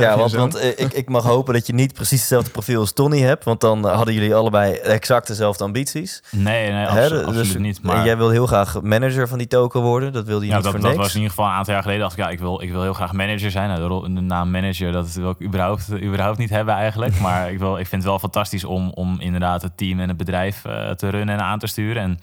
Ja, 0.00 0.16
want, 0.16 0.32
want 0.32 0.54
eh, 0.54 0.68
ik, 0.68 0.92
ik 0.92 1.08
mag 1.08 1.24
hopen 1.24 1.54
dat 1.54 1.66
je 1.66 1.74
niet 1.74 1.92
precies 1.92 2.18
hetzelfde 2.18 2.50
profiel 2.50 2.80
als 2.80 2.92
Tony 2.92 3.18
hebt. 3.20 3.44
Want 3.44 3.60
dan 3.60 3.84
hadden 3.88 4.14
jullie 4.14 4.34
allebei 4.34 4.72
exact 4.74 5.26
dezelfde 5.26 5.64
ambities. 5.64 6.22
Nee, 6.30 6.70
nee, 6.72 6.86
Hè, 6.86 7.08
dus- 7.08 7.22
absoluut 7.24 7.58
niet. 7.58 7.76
en 7.76 7.86
Maar 7.86 8.04
Jij 8.04 8.16
wil 8.16 8.30
heel 8.30 8.46
graag 8.46 8.82
manager 8.82 9.28
van 9.28 9.38
die 9.38 9.46
token 9.46 9.80
worden. 9.80 10.12
Dat 10.12 10.24
wilde 10.26 10.44
je 10.44 10.50
ja, 10.50 10.54
niet 10.54 10.64
dat, 10.64 10.72
voor 10.72 10.80
dat 10.82 10.90
niks. 10.90 11.02
was 11.02 11.10
in 11.14 11.20
ieder 11.20 11.30
geval 11.34 11.46
een 11.50 11.56
aantal 11.56 11.72
jaar 11.72 11.82
geleden. 11.82 12.02
dacht 12.02 12.18
ik, 12.18 12.24
ja, 12.24 12.30
ik 12.30 12.38
wil, 12.38 12.62
ik 12.62 12.70
wil 12.70 12.82
heel 12.82 12.92
graag 12.92 13.12
manager 13.12 13.50
zijn. 13.50 13.68
Nou, 13.68 13.80
de, 13.80 13.86
rol- 13.86 14.02
de 14.02 14.08
naam 14.20 14.50
manager, 14.50 14.92
dat 14.92 15.12
wil 15.12 15.30
ik 15.30 15.42
überhaupt, 15.46 15.88
überhaupt 16.02 16.38
niet 16.38 16.50
hebben 16.50 16.74
eigenlijk. 16.74 17.20
Maar 17.20 17.52
ik, 17.52 17.58
wil, 17.58 17.72
ik 17.78 17.86
vind 17.86 18.02
het 18.02 18.10
wel 18.10 18.18
fantastisch 18.18 18.64
om, 18.64 18.90
om 18.94 19.16
inderdaad 19.20 19.62
het 19.62 19.76
team 19.76 20.00
en 20.00 20.08
het 20.08 20.16
bedrijf 20.16 20.64
eh, 20.64 20.90
te 20.90 21.08
runnen 21.08 21.34
en 21.34 21.40
aan 21.42 21.58
te 21.58 21.66
sturen. 21.66 22.02
En 22.02 22.18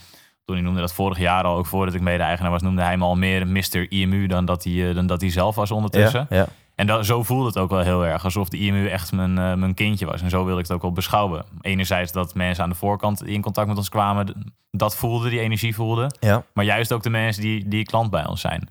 Tony 0.45 0.59
noemde 0.59 0.79
dat 0.79 0.93
vorig 0.93 1.19
jaar 1.19 1.43
al, 1.43 1.57
ook 1.57 1.65
voordat 1.65 1.93
ik 1.93 2.01
mede-eigenaar 2.01 2.51
was, 2.51 2.61
noemde 2.61 2.81
hij 2.81 2.97
me 2.97 3.03
al 3.03 3.15
meer 3.15 3.47
Mr. 3.47 3.91
IMU 3.91 4.27
dan 4.27 4.45
dat 4.45 4.63
hij, 4.63 4.89
eh, 4.89 4.95
dan 4.95 5.07
dat 5.07 5.21
hij 5.21 5.29
zelf 5.29 5.55
was 5.55 5.71
ondertussen. 5.71 6.27
ja, 6.29 6.37
ja. 6.37 6.47
En 6.75 6.87
dat, 6.87 7.05
zo 7.05 7.23
voelde 7.23 7.45
het 7.45 7.57
ook 7.57 7.69
wel 7.69 7.79
heel 7.79 8.05
erg. 8.05 8.23
Alsof 8.23 8.49
de 8.49 8.57
IMU 8.57 8.87
echt 8.87 9.11
mijn, 9.11 9.37
eh, 9.37 9.53
mijn 9.53 9.73
kindje 9.73 10.05
was. 10.05 10.21
En 10.21 10.29
zo 10.29 10.45
wil 10.45 10.57
ik 10.57 10.61
het 10.61 10.71
ook 10.71 10.81
wel 10.81 10.91
beschouwen. 10.91 11.45
Enerzijds 11.61 12.11
dat 12.11 12.35
mensen 12.35 12.63
aan 12.63 12.69
de 12.69 12.75
voorkant 12.75 13.25
die 13.25 13.33
in 13.33 13.41
contact 13.41 13.67
met 13.67 13.77
ons 13.77 13.89
kwamen... 13.89 14.53
dat 14.71 14.95
voelden, 14.95 15.29
die 15.29 15.39
energie 15.39 15.75
voelden. 15.75 16.17
ja. 16.19 16.43
Maar 16.53 16.65
juist 16.65 16.91
ook 16.91 17.03
de 17.03 17.09
mensen 17.09 17.41
die, 17.41 17.67
die 17.67 17.83
klant 17.83 18.09
bij 18.09 18.27
ons 18.27 18.41
zijn. 18.41 18.69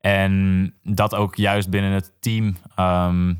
En 0.00 0.74
dat 0.82 1.14
ook 1.14 1.36
juist 1.36 1.70
binnen 1.70 1.90
het 1.90 2.12
team 2.20 2.56
ehm, 2.74 3.34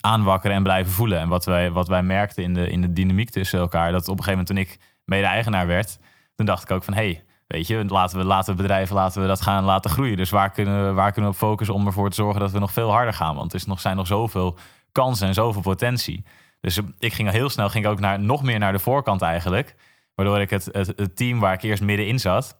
aanwakkeren 0.00 0.56
en 0.56 0.62
blijven 0.62 0.92
voelen. 0.92 1.18
En 1.18 1.28
wat 1.28 1.44
wij, 1.44 1.70
wat 1.70 1.88
wij 1.88 2.02
merkten 2.02 2.42
in 2.42 2.54
de, 2.54 2.70
in 2.70 2.80
de 2.80 2.92
dynamiek 2.92 3.30
tussen 3.30 3.58
elkaar... 3.58 3.92
dat 3.92 4.08
op 4.08 4.18
een 4.18 4.24
gegeven 4.24 4.44
moment 4.46 4.48
toen 4.48 4.74
ik 4.74 4.92
mede-eigenaar 5.04 5.66
werd... 5.66 5.98
toen 6.36 6.46
dacht 6.46 6.62
ik 6.62 6.70
ook 6.70 6.84
van... 6.84 6.94
hey, 6.94 7.24
weet 7.46 7.66
je, 7.66 7.84
laten 7.84 8.18
we, 8.18 8.24
laten 8.24 8.56
we 8.56 8.62
bedrijven 8.62 8.94
laten 8.94 9.22
we 9.22 9.28
dat 9.28 9.40
gaan 9.40 9.64
laten 9.64 9.90
groeien. 9.90 10.16
Dus 10.16 10.30
waar 10.30 10.50
kunnen, 10.50 10.86
we, 10.86 10.92
waar 10.92 11.12
kunnen 11.12 11.30
we 11.30 11.36
op 11.36 11.42
focussen 11.42 11.74
om 11.74 11.86
ervoor 11.86 12.10
te 12.10 12.16
zorgen... 12.16 12.40
dat 12.40 12.50
we 12.50 12.58
nog 12.58 12.72
veel 12.72 12.90
harder 12.90 13.14
gaan? 13.14 13.36
Want 13.36 13.52
er 13.52 13.58
is 13.58 13.66
nog, 13.66 13.80
zijn 13.80 13.96
nog 13.96 14.06
zoveel 14.06 14.58
kansen 14.92 15.28
en 15.28 15.34
zoveel 15.34 15.62
potentie. 15.62 16.24
Dus 16.60 16.80
ik 16.98 17.12
ging 17.12 17.30
heel 17.30 17.48
snel 17.50 17.68
ging 17.68 17.84
ik 17.84 17.90
ook 17.90 18.00
naar, 18.00 18.20
nog 18.20 18.42
meer 18.42 18.58
naar 18.58 18.72
de 18.72 18.78
voorkant 18.78 19.22
eigenlijk... 19.22 19.74
Waardoor 20.14 20.40
ik 20.40 20.50
het, 20.50 20.68
het, 20.72 20.92
het 20.96 21.16
team 21.16 21.40
waar 21.40 21.52
ik 21.52 21.62
eerst 21.62 21.82
middenin 21.82 22.18
zat, 22.18 22.58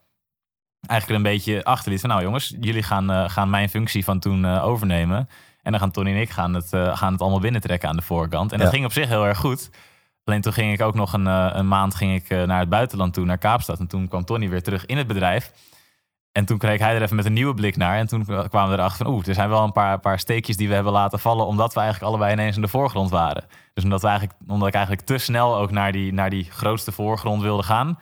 eigenlijk 0.86 1.24
een 1.24 1.32
beetje 1.32 1.64
achterliet 1.64 2.00
van 2.00 2.10
nou 2.10 2.22
jongens, 2.22 2.56
jullie 2.60 2.82
gaan, 2.82 3.10
eh, 3.10 3.28
gaan 3.28 3.50
mijn 3.50 3.68
functie 3.68 4.04
van 4.04 4.18
toen 4.18 4.44
eh, 4.44 4.64
overnemen. 4.64 5.28
En 5.62 5.70
dan 5.70 5.80
gaan 5.80 5.90
Tony 5.90 6.10
en 6.10 6.20
ik 6.20 6.30
gaan 6.30 6.54
het, 6.54 6.72
eh, 6.72 6.96
gaan 6.96 7.12
het 7.12 7.20
allemaal 7.20 7.40
binnentrekken 7.40 7.88
aan 7.88 7.96
de 7.96 8.02
voorkant. 8.02 8.52
En 8.52 8.58
dat 8.58 8.68
ging 8.68 8.84
op 8.84 8.92
zich 8.92 9.08
heel 9.08 9.26
erg 9.26 9.38
goed. 9.38 9.70
Alleen 10.26 10.40
toen 10.40 10.52
ging 10.52 10.72
ik 10.72 10.82
ook 10.82 10.94
nog 10.94 11.12
een, 11.12 11.26
eh, 11.26 11.50
een 11.52 11.68
maand 11.68 11.94
ging 11.94 12.14
ik, 12.14 12.28
eh, 12.28 12.42
naar 12.42 12.60
het 12.60 12.68
buitenland 12.68 13.14
toe, 13.14 13.24
naar 13.24 13.38
Kaapstad. 13.38 13.78
En 13.78 13.86
toen 13.86 14.08
kwam 14.08 14.24
Tony 14.24 14.48
weer 14.48 14.62
terug 14.62 14.86
in 14.86 14.96
het 14.96 15.06
bedrijf. 15.06 15.52
En 16.32 16.44
toen 16.44 16.58
kreeg 16.58 16.78
hij 16.80 16.94
er 16.94 17.02
even 17.02 17.16
met 17.16 17.24
een 17.24 17.32
nieuwe 17.32 17.54
blik 17.54 17.76
naar. 17.76 17.96
En 17.96 18.06
toen 18.06 18.24
kwamen 18.24 18.70
we 18.70 18.76
erachter 18.76 19.04
van, 19.04 19.14
oeh, 19.14 19.26
er 19.26 19.34
zijn 19.34 19.48
wel 19.48 19.62
een 19.62 19.72
paar, 19.72 20.00
paar 20.00 20.18
steekjes 20.18 20.56
die 20.56 20.68
we 20.68 20.74
hebben 20.74 20.92
laten 20.92 21.18
vallen. 21.18 21.46
Omdat 21.46 21.74
we 21.74 21.80
eigenlijk 21.80 22.10
allebei 22.10 22.32
ineens 22.32 22.56
in 22.56 22.62
de 22.62 22.68
voorgrond 22.68 23.10
waren. 23.10 23.44
Dus 23.74 23.84
omdat, 23.84 24.00
we 24.02 24.08
eigenlijk, 24.08 24.38
omdat 24.46 24.68
ik 24.68 24.74
eigenlijk 24.74 25.06
te 25.06 25.18
snel 25.18 25.56
ook 25.56 25.70
naar 25.70 25.92
die, 25.92 26.12
naar 26.12 26.30
die 26.30 26.44
grootste 26.50 26.92
voorgrond 26.92 27.42
wilde 27.42 27.62
gaan. 27.62 27.98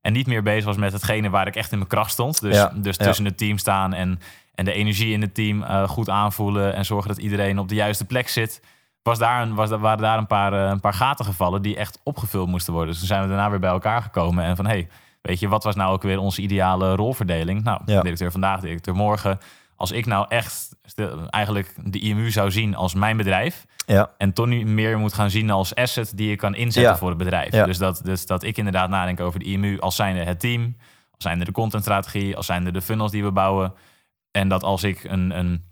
En 0.00 0.12
niet 0.12 0.26
meer 0.26 0.42
bezig 0.42 0.64
was 0.64 0.76
met 0.76 0.92
hetgene 0.92 1.30
waar 1.30 1.46
ik 1.46 1.56
echt 1.56 1.72
in 1.72 1.78
mijn 1.78 1.90
kracht 1.90 2.10
stond. 2.10 2.40
Dus, 2.40 2.56
Ja, 2.56 2.72
dus 2.76 2.96
ja. 2.96 3.04
tussen 3.04 3.24
het 3.24 3.38
team 3.38 3.58
staan 3.58 3.92
en, 3.92 4.20
en 4.54 4.64
de 4.64 4.72
energie 4.72 5.12
in 5.12 5.20
het 5.20 5.34
team 5.34 5.62
eh, 5.62 5.88
goed 5.88 6.08
aanvoelen. 6.08 6.74
En 6.74 6.84
zorgen 6.84 7.08
dat 7.08 7.18
iedereen 7.18 7.58
op 7.58 7.68
de 7.68 7.74
juiste 7.74 8.04
plek 8.04 8.28
zit. 8.28 8.62
Was 9.02 9.18
daar 9.18 9.42
een, 9.42 9.54
was, 9.54 9.70
waren 9.70 9.98
daar 9.98 10.18
een 10.18 10.26
paar, 10.26 10.52
eh, 10.52 10.70
een 10.70 10.80
paar 10.80 10.94
gaten 10.94 11.24
gevallen 11.24 11.62
die 11.62 11.76
echt 11.76 12.00
opgevuld 12.02 12.48
moesten 12.48 12.72
worden. 12.72 12.90
Dus 12.90 12.98
toen 12.98 13.08
zijn 13.08 13.22
we 13.22 13.28
daarna 13.28 13.50
weer 13.50 13.60
bij 13.60 13.70
elkaar 13.70 14.02
gekomen. 14.02 14.44
En 14.44 14.56
van, 14.56 14.66
hey, 14.66 14.88
weet 15.22 15.40
je, 15.40 15.48
wat 15.48 15.64
was 15.64 15.74
nou 15.74 15.92
ook 15.92 16.02
weer 16.02 16.18
onze 16.18 16.42
ideale 16.42 16.94
rolverdeling? 16.94 17.62
Nou, 17.62 17.80
Ja. 17.86 18.00
directeur 18.02 18.30
vandaag, 18.32 18.60
directeur 18.60 18.94
morgen. 18.94 19.38
Als 19.76 19.90
ik 19.92 20.06
nou 20.06 20.26
echt 20.28 20.76
eigenlijk 21.30 21.74
de 21.84 21.98
IMU 22.00 22.30
zou 22.30 22.50
zien 22.50 22.74
als 22.76 22.94
mijn 22.94 23.16
bedrijf... 23.16 23.64
ja. 23.86 24.10
en 24.18 24.32
Tony 24.32 24.62
meer 24.62 24.98
moet 24.98 25.12
gaan 25.12 25.30
zien 25.30 25.50
als 25.50 25.74
asset 25.74 26.12
die 26.16 26.28
je 26.28 26.36
kan 26.36 26.54
inzetten 26.54 26.92
Ja. 26.92 26.98
voor 26.98 27.08
het 27.08 27.18
bedrijf. 27.18 27.50
Dus, 27.50 27.78
dat, 27.78 28.00
dus 28.04 28.26
dat 28.26 28.42
ik 28.42 28.56
inderdaad 28.56 28.88
nadenk 28.88 29.20
over 29.20 29.38
de 29.38 29.44
IMU 29.44 29.80
als 29.80 29.96
zijnde 29.96 30.24
het 30.24 30.40
team... 30.40 30.76
als 31.10 31.22
zijnde 31.24 31.44
de 31.44 31.52
contentstrategie, 31.52 32.36
als 32.36 32.46
zijnde 32.46 32.70
de 32.70 32.82
funnels 32.82 33.10
die 33.10 33.24
we 33.24 33.30
bouwen... 33.32 33.74
en 34.30 34.48
dat 34.48 34.62
als 34.62 34.82
ik 34.82 35.04
een... 35.04 35.38
een 35.38 35.70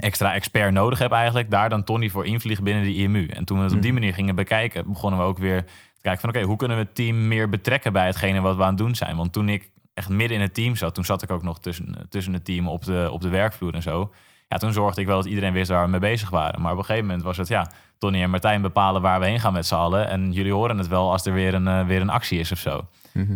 extra 0.00 0.34
expert 0.34 0.72
nodig 0.72 0.98
heb 0.98 1.12
eigenlijk, 1.12 1.50
daar 1.50 1.68
dan 1.68 1.84
Tony 1.84 2.08
voor 2.08 2.26
invliegen 2.26 2.64
binnen 2.64 2.84
de 2.84 2.94
IMU. 2.94 3.26
En 3.26 3.44
toen 3.44 3.58
we 3.58 3.64
het 3.64 3.72
op 3.72 3.82
die 3.82 3.92
manier 3.92 4.14
gingen 4.14 4.34
bekijken, 4.34 4.88
begonnen 4.88 5.20
we 5.20 5.26
ook 5.26 5.38
weer 5.38 5.62
te 5.64 6.02
kijken 6.02 6.20
van 6.20 6.30
oké, 6.30 6.42
hoe 6.42 6.56
kunnen 6.56 6.76
we 6.76 6.82
het 6.82 6.94
team 6.94 7.28
meer 7.28 7.48
betrekken 7.48 7.92
bij 7.92 8.06
hetgene 8.06 8.40
wat 8.40 8.56
we 8.56 8.62
aan 8.62 8.68
het 8.68 8.78
doen 8.78 8.94
zijn? 8.94 9.16
Want 9.16 9.32
toen 9.32 9.48
ik 9.48 9.70
echt 9.94 10.08
midden 10.08 10.36
in 10.36 10.42
het 10.42 10.54
team 10.54 10.76
zat, 10.76 10.94
toen 10.94 11.04
zat 11.04 11.22
ik 11.22 11.30
ook 11.30 11.42
nog 11.42 11.60
tussen, 11.60 12.06
tussen 12.08 12.32
het 12.32 12.44
team 12.44 12.68
op 12.68 12.84
de, 12.84 13.08
op 13.12 13.20
de 13.20 13.28
werkvloer 13.28 13.74
en 13.74 13.82
zo. 13.82 14.12
Ja, 14.48 14.56
toen 14.56 14.72
zorgde 14.72 15.00
ik 15.00 15.06
wel 15.06 15.16
dat 15.16 15.26
iedereen 15.26 15.52
wist 15.52 15.70
waar 15.70 15.84
we 15.84 15.90
mee 15.90 16.00
bezig 16.00 16.30
waren. 16.30 16.60
Maar 16.60 16.72
op 16.72 16.78
een 16.78 16.84
gegeven 16.84 17.06
moment 17.06 17.24
was 17.24 17.36
het, 17.36 17.48
ja, 17.48 17.70
Tony 17.98 18.22
en 18.22 18.30
Martijn 18.30 18.62
bepalen 18.62 19.02
waar 19.02 19.20
we 19.20 19.26
heen 19.26 19.40
gaan 19.40 19.52
met 19.52 19.66
z'n 19.66 19.74
allen. 19.74 20.08
En 20.08 20.32
jullie 20.32 20.52
horen 20.52 20.78
het 20.78 20.88
wel 20.88 21.10
als 21.10 21.26
er 21.26 21.32
weer 21.32 21.54
een, 21.54 21.68
eh, 21.68 21.86
weer 21.86 22.00
een 22.00 22.10
actie 22.10 22.38
is 22.38 22.52
of 22.52 22.58
zo. 22.58 22.86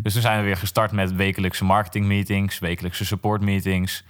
Dus 0.02 0.12
toen 0.12 0.22
zijn 0.22 0.38
we 0.38 0.44
weer 0.44 0.56
gestart 0.56 0.92
met 0.92 1.14
wekelijkse 1.14 1.64
marketingmeetings, 1.64 2.58
wekelijkse 2.58 3.04
supportmeetings. 3.04 4.04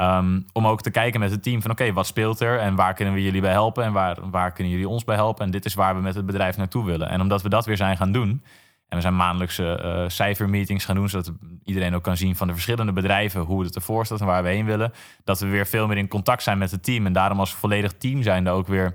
Um, 0.00 0.46
om 0.52 0.66
ook 0.66 0.82
te 0.82 0.90
kijken 0.90 1.20
met 1.20 1.30
het 1.30 1.42
team 1.42 1.62
van 1.62 1.70
oké, 1.70 1.92
wat 1.92 2.06
speelt 2.06 2.40
er 2.40 2.58
en 2.58 2.74
waar 2.74 2.94
kunnen 2.94 3.14
we 3.14 3.22
jullie 3.22 3.40
bij 3.40 3.50
helpen 3.50 3.84
en 3.84 3.92
waar, 3.92 4.30
waar 4.30 4.52
kunnen 4.52 4.72
jullie 4.72 4.88
ons 4.88 5.04
bij 5.04 5.16
helpen. 5.16 5.44
En 5.44 5.50
dit 5.50 5.64
is 5.64 5.74
waar 5.74 5.94
we 5.94 6.00
met 6.00 6.14
het 6.14 6.26
bedrijf 6.26 6.56
naartoe 6.56 6.84
willen. 6.84 7.08
En 7.08 7.20
omdat 7.20 7.42
we 7.42 7.48
dat 7.48 7.66
weer 7.66 7.76
zijn 7.76 7.96
gaan 7.96 8.12
doen 8.12 8.42
en 8.88 8.96
we 8.96 9.00
zijn 9.00 9.16
maandelijkse 9.16 9.76
eh, 9.76 10.04
cijfermeetings 10.08 10.84
gaan 10.84 10.94
doen, 10.94 11.08
zodat 11.08 11.32
iedereen 11.64 11.94
ook 11.94 12.02
kan 12.02 12.16
zien 12.16 12.36
van 12.36 12.46
de 12.46 12.52
verschillende 12.52 12.92
bedrijven 12.92 13.40
hoe 13.40 13.64
het 13.64 13.74
ervoor 13.74 14.06
staat 14.06 14.20
en 14.20 14.26
waar 14.26 14.42
we 14.42 14.48
heen 14.48 14.66
willen. 14.66 14.92
Dat 15.24 15.40
we 15.40 15.46
weer 15.46 15.66
veel 15.66 15.86
meer 15.86 15.96
in 15.96 16.08
contact 16.08 16.42
zijn 16.42 16.58
met 16.58 16.70
het 16.70 16.82
team 16.82 17.06
en 17.06 17.12
daarom 17.12 17.40
als 17.40 17.54
volledig 17.54 17.92
team 17.92 18.22
zijn 18.22 18.48
ook 18.48 18.66
weer 18.66 18.94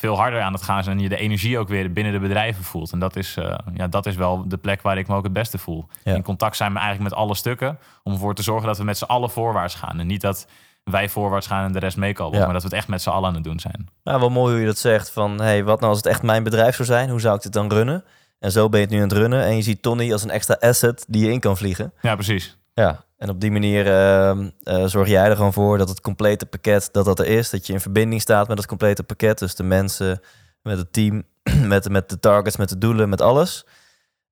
veel 0.00 0.16
harder 0.16 0.40
aan 0.40 0.52
het 0.52 0.62
gaan 0.62 0.84
zijn 0.84 0.96
en 0.96 1.02
je 1.02 1.08
de 1.08 1.16
energie 1.16 1.58
ook 1.58 1.68
weer 1.68 1.92
binnen 1.92 2.12
de 2.12 2.18
bedrijven 2.18 2.64
voelt. 2.64 2.92
En 2.92 2.98
dat 2.98 3.16
is, 3.16 3.36
eh, 3.36 3.54
ja, 3.74 3.86
dat 3.88 4.06
is 4.06 4.16
wel 4.16 4.48
de 4.48 4.56
plek 4.56 4.82
waar 4.82 4.98
ik 4.98 5.08
me 5.08 5.16
ook 5.16 5.24
het 5.24 5.32
beste 5.32 5.58
voel. 5.58 5.86
Ja. 6.04 6.14
In 6.14 6.22
contact 6.22 6.56
zijn 6.56 6.72
we 6.72 6.78
eigenlijk 6.78 7.10
met 7.10 7.18
alle 7.18 7.34
stukken 7.34 7.78
om 8.02 8.12
ervoor 8.12 8.34
te 8.34 8.42
zorgen 8.42 8.66
dat 8.66 8.78
we 8.78 8.84
met 8.84 8.98
z'n 8.98 9.04
allen 9.04 9.30
voorwaarts 9.30 9.74
gaan. 9.74 10.00
En 10.00 10.06
niet 10.06 10.20
dat 10.20 10.46
wij 10.84 11.08
voorwaarts 11.08 11.46
gaan 11.46 11.64
en 11.64 11.72
de 11.72 11.78
rest 11.78 11.96
Ja. 11.96 12.44
maar 12.44 12.52
dat 12.52 12.62
we 12.62 12.68
het 12.68 12.76
echt 12.76 12.88
met 12.88 13.02
z'n 13.02 13.08
allen 13.10 13.28
aan 13.28 13.34
het 13.34 13.44
doen 13.44 13.60
zijn. 13.60 13.88
Nou, 14.04 14.20
wel 14.20 14.30
mooi 14.30 14.50
hoe 14.52 14.60
je 14.60 14.66
dat 14.66 14.78
zegt. 14.78 15.10
Van, 15.10 15.40
hey, 15.40 15.64
wat 15.64 15.78
nou 15.80 15.88
als 15.92 16.02
het 16.02 16.06
echt 16.06 16.22
mijn 16.22 16.42
bedrijf 16.42 16.74
zou 16.74 16.88
zijn? 16.88 17.10
Hoe 17.10 17.20
zou 17.20 17.36
ik 17.36 17.42
dit 17.42 17.52
dan 17.52 17.68
runnen? 17.72 18.04
En 18.38 18.52
zo 18.52 18.68
ben 18.68 18.80
je 18.80 18.86
het 18.86 18.94
nu 18.94 19.00
aan 19.02 19.08
het 19.08 19.18
runnen. 19.18 19.44
En 19.44 19.56
je 19.56 19.62
ziet 19.62 19.82
Tony 19.82 20.12
als 20.12 20.22
een 20.22 20.30
extra 20.30 20.56
asset 20.60 21.04
die 21.08 21.24
je 21.24 21.32
in 21.32 21.40
kan 21.40 21.56
vliegen. 21.56 21.92
Ja, 22.00 22.14
precies. 22.14 22.56
Ja, 22.74 23.04
En 23.18 23.28
op 23.28 23.40
die 23.40 23.50
manier 23.50 23.86
ehm, 23.86 24.48
eh, 24.62 24.86
zorg 24.86 25.08
jij 25.08 25.24
er 25.24 25.36
gewoon 25.36 25.52
voor 25.52 25.78
dat 25.78 25.88
het 25.88 26.00
complete 26.00 26.46
pakket 26.46 26.88
dat 26.92 27.04
dat 27.04 27.18
er 27.18 27.26
is, 27.26 27.50
dat 27.50 27.66
je 27.66 27.72
in 27.72 27.80
verbinding 27.80 28.20
staat 28.20 28.48
met 28.48 28.58
het 28.58 28.66
complete 28.66 29.02
pakket. 29.02 29.38
Dus 29.38 29.54
de 29.54 29.62
mensen, 29.62 30.20
met 30.62 30.78
het 30.78 30.92
team, 30.92 31.22
met, 31.72 31.88
met 31.88 32.08
de 32.08 32.20
targets, 32.20 32.56
met 32.56 32.68
de 32.68 32.78
doelen, 32.78 33.08
met 33.08 33.20
alles. 33.20 33.66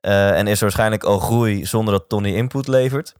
Eh, 0.00 0.38
en 0.38 0.46
is 0.46 0.56
er 0.56 0.62
waarschijnlijk 0.62 1.04
al 1.04 1.18
groei 1.18 1.66
zonder 1.66 1.94
dat 1.94 2.08
Tony 2.08 2.34
input 2.34 2.68
levert. 2.68 3.14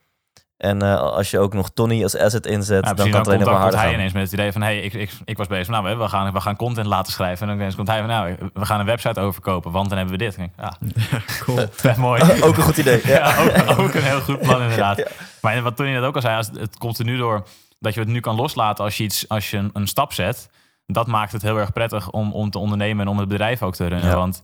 En 0.56 0.82
eh, 0.82 1.00
als 1.00 1.30
je 1.30 1.38
ook 1.38 1.52
nog 1.54 1.70
Tony 1.74 2.02
als 2.02 2.16
asset 2.16 2.46
inzet, 2.46 2.84
Ja, 2.84 2.94
dan 2.94 3.10
kan 3.10 3.18
het 3.18 3.28
alleen 3.28 3.44
maar 3.44 3.54
harder 3.54 3.78
hij 3.78 3.88
gaan. 3.88 3.98
ineens 3.98 4.12
met 4.12 4.22
het 4.22 4.32
idee 4.32 4.52
van... 4.52 4.62
Hey, 4.62 4.80
ik, 4.80 4.92
ik, 4.92 5.10
ik 5.24 5.36
was 5.36 5.46
bezig 5.46 5.66
van, 5.66 5.82
nou, 5.82 5.98
we 5.98 6.08
gaan, 6.08 6.32
we 6.32 6.40
gaan 6.40 6.56
content 6.56 6.86
laten 6.86 7.12
schrijven. 7.12 7.40
En 7.40 7.46
dan 7.48 7.56
ineens 7.56 7.74
komt 7.74 7.88
hij 7.88 7.98
van, 7.98 8.08
nou, 8.08 8.36
we 8.54 8.66
gaan 8.66 8.80
een 8.80 8.86
website 8.86 9.20
overkopen, 9.20 9.70
want 9.72 9.88
dan 9.88 9.98
hebben 9.98 10.18
we 10.18 10.24
dit. 10.24 10.36
En 10.36 10.44
ik, 10.44 10.50
ja, 10.56 10.76
Cool. 11.44 11.58
vet 11.72 11.96
mooi. 11.96 12.22
ook 12.42 12.56
een 12.56 12.62
goed 12.62 12.76
idee. 12.76 13.00
Ja. 13.04 13.14
Ja, 13.16 13.70
ook, 13.70 13.78
ook 13.78 13.94
een 13.94 14.02
heel 14.02 14.20
goed 14.20 14.40
plan 14.40 14.62
inderdaad. 14.62 15.02
Maar 15.40 15.62
wat 15.62 15.76
Tony 15.76 15.90
net 15.90 16.02
ook 16.02 16.14
al 16.14 16.20
zei, 16.20 16.36
als 16.36 16.50
het 16.58 16.78
komt 16.78 16.98
er 16.98 17.04
nu 17.04 17.16
door 17.16 17.46
dat 17.78 17.94
je 17.94 18.00
het 18.00 18.08
nu 18.08 18.20
kan 18.20 18.34
loslaten 18.34 18.84
als 18.84 18.96
je, 18.96 19.04
iets, 19.04 19.28
als 19.28 19.50
je 19.50 19.56
een, 19.56 19.70
een 19.72 19.86
stap 19.86 20.12
zet. 20.12 20.48
Dat 20.86 21.06
maakt 21.06 21.32
het 21.32 21.42
heel 21.42 21.58
erg 21.58 21.72
prettig 21.72 22.10
om, 22.10 22.32
om 22.32 22.50
te 22.50 22.58
ondernemen 22.58 23.04
en 23.06 23.10
om 23.12 23.18
het 23.18 23.28
bedrijf 23.28 23.62
ook 23.62 23.74
te 23.74 23.86
runnen. 23.86 24.10
Ja. 24.10 24.16
Want 24.16 24.42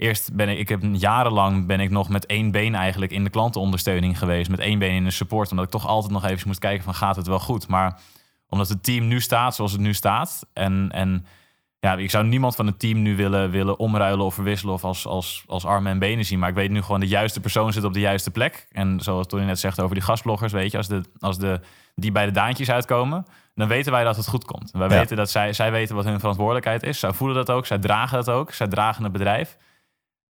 eerst 0.00 0.34
ben 0.34 0.48
ik, 0.48 0.58
ik 0.58 0.68
heb 0.68 0.80
jarenlang 0.92 1.66
ben 1.66 1.80
ik 1.80 1.90
nog 1.90 2.08
met 2.08 2.26
één 2.26 2.50
been 2.50 2.74
eigenlijk 2.74 3.12
in 3.12 3.24
de 3.24 3.30
klantenondersteuning 3.30 4.18
geweest. 4.18 4.50
Met 4.50 4.58
één 4.58 4.78
been 4.78 4.94
in 4.94 5.04
de 5.04 5.10
support. 5.10 5.50
Omdat 5.50 5.64
ik 5.64 5.70
toch 5.70 5.86
altijd 5.86 6.12
nog 6.12 6.24
even 6.24 6.46
moest 6.46 6.58
kijken 6.58 6.84
van 6.84 6.94
gaat 6.94 7.16
het 7.16 7.26
wel 7.26 7.38
goed. 7.38 7.68
Maar 7.68 8.00
omdat 8.48 8.68
het 8.68 8.82
team 8.82 9.08
nu 9.08 9.20
staat 9.20 9.54
zoals 9.54 9.72
het 9.72 9.80
nu 9.80 9.94
staat. 9.94 10.46
En, 10.52 10.88
en 10.92 11.26
ja, 11.80 11.96
ik 11.96 12.10
zou 12.10 12.24
niemand 12.26 12.56
van 12.56 12.66
het 12.66 12.78
team 12.78 13.02
nu 13.02 13.16
willen, 13.16 13.50
willen 13.50 13.78
omruilen 13.78 14.24
of 14.26 14.34
verwisselen 14.34 14.74
of 14.74 14.84
als, 14.84 15.06
als, 15.06 15.44
als 15.46 15.64
armen 15.64 15.92
en 15.92 15.98
benen 15.98 16.24
zien. 16.24 16.38
Maar 16.38 16.48
ik 16.48 16.54
weet 16.54 16.70
nu 16.70 16.82
gewoon 16.82 17.00
de 17.00 17.08
juiste 17.08 17.40
persoon 17.40 17.72
zit 17.72 17.84
op 17.84 17.92
de 17.92 18.00
juiste 18.00 18.30
plek. 18.30 18.66
En 18.72 19.00
zoals 19.00 19.26
Tony 19.26 19.44
net 19.44 19.58
zegt 19.58 19.80
over 19.80 19.94
die 19.94 20.04
gastbloggers, 20.04 20.52
weet 20.52 20.70
je, 20.70 20.76
als, 20.76 20.88
de, 20.88 21.02
als 21.18 21.38
de, 21.38 21.60
die 21.94 22.12
bij 22.12 22.24
de 22.24 22.32
daantjes 22.32 22.70
uitkomen, 22.70 23.24
dan 23.54 23.68
weten 23.68 23.92
wij 23.92 24.04
dat 24.04 24.16
het 24.16 24.28
goed 24.28 24.44
komt. 24.44 24.70
Wij 24.70 24.88
Ja. 24.88 24.98
weten 24.98 25.16
dat 25.16 25.30
zij, 25.30 25.52
zij 25.52 25.70
weten 25.70 25.94
wat 25.94 26.04
hun 26.04 26.18
verantwoordelijkheid 26.18 26.82
is. 26.82 26.98
Zij 26.98 27.12
voelen 27.12 27.36
dat 27.36 27.50
ook, 27.50 27.66
zij 27.66 27.78
dragen 27.78 28.16
dat 28.24 28.30
ook, 28.30 28.52
zij 28.52 28.68
dragen 28.68 29.02
het 29.02 29.12
bedrijf. 29.12 29.56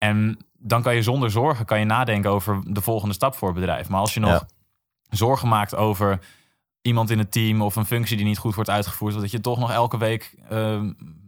En 0.05 0.39
dan 0.59 0.83
kan 0.83 0.95
je 0.95 1.03
zonder 1.03 1.31
zorgen 1.31 1.65
kan 1.65 1.79
je 1.79 1.85
nadenken 1.85 2.31
over 2.31 2.61
de 2.67 2.81
volgende 2.81 3.15
stap 3.15 3.35
voor 3.35 3.49
het 3.49 3.57
bedrijf. 3.59 3.89
Maar 3.89 4.01
als 4.01 4.15
je 4.15 4.21
nog 4.21 4.31
Ja. 4.31 4.47
zorgen 5.17 5.49
maakt 5.49 5.75
over 5.75 6.19
iemand 6.83 7.11
in 7.11 7.19
het 7.19 7.33
team 7.33 7.63
of 7.63 7.77
een 7.77 7.87
functie 7.87 8.17
die 8.17 8.27
niet 8.27 8.39
goed 8.39 8.55
wordt 8.55 8.71
uitgevoerd, 8.71 9.15
dat 9.21 9.31
je 9.31 9.41
toch 9.41 9.59
nog 9.59 9.73
elke 9.73 9.99
week 9.99 10.35
eh, 10.49 10.81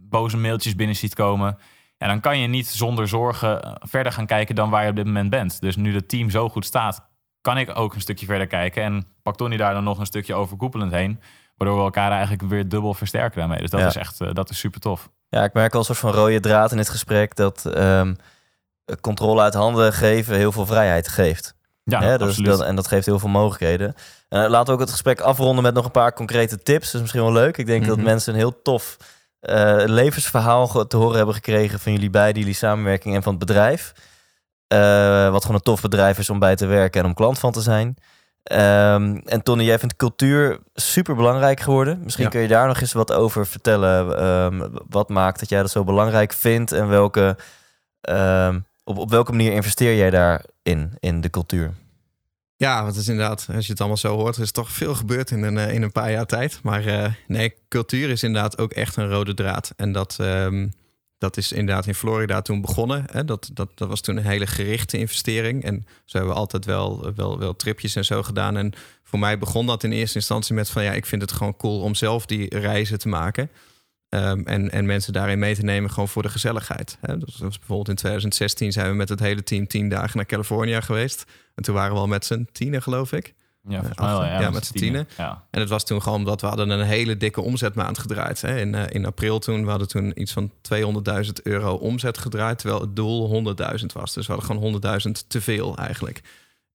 boze 0.09 0.37
mailtjes 0.37 0.75
binnen 0.75 0.95
ziet 0.95 1.13
komen. 1.15 1.57
Ja, 1.97 2.07
dan 2.07 2.19
kan 2.19 2.39
je 2.39 2.47
niet 2.47 2.67
zonder 2.67 3.07
zorgen 3.07 3.61
eh, 3.63 3.71
verder 3.79 4.11
gaan 4.11 4.25
kijken 4.25 4.55
dan 4.55 4.69
waar 4.69 4.83
je 4.83 4.89
op 4.89 4.95
dit 4.95 5.05
moment 5.05 5.29
bent. 5.29 5.61
Dus 5.61 5.75
nu 5.75 5.95
het 5.95 6.09
team 6.09 6.29
zo 6.29 6.49
goed 6.49 6.65
staat, 6.65 7.07
kan 7.41 7.57
ik 7.57 7.77
ook 7.77 7.93
een 7.93 8.01
stukje 8.01 8.25
verder 8.25 8.47
kijken. 8.47 8.83
En 8.83 9.05
pakt 9.21 9.37
Tony 9.37 9.57
daar 9.57 9.73
dan 9.73 9.83
nog 9.83 9.99
een 9.99 10.05
stukje 10.05 10.33
overkoepelend 10.35 10.91
heen. 10.91 11.19
Waardoor 11.55 11.77
we 11.77 11.83
elkaar 11.83 12.11
eigenlijk 12.11 12.41
weer 12.41 12.69
dubbel 12.69 12.93
versterken 12.93 13.39
daarmee. 13.39 13.59
Dus 13.59 13.69
dat 13.69 13.79
Ja. 13.79 13.87
is 13.87 13.95
echt 13.95 14.21
eh, 14.21 14.33
dat 14.33 14.49
is 14.49 14.59
super 14.59 14.79
tof. 14.79 15.09
Ja, 15.29 15.43
ik 15.43 15.53
merk 15.53 15.73
al 15.73 15.79
een 15.79 15.85
soort 15.85 15.97
van 15.97 16.11
rode 16.11 16.39
draad 16.39 16.71
in 16.71 16.77
dit 16.77 16.89
gesprek 16.89 17.35
dat 17.35 17.65
ehm, 17.65 18.13
controle 19.01 19.41
uit 19.41 19.53
handen 19.53 19.93
geven 19.93 20.35
heel 20.35 20.51
veel 20.51 20.65
vrijheid 20.65 21.07
geeft. 21.07 21.55
Ja, 21.83 22.01
Hè, 22.01 22.17
dus 22.17 22.35
dat, 22.37 22.61
en 22.61 22.75
dat 22.75 22.87
geeft 22.87 23.05
heel 23.05 23.19
veel 23.19 23.29
mogelijkheden. 23.29 23.93
Eh, 24.29 24.39
laten 24.47 24.65
we 24.65 24.71
ook 24.71 24.79
het 24.79 24.91
gesprek 24.91 25.19
afronden 25.21 25.63
met 25.63 25.73
nog 25.73 25.85
een 25.85 25.91
paar 25.91 26.13
concrete 26.13 26.57
tips. 26.63 26.85
Dat 26.85 26.93
is 26.93 26.99
misschien 27.01 27.21
wel 27.21 27.31
leuk. 27.31 27.57
Ik 27.57 27.65
denk 27.65 27.85
dat 27.85 27.95
Mhm. 27.95 28.05
mensen 28.05 28.33
een 28.33 28.39
heel 28.39 28.61
tof 28.61 28.97
eh, 29.39 29.81
levensverhaal 29.85 30.87
te 30.87 30.97
horen 30.97 31.17
hebben 31.17 31.35
gekregen 31.35 31.79
van 31.79 31.91
jullie 31.91 32.09
beiden, 32.09 32.39
jullie 32.41 32.55
samenwerking 32.55 33.15
en 33.15 33.23
van 33.23 33.33
het 33.35 33.45
bedrijf. 33.45 33.93
Eh, 34.67 35.29
wat 35.29 35.41
gewoon 35.41 35.55
een 35.55 35.61
tof 35.63 35.81
bedrijf 35.81 36.17
is 36.19 36.29
om 36.29 36.39
bij 36.39 36.55
te 36.55 36.65
werken 36.65 37.01
en 37.01 37.07
om 37.07 37.13
klant 37.13 37.39
van 37.39 37.51
te 37.51 37.61
zijn. 37.61 37.97
Ehm, 38.43 39.15
en 39.25 39.43
Tony, 39.43 39.63
jij 39.63 39.79
vindt 39.79 39.95
cultuur 39.95 40.59
super 40.73 41.15
belangrijk 41.15 41.59
geworden. 41.59 41.99
Misschien 42.03 42.23
Ja. 42.23 42.29
kun 42.29 42.41
je 42.41 42.47
daar 42.47 42.67
nog 42.67 42.81
eens 42.81 42.93
wat 42.93 43.11
over 43.13 43.47
vertellen. 43.47 44.17
Ehm, 44.19 44.67
wat 44.89 45.09
maakt 45.09 45.39
dat 45.39 45.49
jij 45.49 45.61
dat 45.61 45.71
zo 45.71 45.83
belangrijk 45.83 46.33
vindt 46.33 46.71
en 46.71 46.87
welke, 46.87 47.37
ehm, 48.01 48.59
op, 48.87 48.97
op 48.97 49.09
welke 49.09 49.31
manier 49.31 49.51
investeer 49.51 49.95
jij 49.95 50.09
daarin, 50.09 50.97
in 50.99 51.21
de 51.21 51.29
cultuur? 51.29 51.73
Ja, 52.55 52.75
want 52.75 52.93
het 52.93 53.01
is 53.01 53.07
inderdaad, 53.07 53.47
als 53.55 53.65
je 53.65 53.71
het 53.71 53.79
allemaal 53.79 53.97
zo 53.97 54.15
hoort, 54.15 54.35
er 54.35 54.41
is 54.41 54.51
toch 54.51 54.71
veel 54.71 54.95
gebeurd 54.95 55.31
in 55.31 55.43
een, 55.43 55.57
eh, 55.57 55.73
in 55.73 55.81
een 55.81 55.91
paar 55.91 56.11
jaar 56.11 56.25
tijd. 56.25 56.59
Maar 56.63 56.85
eh, 56.85 57.11
nee, 57.27 57.53
cultuur 57.69 58.09
is 58.09 58.23
inderdaad 58.23 58.57
ook 58.57 58.71
echt 58.71 58.95
een 58.95 59.09
rode 59.09 59.33
draad. 59.33 59.73
En 59.75 59.91
dat, 59.91 60.17
ehm, 60.19 60.67
dat 61.17 61.37
is 61.37 61.51
inderdaad 61.51 61.87
in 61.87 61.95
Florida 61.95 62.41
toen 62.41 62.61
begonnen. 62.61 63.05
Hè? 63.11 63.25
Dat, 63.25 63.49
dat, 63.53 63.69
dat 63.75 63.87
was 63.87 64.01
toen 64.01 64.17
een 64.17 64.25
hele 64.25 64.47
gerichte 64.47 64.97
investering. 64.97 65.63
En 65.63 65.85
zo 66.05 66.17
hebben 66.17 66.33
we 66.33 66.39
altijd 66.39 66.65
wel, 66.65 67.13
wel, 67.15 67.39
wel 67.39 67.55
tripjes 67.55 67.95
en 67.95 68.05
zo 68.05 68.23
gedaan. 68.23 68.57
En 68.57 68.73
voor 69.03 69.19
mij 69.19 69.37
begon 69.37 69.65
dat 69.65 69.83
in 69.83 69.91
eerste 69.91 70.17
instantie 70.17 70.55
met 70.55 70.69
van 70.69 70.83
ja, 70.83 70.93
ik 70.93 71.05
vind 71.05 71.21
het 71.21 71.31
gewoon 71.31 71.57
cool 71.57 71.81
om 71.81 71.95
zelf 71.95 72.25
die 72.25 72.59
reizen 72.59 72.99
te 72.99 73.07
maken. 73.07 73.49
Ehm, 74.09 74.41
en, 74.43 74.71
en 74.71 74.85
mensen 74.85 75.13
daarin 75.13 75.39
mee 75.39 75.55
te 75.55 75.63
nemen 75.63 75.89
gewoon 75.89 76.07
voor 76.07 76.21
de 76.21 76.29
gezelligheid. 76.29 76.97
Hè? 77.01 77.17
Dus, 77.17 77.35
dus 77.35 77.57
bijvoorbeeld 77.57 77.89
in 77.89 77.95
2016 77.95 78.71
zijn 78.71 78.89
we 78.89 78.95
met 78.95 79.09
het 79.09 79.19
hele 79.19 79.43
team 79.43 79.67
tien 79.67 79.89
dagen 79.89 80.17
naar 80.17 80.25
California 80.25 80.81
geweest. 80.81 81.25
En 81.55 81.63
toen 81.63 81.75
waren 81.75 81.93
we 81.93 81.99
al 81.99 82.07
met 82.07 82.25
z'n 82.25 82.47
tienen, 82.51 82.81
geloof 82.81 83.11
ik. 83.11 83.33
Ja, 83.67 83.83
Eh, 83.83 83.91
wel, 83.95 84.23
ja, 84.23 84.39
ja, 84.39 84.49
met 84.49 84.65
z'n 84.65 84.73
tienen. 84.73 85.07
Ja. 85.17 85.43
En 85.51 85.59
het 85.59 85.69
was 85.69 85.85
toen 85.85 86.01
gewoon 86.01 86.17
omdat 86.17 86.41
we 86.41 86.47
hadden 86.47 86.69
een 86.69 86.85
hele 86.85 87.17
dikke 87.17 87.41
omzetmaand 87.41 87.97
gedraaid. 87.97 88.41
Hè? 88.41 88.59
In, 88.59 88.75
eh, 88.75 88.83
in 88.89 89.05
april 89.05 89.39
toen, 89.39 89.63
we 89.63 89.69
hadden 89.69 89.87
toen 89.87 90.21
iets 90.21 90.31
van 90.31 90.51
200.000 90.61 91.41
euro 91.43 91.73
omzet 91.73 92.17
gedraaid... 92.17 92.59
terwijl 92.59 92.81
het 92.81 92.95
doel 92.95 93.27
100.000 93.79 93.93
was. 93.93 94.13
Dus 94.13 94.27
we 94.27 94.33
hadden 94.33 94.49
gewoon 94.49 94.61
100.000 94.61 95.27
te 95.27 95.41
veel 95.41 95.77
eigenlijk. 95.77 96.21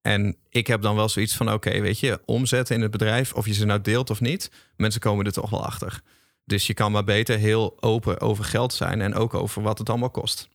En 0.03 0.37
ik 0.49 0.67
heb 0.67 0.83
dan 0.83 0.97
wel 0.97 1.09
zoiets 1.09 1.37
van, 1.37 1.53
oké, 1.53 1.81
weet 1.81 1.99
je... 1.99 2.21
omzetten 2.25 2.77
in 2.77 2.83
het 2.83 2.91
bedrijf, 2.91 3.33
of 3.33 3.47
je 3.47 3.55
ze 3.55 3.65
nou 3.65 3.81
deelt 3.81 4.11
of 4.11 4.21
niet... 4.21 4.51
mensen 4.77 5.01
komen 5.01 5.27
er 5.27 5.33
toch 5.33 5.51
wel 5.51 5.65
achter. 5.67 6.01
Dus 6.45 6.67
je 6.67 6.75
kan 6.75 6.93
maar 6.93 7.05
beter 7.05 7.39
heel 7.39 7.77
open 7.81 8.21
over 8.21 8.45
geld 8.45 8.73
zijn... 8.73 9.01
en 9.01 9.15
ook 9.15 9.35
over 9.35 9.63
wat 9.63 9.79
het 9.79 9.89
allemaal 9.89 10.11
kost. 10.11 10.49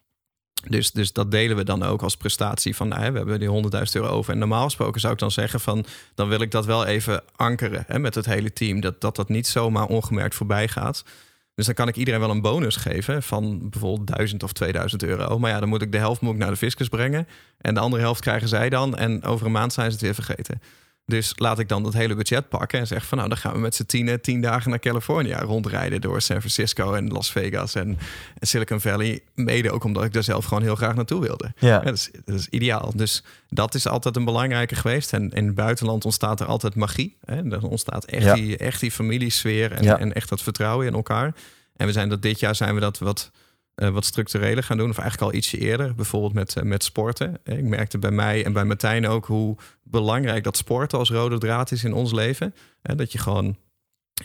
Dus, 0.67 0.91
dus 0.91 1.13
dat 1.13 1.31
delen 1.31 1.57
we 1.57 1.63
dan 1.63 1.83
ook 1.83 2.01
als 2.01 2.17
prestatie 2.17 2.75
van, 2.75 2.88
nou, 2.88 3.11
we 3.11 3.17
hebben 3.17 3.39
die 3.39 3.71
100.000 3.85 3.91
euro 3.91 4.07
over. 4.07 4.33
En 4.33 4.39
normaal 4.39 4.63
gesproken 4.63 5.01
zou 5.01 5.13
ik 5.13 5.19
dan 5.19 5.31
zeggen 5.31 5.59
van, 5.59 5.85
dan 6.15 6.27
wil 6.27 6.41
ik 6.41 6.51
dat 6.51 6.65
wel 6.65 6.85
even 6.85 7.23
ankeren 7.35 7.83
hè, 7.88 7.99
met 7.99 8.15
het 8.15 8.25
hele 8.25 8.53
team. 8.53 8.79
Dat, 8.79 9.01
dat 9.01 9.15
dat 9.15 9.29
niet 9.29 9.47
zomaar 9.47 9.85
ongemerkt 9.85 10.35
voorbij 10.35 10.67
gaat. 10.67 11.03
Dus 11.55 11.65
dan 11.65 11.75
kan 11.75 11.88
ik 11.88 11.95
iedereen 11.95 12.19
wel 12.19 12.29
een 12.29 12.41
bonus 12.41 12.75
geven 12.75 13.23
van 13.23 13.69
bijvoorbeeld 13.69 14.07
1000 14.07 14.43
of 14.43 14.53
2000 14.53 15.03
euro. 15.03 15.39
Maar 15.39 15.51
ja, 15.51 15.59
dan 15.59 15.69
moet 15.69 15.81
ik 15.81 15.91
de 15.91 15.97
helft 15.97 16.21
moet 16.21 16.33
ik 16.33 16.39
naar 16.39 16.49
de 16.49 16.57
fiscus 16.57 16.88
brengen. 16.88 17.27
En 17.57 17.73
de 17.73 17.79
andere 17.79 18.01
helft 18.01 18.21
krijgen 18.21 18.47
zij 18.47 18.69
dan. 18.69 18.97
En 18.97 19.23
over 19.23 19.45
een 19.45 19.51
maand 19.51 19.73
zijn 19.73 19.88
ze 19.88 19.91
het 19.91 20.01
weer 20.05 20.13
vergeten. 20.13 20.61
Dus 21.09 21.33
laat 21.35 21.59
ik 21.59 21.69
dan 21.69 21.83
dat 21.83 21.93
hele 21.93 22.15
budget 22.15 22.49
pakken 22.49 22.79
en 22.79 22.87
zeg 22.87 23.05
van 23.05 23.17
nou, 23.17 23.29
dan 23.29 23.37
gaan 23.37 23.53
we 23.53 23.59
met 23.59 23.75
z'n 23.75 23.85
tienen 23.85 24.21
tien 24.21 24.41
dagen 24.41 24.69
naar 24.69 24.79
California 24.79 25.39
rondrijden 25.41 26.01
door 26.01 26.21
San 26.21 26.37
Francisco 26.39 26.93
en 26.93 27.07
Las 27.07 27.31
Vegas 27.31 27.75
en 27.75 27.97
Silicon 28.39 28.81
Valley. 28.81 29.21
Mede 29.35 29.71
ook 29.71 29.83
omdat 29.83 30.03
ik 30.03 30.13
daar 30.13 30.23
zelf 30.23 30.45
gewoon 30.45 30.63
heel 30.63 30.75
graag 30.75 30.95
naartoe 30.95 31.21
wilde. 31.21 31.53
Ja, 31.59 31.67
Ja, 31.67 31.79
dat, 31.79 31.93
is, 31.93 32.09
dat 32.25 32.35
is 32.39 32.47
ideaal. 32.49 32.91
Dus 32.95 33.23
dat 33.49 33.75
is 33.75 33.87
altijd 33.87 34.15
een 34.15 34.25
belangrijke 34.25 34.75
geweest. 34.75 35.13
En 35.13 35.29
in 35.31 35.45
het 35.45 35.55
buitenland 35.55 36.05
ontstaat 36.05 36.39
er 36.39 36.45
altijd 36.47 36.75
magie. 36.75 37.17
Hè? 37.25 37.51
Er 37.51 37.67
ontstaat 37.67 38.05
echt, 38.05 38.23
Ja. 38.23 38.33
die, 38.33 38.57
echt 38.57 38.79
die 38.79 38.91
familiesfeer 38.91 39.71
en, 39.71 39.83
Ja. 39.83 39.99
en 39.99 40.13
echt 40.13 40.29
dat 40.29 40.41
vertrouwen 40.41 40.87
in 40.87 40.93
elkaar. 40.93 41.33
En 41.75 41.85
we 41.85 41.91
zijn 41.91 42.09
dat 42.09 42.21
dit 42.21 42.39
jaar 42.39 42.55
zijn 42.55 42.73
we 42.73 42.79
dat 42.79 42.97
wat, 42.97 43.31
eh, 43.78 43.89
wat 43.89 44.05
structureler 44.05 44.63
gaan 44.63 44.78
doen. 44.78 44.89
Of 44.89 44.97
eigenlijk 44.97 45.32
al 45.32 45.38
ietsje 45.38 45.57
eerder. 45.57 45.95
Bijvoorbeeld 45.95 46.34
met, 46.34 46.55
eh, 46.55 46.63
met 46.63 46.84
sporten. 46.84 47.39
Ik 47.43 47.63
merkte 47.63 47.97
bij 47.97 48.11
mij 48.11 48.45
en 48.45 48.53
bij 48.53 48.65
Martijn 48.65 49.07
ook 49.07 49.25
hoe 49.25 49.57
belangrijk 49.84 50.43
dat 50.43 50.57
sporten 50.57 50.97
als 50.97 51.09
rode 51.09 51.38
draad 51.38 51.71
is 51.71 51.84
in 51.84 51.93
ons 51.93 52.11
leven. 52.11 52.53
Dat 52.82 53.11
je 53.11 53.17
gewoon. 53.17 53.57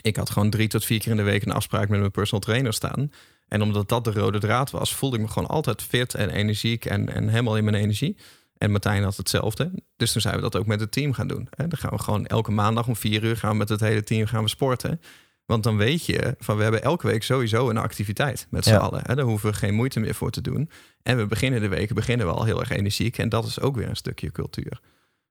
Ik 0.01 0.15
had 0.15 0.29
gewoon 0.29 0.49
drie 0.49 0.67
tot 0.67 0.85
vier 0.85 0.99
keer 0.99 1.11
in 1.11 1.17
de 1.17 1.23
week 1.23 1.45
een 1.45 1.51
afspraak 1.51 1.89
met 1.89 1.99
mijn 1.99 2.11
personal 2.11 2.39
trainer 2.39 2.73
staan. 2.73 3.11
En 3.47 3.61
omdat 3.61 3.89
dat 3.89 4.03
de 4.03 4.11
rode 4.11 4.39
draad 4.39 4.71
was, 4.71 4.95
voelde 4.95 5.15
ik 5.15 5.21
me 5.21 5.27
gewoon 5.27 5.49
altijd 5.49 5.81
fit 5.81 6.13
en 6.13 6.29
energiek 6.29 6.85
en, 6.85 7.13
en 7.13 7.27
helemaal 7.27 7.57
in 7.57 7.63
mijn 7.63 7.75
energie. 7.75 8.17
En 8.57 8.71
Martijn 8.71 9.03
had 9.03 9.17
hetzelfde. 9.17 9.71
Dus 9.95 10.11
toen 10.11 10.21
zijn 10.21 10.35
we 10.35 10.41
dat 10.41 10.55
ook 10.55 10.65
met 10.65 10.79
het 10.79 10.91
team 10.91 11.13
gaan 11.13 11.27
doen. 11.27 11.47
En 11.49 11.69
dan 11.69 11.79
gaan 11.79 11.89
we 11.89 11.99
gewoon 11.99 12.25
elke 12.25 12.51
maandag 12.51 12.87
om 12.87 12.95
vier 12.95 13.23
uur 13.23 13.37
gaan 13.37 13.57
met 13.57 13.69
het 13.69 13.79
hele 13.79 14.03
team 14.03 14.25
gaan 14.25 14.43
we 14.43 14.49
sporten. 14.49 15.01
Want 15.45 15.63
dan 15.63 15.77
weet 15.77 16.05
je 16.05 16.35
van 16.39 16.57
we 16.57 16.63
hebben 16.63 16.83
elke 16.83 17.07
week 17.07 17.23
sowieso 17.23 17.69
een 17.69 17.77
activiteit 17.77 18.47
met 18.49 18.63
z'n 18.63 18.69
Ja. 18.71 18.77
allen. 18.77 19.01
Hè? 19.05 19.15
Daar 19.15 19.25
hoeven 19.25 19.49
we 19.51 19.55
geen 19.55 19.73
moeite 19.73 19.99
meer 19.99 20.15
voor 20.15 20.31
te 20.31 20.41
doen. 20.41 20.69
En 21.03 21.17
we 21.17 21.25
beginnen 21.25 21.61
de 21.61 21.67
weken 21.67 21.95
beginnen 21.95 22.27
we 22.27 22.33
al 22.33 22.43
heel 22.43 22.59
erg 22.59 22.69
energiek. 22.69 23.17
En 23.17 23.29
dat 23.29 23.45
is 23.45 23.59
ook 23.59 23.75
weer 23.75 23.89
een 23.89 23.95
stukje 23.95 24.31
cultuur. 24.31 24.79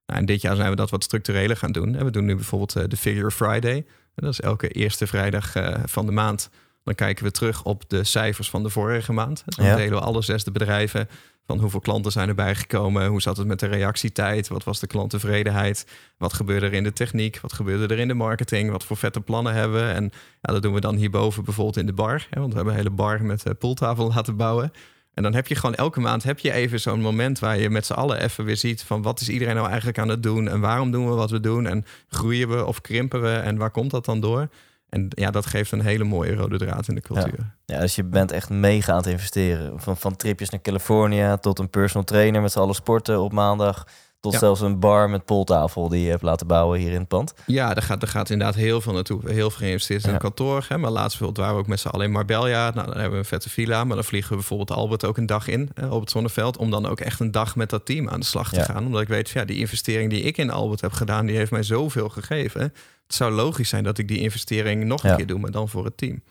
Nou, 0.05 0.19
en 0.19 0.25
dit 0.25 0.41
jaar 0.41 0.55
zijn 0.55 0.69
we 0.69 0.75
dat 0.75 0.89
wat 0.89 1.03
structureler 1.03 1.57
gaan 1.57 1.71
doen. 1.71 1.95
En 1.95 2.05
we 2.05 2.11
doen 2.11 2.25
nu 2.25 2.35
bijvoorbeeld 2.35 2.75
eh, 2.75 2.83
de 2.87 2.97
Figure 2.97 3.31
Friday. 3.31 3.75
En 4.15 4.23
dat 4.25 4.31
is 4.31 4.41
elke 4.41 4.67
eerste 4.67 5.07
vrijdag 5.07 5.55
eh, 5.55 5.75
van 5.85 6.05
de 6.05 6.11
maand. 6.11 6.49
Dan 6.83 6.95
kijken 6.95 7.23
we 7.25 7.31
terug 7.31 7.63
op 7.63 7.83
de 7.89 8.03
cijfers 8.03 8.49
van 8.49 8.63
de 8.63 8.69
vorige 8.69 9.13
maand. 9.13 9.43
Dan 9.45 9.65
Ja. 9.65 9.75
delen 9.75 9.93
we 9.93 9.99
alle 10.05 10.21
zes 10.21 10.43
de 10.43 10.51
bedrijven 10.51 11.07
van 11.45 11.59
hoeveel 11.59 11.79
klanten 11.79 12.11
zijn 12.11 12.29
erbij 12.29 12.55
gekomen, 12.55 13.07
hoe 13.07 13.21
zat 13.21 13.37
het 13.37 13.47
met 13.47 13.59
de 13.59 13.65
reactietijd, 13.65 14.47
wat 14.47 14.63
was 14.63 14.79
de 14.79 14.87
klanttevredenheid, 14.87 15.87
wat 16.17 16.33
gebeurde 16.33 16.65
er 16.65 16.73
in 16.73 16.83
de 16.83 16.93
techniek, 16.93 17.39
wat 17.39 17.53
gebeurde 17.53 17.93
er 17.93 17.99
in 17.99 18.07
de 18.07 18.13
marketing, 18.13 18.71
wat 18.71 18.83
voor 18.83 18.97
vette 18.97 19.21
plannen 19.21 19.53
hebben 19.53 19.87
we. 19.87 19.91
En 19.91 20.03
ja, 20.41 20.53
dat 20.53 20.61
doen 20.61 20.73
we 20.73 20.79
dan 20.79 20.95
hierboven 20.95 21.43
bijvoorbeeld 21.43 21.77
in 21.77 21.85
de 21.85 21.93
bar, 21.93 22.27
hè, 22.29 22.39
want 22.39 22.49
we 22.49 22.55
hebben 22.55 22.73
een 22.73 22.79
hele 22.79 22.95
bar 22.95 23.23
met 23.23 23.45
eh, 23.45 23.53
pooltafel 23.59 24.07
laten 24.15 24.35
bouwen. 24.35 24.71
En 25.13 25.23
dan 25.23 25.33
heb 25.33 25.47
je 25.47 25.55
gewoon 25.55 25.75
elke 25.75 25.99
maand 25.99 26.23
heb 26.23 26.39
je 26.39 26.51
even 26.51 26.79
zo'n 26.79 27.01
moment 27.01 27.39
waar 27.39 27.59
je 27.59 27.69
met 27.69 27.85
z'n 27.85 27.93
allen 27.93 28.21
even 28.21 28.45
weer 28.45 28.57
ziet 28.57 28.83
van 28.83 29.01
wat 29.01 29.19
is 29.19 29.29
iedereen 29.29 29.55
nou 29.55 29.67
eigenlijk 29.67 29.97
aan 29.97 30.09
het 30.09 30.23
doen 30.23 30.47
en 30.47 30.59
waarom 30.59 30.91
doen 30.91 31.09
we 31.09 31.13
wat 31.13 31.31
we 31.31 31.39
doen 31.39 31.67
en 31.67 31.85
groeien 32.07 32.49
we 32.49 32.65
of 32.65 32.81
krimpen 32.81 33.21
we 33.21 33.35
en 33.35 33.57
waar 33.57 33.71
komt 33.71 33.91
dat 33.91 34.05
dan 34.05 34.19
door? 34.19 34.49
En 34.93 35.07
ja, 35.09 35.31
dat 35.31 35.45
geeft 35.45 35.71
een 35.71 35.81
hele 35.81 36.03
mooie 36.03 36.35
rode 36.35 36.57
draad 36.57 36.87
in 36.87 36.95
de 36.95 37.01
cultuur. 37.01 37.55
Ja, 37.65 37.79
dus 37.79 37.95
je 37.95 38.03
bent 38.03 38.31
echt 38.31 38.49
mega 38.49 38.91
aan 38.91 38.97
het 38.97 39.07
investeren. 39.07 39.79
Van, 39.79 39.97
van 39.97 40.15
tripjes 40.15 40.49
naar 40.49 40.61
California 40.61 41.37
tot 41.37 41.59
een 41.59 41.69
personal 41.69 42.03
trainer 42.03 42.41
met 42.41 42.51
z'n 42.51 42.59
allen 42.59 42.75
sporten 42.75 43.19
op 43.19 43.31
maandag. 43.31 43.87
Tot 44.23 44.33
Ja. 44.33 44.39
zelfs 44.39 44.61
een 44.61 44.79
bar 44.79 45.09
met 45.09 45.25
pooltafel 45.25 45.89
die 45.89 46.03
je 46.03 46.09
hebt 46.09 46.21
laten 46.21 46.47
bouwen 46.47 46.79
hier 46.79 46.91
in 46.91 46.99
het 46.99 47.07
pand. 47.07 47.33
Ja, 47.45 47.73
daar 47.73 47.83
gaat, 47.83 47.99
daar 47.99 48.09
gaat 48.09 48.29
inderdaad 48.29 48.55
heel 48.55 48.81
veel 48.81 48.93
naartoe. 48.93 49.19
Heel 49.25 49.49
veel 49.49 49.59
geïnvesteerd 49.59 50.03
in 50.03 50.09
Ja. 50.09 50.15
een 50.15 50.21
kantoor. 50.21 50.65
Hè? 50.69 50.77
Maar 50.77 50.91
laatst 50.91 51.09
bijvoorbeeld 51.17 51.37
waren 51.37 51.55
we 51.55 51.61
ook 51.61 51.67
met 51.67 51.79
z'n 51.79 51.87
allen 51.87 52.05
in 52.05 52.11
Marbella. 52.11 52.69
Nou, 52.69 52.85
dan 52.85 52.93
hebben 52.93 53.11
we 53.11 53.17
een 53.17 53.25
vette 53.25 53.49
villa. 53.49 53.83
Maar 53.83 53.95
dan 53.95 54.05
vliegen 54.05 54.29
we 54.29 54.35
bijvoorbeeld 54.35 54.71
Albert 54.71 55.05
ook 55.05 55.17
een 55.17 55.25
dag 55.25 55.47
in 55.47 55.69
hè, 55.73 55.87
op 55.87 56.01
het 56.01 56.09
zonneveld. 56.11 56.57
Om 56.57 56.71
dan 56.71 56.85
ook 56.85 56.99
echt 56.99 57.19
een 57.19 57.31
dag 57.31 57.55
met 57.55 57.69
dat 57.69 57.85
team 57.85 58.09
aan 58.09 58.19
de 58.19 58.25
slag 58.25 58.49
te 58.49 58.55
Ja. 58.55 58.63
gaan. 58.63 58.85
Omdat 58.85 59.01
ik 59.01 59.07
weet, 59.07 59.29
ja, 59.29 59.45
die 59.45 59.57
investering 59.57 60.09
die 60.09 60.21
ik 60.21 60.37
in 60.37 60.49
Albert 60.49 60.81
heb 60.81 60.91
gedaan... 60.91 61.25
die 61.25 61.35
heeft 61.35 61.51
mij 61.51 61.63
zoveel 61.63 62.09
gegeven. 62.09 62.61
Het 62.61 63.15
zou 63.15 63.31
logisch 63.31 63.69
zijn 63.69 63.83
dat 63.83 63.97
ik 63.97 64.07
die 64.07 64.19
investering 64.19 64.83
nog 64.85 65.03
een 65.03 65.09
Ja. 65.09 65.15
keer 65.15 65.27
doe. 65.27 65.39
Maar 65.39 65.51
dan 65.51 65.69
voor 65.69 65.85
het 65.85 65.97
team. 65.97 66.23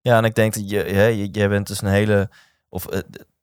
Ja, 0.00 0.16
en 0.18 0.24
ik 0.24 0.34
denk 0.34 0.54
dat 0.54 0.70
je, 0.70 0.84
je- 1.16 1.28
jij 1.32 1.48
bent 1.48 1.66
dus 1.66 1.82
een 1.82 1.88
hele, 1.88 2.30
of 2.68 2.86
eh, 2.86 2.98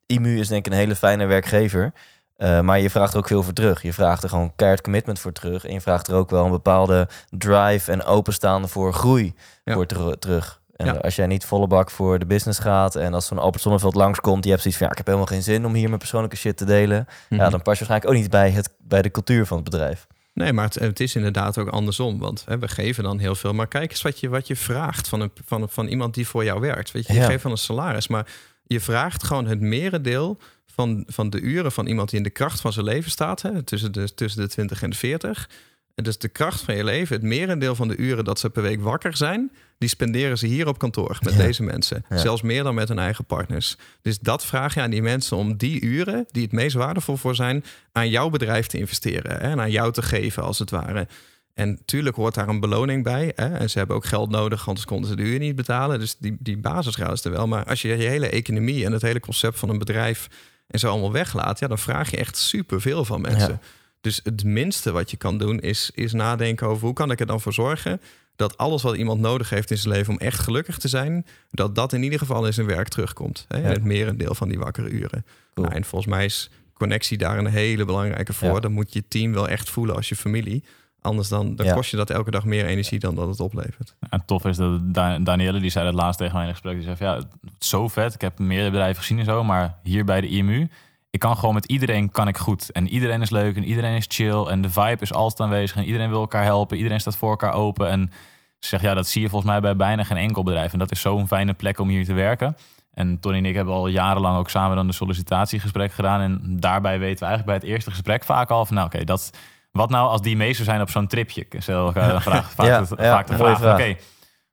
IMU 0.06 0.38
is 0.38 0.48
denk 0.48 0.66
ik 0.66 0.72
een 0.72 0.78
hele 0.78 0.96
fijne 0.96 1.26
werkgever. 1.26 1.92
Eh, 2.40 2.60
maar 2.60 2.80
je 2.80 2.90
vraagt 2.90 3.12
er 3.12 3.18
ook 3.18 3.26
veel 3.26 3.42
voor 3.42 3.52
terug. 3.52 3.82
Je 3.82 3.92
vraagt 3.92 4.22
er 4.22 4.28
gewoon 4.28 4.52
keihard 4.56 4.82
commitment 4.82 5.18
voor 5.18 5.32
terug. 5.32 5.64
En 5.64 5.72
je 5.72 5.80
vraagt 5.80 6.08
er 6.08 6.14
ook 6.14 6.30
wel 6.30 6.44
een 6.44 6.50
bepaalde 6.50 7.08
drive 7.30 7.92
en 7.92 8.04
openstaan 8.04 8.68
voor 8.68 8.92
groei 8.92 9.34
Ja. 9.64 9.74
voor 9.74 9.86
ter- 9.86 10.18
terug. 10.18 10.60
En 10.76 10.86
Ja. 10.86 10.92
als 10.92 11.16
jij 11.16 11.26
niet 11.26 11.44
volle 11.44 11.66
bak 11.66 11.90
voor 11.90 12.18
de 12.18 12.26
business 12.26 12.58
gaat 12.58 12.94
en 12.96 13.14
als 13.14 13.26
zo'n 13.26 13.38
Albert 13.38 13.62
Sonneveld 13.62 13.94
langskomt, 13.94 14.44
je 14.44 14.50
hebt 14.50 14.62
zoiets 14.62 14.78
van 14.80 14.86
ja, 14.88 14.92
ik 14.92 14.98
heb 14.98 15.06
helemaal 15.14 15.28
geen 15.34 15.42
zin 15.42 15.66
om 15.66 15.74
hier 15.74 15.86
mijn 15.86 15.98
persoonlijke 15.98 16.36
shit 16.36 16.56
te 16.56 16.64
delen. 16.64 16.96
Ja, 17.28 17.36
Mhm. 17.36 17.50
dan 17.50 17.62
pas 17.62 17.78
je 17.78 17.84
waarschijnlijk 17.86 18.06
ook 18.10 18.16
niet 18.20 18.30
bij, 18.30 18.50
het, 18.50 18.70
bij 18.78 19.02
de 19.02 19.10
cultuur 19.10 19.46
van 19.46 19.56
het 19.56 19.70
bedrijf. 19.70 20.06
Nee, 20.34 20.52
maar 20.52 20.64
het, 20.64 20.74
het 20.74 21.00
is 21.00 21.14
inderdaad 21.16 21.58
ook 21.58 21.68
andersom. 21.68 22.18
Want 22.18 22.44
hè, 22.46 22.58
we 22.58 22.68
geven 22.68 23.02
dan 23.04 23.18
heel 23.18 23.34
veel. 23.34 23.52
Maar 23.52 23.68
kijk 23.68 23.90
eens 23.90 24.02
wat 24.02 24.20
je, 24.20 24.28
wat 24.28 24.46
je 24.46 24.56
vraagt 24.56 25.08
van, 25.08 25.20
een, 25.20 25.30
van, 25.44 25.68
van 25.68 25.86
iemand 25.86 26.14
die 26.14 26.26
voor 26.28 26.44
jou 26.44 26.60
werkt. 26.60 26.90
Weet 26.90 27.06
je, 27.06 27.12
je 27.12 27.18
Ja. 27.20 27.26
geeft 27.26 27.42
van 27.42 27.50
een 27.50 27.56
salaris. 27.56 28.08
Maar 28.08 28.26
je 28.64 28.80
vraagt 28.80 29.22
gewoon 29.24 29.46
het 29.46 29.60
merendeel 29.60 30.38
van, 30.80 31.04
van 31.06 31.30
de 31.30 31.40
uren 31.40 31.72
van 31.72 31.86
iemand 31.86 32.08
die 32.08 32.18
in 32.18 32.24
de 32.24 32.30
kracht 32.30 32.60
van 32.60 32.72
zijn 32.72 32.84
leven 32.84 33.10
staat. 33.10 33.42
Hè, 33.42 33.62
tussen, 33.62 33.92
de, 33.92 34.14
tussen 34.14 34.40
de 34.40 34.48
20 34.48 34.82
en 34.82 34.90
de 34.90 34.96
40. 34.96 35.48
En 35.94 36.04
dus 36.04 36.18
de 36.18 36.28
kracht 36.28 36.60
van 36.60 36.76
je 36.76 36.84
leven, 36.84 37.16
het 37.16 37.24
merendeel 37.24 37.74
van 37.74 37.88
de 37.88 37.96
uren 37.96 38.24
dat 38.24 38.38
ze 38.38 38.50
per 38.50 38.62
week 38.62 38.80
wakker 38.80 39.16
zijn, 39.16 39.52
die 39.78 39.88
spenderen 39.88 40.38
ze 40.38 40.46
hier 40.46 40.68
op 40.68 40.78
kantoor 40.78 41.18
met 41.20 41.32
Ja. 41.34 41.38
deze 41.38 41.62
mensen. 41.62 42.04
Ja. 42.08 42.16
Zelfs 42.16 42.42
meer 42.42 42.62
dan 42.62 42.74
met 42.74 42.88
hun 42.88 42.98
eigen 42.98 43.24
partners. 43.24 43.76
Dus 44.02 44.18
dat 44.18 44.44
vraag 44.44 44.74
je 44.74 44.80
aan 44.80 44.90
die 44.90 45.02
mensen 45.02 45.36
om 45.36 45.56
die 45.56 45.80
uren, 45.80 46.26
die 46.30 46.42
het 46.42 46.52
meest 46.52 46.76
waardevol 46.76 47.16
voor 47.16 47.34
zijn, 47.34 47.64
aan 47.92 48.08
jouw 48.08 48.28
bedrijf 48.30 48.66
te 48.66 48.78
investeren. 48.78 49.32
Hè, 49.32 49.38
en 49.38 49.60
aan 49.60 49.70
jou 49.70 49.92
te 49.92 50.02
geven, 50.02 50.42
als 50.42 50.58
het 50.58 50.70
ware. 50.70 51.06
En 51.54 51.78
tuurlijk 51.84 52.16
hoort 52.16 52.34
daar 52.34 52.48
een 52.48 52.60
beloning 52.60 53.04
bij. 53.04 53.32
Hè? 53.34 53.54
En 53.54 53.70
ze 53.70 53.78
hebben 53.78 53.96
ook 53.96 54.04
geld 54.04 54.30
nodig, 54.30 54.68
anders 54.68 54.86
konden 54.86 55.10
ze 55.10 55.16
de 55.16 55.22
huur 55.22 55.38
niet 55.38 55.56
betalen. 55.56 55.98
Dus 55.98 56.16
die, 56.18 56.36
die 56.40 56.58
basisgraad 56.58 57.12
is 57.12 57.24
er 57.24 57.30
wel. 57.30 57.46
Maar 57.46 57.64
als 57.64 57.82
je 57.82 57.88
je 57.88 57.94
hele 57.94 58.28
economie 58.28 58.84
en 58.84 58.92
het 58.92 59.02
hele 59.02 59.20
concept 59.20 59.58
van 59.58 59.68
een 59.68 59.78
bedrijf 59.78 60.28
en 60.70 60.78
zo 60.78 60.88
allemaal 60.88 61.12
weglaat, 61.12 61.58
ja, 61.58 61.66
dan 61.66 61.78
vraag 61.78 62.10
je 62.10 62.16
echt 62.16 62.36
superveel 62.36 63.04
van 63.04 63.20
mensen. 63.20 63.50
Ja. 63.50 63.60
Dus 64.00 64.20
het 64.24 64.44
minste 64.44 64.92
wat 64.92 65.10
je 65.10 65.16
kan 65.16 65.38
doen 65.38 65.60
is, 65.60 65.90
is 65.94 66.12
nadenken 66.12 66.66
over 66.66 66.84
hoe 66.84 66.94
kan 66.94 67.10
ik 67.10 67.20
er 67.20 67.26
dan 67.26 67.40
voor 67.40 67.52
zorgen 67.52 68.00
dat 68.36 68.56
alles 68.56 68.82
wat 68.82 68.96
iemand 68.96 69.20
nodig 69.20 69.50
heeft 69.50 69.70
in 69.70 69.78
zijn 69.78 69.94
leven 69.94 70.12
om 70.12 70.18
echt 70.18 70.38
gelukkig 70.38 70.78
te 70.78 70.88
zijn, 70.88 71.26
dat 71.50 71.74
dat 71.74 71.92
in 71.92 72.02
ieder 72.02 72.18
geval 72.18 72.46
in 72.46 72.52
zijn 72.52 72.66
werk 72.66 72.88
terugkomt. 72.88 73.44
Hè? 73.48 73.58
Ja. 73.58 73.68
Het 73.68 73.84
merendeel 73.84 74.34
van 74.34 74.48
die 74.48 74.58
wakkere 74.58 74.88
uren. 74.88 75.24
Cool. 75.54 75.66
Nou, 75.66 75.78
en 75.78 75.84
volgens 75.84 76.10
mij 76.10 76.24
is 76.24 76.50
connectie 76.72 77.18
daar 77.18 77.38
een 77.38 77.46
hele 77.46 77.84
belangrijke 77.84 78.32
voor. 78.32 78.54
Ja. 78.54 78.60
Dan 78.60 78.72
moet 78.72 78.92
je 78.92 79.08
team 79.08 79.32
wel 79.32 79.48
echt 79.48 79.70
voelen 79.70 79.96
als 79.96 80.08
je 80.08 80.16
familie. 80.16 80.64
Anders 81.02 81.28
dan, 81.28 81.56
dan 81.56 81.66
Ja. 81.66 81.74
kost 81.74 81.90
je 81.90 81.96
dat 81.96 82.10
elke 82.10 82.30
dag 82.30 82.44
meer 82.44 82.66
energie 82.66 82.98
dan 82.98 83.14
dat 83.14 83.28
het 83.28 83.40
oplevert. 83.40 83.94
En 84.10 84.22
tof 84.26 84.44
is 84.44 84.56
dat 84.56 84.94
Da- 84.94 85.18
Danielle, 85.18 85.60
die 85.60 85.70
zei 85.70 85.84
dat 85.84 85.94
laatst 85.94 86.18
tegen 86.18 86.34
mij 86.34 86.42
in 86.42 86.48
een 86.48 86.54
gesprek. 86.54 86.74
Die 86.74 86.84
zei 86.84 86.96
van, 86.96 87.06
ja, 87.06 87.20
zo 87.58 87.88
vet. 87.88 88.14
Ik 88.14 88.20
heb 88.20 88.38
meerdere 88.38 88.70
bedrijven 88.70 89.00
gezien 89.02 89.18
en 89.18 89.24
zo. 89.24 89.44
Maar 89.44 89.74
hier 89.82 90.04
bij 90.04 90.20
de 90.20 90.28
IMU, 90.28 90.68
ik 91.10 91.20
kan 91.20 91.36
gewoon 91.36 91.54
met 91.54 91.64
iedereen 91.66 92.10
kan 92.10 92.28
ik 92.28 92.36
goed. 92.38 92.70
En 92.72 92.88
iedereen 92.88 93.22
is 93.22 93.30
leuk 93.30 93.56
en 93.56 93.64
iedereen 93.64 93.96
is 93.96 94.04
chill. 94.08 94.44
En 94.46 94.60
de 94.62 94.70
vibe 94.70 94.96
is 95.00 95.12
altijd 95.12 95.40
aanwezig. 95.40 95.76
En 95.76 95.84
iedereen 95.84 96.08
wil 96.10 96.20
elkaar 96.20 96.44
helpen. 96.44 96.76
Iedereen 96.76 97.00
staat 97.00 97.16
voor 97.16 97.30
elkaar 97.30 97.52
open. 97.52 97.88
En 97.88 98.10
ze 98.58 98.68
zegt, 98.68 98.82
ja, 98.82 98.94
dat 98.94 99.06
zie 99.08 99.22
je 99.22 99.28
volgens 99.28 99.50
mij 99.50 99.60
bij 99.60 99.76
bijna 99.76 100.04
geen 100.04 100.16
enkel 100.16 100.42
bedrijf. 100.42 100.72
En 100.72 100.78
dat 100.78 100.90
is 100.90 101.00
zo'n 101.00 101.26
fijne 101.26 101.52
plek 101.52 101.78
om 101.78 101.88
hier 101.88 102.04
te 102.04 102.12
werken. 102.12 102.56
En 102.94 103.20
Tony 103.20 103.36
en 103.36 103.44
ik 103.44 103.54
hebben 103.54 103.74
al 103.74 103.86
jarenlang 103.86 104.38
ook 104.38 104.50
samen 104.50 104.76
dan 104.76 104.86
de 104.86 104.92
sollicitatiegesprek 104.92 105.92
gedaan. 105.92 106.20
En 106.20 106.40
daarbij 106.60 106.98
weten 106.98 107.18
we 107.18 107.24
eigenlijk 107.26 107.44
bij 107.44 107.54
het 107.54 107.64
eerste 107.76 107.90
gesprek 107.90 108.24
vaak 108.24 108.50
al 108.50 108.66
van, 108.66 108.74
nou 108.76 108.86
oké, 108.86 109.04
dat... 109.04 109.30
Wat 109.70 109.90
nou 109.90 110.08
als 110.08 110.20
die 110.20 110.36
mee 110.36 110.52
zou 110.52 110.64
zijn 110.64 110.80
op 110.80 110.90
zo'n 110.90 111.06
tripje? 111.06 111.46
Stel 111.58 111.92
dan 111.92 112.20
vraag, 112.22 112.50
vaak, 112.52 112.66
Ja, 112.66 112.84
vaak 113.14 113.26
de 113.26 113.36
vraag, 113.36 113.60
oké, 113.72 113.96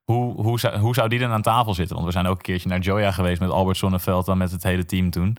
hoe, 0.04 0.42
hoe, 0.42 0.60
zou, 0.60 0.78
hoe 0.78 0.94
zou 0.94 1.10
die 1.10 1.20
dan 1.20 1.32
aan 1.32 1.42
tafel 1.42 1.74
zitten? 1.74 1.96
Want 1.96 2.08
we 2.08 2.14
zijn 2.14 2.28
ook 2.28 2.36
een 2.38 2.42
keertje 2.42 2.70
naar 2.70 2.80
Joya 2.80 3.12
geweest 3.12 3.40
met 3.40 3.50
Albert 3.50 3.78
Sonneveld 3.78 4.26
dan 4.26 4.38
met 4.38 4.52
het 4.52 4.64
hele 4.64 4.86
team 4.86 5.10
toen. 5.10 5.38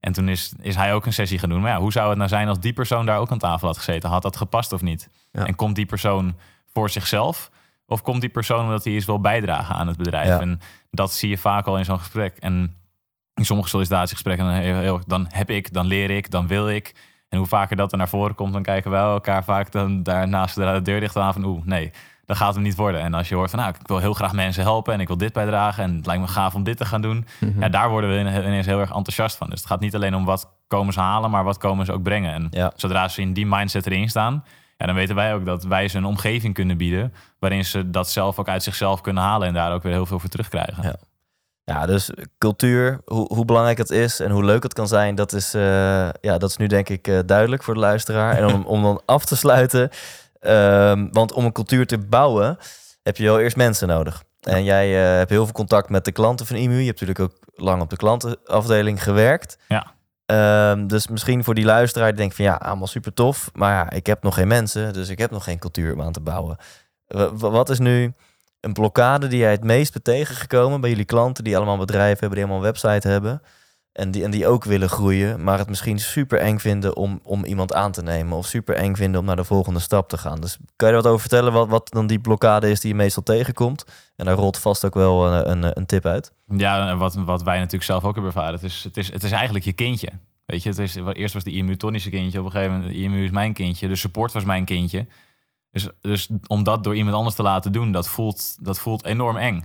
En 0.00 0.12
toen 0.12 0.28
is, 0.28 0.52
is 0.60 0.76
hij 0.76 0.94
ook 0.94 1.06
een 1.06 1.12
sessie 1.12 1.38
gaan 1.38 1.48
doen. 1.48 1.60
Maar 1.60 1.70
ja, 1.70 1.78
hoe 1.80 1.92
zou 1.92 2.08
het 2.08 2.16
nou 2.18 2.28
zijn 2.28 2.48
als 2.48 2.60
die 2.60 2.72
persoon 2.72 3.06
daar 3.06 3.18
ook 3.18 3.30
aan 3.30 3.38
tafel 3.38 3.66
had 3.66 3.76
gezeten? 3.76 4.10
Had 4.10 4.22
dat 4.22 4.36
gepast 4.36 4.72
of 4.72 4.82
niet? 4.82 5.08
Ja. 5.32 5.46
En 5.46 5.54
komt 5.54 5.74
die 5.76 5.86
persoon 5.86 6.36
voor 6.72 6.90
zichzelf? 6.90 7.50
Of 7.86 8.02
komt 8.02 8.20
die 8.20 8.30
persoon 8.30 8.64
omdat 8.64 8.84
hij 8.84 8.92
eens 8.92 9.04
wil 9.04 9.20
bijdragen 9.20 9.74
aan 9.74 9.86
het 9.86 9.96
bedrijf? 9.96 10.28
Ja. 10.28 10.40
En 10.40 10.60
dat 10.90 11.12
zie 11.12 11.28
je 11.28 11.38
vaak 11.38 11.66
al 11.66 11.78
in 11.78 11.84
zo'n 11.84 11.98
gesprek. 11.98 12.36
En 12.38 12.76
in 13.34 13.44
sommige 13.44 13.68
sollicitatiegesprekken 13.68 14.44
dan, 14.46 14.54
heel, 14.54 14.74
heel- 14.78 15.00
dan 15.06 15.26
heb 15.28 15.50
ik, 15.50 15.72
dan 15.72 15.86
leer 15.86 16.10
ik, 16.10 16.30
dan 16.30 16.46
wil 16.46 16.68
ik. 16.70 16.94
En 17.30 17.38
hoe 17.38 17.46
vaker 17.46 17.76
dat 17.76 17.92
er 17.92 17.98
naar 17.98 18.08
voren 18.08 18.34
komt, 18.34 18.52
dan 18.52 18.62
kijken 18.62 18.90
wij 18.90 19.00
elkaar 19.00 19.44
vaak 19.44 19.72
dan 19.72 20.02
daarnaast 20.02 20.54
de 20.54 20.80
deur 20.82 21.00
dicht 21.00 21.16
aan 21.16 21.32
van 21.32 21.44
oeh, 21.44 21.64
nee, 21.64 21.90
dat 22.26 22.36
gaat 22.36 22.54
hem 22.54 22.62
niet 22.62 22.76
worden. 22.76 23.00
En 23.00 23.14
als 23.14 23.28
je 23.28 23.34
hoort 23.34 23.50
van 23.50 23.58
nou, 23.58 23.70
ik 23.80 23.86
wil 23.86 23.98
heel 23.98 24.14
graag 24.14 24.32
mensen 24.32 24.62
helpen 24.62 24.94
en 24.94 25.00
ik 25.00 25.06
wil 25.06 25.16
dit 25.16 25.32
bijdragen 25.32 25.84
en 25.84 25.96
het 25.96 26.06
lijkt 26.06 26.22
me 26.22 26.28
gaaf 26.28 26.54
om 26.54 26.62
dit 26.64 26.76
te 26.76 26.84
gaan 26.84 27.00
doen. 27.02 27.26
Mhm. 27.40 27.60
Ja, 27.60 27.68
daar 27.68 27.90
worden 27.90 28.10
we 28.10 28.18
ine- 28.18 28.44
ineens 28.46 28.66
heel 28.66 28.80
erg 28.80 28.88
enthousiast 28.94 29.36
van. 29.36 29.50
Dus 29.50 29.58
het 29.58 29.68
gaat 29.68 29.80
niet 29.80 29.94
alleen 29.94 30.14
om 30.14 30.24
wat 30.24 30.48
komen 30.66 30.92
ze 30.92 31.00
halen, 31.00 31.30
maar 31.30 31.44
wat 31.44 31.58
komen 31.58 31.86
ze 31.86 31.92
ook 31.92 32.02
brengen. 32.02 32.32
En 32.32 32.46
Ja. 32.50 32.72
zodra 32.76 33.08
ze 33.08 33.20
in 33.20 33.32
die 33.32 33.46
mindset 33.46 33.86
erin 33.86 34.08
staan, 34.08 34.44
ja, 34.76 34.86
dan 34.86 34.94
weten 34.94 35.14
wij 35.14 35.34
ook 35.34 35.44
dat 35.44 35.64
wij 35.64 35.88
ze 35.88 35.98
een 35.98 36.04
omgeving 36.04 36.54
kunnen 36.54 36.76
bieden 36.76 37.12
waarin 37.38 37.64
ze 37.64 37.90
dat 37.90 38.10
zelf 38.10 38.38
ook 38.38 38.48
uit 38.48 38.62
zichzelf 38.62 39.00
kunnen 39.00 39.22
halen 39.22 39.48
en 39.48 39.54
daar 39.54 39.72
ook 39.72 39.82
weer 39.82 39.92
heel 39.92 40.06
veel 40.06 40.18
voor 40.18 40.28
terugkrijgen. 40.30 40.82
Ja. 40.82 40.94
Ja, 41.64 41.86
dus 41.86 42.10
cultuur, 42.38 43.00
hoe, 43.04 43.34
hoe 43.34 43.44
belangrijk 43.44 43.78
het 43.78 43.90
is 43.90 44.20
en 44.20 44.30
hoe 44.30 44.44
leuk 44.44 44.62
het 44.62 44.72
kan 44.72 44.88
zijn, 44.88 45.14
dat 45.14 45.32
is, 45.32 45.54
eh, 45.54 45.62
ja, 46.20 46.38
dat 46.38 46.50
is 46.50 46.56
nu 46.56 46.66
denk 46.66 46.88
ik 46.88 47.08
eh, 47.08 47.18
duidelijk 47.26 47.62
voor 47.62 47.74
de 47.74 47.80
luisteraar. 47.80 48.36
En 48.36 48.46
om, 48.54 48.64
om 48.74 48.82
dan 48.82 49.02
af 49.06 49.24
te 49.24 49.36
sluiten, 49.36 49.90
ehm, 50.40 51.08
want 51.10 51.32
om 51.32 51.44
een 51.44 51.52
cultuur 51.52 51.86
te 51.86 51.98
bouwen 51.98 52.58
heb 53.02 53.16
je 53.16 53.24
wel 53.24 53.40
eerst 53.40 53.56
mensen 53.56 53.88
nodig. 53.88 54.22
En 54.40 54.64
jij 54.64 55.02
eh, 55.10 55.16
hebt 55.16 55.30
heel 55.30 55.44
veel 55.44 55.54
contact 55.54 55.88
met 55.90 56.04
de 56.04 56.12
klanten 56.12 56.46
van 56.46 56.56
IMU. 56.56 56.78
Je 56.78 56.86
hebt 56.86 57.00
natuurlijk 57.00 57.32
ook 57.32 57.38
lang 57.54 57.82
op 57.82 57.90
de 57.90 57.96
klantenafdeling 57.96 59.02
gewerkt. 59.02 59.58
Ja. 59.68 59.86
Ehm, 60.26 60.86
dus 60.86 61.08
misschien 61.08 61.44
voor 61.44 61.54
die 61.54 61.64
luisteraar 61.64 62.08
die 62.08 62.16
denkt 62.16 62.34
van 62.34 62.44
ja, 62.44 62.54
allemaal 62.54 62.86
super 62.86 63.14
tof. 63.14 63.50
Maar 63.52 63.72
ja, 63.72 63.90
ik 63.90 64.06
heb 64.06 64.22
nog 64.22 64.34
geen 64.34 64.48
mensen, 64.48 64.92
dus 64.92 65.08
ik 65.08 65.18
heb 65.18 65.30
nog 65.30 65.44
geen 65.44 65.58
cultuur 65.58 65.92
om 65.94 66.02
aan 66.02 66.12
te 66.12 66.20
bouwen. 66.20 66.56
Wa- 67.06 67.34
wa- 67.34 67.50
wat 67.50 67.70
is 67.70 67.78
nu 67.78 68.12
een 68.60 68.72
blokkade 68.72 69.26
die 69.26 69.38
jij 69.38 69.50
het 69.50 69.64
meest 69.64 69.92
bent 69.92 70.04
tegengekomen 70.04 70.80
bij 70.80 70.90
jullie 70.90 71.04
klanten 71.04 71.44
die 71.44 71.56
allemaal 71.56 71.78
bedrijf 71.78 72.18
hebben, 72.18 72.38
die 72.38 72.46
allemaal 72.46 72.56
een 72.56 72.72
website 72.72 73.08
hebben 73.08 73.42
en 73.92 74.10
die, 74.10 74.24
en 74.24 74.30
die 74.30 74.46
ook 74.46 74.64
willen 74.64 74.88
groeien, 74.88 75.44
maar 75.44 75.58
het 75.58 75.68
misschien 75.68 75.98
super 75.98 76.38
eng 76.38 76.58
vinden 76.58 76.96
om, 76.96 77.20
om 77.22 77.44
iemand 77.44 77.74
aan 77.74 77.92
te 77.92 78.02
nemen 78.02 78.36
of 78.36 78.46
super 78.46 78.74
eng 78.74 78.94
vinden 78.94 79.20
om 79.20 79.26
naar 79.26 79.36
de 79.36 79.44
volgende 79.44 79.80
stap 79.80 80.08
te 80.08 80.18
gaan. 80.18 80.40
Dus 80.40 80.56
kan 80.76 80.88
je 80.88 80.94
er 80.94 81.02
wat 81.02 81.10
over 81.10 81.20
vertellen 81.20 81.52
wat, 81.52 81.68
wat 81.68 81.90
dan 81.90 82.06
die 82.06 82.20
blokkade 82.20 82.70
is 82.70 82.80
die 82.80 82.90
je 82.90 82.96
meestal 82.96 83.22
tegenkomt? 83.22 83.84
En 84.16 84.24
daar 84.24 84.34
rolt 84.34 84.58
vast 84.58 84.84
ook 84.84 84.94
wel 84.94 85.26
een, 85.26 85.50
een, 85.50 85.78
een 85.78 85.86
tip 85.86 86.06
uit. 86.06 86.32
Ja, 86.56 86.96
wat, 86.96 87.14
wat 87.14 87.42
wij 87.42 87.56
natuurlijk 87.56 87.84
zelf 87.84 88.04
ook 88.04 88.14
hebben 88.14 88.32
ervaren. 88.32 88.54
Het 88.54 88.62
is, 88.62 88.84
het, 88.84 88.96
is, 88.96 89.12
het 89.12 89.22
is 89.22 89.32
eigenlijk 89.32 89.64
je 89.64 89.72
kindje. 89.72 90.08
Weet 90.46 90.62
je, 90.62 90.68
het 90.68 90.78
is, 90.78 90.96
eerst 91.12 91.34
was 91.34 91.44
de 91.44 91.52
IMU 91.52 91.76
Tony's 91.76 92.08
kindje. 92.08 92.38
Op 92.38 92.44
een 92.44 92.50
gegeven 92.50 92.72
moment, 92.72 92.94
IMU 92.94 93.24
is 93.24 93.30
mijn 93.30 93.52
kindje. 93.52 93.88
De 93.88 93.96
support 93.96 94.32
was 94.32 94.44
mijn 94.44 94.64
kindje. 94.64 95.06
Dus, 95.70 95.88
dus 96.00 96.28
om 96.46 96.62
dat 96.62 96.84
door 96.84 96.96
iemand 96.96 97.16
anders 97.16 97.34
te 97.34 97.42
laten 97.42 97.72
doen, 97.72 97.92
dat 97.92 98.08
voelt, 98.08 98.64
dat 98.64 98.78
voelt 98.78 99.04
enorm 99.04 99.36
eng. 99.36 99.64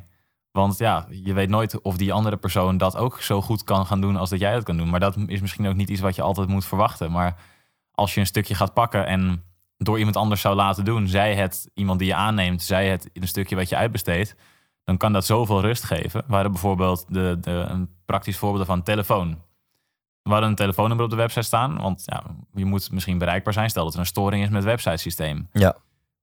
Want 0.52 0.78
ja, 0.78 1.08
je 1.10 1.34
weet 1.34 1.50
nooit 1.50 1.82
of 1.82 1.98
die 1.98 2.14
andere 2.14 2.38
persoon 2.38 2.78
dat 2.78 2.98
ook 2.98 3.22
zo 3.22 3.42
goed 3.42 3.64
kan 3.64 3.86
gaan 3.86 4.02
doen 4.02 4.16
als 4.16 4.30
dat 4.30 4.40
jij 4.40 4.54
dat 4.54 4.64
kan 4.64 4.78
doen. 4.78 4.90
Maar 4.90 5.00
dat 5.00 5.18
is 5.26 5.42
misschien 5.42 5.68
ook 5.68 5.76
niet 5.76 5.90
iets 5.90 6.02
wat 6.02 6.16
je 6.16 6.22
altijd 6.22 6.48
moet 6.48 6.66
verwachten. 6.66 7.12
Maar 7.12 7.36
als 7.92 8.14
je 8.14 8.20
een 8.20 8.26
stukje 8.26 8.56
gaat 8.56 8.74
pakken 8.74 9.06
en 9.06 9.44
door 9.78 9.98
iemand 9.98 10.16
anders 10.16 10.42
zou 10.42 10.56
laten 10.56 10.86
doen, 10.86 11.08
zij 11.08 11.36
het 11.36 11.70
iemand 11.74 12.00
die 12.00 12.08
je 12.08 12.16
aanneemt, 12.16 12.64
zij 12.64 12.90
het 12.90 13.10
een 13.14 13.28
stukje 13.28 13.56
wat 13.56 13.70
je 13.70 13.76
uitbesteedt, 13.76 14.36
dan 14.84 14.98
kan 14.98 15.14
dat 15.14 15.26
zoveel 15.26 15.62
rust 15.62 15.84
geven. 15.84 16.24
We 16.28 16.50
bijvoorbeeld 16.50 17.06
de, 17.08 17.38
de, 17.42 17.52
een 17.52 17.90
praktisch 18.06 18.38
voorbeeld 18.38 18.66
van 18.66 18.84
telefoon. 18.84 19.42
Hadden 20.22 20.50
een 20.50 20.56
telefoonnummer 20.56 21.06
op 21.06 21.12
de 21.12 21.18
website 21.18 21.46
staan, 21.46 21.78
want 21.82 22.04
ja, 22.06 22.24
je 22.54 22.66
moet 22.66 22.92
misschien 22.92 23.18
bereikbaar 23.18 23.54
zijn. 23.54 23.70
Stel 23.70 23.84
dat 23.84 23.94
er 23.94 24.00
een 24.00 24.06
storing 24.06 24.44
is 24.44 24.50
met 24.50 24.58
het 24.58 24.72
websitesysteem. 24.72 25.48
Ja. 25.52 25.76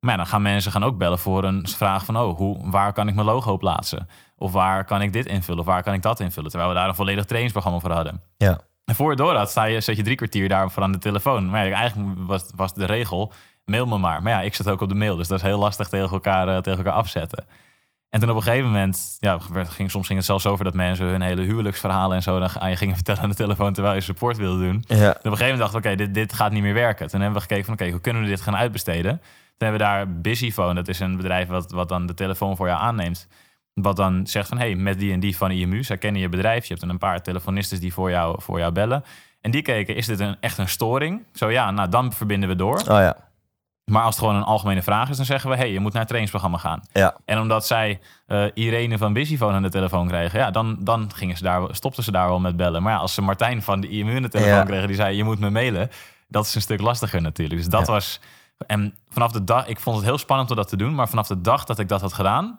Maar 0.02 0.10
ja, 0.10 0.16
dan 0.16 0.26
gaan 0.26 0.42
mensen 0.42 0.72
gaan 0.72 0.84
ook 0.84 0.98
bellen 0.98 1.18
voor 1.18 1.44
een 1.44 1.68
vraag 1.68 2.04
van... 2.04 2.18
oh, 2.18 2.36
hoe, 2.36 2.70
waar 2.70 2.92
kan 2.92 3.08
ik 3.08 3.14
mijn 3.14 3.26
logo 3.26 3.56
plaatsen? 3.56 4.08
Of 4.36 4.52
waar 4.52 4.84
kan 4.84 5.02
ik 5.02 5.12
dit 5.12 5.26
invullen? 5.26 5.60
Of 5.60 5.66
waar 5.66 5.82
kan 5.82 5.94
ik 5.94 6.02
dat 6.02 6.20
invullen? 6.20 6.50
Terwijl 6.50 6.70
we 6.70 6.76
daar 6.76 6.88
een 6.88 6.94
volledig 6.94 7.24
trainingsprogramma 7.24 7.80
voor 7.80 7.90
hadden. 7.90 8.20
Ja. 8.36 8.60
En 8.84 8.94
voor 8.94 9.10
je 9.10 9.16
door 9.16 9.34
had, 9.34 9.50
sta 9.50 9.64
je, 9.64 9.80
zet 9.80 9.96
je 9.96 10.02
drie 10.02 10.16
kwartier 10.16 10.48
daarvoor 10.48 10.82
aan 10.82 10.92
de 10.92 10.98
telefoon. 10.98 11.50
Maar 11.50 11.66
ja, 11.66 11.76
eigenlijk 11.76 12.18
was, 12.26 12.44
was 12.54 12.74
de 12.74 12.84
regel, 12.84 13.32
mail 13.64 13.86
me 13.86 13.98
maar. 13.98 14.22
Maar 14.22 14.32
ja, 14.32 14.40
ik 14.40 14.54
zat 14.54 14.68
ook 14.68 14.80
op 14.80 14.88
de 14.88 14.94
mail, 14.94 15.16
dus 15.16 15.28
dat 15.28 15.38
is 15.38 15.44
heel 15.44 15.58
lastig 15.58 15.88
tegen 15.88 16.10
elkaar, 16.10 16.48
eh, 16.48 16.56
tegen 16.56 16.78
elkaar 16.78 16.98
afzetten. 16.98 17.44
En 18.08 18.20
toen 18.20 18.30
op 18.30 18.36
een 18.36 18.42
gegeven 18.42 18.66
moment, 18.66 19.16
ja, 19.18 19.38
ging, 19.52 19.90
soms 19.90 20.06
ging 20.06 20.18
het 20.18 20.26
zelfs 20.26 20.46
over 20.46 20.64
dat 20.64 20.74
mensen 20.74 21.06
hun 21.06 21.22
hele 21.22 21.42
huwelijksverhalen 21.42 22.16
en 22.16 22.22
zo 22.22 22.38
dan 22.38 22.48
aan 22.58 22.70
je 22.70 22.76
gingen 22.76 22.94
vertellen 23.02 23.22
aan 23.22 23.28
de 23.28 23.34
telefoon 23.34 23.72
terwijl 23.72 23.94
je 23.94 24.00
support 24.00 24.36
wilde 24.36 24.64
doen. 24.64 24.84
Ja. 24.86 24.96
En 24.96 25.10
op 25.10 25.14
een 25.14 25.22
gegeven 25.22 25.38
moment 25.38 25.58
dachten 25.58 25.82
we, 25.82 25.88
oké, 25.88 25.96
dit, 25.96 26.14
dit 26.14 26.32
gaat 26.32 26.52
niet 26.52 26.62
meer 26.62 26.74
werken. 26.74 27.08
Toen 27.08 27.20
hebben 27.20 27.40
we 27.40 27.46
gekeken 27.46 27.64
van, 27.64 27.74
oké, 27.74 27.90
hoe 27.90 28.00
kunnen 28.00 28.22
we 28.22 28.28
dit 28.28 28.40
gaan 28.40 28.56
uitbesteden? 28.56 29.20
Hebben 29.62 29.80
we 29.80 29.86
daar 29.86 30.20
Busyphone, 30.20 30.74
dat 30.74 30.88
is 30.88 31.00
een 31.00 31.16
bedrijf 31.16 31.48
wat, 31.48 31.70
wat 31.70 31.88
dan 31.88 32.06
de 32.06 32.14
telefoon 32.14 32.56
voor 32.56 32.66
jou 32.66 32.80
aanneemt. 32.80 33.28
Wat 33.74 33.96
dan 33.96 34.26
zegt 34.26 34.48
van, 34.48 34.58
hey, 34.58 34.74
met 34.74 34.98
die 34.98 35.12
en 35.12 35.20
die 35.20 35.36
van 35.36 35.50
IMU, 35.50 35.82
zij 35.84 35.98
kennen 35.98 36.20
je 36.20 36.28
bedrijf. 36.28 36.62
Je 36.62 36.68
hebt 36.68 36.80
dan 36.80 36.90
een 36.90 36.98
paar 36.98 37.22
telefonisten 37.22 37.80
die 37.80 37.92
voor 37.92 38.10
jou, 38.10 38.42
voor 38.42 38.58
jou 38.58 38.72
bellen. 38.72 39.04
En 39.40 39.50
die 39.50 39.62
keken, 39.62 39.96
is 39.96 40.06
dit 40.06 40.20
een, 40.20 40.36
echt 40.40 40.58
een 40.58 40.68
storing? 40.68 41.22
Zo 41.32 41.50
ja, 41.50 41.70
nou 41.70 41.88
dan 41.88 42.12
verbinden 42.12 42.48
we 42.48 42.56
door. 42.56 42.78
Oh 42.78 42.84
ja. 42.86 43.16
Maar 43.84 44.02
als 44.02 44.14
het 44.16 44.24
gewoon 44.24 44.40
een 44.40 44.46
algemene 44.46 44.82
vraag 44.82 45.08
is, 45.08 45.16
dan 45.16 45.24
zeggen 45.26 45.50
we, 45.50 45.56
hey, 45.56 45.72
je 45.72 45.80
moet 45.80 45.90
naar 45.92 46.00
het 46.00 46.08
trainingsprogramma 46.08 46.58
gaan. 46.58 46.82
Ja. 46.92 47.16
En 47.24 47.38
omdat 47.40 47.66
zij 47.66 48.00
eh, 48.26 48.44
Irene 48.54 48.98
van 48.98 49.12
Busyphone 49.12 49.52
aan 49.52 49.62
de 49.62 49.68
telefoon 49.70 50.08
kregen, 50.08 50.38
ja, 50.38 50.50
dan, 50.50 50.76
dan 50.80 51.10
gingen 51.14 51.36
ze 51.36 51.42
daar, 51.42 51.62
stopten 51.70 52.02
ze 52.02 52.12
daar 52.12 52.28
wel 52.28 52.40
met 52.40 52.56
bellen. 52.56 52.82
Maar 52.82 52.92
ja, 52.92 52.98
als 52.98 53.14
ze 53.14 53.22
Martijn 53.22 53.62
van 53.62 53.80
de 53.80 53.88
IMU 53.88 54.16
aan 54.16 54.22
de 54.22 54.28
telefoon 54.28 54.54
Ja. 54.54 54.62
kregen, 54.64 54.86
die 54.86 54.96
zei, 54.96 55.16
je 55.16 55.24
moet 55.24 55.38
me 55.38 55.50
mailen. 55.50 55.90
Dat 56.28 56.46
is 56.46 56.54
een 56.54 56.60
stuk 56.60 56.80
lastiger 56.80 57.22
natuurlijk. 57.22 57.60
Dus 57.60 57.68
dat 57.70 57.86
Ja. 57.86 57.92
was... 57.92 58.20
En 58.66 58.96
vanaf 59.08 59.32
de 59.32 59.44
dag, 59.44 59.66
ik 59.66 59.80
vond 59.80 59.96
het 59.96 60.04
heel 60.04 60.18
spannend 60.18 60.50
om 60.50 60.56
dat 60.56 60.68
te 60.68 60.76
doen, 60.76 60.94
maar 60.94 61.08
vanaf 61.08 61.26
de 61.26 61.40
dag 61.40 61.64
dat 61.64 61.78
ik 61.78 61.88
dat 61.88 62.00
had 62.00 62.12
gedaan, 62.12 62.58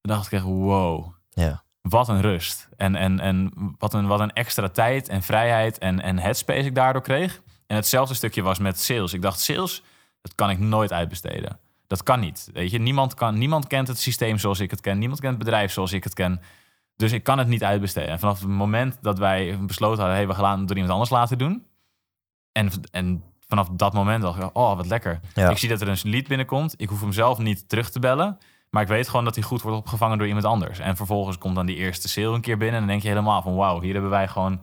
dacht 0.00 0.26
ik 0.26 0.32
echt, 0.32 0.44
wow, 0.44 1.12
Ja. 1.30 1.62
wat 1.80 2.08
een 2.08 2.20
rust. 2.20 2.68
En, 2.76 2.94
en, 2.96 3.20
en 3.20 3.52
wat, 3.78 3.94
een, 3.94 4.06
wat 4.06 4.20
een 4.20 4.32
extra 4.32 4.68
tijd 4.68 5.08
en 5.08 5.22
vrijheid 5.22 5.78
en, 5.78 6.00
en 6.00 6.18
headspace 6.18 6.66
ik 6.66 6.74
daardoor 6.74 7.02
kreeg. 7.02 7.40
En 7.66 7.76
hetzelfde 7.76 8.14
stukje 8.14 8.42
was 8.42 8.58
met 8.58 8.80
sales. 8.80 9.12
Ik 9.12 9.22
dacht, 9.22 9.40
sales, 9.40 9.82
dat 10.20 10.34
kan 10.34 10.50
ik 10.50 10.58
nooit 10.58 10.92
uitbesteden. 10.92 11.58
Dat 11.86 12.02
kan 12.02 12.20
niet. 12.20 12.50
Weet 12.52 12.70
je, 12.70 12.78
niemand, 12.78 13.14
kan, 13.14 13.38
niemand 13.38 13.66
kent 13.66 13.88
het 13.88 13.98
systeem 13.98 14.38
zoals 14.38 14.60
ik 14.60 14.70
het 14.70 14.80
ken. 14.80 14.98
Niemand 14.98 15.20
kent 15.20 15.34
het 15.34 15.44
bedrijf 15.44 15.72
zoals 15.72 15.92
ik 15.92 16.04
het 16.04 16.14
ken. 16.14 16.40
Dus 16.96 17.12
ik 17.12 17.22
kan 17.22 17.38
het 17.38 17.48
niet 17.48 17.64
uitbesteden. 17.64 18.10
En 18.10 18.18
vanaf 18.18 18.40
het 18.40 18.48
moment 18.48 18.98
dat 19.00 19.18
wij 19.18 19.58
besloten 19.60 19.98
hadden... 19.98 20.16
Hey, 20.16 20.26
we 20.26 20.34
gaan 20.34 20.58
het 20.58 20.68
door 20.68 20.76
iemand 20.76 20.92
anders 20.92 21.10
laten 21.10 21.38
doen. 21.38 21.66
En, 22.52 22.70
en 22.90 23.22
vanaf 23.46 23.68
dat 23.72 23.92
moment 23.92 24.22
dacht 24.22 24.42
ik... 24.42 24.50
Oh, 24.52 24.76
wat 24.76 24.86
lekker. 24.86 25.20
Ja. 25.34 25.50
Ik 25.50 25.58
zie 25.58 25.68
dat 25.68 25.80
er 25.80 25.88
een 25.88 25.98
lead 26.02 26.26
binnenkomt. 26.28 26.74
Ik 26.76 26.88
hoef 26.88 27.00
hem 27.00 27.12
zelf 27.12 27.38
niet 27.38 27.68
terug 27.68 27.90
te 27.90 27.98
bellen. 27.98 28.38
Maar 28.70 28.82
ik 28.82 28.88
weet 28.88 29.08
gewoon 29.08 29.24
dat 29.24 29.34
hij 29.34 29.44
goed 29.44 29.62
wordt 29.62 29.78
opgevangen 29.78 30.18
door 30.18 30.26
iemand 30.26 30.44
anders. 30.46 30.78
En 30.78 30.96
vervolgens 30.96 31.38
komt 31.38 31.54
dan 31.54 31.66
die 31.66 31.76
eerste 31.76 32.08
sale 32.08 32.34
een 32.34 32.40
keer 32.40 32.56
binnen. 32.56 32.74
En 32.74 32.80
dan 32.80 32.88
denk 32.88 33.02
je 33.02 33.08
helemaal 33.08 33.42
van... 33.42 33.54
Wauw, 33.54 33.80
hier 33.80 33.92
hebben 33.92 34.10
wij 34.10 34.28
gewoon 34.28 34.60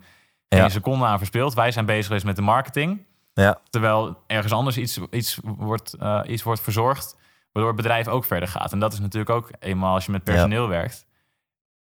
geen 0.49 0.61
Ja. 0.61 0.69
seconde 0.69 1.05
aan 1.05 1.17
verspeeld. 1.17 1.53
Wij 1.53 1.71
zijn 1.71 1.85
bezig 1.85 2.05
geweest 2.05 2.25
met 2.25 2.35
de 2.35 2.41
marketing. 2.41 3.05
Ja. 3.33 3.59
Terwijl 3.69 4.17
ergens 4.27 4.53
anders 4.53 4.77
iets, 4.77 4.99
iets, 5.11 5.39
wordt, 5.43 5.93
eh, 5.93 6.19
iets 6.27 6.43
wordt 6.43 6.61
verzorgd, 6.61 7.17
waardoor 7.51 7.71
het 7.71 7.81
bedrijf 7.81 8.07
ook 8.07 8.25
verder 8.25 8.49
gaat. 8.49 8.71
En 8.71 8.79
dat 8.79 8.93
is 8.93 8.99
natuurlijk 8.99 9.29
ook 9.29 9.49
eenmaal 9.59 9.93
als 9.93 10.05
je 10.05 10.11
met 10.11 10.23
personeel 10.23 10.67
werkt. 10.67 11.05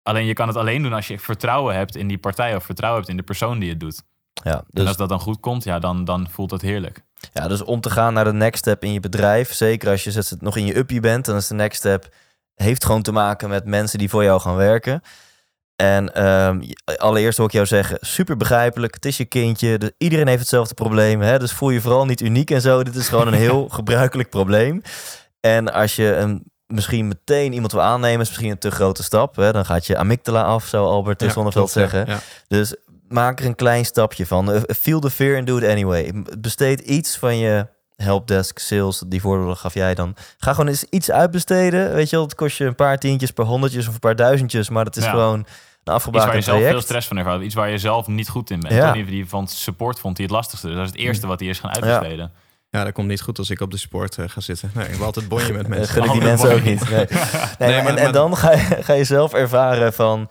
Alleen 0.03 0.27
je 0.27 0.33
kan 0.33 0.49
het 0.49 0.57
alleen 0.57 0.83
doen 0.83 0.93
als 0.93 1.09
je 1.09 1.19
vertrouwen 1.19 1.75
hebt 1.75 1.97
in 1.97 2.09
die 2.09 2.19
partij 2.19 2.57
of 2.57 2.65
vertrouwen 2.65 3.01
hebt 3.01 3.11
in 3.13 3.17
de 3.19 3.27
persoon 3.27 3.59
die 3.59 3.71
het 3.71 3.81
doet. 3.81 4.03
Ja, 4.45 4.55
En 4.55 4.65
dus, 4.71 4.87
als 4.87 4.97
dat 4.97 5.09
dan 5.09 5.21
goed 5.21 5.41
komt, 5.41 5.65
ja, 5.65 5.79
dan, 5.79 6.05
dan 6.05 6.27
voelt 6.31 6.51
dat 6.51 6.61
heerlijk. 6.61 7.03
ja, 7.33 7.49
dus 7.49 7.63
om 7.63 7.81
te 7.81 7.91
gaan 7.91 8.15
naar 8.15 8.25
de 8.25 8.33
next 8.33 8.59
step 8.59 8.85
in 8.85 8.93
je 8.93 9.01
bedrijf, 9.01 9.53
zeker 9.53 9.91
als 9.91 10.05
je 10.05 10.37
nog 10.41 10.57
in 10.57 10.67
je 10.67 10.77
uppie 10.77 11.01
bent, 11.01 11.25
dan 11.25 11.37
is 11.37 11.47
de 11.47 11.55
next 11.55 11.79
step, 11.79 12.09
heeft 12.55 12.85
gewoon 12.85 13.03
te 13.03 13.13
maken 13.13 13.49
met 13.49 13.65
mensen 13.65 13.99
die 13.99 14.09
voor 14.09 14.25
jou 14.25 14.41
gaan 14.41 14.57
werken. 14.57 15.03
En 15.77 16.15
ehm, 16.15 16.61
allereerst 16.97 17.37
wil 17.37 17.47
ik 17.47 17.53
jou 17.53 17.67
zeggen, 17.67 17.99
super 18.01 18.37
begrijpelijk, 18.37 18.95
het 18.95 19.05
is 19.05 19.17
je 19.17 19.25
kindje, 19.25 19.79
dus 19.79 19.91
iedereen 19.99 20.27
heeft 20.27 20.41
hetzelfde 20.41 20.75
probleem, 20.75 21.21
hè? 21.21 21.39
dus 21.39 21.53
voel 21.53 21.71
je 21.71 21.81
vooral 21.81 22.07
niet 22.07 22.21
uniek 22.21 22.51
en 22.51 22.61
zo. 22.61 22.83
Dit 22.83 22.95
is 22.95 23.09
gewoon 23.09 23.27
een 23.27 23.35
heel 23.35 23.69
gebruikelijk 23.79 24.31
probleem. 24.31 24.83
En 25.41 25.73
als 25.73 25.97
je 25.97 26.17
een, 26.17 26.45
misschien 26.67 27.09
meteen 27.09 27.53
iemand 27.53 27.73
wil 27.73 27.83
aannemen, 27.83 28.21
is 28.21 28.29
misschien 28.29 28.51
een 28.51 28.59
te 28.59 28.71
grote 28.71 29.03
stap. 29.03 29.37
Hè? 29.37 29.53
Dan 29.53 29.65
gaat 29.65 29.87
je 29.87 29.97
amygdala 29.97 30.43
af, 30.43 30.65
zou 30.65 30.87
Albert 30.87 31.21
Ja, 31.21 31.31
Zonneveld 31.31 31.73
ja. 31.73 31.81
zeggen. 31.81 32.07
Ja. 32.07 32.19
Dus 32.49 32.75
maak 33.09 33.41
er 33.41 33.47
een 33.47 33.55
klein 33.55 33.85
stapje 33.85 34.27
van. 34.27 34.53
Eh, 34.53 34.61
Feel 34.81 35.01
the 35.01 35.11
fear 35.11 35.37
and 35.39 35.47
do 35.47 35.57
it 35.57 35.65
anyway. 35.65 36.13
Besteed 36.39 36.81
iets 36.81 37.17
van 37.17 37.39
je 37.39 37.67
helpdesk 37.97 38.59
sales. 38.59 39.03
Die 39.07 39.21
voorbeelden 39.21 39.57
gaf 39.57 39.75
jij 39.75 39.95
dan. 39.95 40.17
Ga 40.39 40.51
gewoon 40.51 40.69
eens 40.69 40.85
iets 40.85 41.11
uitbesteden. 41.11 41.95
Weet 41.95 42.11
je 42.11 42.17
wel, 42.17 42.25
het 42.25 42.35
kost 42.35 42.57
je 42.59 42.65
een 42.65 42.75
paar 42.75 42.99
tientjes 42.99 43.31
per 43.31 43.45
honderdjes 43.45 43.89
of 43.89 43.95
een 43.95 44.01
paar 44.01 44.17
duizendjes. 44.17 44.69
Maar 44.69 44.85
dat 44.85 44.97
is 44.97 45.05
Ja. 45.05 45.11
gewoon 45.11 45.35
een 45.35 45.41
Iets 45.41 45.83
waar 45.85 45.95
afgebakend 45.95 46.45
je 46.45 46.51
zelf 46.51 46.63
veel 46.63 46.81
stress 46.81 47.09
van 47.09 47.17
ervaart. 47.17 47.43
Iets 47.43 47.55
waar 47.55 47.71
je 47.71 47.79
zelf 47.79 48.07
niet 48.07 48.29
goed 48.29 48.51
in 48.51 48.61
bent. 48.61 48.75
Ja. 48.75 48.93
Die 48.93 49.29
van 49.29 49.49
support 49.49 49.99
vond 50.01 50.17
hij 50.17 50.27
het 50.27 50.35
lastigste. 50.35 50.67
Dus 50.67 50.77
dat 50.77 50.85
is 50.85 50.91
het 50.93 51.01
eerste 51.01 51.27
wat 51.27 51.41
hij 51.41 51.49
is 51.49 51.59
gaan 51.59 51.71
uitbesteden. 51.75 52.33
Ja, 52.71 52.85
dat 52.85 52.93
komt 52.93 53.09
niet 53.09 53.21
goed 53.21 53.39
als 53.39 53.51
ik 53.51 53.61
op 53.61 53.71
de 53.71 53.77
sport 53.77 54.19
eh, 54.19 54.25
ga 54.29 54.41
zitten. 54.41 54.71
Nee, 54.75 54.89
ik 54.89 54.95
wil 54.95 55.05
altijd 55.05 55.29
bonje 55.29 55.53
met 55.53 55.63
Eh, 55.67 55.69
mensen. 55.69 55.89
gun 55.95 56.05
ik 56.05 56.13
die 56.13 56.21
mensen 56.23 56.53
ook 56.55 56.63
niet. 56.63 56.91
Nee. 56.91 57.07
Nee, 57.09 57.09
Nee, 57.59 57.83
maar- 57.83 57.93
maar- 57.95 57.97
en, 58.03 58.13
dan 58.13 58.37
ga 58.37 58.53
je, 58.53 58.77
ga 58.81 58.93
je 58.93 59.05
zelf 59.05 59.33
ervaren 59.35 59.93
van... 59.93 60.31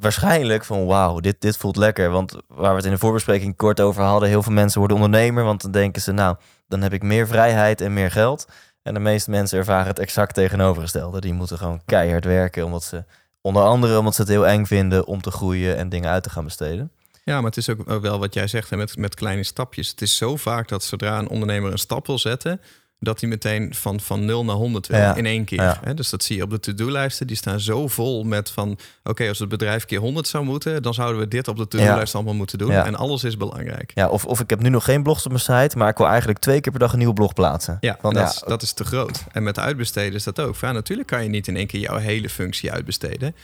Waarschijnlijk 0.00 0.64
van 0.64 0.86
wauw, 0.86 1.20
dit, 1.20 1.40
dit 1.40 1.56
voelt 1.56 1.76
lekker. 1.76 2.10
Want 2.10 2.36
waar 2.46 2.70
we 2.70 2.76
het 2.76 2.84
in 2.84 2.90
de 2.90 2.98
voorbespreking 2.98 3.56
kort 3.56 3.80
over 3.80 4.02
hadden... 4.02 4.28
heel 4.28 4.42
veel 4.42 4.52
mensen 4.52 4.78
worden 4.78 4.96
ondernemer. 4.96 5.44
Want 5.44 5.62
dan 5.62 5.70
denken 5.70 6.02
ze, 6.02 6.12
nou, 6.12 6.36
dan 6.68 6.82
heb 6.82 6.92
ik 6.92 7.02
meer 7.02 7.26
vrijheid 7.26 7.80
en 7.80 7.92
meer 7.92 8.10
geld. 8.10 8.46
En 8.82 8.94
de 8.94 9.00
meeste 9.00 9.30
mensen 9.30 9.58
ervaren 9.58 9.86
het 9.86 9.98
exact 9.98 10.34
tegenovergestelde. 10.34 11.20
Die 11.20 11.32
moeten 11.32 11.58
gewoon 11.58 11.82
keihard 11.84 12.24
werken. 12.24 12.64
Omdat 12.64 12.84
ze, 12.84 13.04
onder 13.40 13.62
andere 13.62 13.98
omdat 13.98 14.14
ze 14.14 14.20
het 14.20 14.30
heel 14.30 14.46
eng 14.46 14.64
vinden... 14.64 15.06
om 15.06 15.20
te 15.20 15.30
groeien 15.30 15.76
en 15.76 15.88
dingen 15.88 16.10
uit 16.10 16.22
te 16.22 16.30
gaan 16.30 16.44
besteden. 16.44 16.92
Ja, 17.24 17.34
maar 17.34 17.50
het 17.50 17.56
is 17.56 17.68
ook 17.68 18.00
wel 18.00 18.18
wat 18.18 18.34
jij 18.34 18.46
zegt 18.46 18.70
met, 18.70 18.96
met 18.96 19.14
kleine 19.14 19.44
stapjes. 19.44 19.88
Het 19.88 20.02
is 20.02 20.16
zo 20.16 20.36
vaak 20.36 20.68
dat 20.68 20.84
zodra 20.84 21.18
een 21.18 21.28
ondernemer 21.28 21.72
een 21.72 21.78
stap 21.78 22.06
wil 22.06 22.18
zetten, 22.18 22.60
dat 23.00 23.20
hij 23.20 23.28
meteen 23.28 23.74
van, 23.74 24.00
van 24.00 24.24
0 24.24 24.44
naar 24.44 24.54
100 24.54 24.86
wil 24.86 24.98
Ja, 24.98 25.14
in 25.14 25.26
één 25.26 25.44
keer. 25.44 25.62
ja. 25.62 25.80
Hè? 25.84 25.94
Dus 25.94 26.10
dat 26.10 26.22
zie 26.22 26.36
je 26.36 26.42
op 26.42 26.50
de 26.50 26.60
to-do-lijsten. 26.60 27.26
Die 27.26 27.36
staan 27.36 27.60
zo 27.60 27.88
vol 27.88 28.24
met 28.24 28.50
van... 28.50 28.78
oké, 29.04 29.28
als 29.28 29.38
het 29.38 29.48
bedrijf 29.48 29.84
keer 29.84 29.98
100 29.98 30.28
zou 30.28 30.44
moeten... 30.44 30.82
dan 30.82 30.94
zouden 30.94 31.20
we 31.20 31.28
dit 31.28 31.48
op 31.48 31.56
de 31.56 31.68
to-do-lijst 31.68 32.14
allemaal 32.14 32.34
moeten 32.34 32.58
doen. 32.58 32.72
En 32.72 32.94
alles 32.94 33.24
is 33.24 33.36
belangrijk. 33.36 33.92
Ja, 33.94 34.08
of, 34.08 34.24
of 34.24 34.40
ik 34.40 34.50
heb 34.50 34.60
nu 34.60 34.68
nog 34.68 34.84
geen 34.84 35.02
blogs 35.02 35.24
op 35.24 35.30
mijn 35.30 35.42
site... 35.62 35.78
maar 35.78 35.88
ik 35.88 35.96
wil 35.96 36.06
eigenlijk 36.06 36.38
twee 36.38 36.60
keer 36.60 36.72
per 36.72 36.80
dag 36.80 36.92
een 36.92 36.98
nieuwe 36.98 37.14
blog 37.14 37.32
plaatsen. 37.32 37.76
Ja, 37.80 37.98
Want 38.00 38.14
dat, 38.14 38.30
is, 38.30 38.42
dat 38.46 38.62
is 38.62 38.72
te 38.72 38.84
groot. 38.84 39.24
En 39.32 39.42
met 39.42 39.58
uitbesteden 39.58 40.14
is 40.14 40.24
dat 40.24 40.40
ook. 40.40 40.56
Ja, 40.60 40.72
natuurlijk 40.72 41.08
kan 41.08 41.22
je 41.22 41.28
niet 41.28 41.48
in 41.48 41.56
één 41.56 41.66
keer 41.66 41.80
jouw 41.80 41.96
hele 41.96 42.28
functie 42.28 42.72
uitbesteden. 42.72 43.34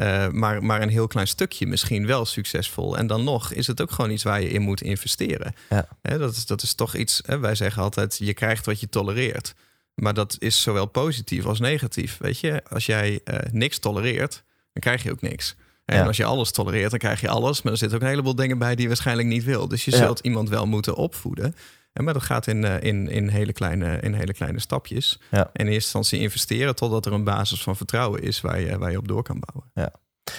Eh, 0.00 0.28
maar, 0.28 0.64
maar 0.64 0.82
een 0.82 0.88
heel 0.88 1.06
klein 1.06 1.26
stukje 1.26 1.66
misschien 1.66 2.06
wel 2.06 2.24
succesvol. 2.24 2.96
En 2.96 3.06
dan 3.06 3.24
nog 3.24 3.52
is 3.52 3.66
het 3.66 3.80
ook 3.82 3.90
gewoon 3.90 4.10
iets 4.10 4.22
waar 4.22 4.40
je 4.42 4.48
in 4.50 4.62
moet 4.62 4.82
investeren. 4.82 5.54
Ja. 5.70 5.88
Hè, 6.02 6.18
dat, 6.18 6.36
is, 6.36 6.46
dat 6.46 6.62
is 6.62 6.74
toch 6.74 6.94
iets, 6.96 7.22
hè, 7.26 7.38
wij 7.38 7.54
zeggen 7.54 7.82
altijd, 7.82 8.16
je 8.18 8.34
krijgt 8.34 8.66
wat 8.66 8.80
je 8.80 8.88
tolereert. 8.88 9.54
Maar 9.94 10.14
dat 10.14 10.36
is 10.38 10.62
zowel 10.62 10.86
positief 10.86 11.46
als 11.46 11.60
negatief. 11.60 12.16
Weet 12.18 12.38
je, 12.38 12.62
als 12.68 12.86
jij 12.86 13.20
eh, 13.24 13.38
niks 13.52 13.78
tolereert, 13.78 14.32
dan 14.72 14.82
krijg 14.82 15.02
je 15.02 15.10
ook 15.10 15.20
niks. 15.20 15.54
En 15.84 15.96
Ja. 15.96 16.06
als 16.06 16.16
je 16.16 16.24
alles 16.24 16.50
tolereert, 16.50 16.90
dan 16.90 16.98
krijg 16.98 17.20
je 17.20 17.28
alles. 17.28 17.62
Maar 17.62 17.72
er 17.72 17.78
zitten 17.78 17.96
ook 17.98 18.04
een 18.04 18.10
heleboel 18.10 18.34
dingen 18.34 18.58
bij 18.58 18.72
die 18.74 18.82
je 18.82 18.88
waarschijnlijk 18.88 19.28
niet 19.28 19.44
wil. 19.44 19.68
Dus 19.68 19.84
je 19.84 19.90
Ja. 19.90 19.96
zult 19.96 20.18
iemand 20.20 20.48
wel 20.48 20.66
moeten 20.66 20.94
opvoeden. 20.94 21.54
En 21.92 22.04
maar 22.04 22.12
dat 22.12 22.22
gaat 22.22 22.46
in, 22.46 22.64
eh, 22.64 22.82
in, 22.82 23.08
in, 23.08 23.28
hele 23.28 23.52
kleine, 23.52 24.00
in 24.00 24.14
hele 24.14 24.32
kleine 24.32 24.60
stapjes. 24.60 25.20
Ja. 25.30 25.38
En 25.38 25.50
in 25.52 25.72
eerste 25.72 25.74
instantie 25.74 26.20
investeren 26.20 26.74
totdat 26.74 27.06
er 27.06 27.12
een 27.12 27.24
basis 27.24 27.62
van 27.62 27.76
vertrouwen 27.76 28.22
is 28.22 28.40
waar 28.40 28.60
je, 28.60 28.78
waar 28.78 28.90
je 28.90 28.98
op 28.98 29.08
door 29.08 29.22
kan 29.22 29.40
bouwen. 29.40 29.92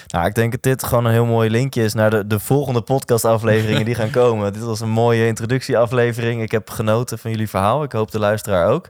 Nou, 0.07 0.25
ik 0.25 0.35
denk 0.35 0.51
dat 0.51 0.63
dit 0.63 0.83
gewoon 0.83 1.05
een 1.05 1.11
heel 1.11 1.25
mooi 1.25 1.49
linkje 1.49 1.83
is 1.83 1.93
naar 1.93 2.09
de, 2.09 2.27
de 2.27 2.39
volgende 2.39 2.81
podcastafleveringen 2.81 3.85
die 3.85 3.95
gaan 3.95 4.09
komen. 4.09 4.53
Dit 4.53 4.63
was 4.63 4.79
een 4.79 4.89
mooie 4.89 5.27
introductieaflevering. 5.27 6.41
Ik 6.41 6.51
heb 6.51 6.69
genoten 6.69 7.19
van 7.19 7.31
jullie 7.31 7.49
verhaal. 7.49 7.83
Ik 7.83 7.91
hoop 7.91 8.11
de 8.11 8.19
luisteraar 8.19 8.67
ook. 8.67 8.89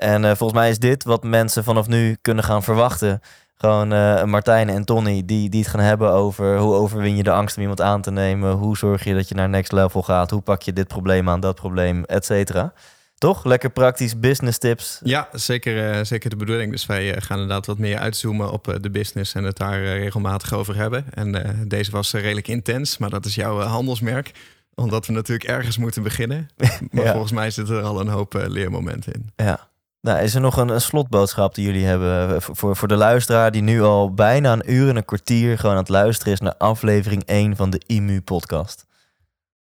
En 0.00 0.24
eh, 0.24 0.30
volgens 0.36 0.58
mij 0.58 0.70
is 0.70 0.78
dit 0.78 1.04
wat 1.04 1.22
mensen 1.22 1.64
vanaf 1.64 1.86
nu 1.86 2.16
kunnen 2.22 2.44
gaan 2.44 2.62
verwachten. 2.62 3.20
Gewoon 3.54 3.92
eh, 3.92 4.24
Martijn 4.24 4.68
en 4.68 4.84
Tony 4.84 5.22
die, 5.24 5.48
die 5.48 5.60
het 5.60 5.70
gaan 5.70 5.80
hebben 5.80 6.10
over 6.12 6.58
hoe 6.58 6.74
overwin 6.74 7.16
je 7.16 7.22
de 7.22 7.32
angst 7.32 7.56
om 7.56 7.60
iemand 7.62 7.80
aan 7.80 8.02
te 8.02 8.10
nemen. 8.10 8.52
Hoe 8.52 8.76
zorg 8.76 9.04
je 9.04 9.14
dat 9.14 9.28
je 9.28 9.34
naar 9.34 9.48
next 9.48 9.72
level 9.72 10.02
gaat. 10.02 10.30
Hoe 10.30 10.40
pak 10.40 10.62
je 10.62 10.72
dit 10.72 10.88
probleem 10.88 11.28
aan, 11.28 11.40
dat 11.40 11.54
probleem, 11.54 12.04
et 12.04 12.24
cetera. 12.24 12.72
Toch? 13.18 13.44
Lekker 13.44 13.70
praktisch 13.70 14.18
business 14.20 14.58
tips. 14.58 15.00
Ja, 15.04 15.28
zeker, 15.32 15.90
eh, 15.90 16.04
zeker 16.04 16.30
de 16.30 16.36
bedoeling. 16.36 16.70
Dus 16.72 16.86
wij 16.86 17.20
gaan 17.20 17.38
inderdaad 17.40 17.66
wat 17.66 17.78
meer 17.78 17.98
uitzoomen 17.98 18.50
op 18.52 18.76
de 18.80 18.90
business 18.90 19.34
en 19.34 19.44
het 19.44 19.56
daar 19.56 19.82
regelmatig 19.82 20.52
over 20.52 20.76
hebben. 20.76 21.04
En 21.14 21.64
deze 21.68 21.90
was 21.90 22.12
redelijk 22.12 22.48
intens, 22.48 22.98
maar 22.98 23.10
dat 23.10 23.24
is 23.24 23.34
jouw 23.34 23.60
handelsmerk. 23.60 24.32
Omdat 24.74 25.06
we 25.06 25.12
natuurlijk 25.12 25.48
ergens 25.48 25.78
moeten 25.78 26.02
beginnen. 26.02 26.48
Maar 26.90 27.04
Ja. 27.04 27.10
volgens 27.12 27.32
mij 27.32 27.50
zitten 27.50 27.76
er 27.76 27.82
al 27.82 28.00
een 28.00 28.08
hoop 28.08 28.44
leermomenten 28.48 29.12
in. 29.12 29.30
Ja. 29.36 29.68
Nou, 30.00 30.18
is 30.18 30.34
er 30.34 30.40
nog 30.40 30.56
een, 30.56 30.68
een 30.68 30.80
slotboodschap 30.80 31.54
die 31.54 31.64
jullie 31.64 31.84
hebben 31.84 32.34
eh, 32.34 32.40
voor, 32.40 32.76
voor, 32.76 32.88
de 32.88 32.96
luisteraar 32.96 33.50
die 33.50 33.62
nu 33.62 33.82
al 33.82 34.14
bijna 34.14 34.52
een 34.52 34.72
uur 34.72 34.88
en 34.88 34.96
een 34.96 35.04
kwartier 35.04 35.58
gewoon 35.58 35.74
aan 35.74 35.80
het 35.80 35.88
luisteren 35.88 36.32
is 36.32 36.40
naar 36.40 36.56
aflevering 36.56 37.22
1 37.24 37.56
van 37.56 37.70
de 37.70 37.82
IMU 37.86 38.20
podcast? 38.20 38.86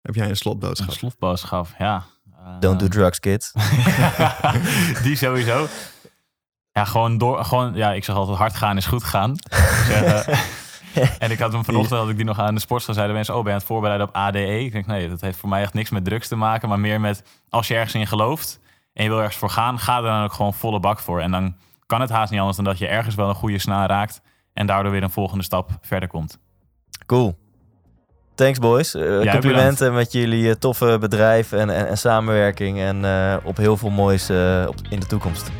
Heb 0.01 0.15
jij 0.15 0.23
een 0.23 0.29
Een 0.29 0.35
slotboodschap? 0.35 0.93
slotboodschap, 0.93 1.67
ja. 1.77 2.03
Don't 2.59 2.79
do 2.79 2.87
drugs, 2.87 3.19
kids. 3.19 3.51
die 5.03 5.15
sowieso. 5.15 5.67
Ja, 6.71 6.85
gewoon 6.85 7.17
door. 7.17 7.45
Gewoon, 7.45 7.73
ja, 7.73 7.91
ik 7.91 8.03
zeg 8.03 8.15
altijd: 8.15 8.37
hard 8.37 8.55
gaan 8.55 8.77
is 8.77 8.85
goed 8.85 9.03
gaan. 9.03 9.35
zeg, 9.87 10.27
uh, 10.27 10.37
en 11.23 11.31
ik 11.31 11.39
had 11.39 11.51
hem 11.51 11.65
vanochtend 11.65 11.99
had 11.99 12.09
ik 12.09 12.15
die 12.15 12.25
nog 12.25 12.39
aan 12.39 12.53
de 12.53 12.61
sportschool 12.61 12.93
zeiden 12.95 13.15
mensen: 13.15 13.33
Oh, 13.33 13.39
ben 13.39 13.47
je 13.47 13.53
aan 13.53 13.63
het 13.63 13.71
voorbereiden 13.71 14.07
op 14.07 14.15
ADE? 14.15 14.59
Ik 14.59 14.71
denk, 14.71 14.85
nee, 14.85 15.09
dat 15.09 15.21
heeft 15.21 15.37
voor 15.37 15.49
mij 15.49 15.61
echt 15.61 15.73
niks 15.73 15.89
met 15.89 16.05
drugs 16.05 16.27
te 16.27 16.35
maken, 16.35 16.69
maar 16.69 16.79
meer 16.79 16.99
met 16.99 17.23
als 17.49 17.67
je 17.67 17.73
ergens 17.75 17.95
in 17.95 18.07
gelooft 18.07 18.59
en 18.93 19.03
je 19.03 19.09
wil 19.09 19.19
ergens 19.19 19.37
voor 19.37 19.49
gaan, 19.49 19.79
ga 19.79 19.97
er 19.97 20.03
dan 20.03 20.23
ook 20.23 20.33
gewoon 20.33 20.53
volle 20.53 20.79
bak 20.79 20.99
voor. 20.99 21.21
En 21.21 21.31
dan 21.31 21.55
kan 21.85 22.01
het 22.01 22.09
haast 22.09 22.31
niet 22.31 22.39
anders 22.39 22.57
dan 22.57 22.65
dat 22.65 22.77
je 22.77 22.87
ergens 22.87 23.15
wel 23.15 23.29
een 23.29 23.35
goede 23.35 23.59
snaar 23.59 23.89
raakt 23.89 24.21
en 24.53 24.65
daardoor 24.65 24.91
weer 24.91 25.03
een 25.03 25.09
volgende 25.09 25.43
stap 25.43 25.69
verder 25.81 26.09
komt. 26.09 26.39
Cool. 27.05 27.41
Thanks 28.35 28.59
boys. 28.59 28.95
Uh, 28.95 29.31
complimenten 29.31 29.77
bedankt. 29.77 29.93
met 29.93 30.11
jullie 30.11 30.43
uh, 30.43 30.51
toffe 30.51 30.97
bedrijf 30.99 31.51
en, 31.51 31.69
en, 31.69 31.87
en 31.87 31.97
samenwerking 31.97 32.79
en 32.79 33.03
uh, 33.03 33.35
op 33.43 33.57
heel 33.57 33.77
veel 33.77 33.89
moois 33.89 34.29
op, 34.67 34.75
in 34.89 34.99
de 34.99 35.05
toekomst. 35.05 35.51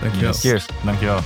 Dankjewel. 0.00 0.30
Yes. 0.30 0.40
Cheers. 0.40 0.66
Dankjewel. 0.84 1.20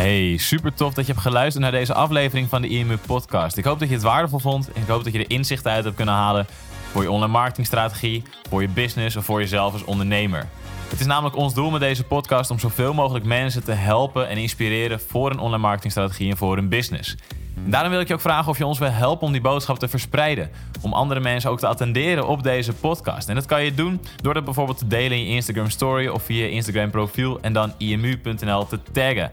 Hey, 0.00 0.36
super 0.36 0.74
tof 0.74 0.94
dat 0.94 1.06
je 1.06 1.12
hebt 1.12 1.24
geluisterd 1.24 1.62
naar 1.62 1.72
deze 1.72 1.94
aflevering 1.94 2.48
van 2.48 2.62
de 2.62 2.68
IMU 2.68 2.96
Podcast. 2.96 3.56
Ik 3.56 3.64
hoop 3.64 3.78
dat 3.78 3.88
je 3.88 3.94
het 3.94 4.02
waardevol 4.02 4.38
vond 4.38 4.72
en 4.72 4.82
ik 4.82 4.88
hoop 4.88 5.04
dat 5.04 5.12
je 5.12 5.18
er 5.18 5.30
inzichten 5.30 5.70
uit 5.70 5.84
hebt 5.84 5.96
kunnen 5.96 6.14
halen 6.14 6.46
voor 6.90 7.02
je 7.02 7.10
online 7.10 7.32
marketingstrategie, 7.32 8.22
voor 8.48 8.62
je 8.62 8.68
business 8.68 9.16
of 9.16 9.24
voor 9.24 9.40
jezelf 9.40 9.72
als 9.72 9.84
ondernemer. 9.84 10.48
Het 10.88 11.00
is 11.00 11.06
namelijk 11.06 11.36
ons 11.36 11.54
doel 11.54 11.70
met 11.70 11.80
deze 11.80 12.04
podcast 12.04 12.50
om 12.50 12.58
zoveel 12.58 12.94
mogelijk 12.94 13.24
mensen 13.24 13.64
te 13.64 13.72
helpen 13.72 14.28
en 14.28 14.36
inspireren 14.36 15.00
voor 15.00 15.30
een 15.30 15.38
online 15.38 15.62
marketingstrategie 15.62 16.30
en 16.30 16.36
voor 16.36 16.56
hun 16.56 16.68
business. 16.68 17.16
En 17.64 17.70
daarom 17.70 17.90
wil 17.90 18.00
ik 18.00 18.08
je 18.08 18.14
ook 18.14 18.20
vragen 18.20 18.50
of 18.50 18.58
je 18.58 18.66
ons 18.66 18.78
wil 18.78 18.90
helpen 18.90 19.26
om 19.26 19.32
die 19.32 19.40
boodschap 19.40 19.78
te 19.78 19.88
verspreiden. 19.88 20.50
Om 20.80 20.92
andere 20.92 21.20
mensen 21.20 21.50
ook 21.50 21.58
te 21.58 21.66
attenderen 21.66 22.26
op 22.26 22.42
deze 22.42 22.72
podcast. 22.72 23.28
En 23.28 23.34
dat 23.34 23.46
kan 23.46 23.64
je 23.64 23.74
doen 23.74 24.00
door 24.22 24.34
dat 24.34 24.44
bijvoorbeeld 24.44 24.78
te 24.78 24.86
delen 24.86 25.18
in 25.18 25.24
je 25.24 25.34
Instagram 25.34 25.70
story 25.70 26.08
of 26.08 26.22
via 26.22 26.44
je 26.44 26.50
Instagram 26.50 26.90
profiel 26.90 27.40
en 27.40 27.52
dan 27.52 27.72
imu.nl 27.78 28.66
te 28.66 28.78
taggen. 28.92 29.32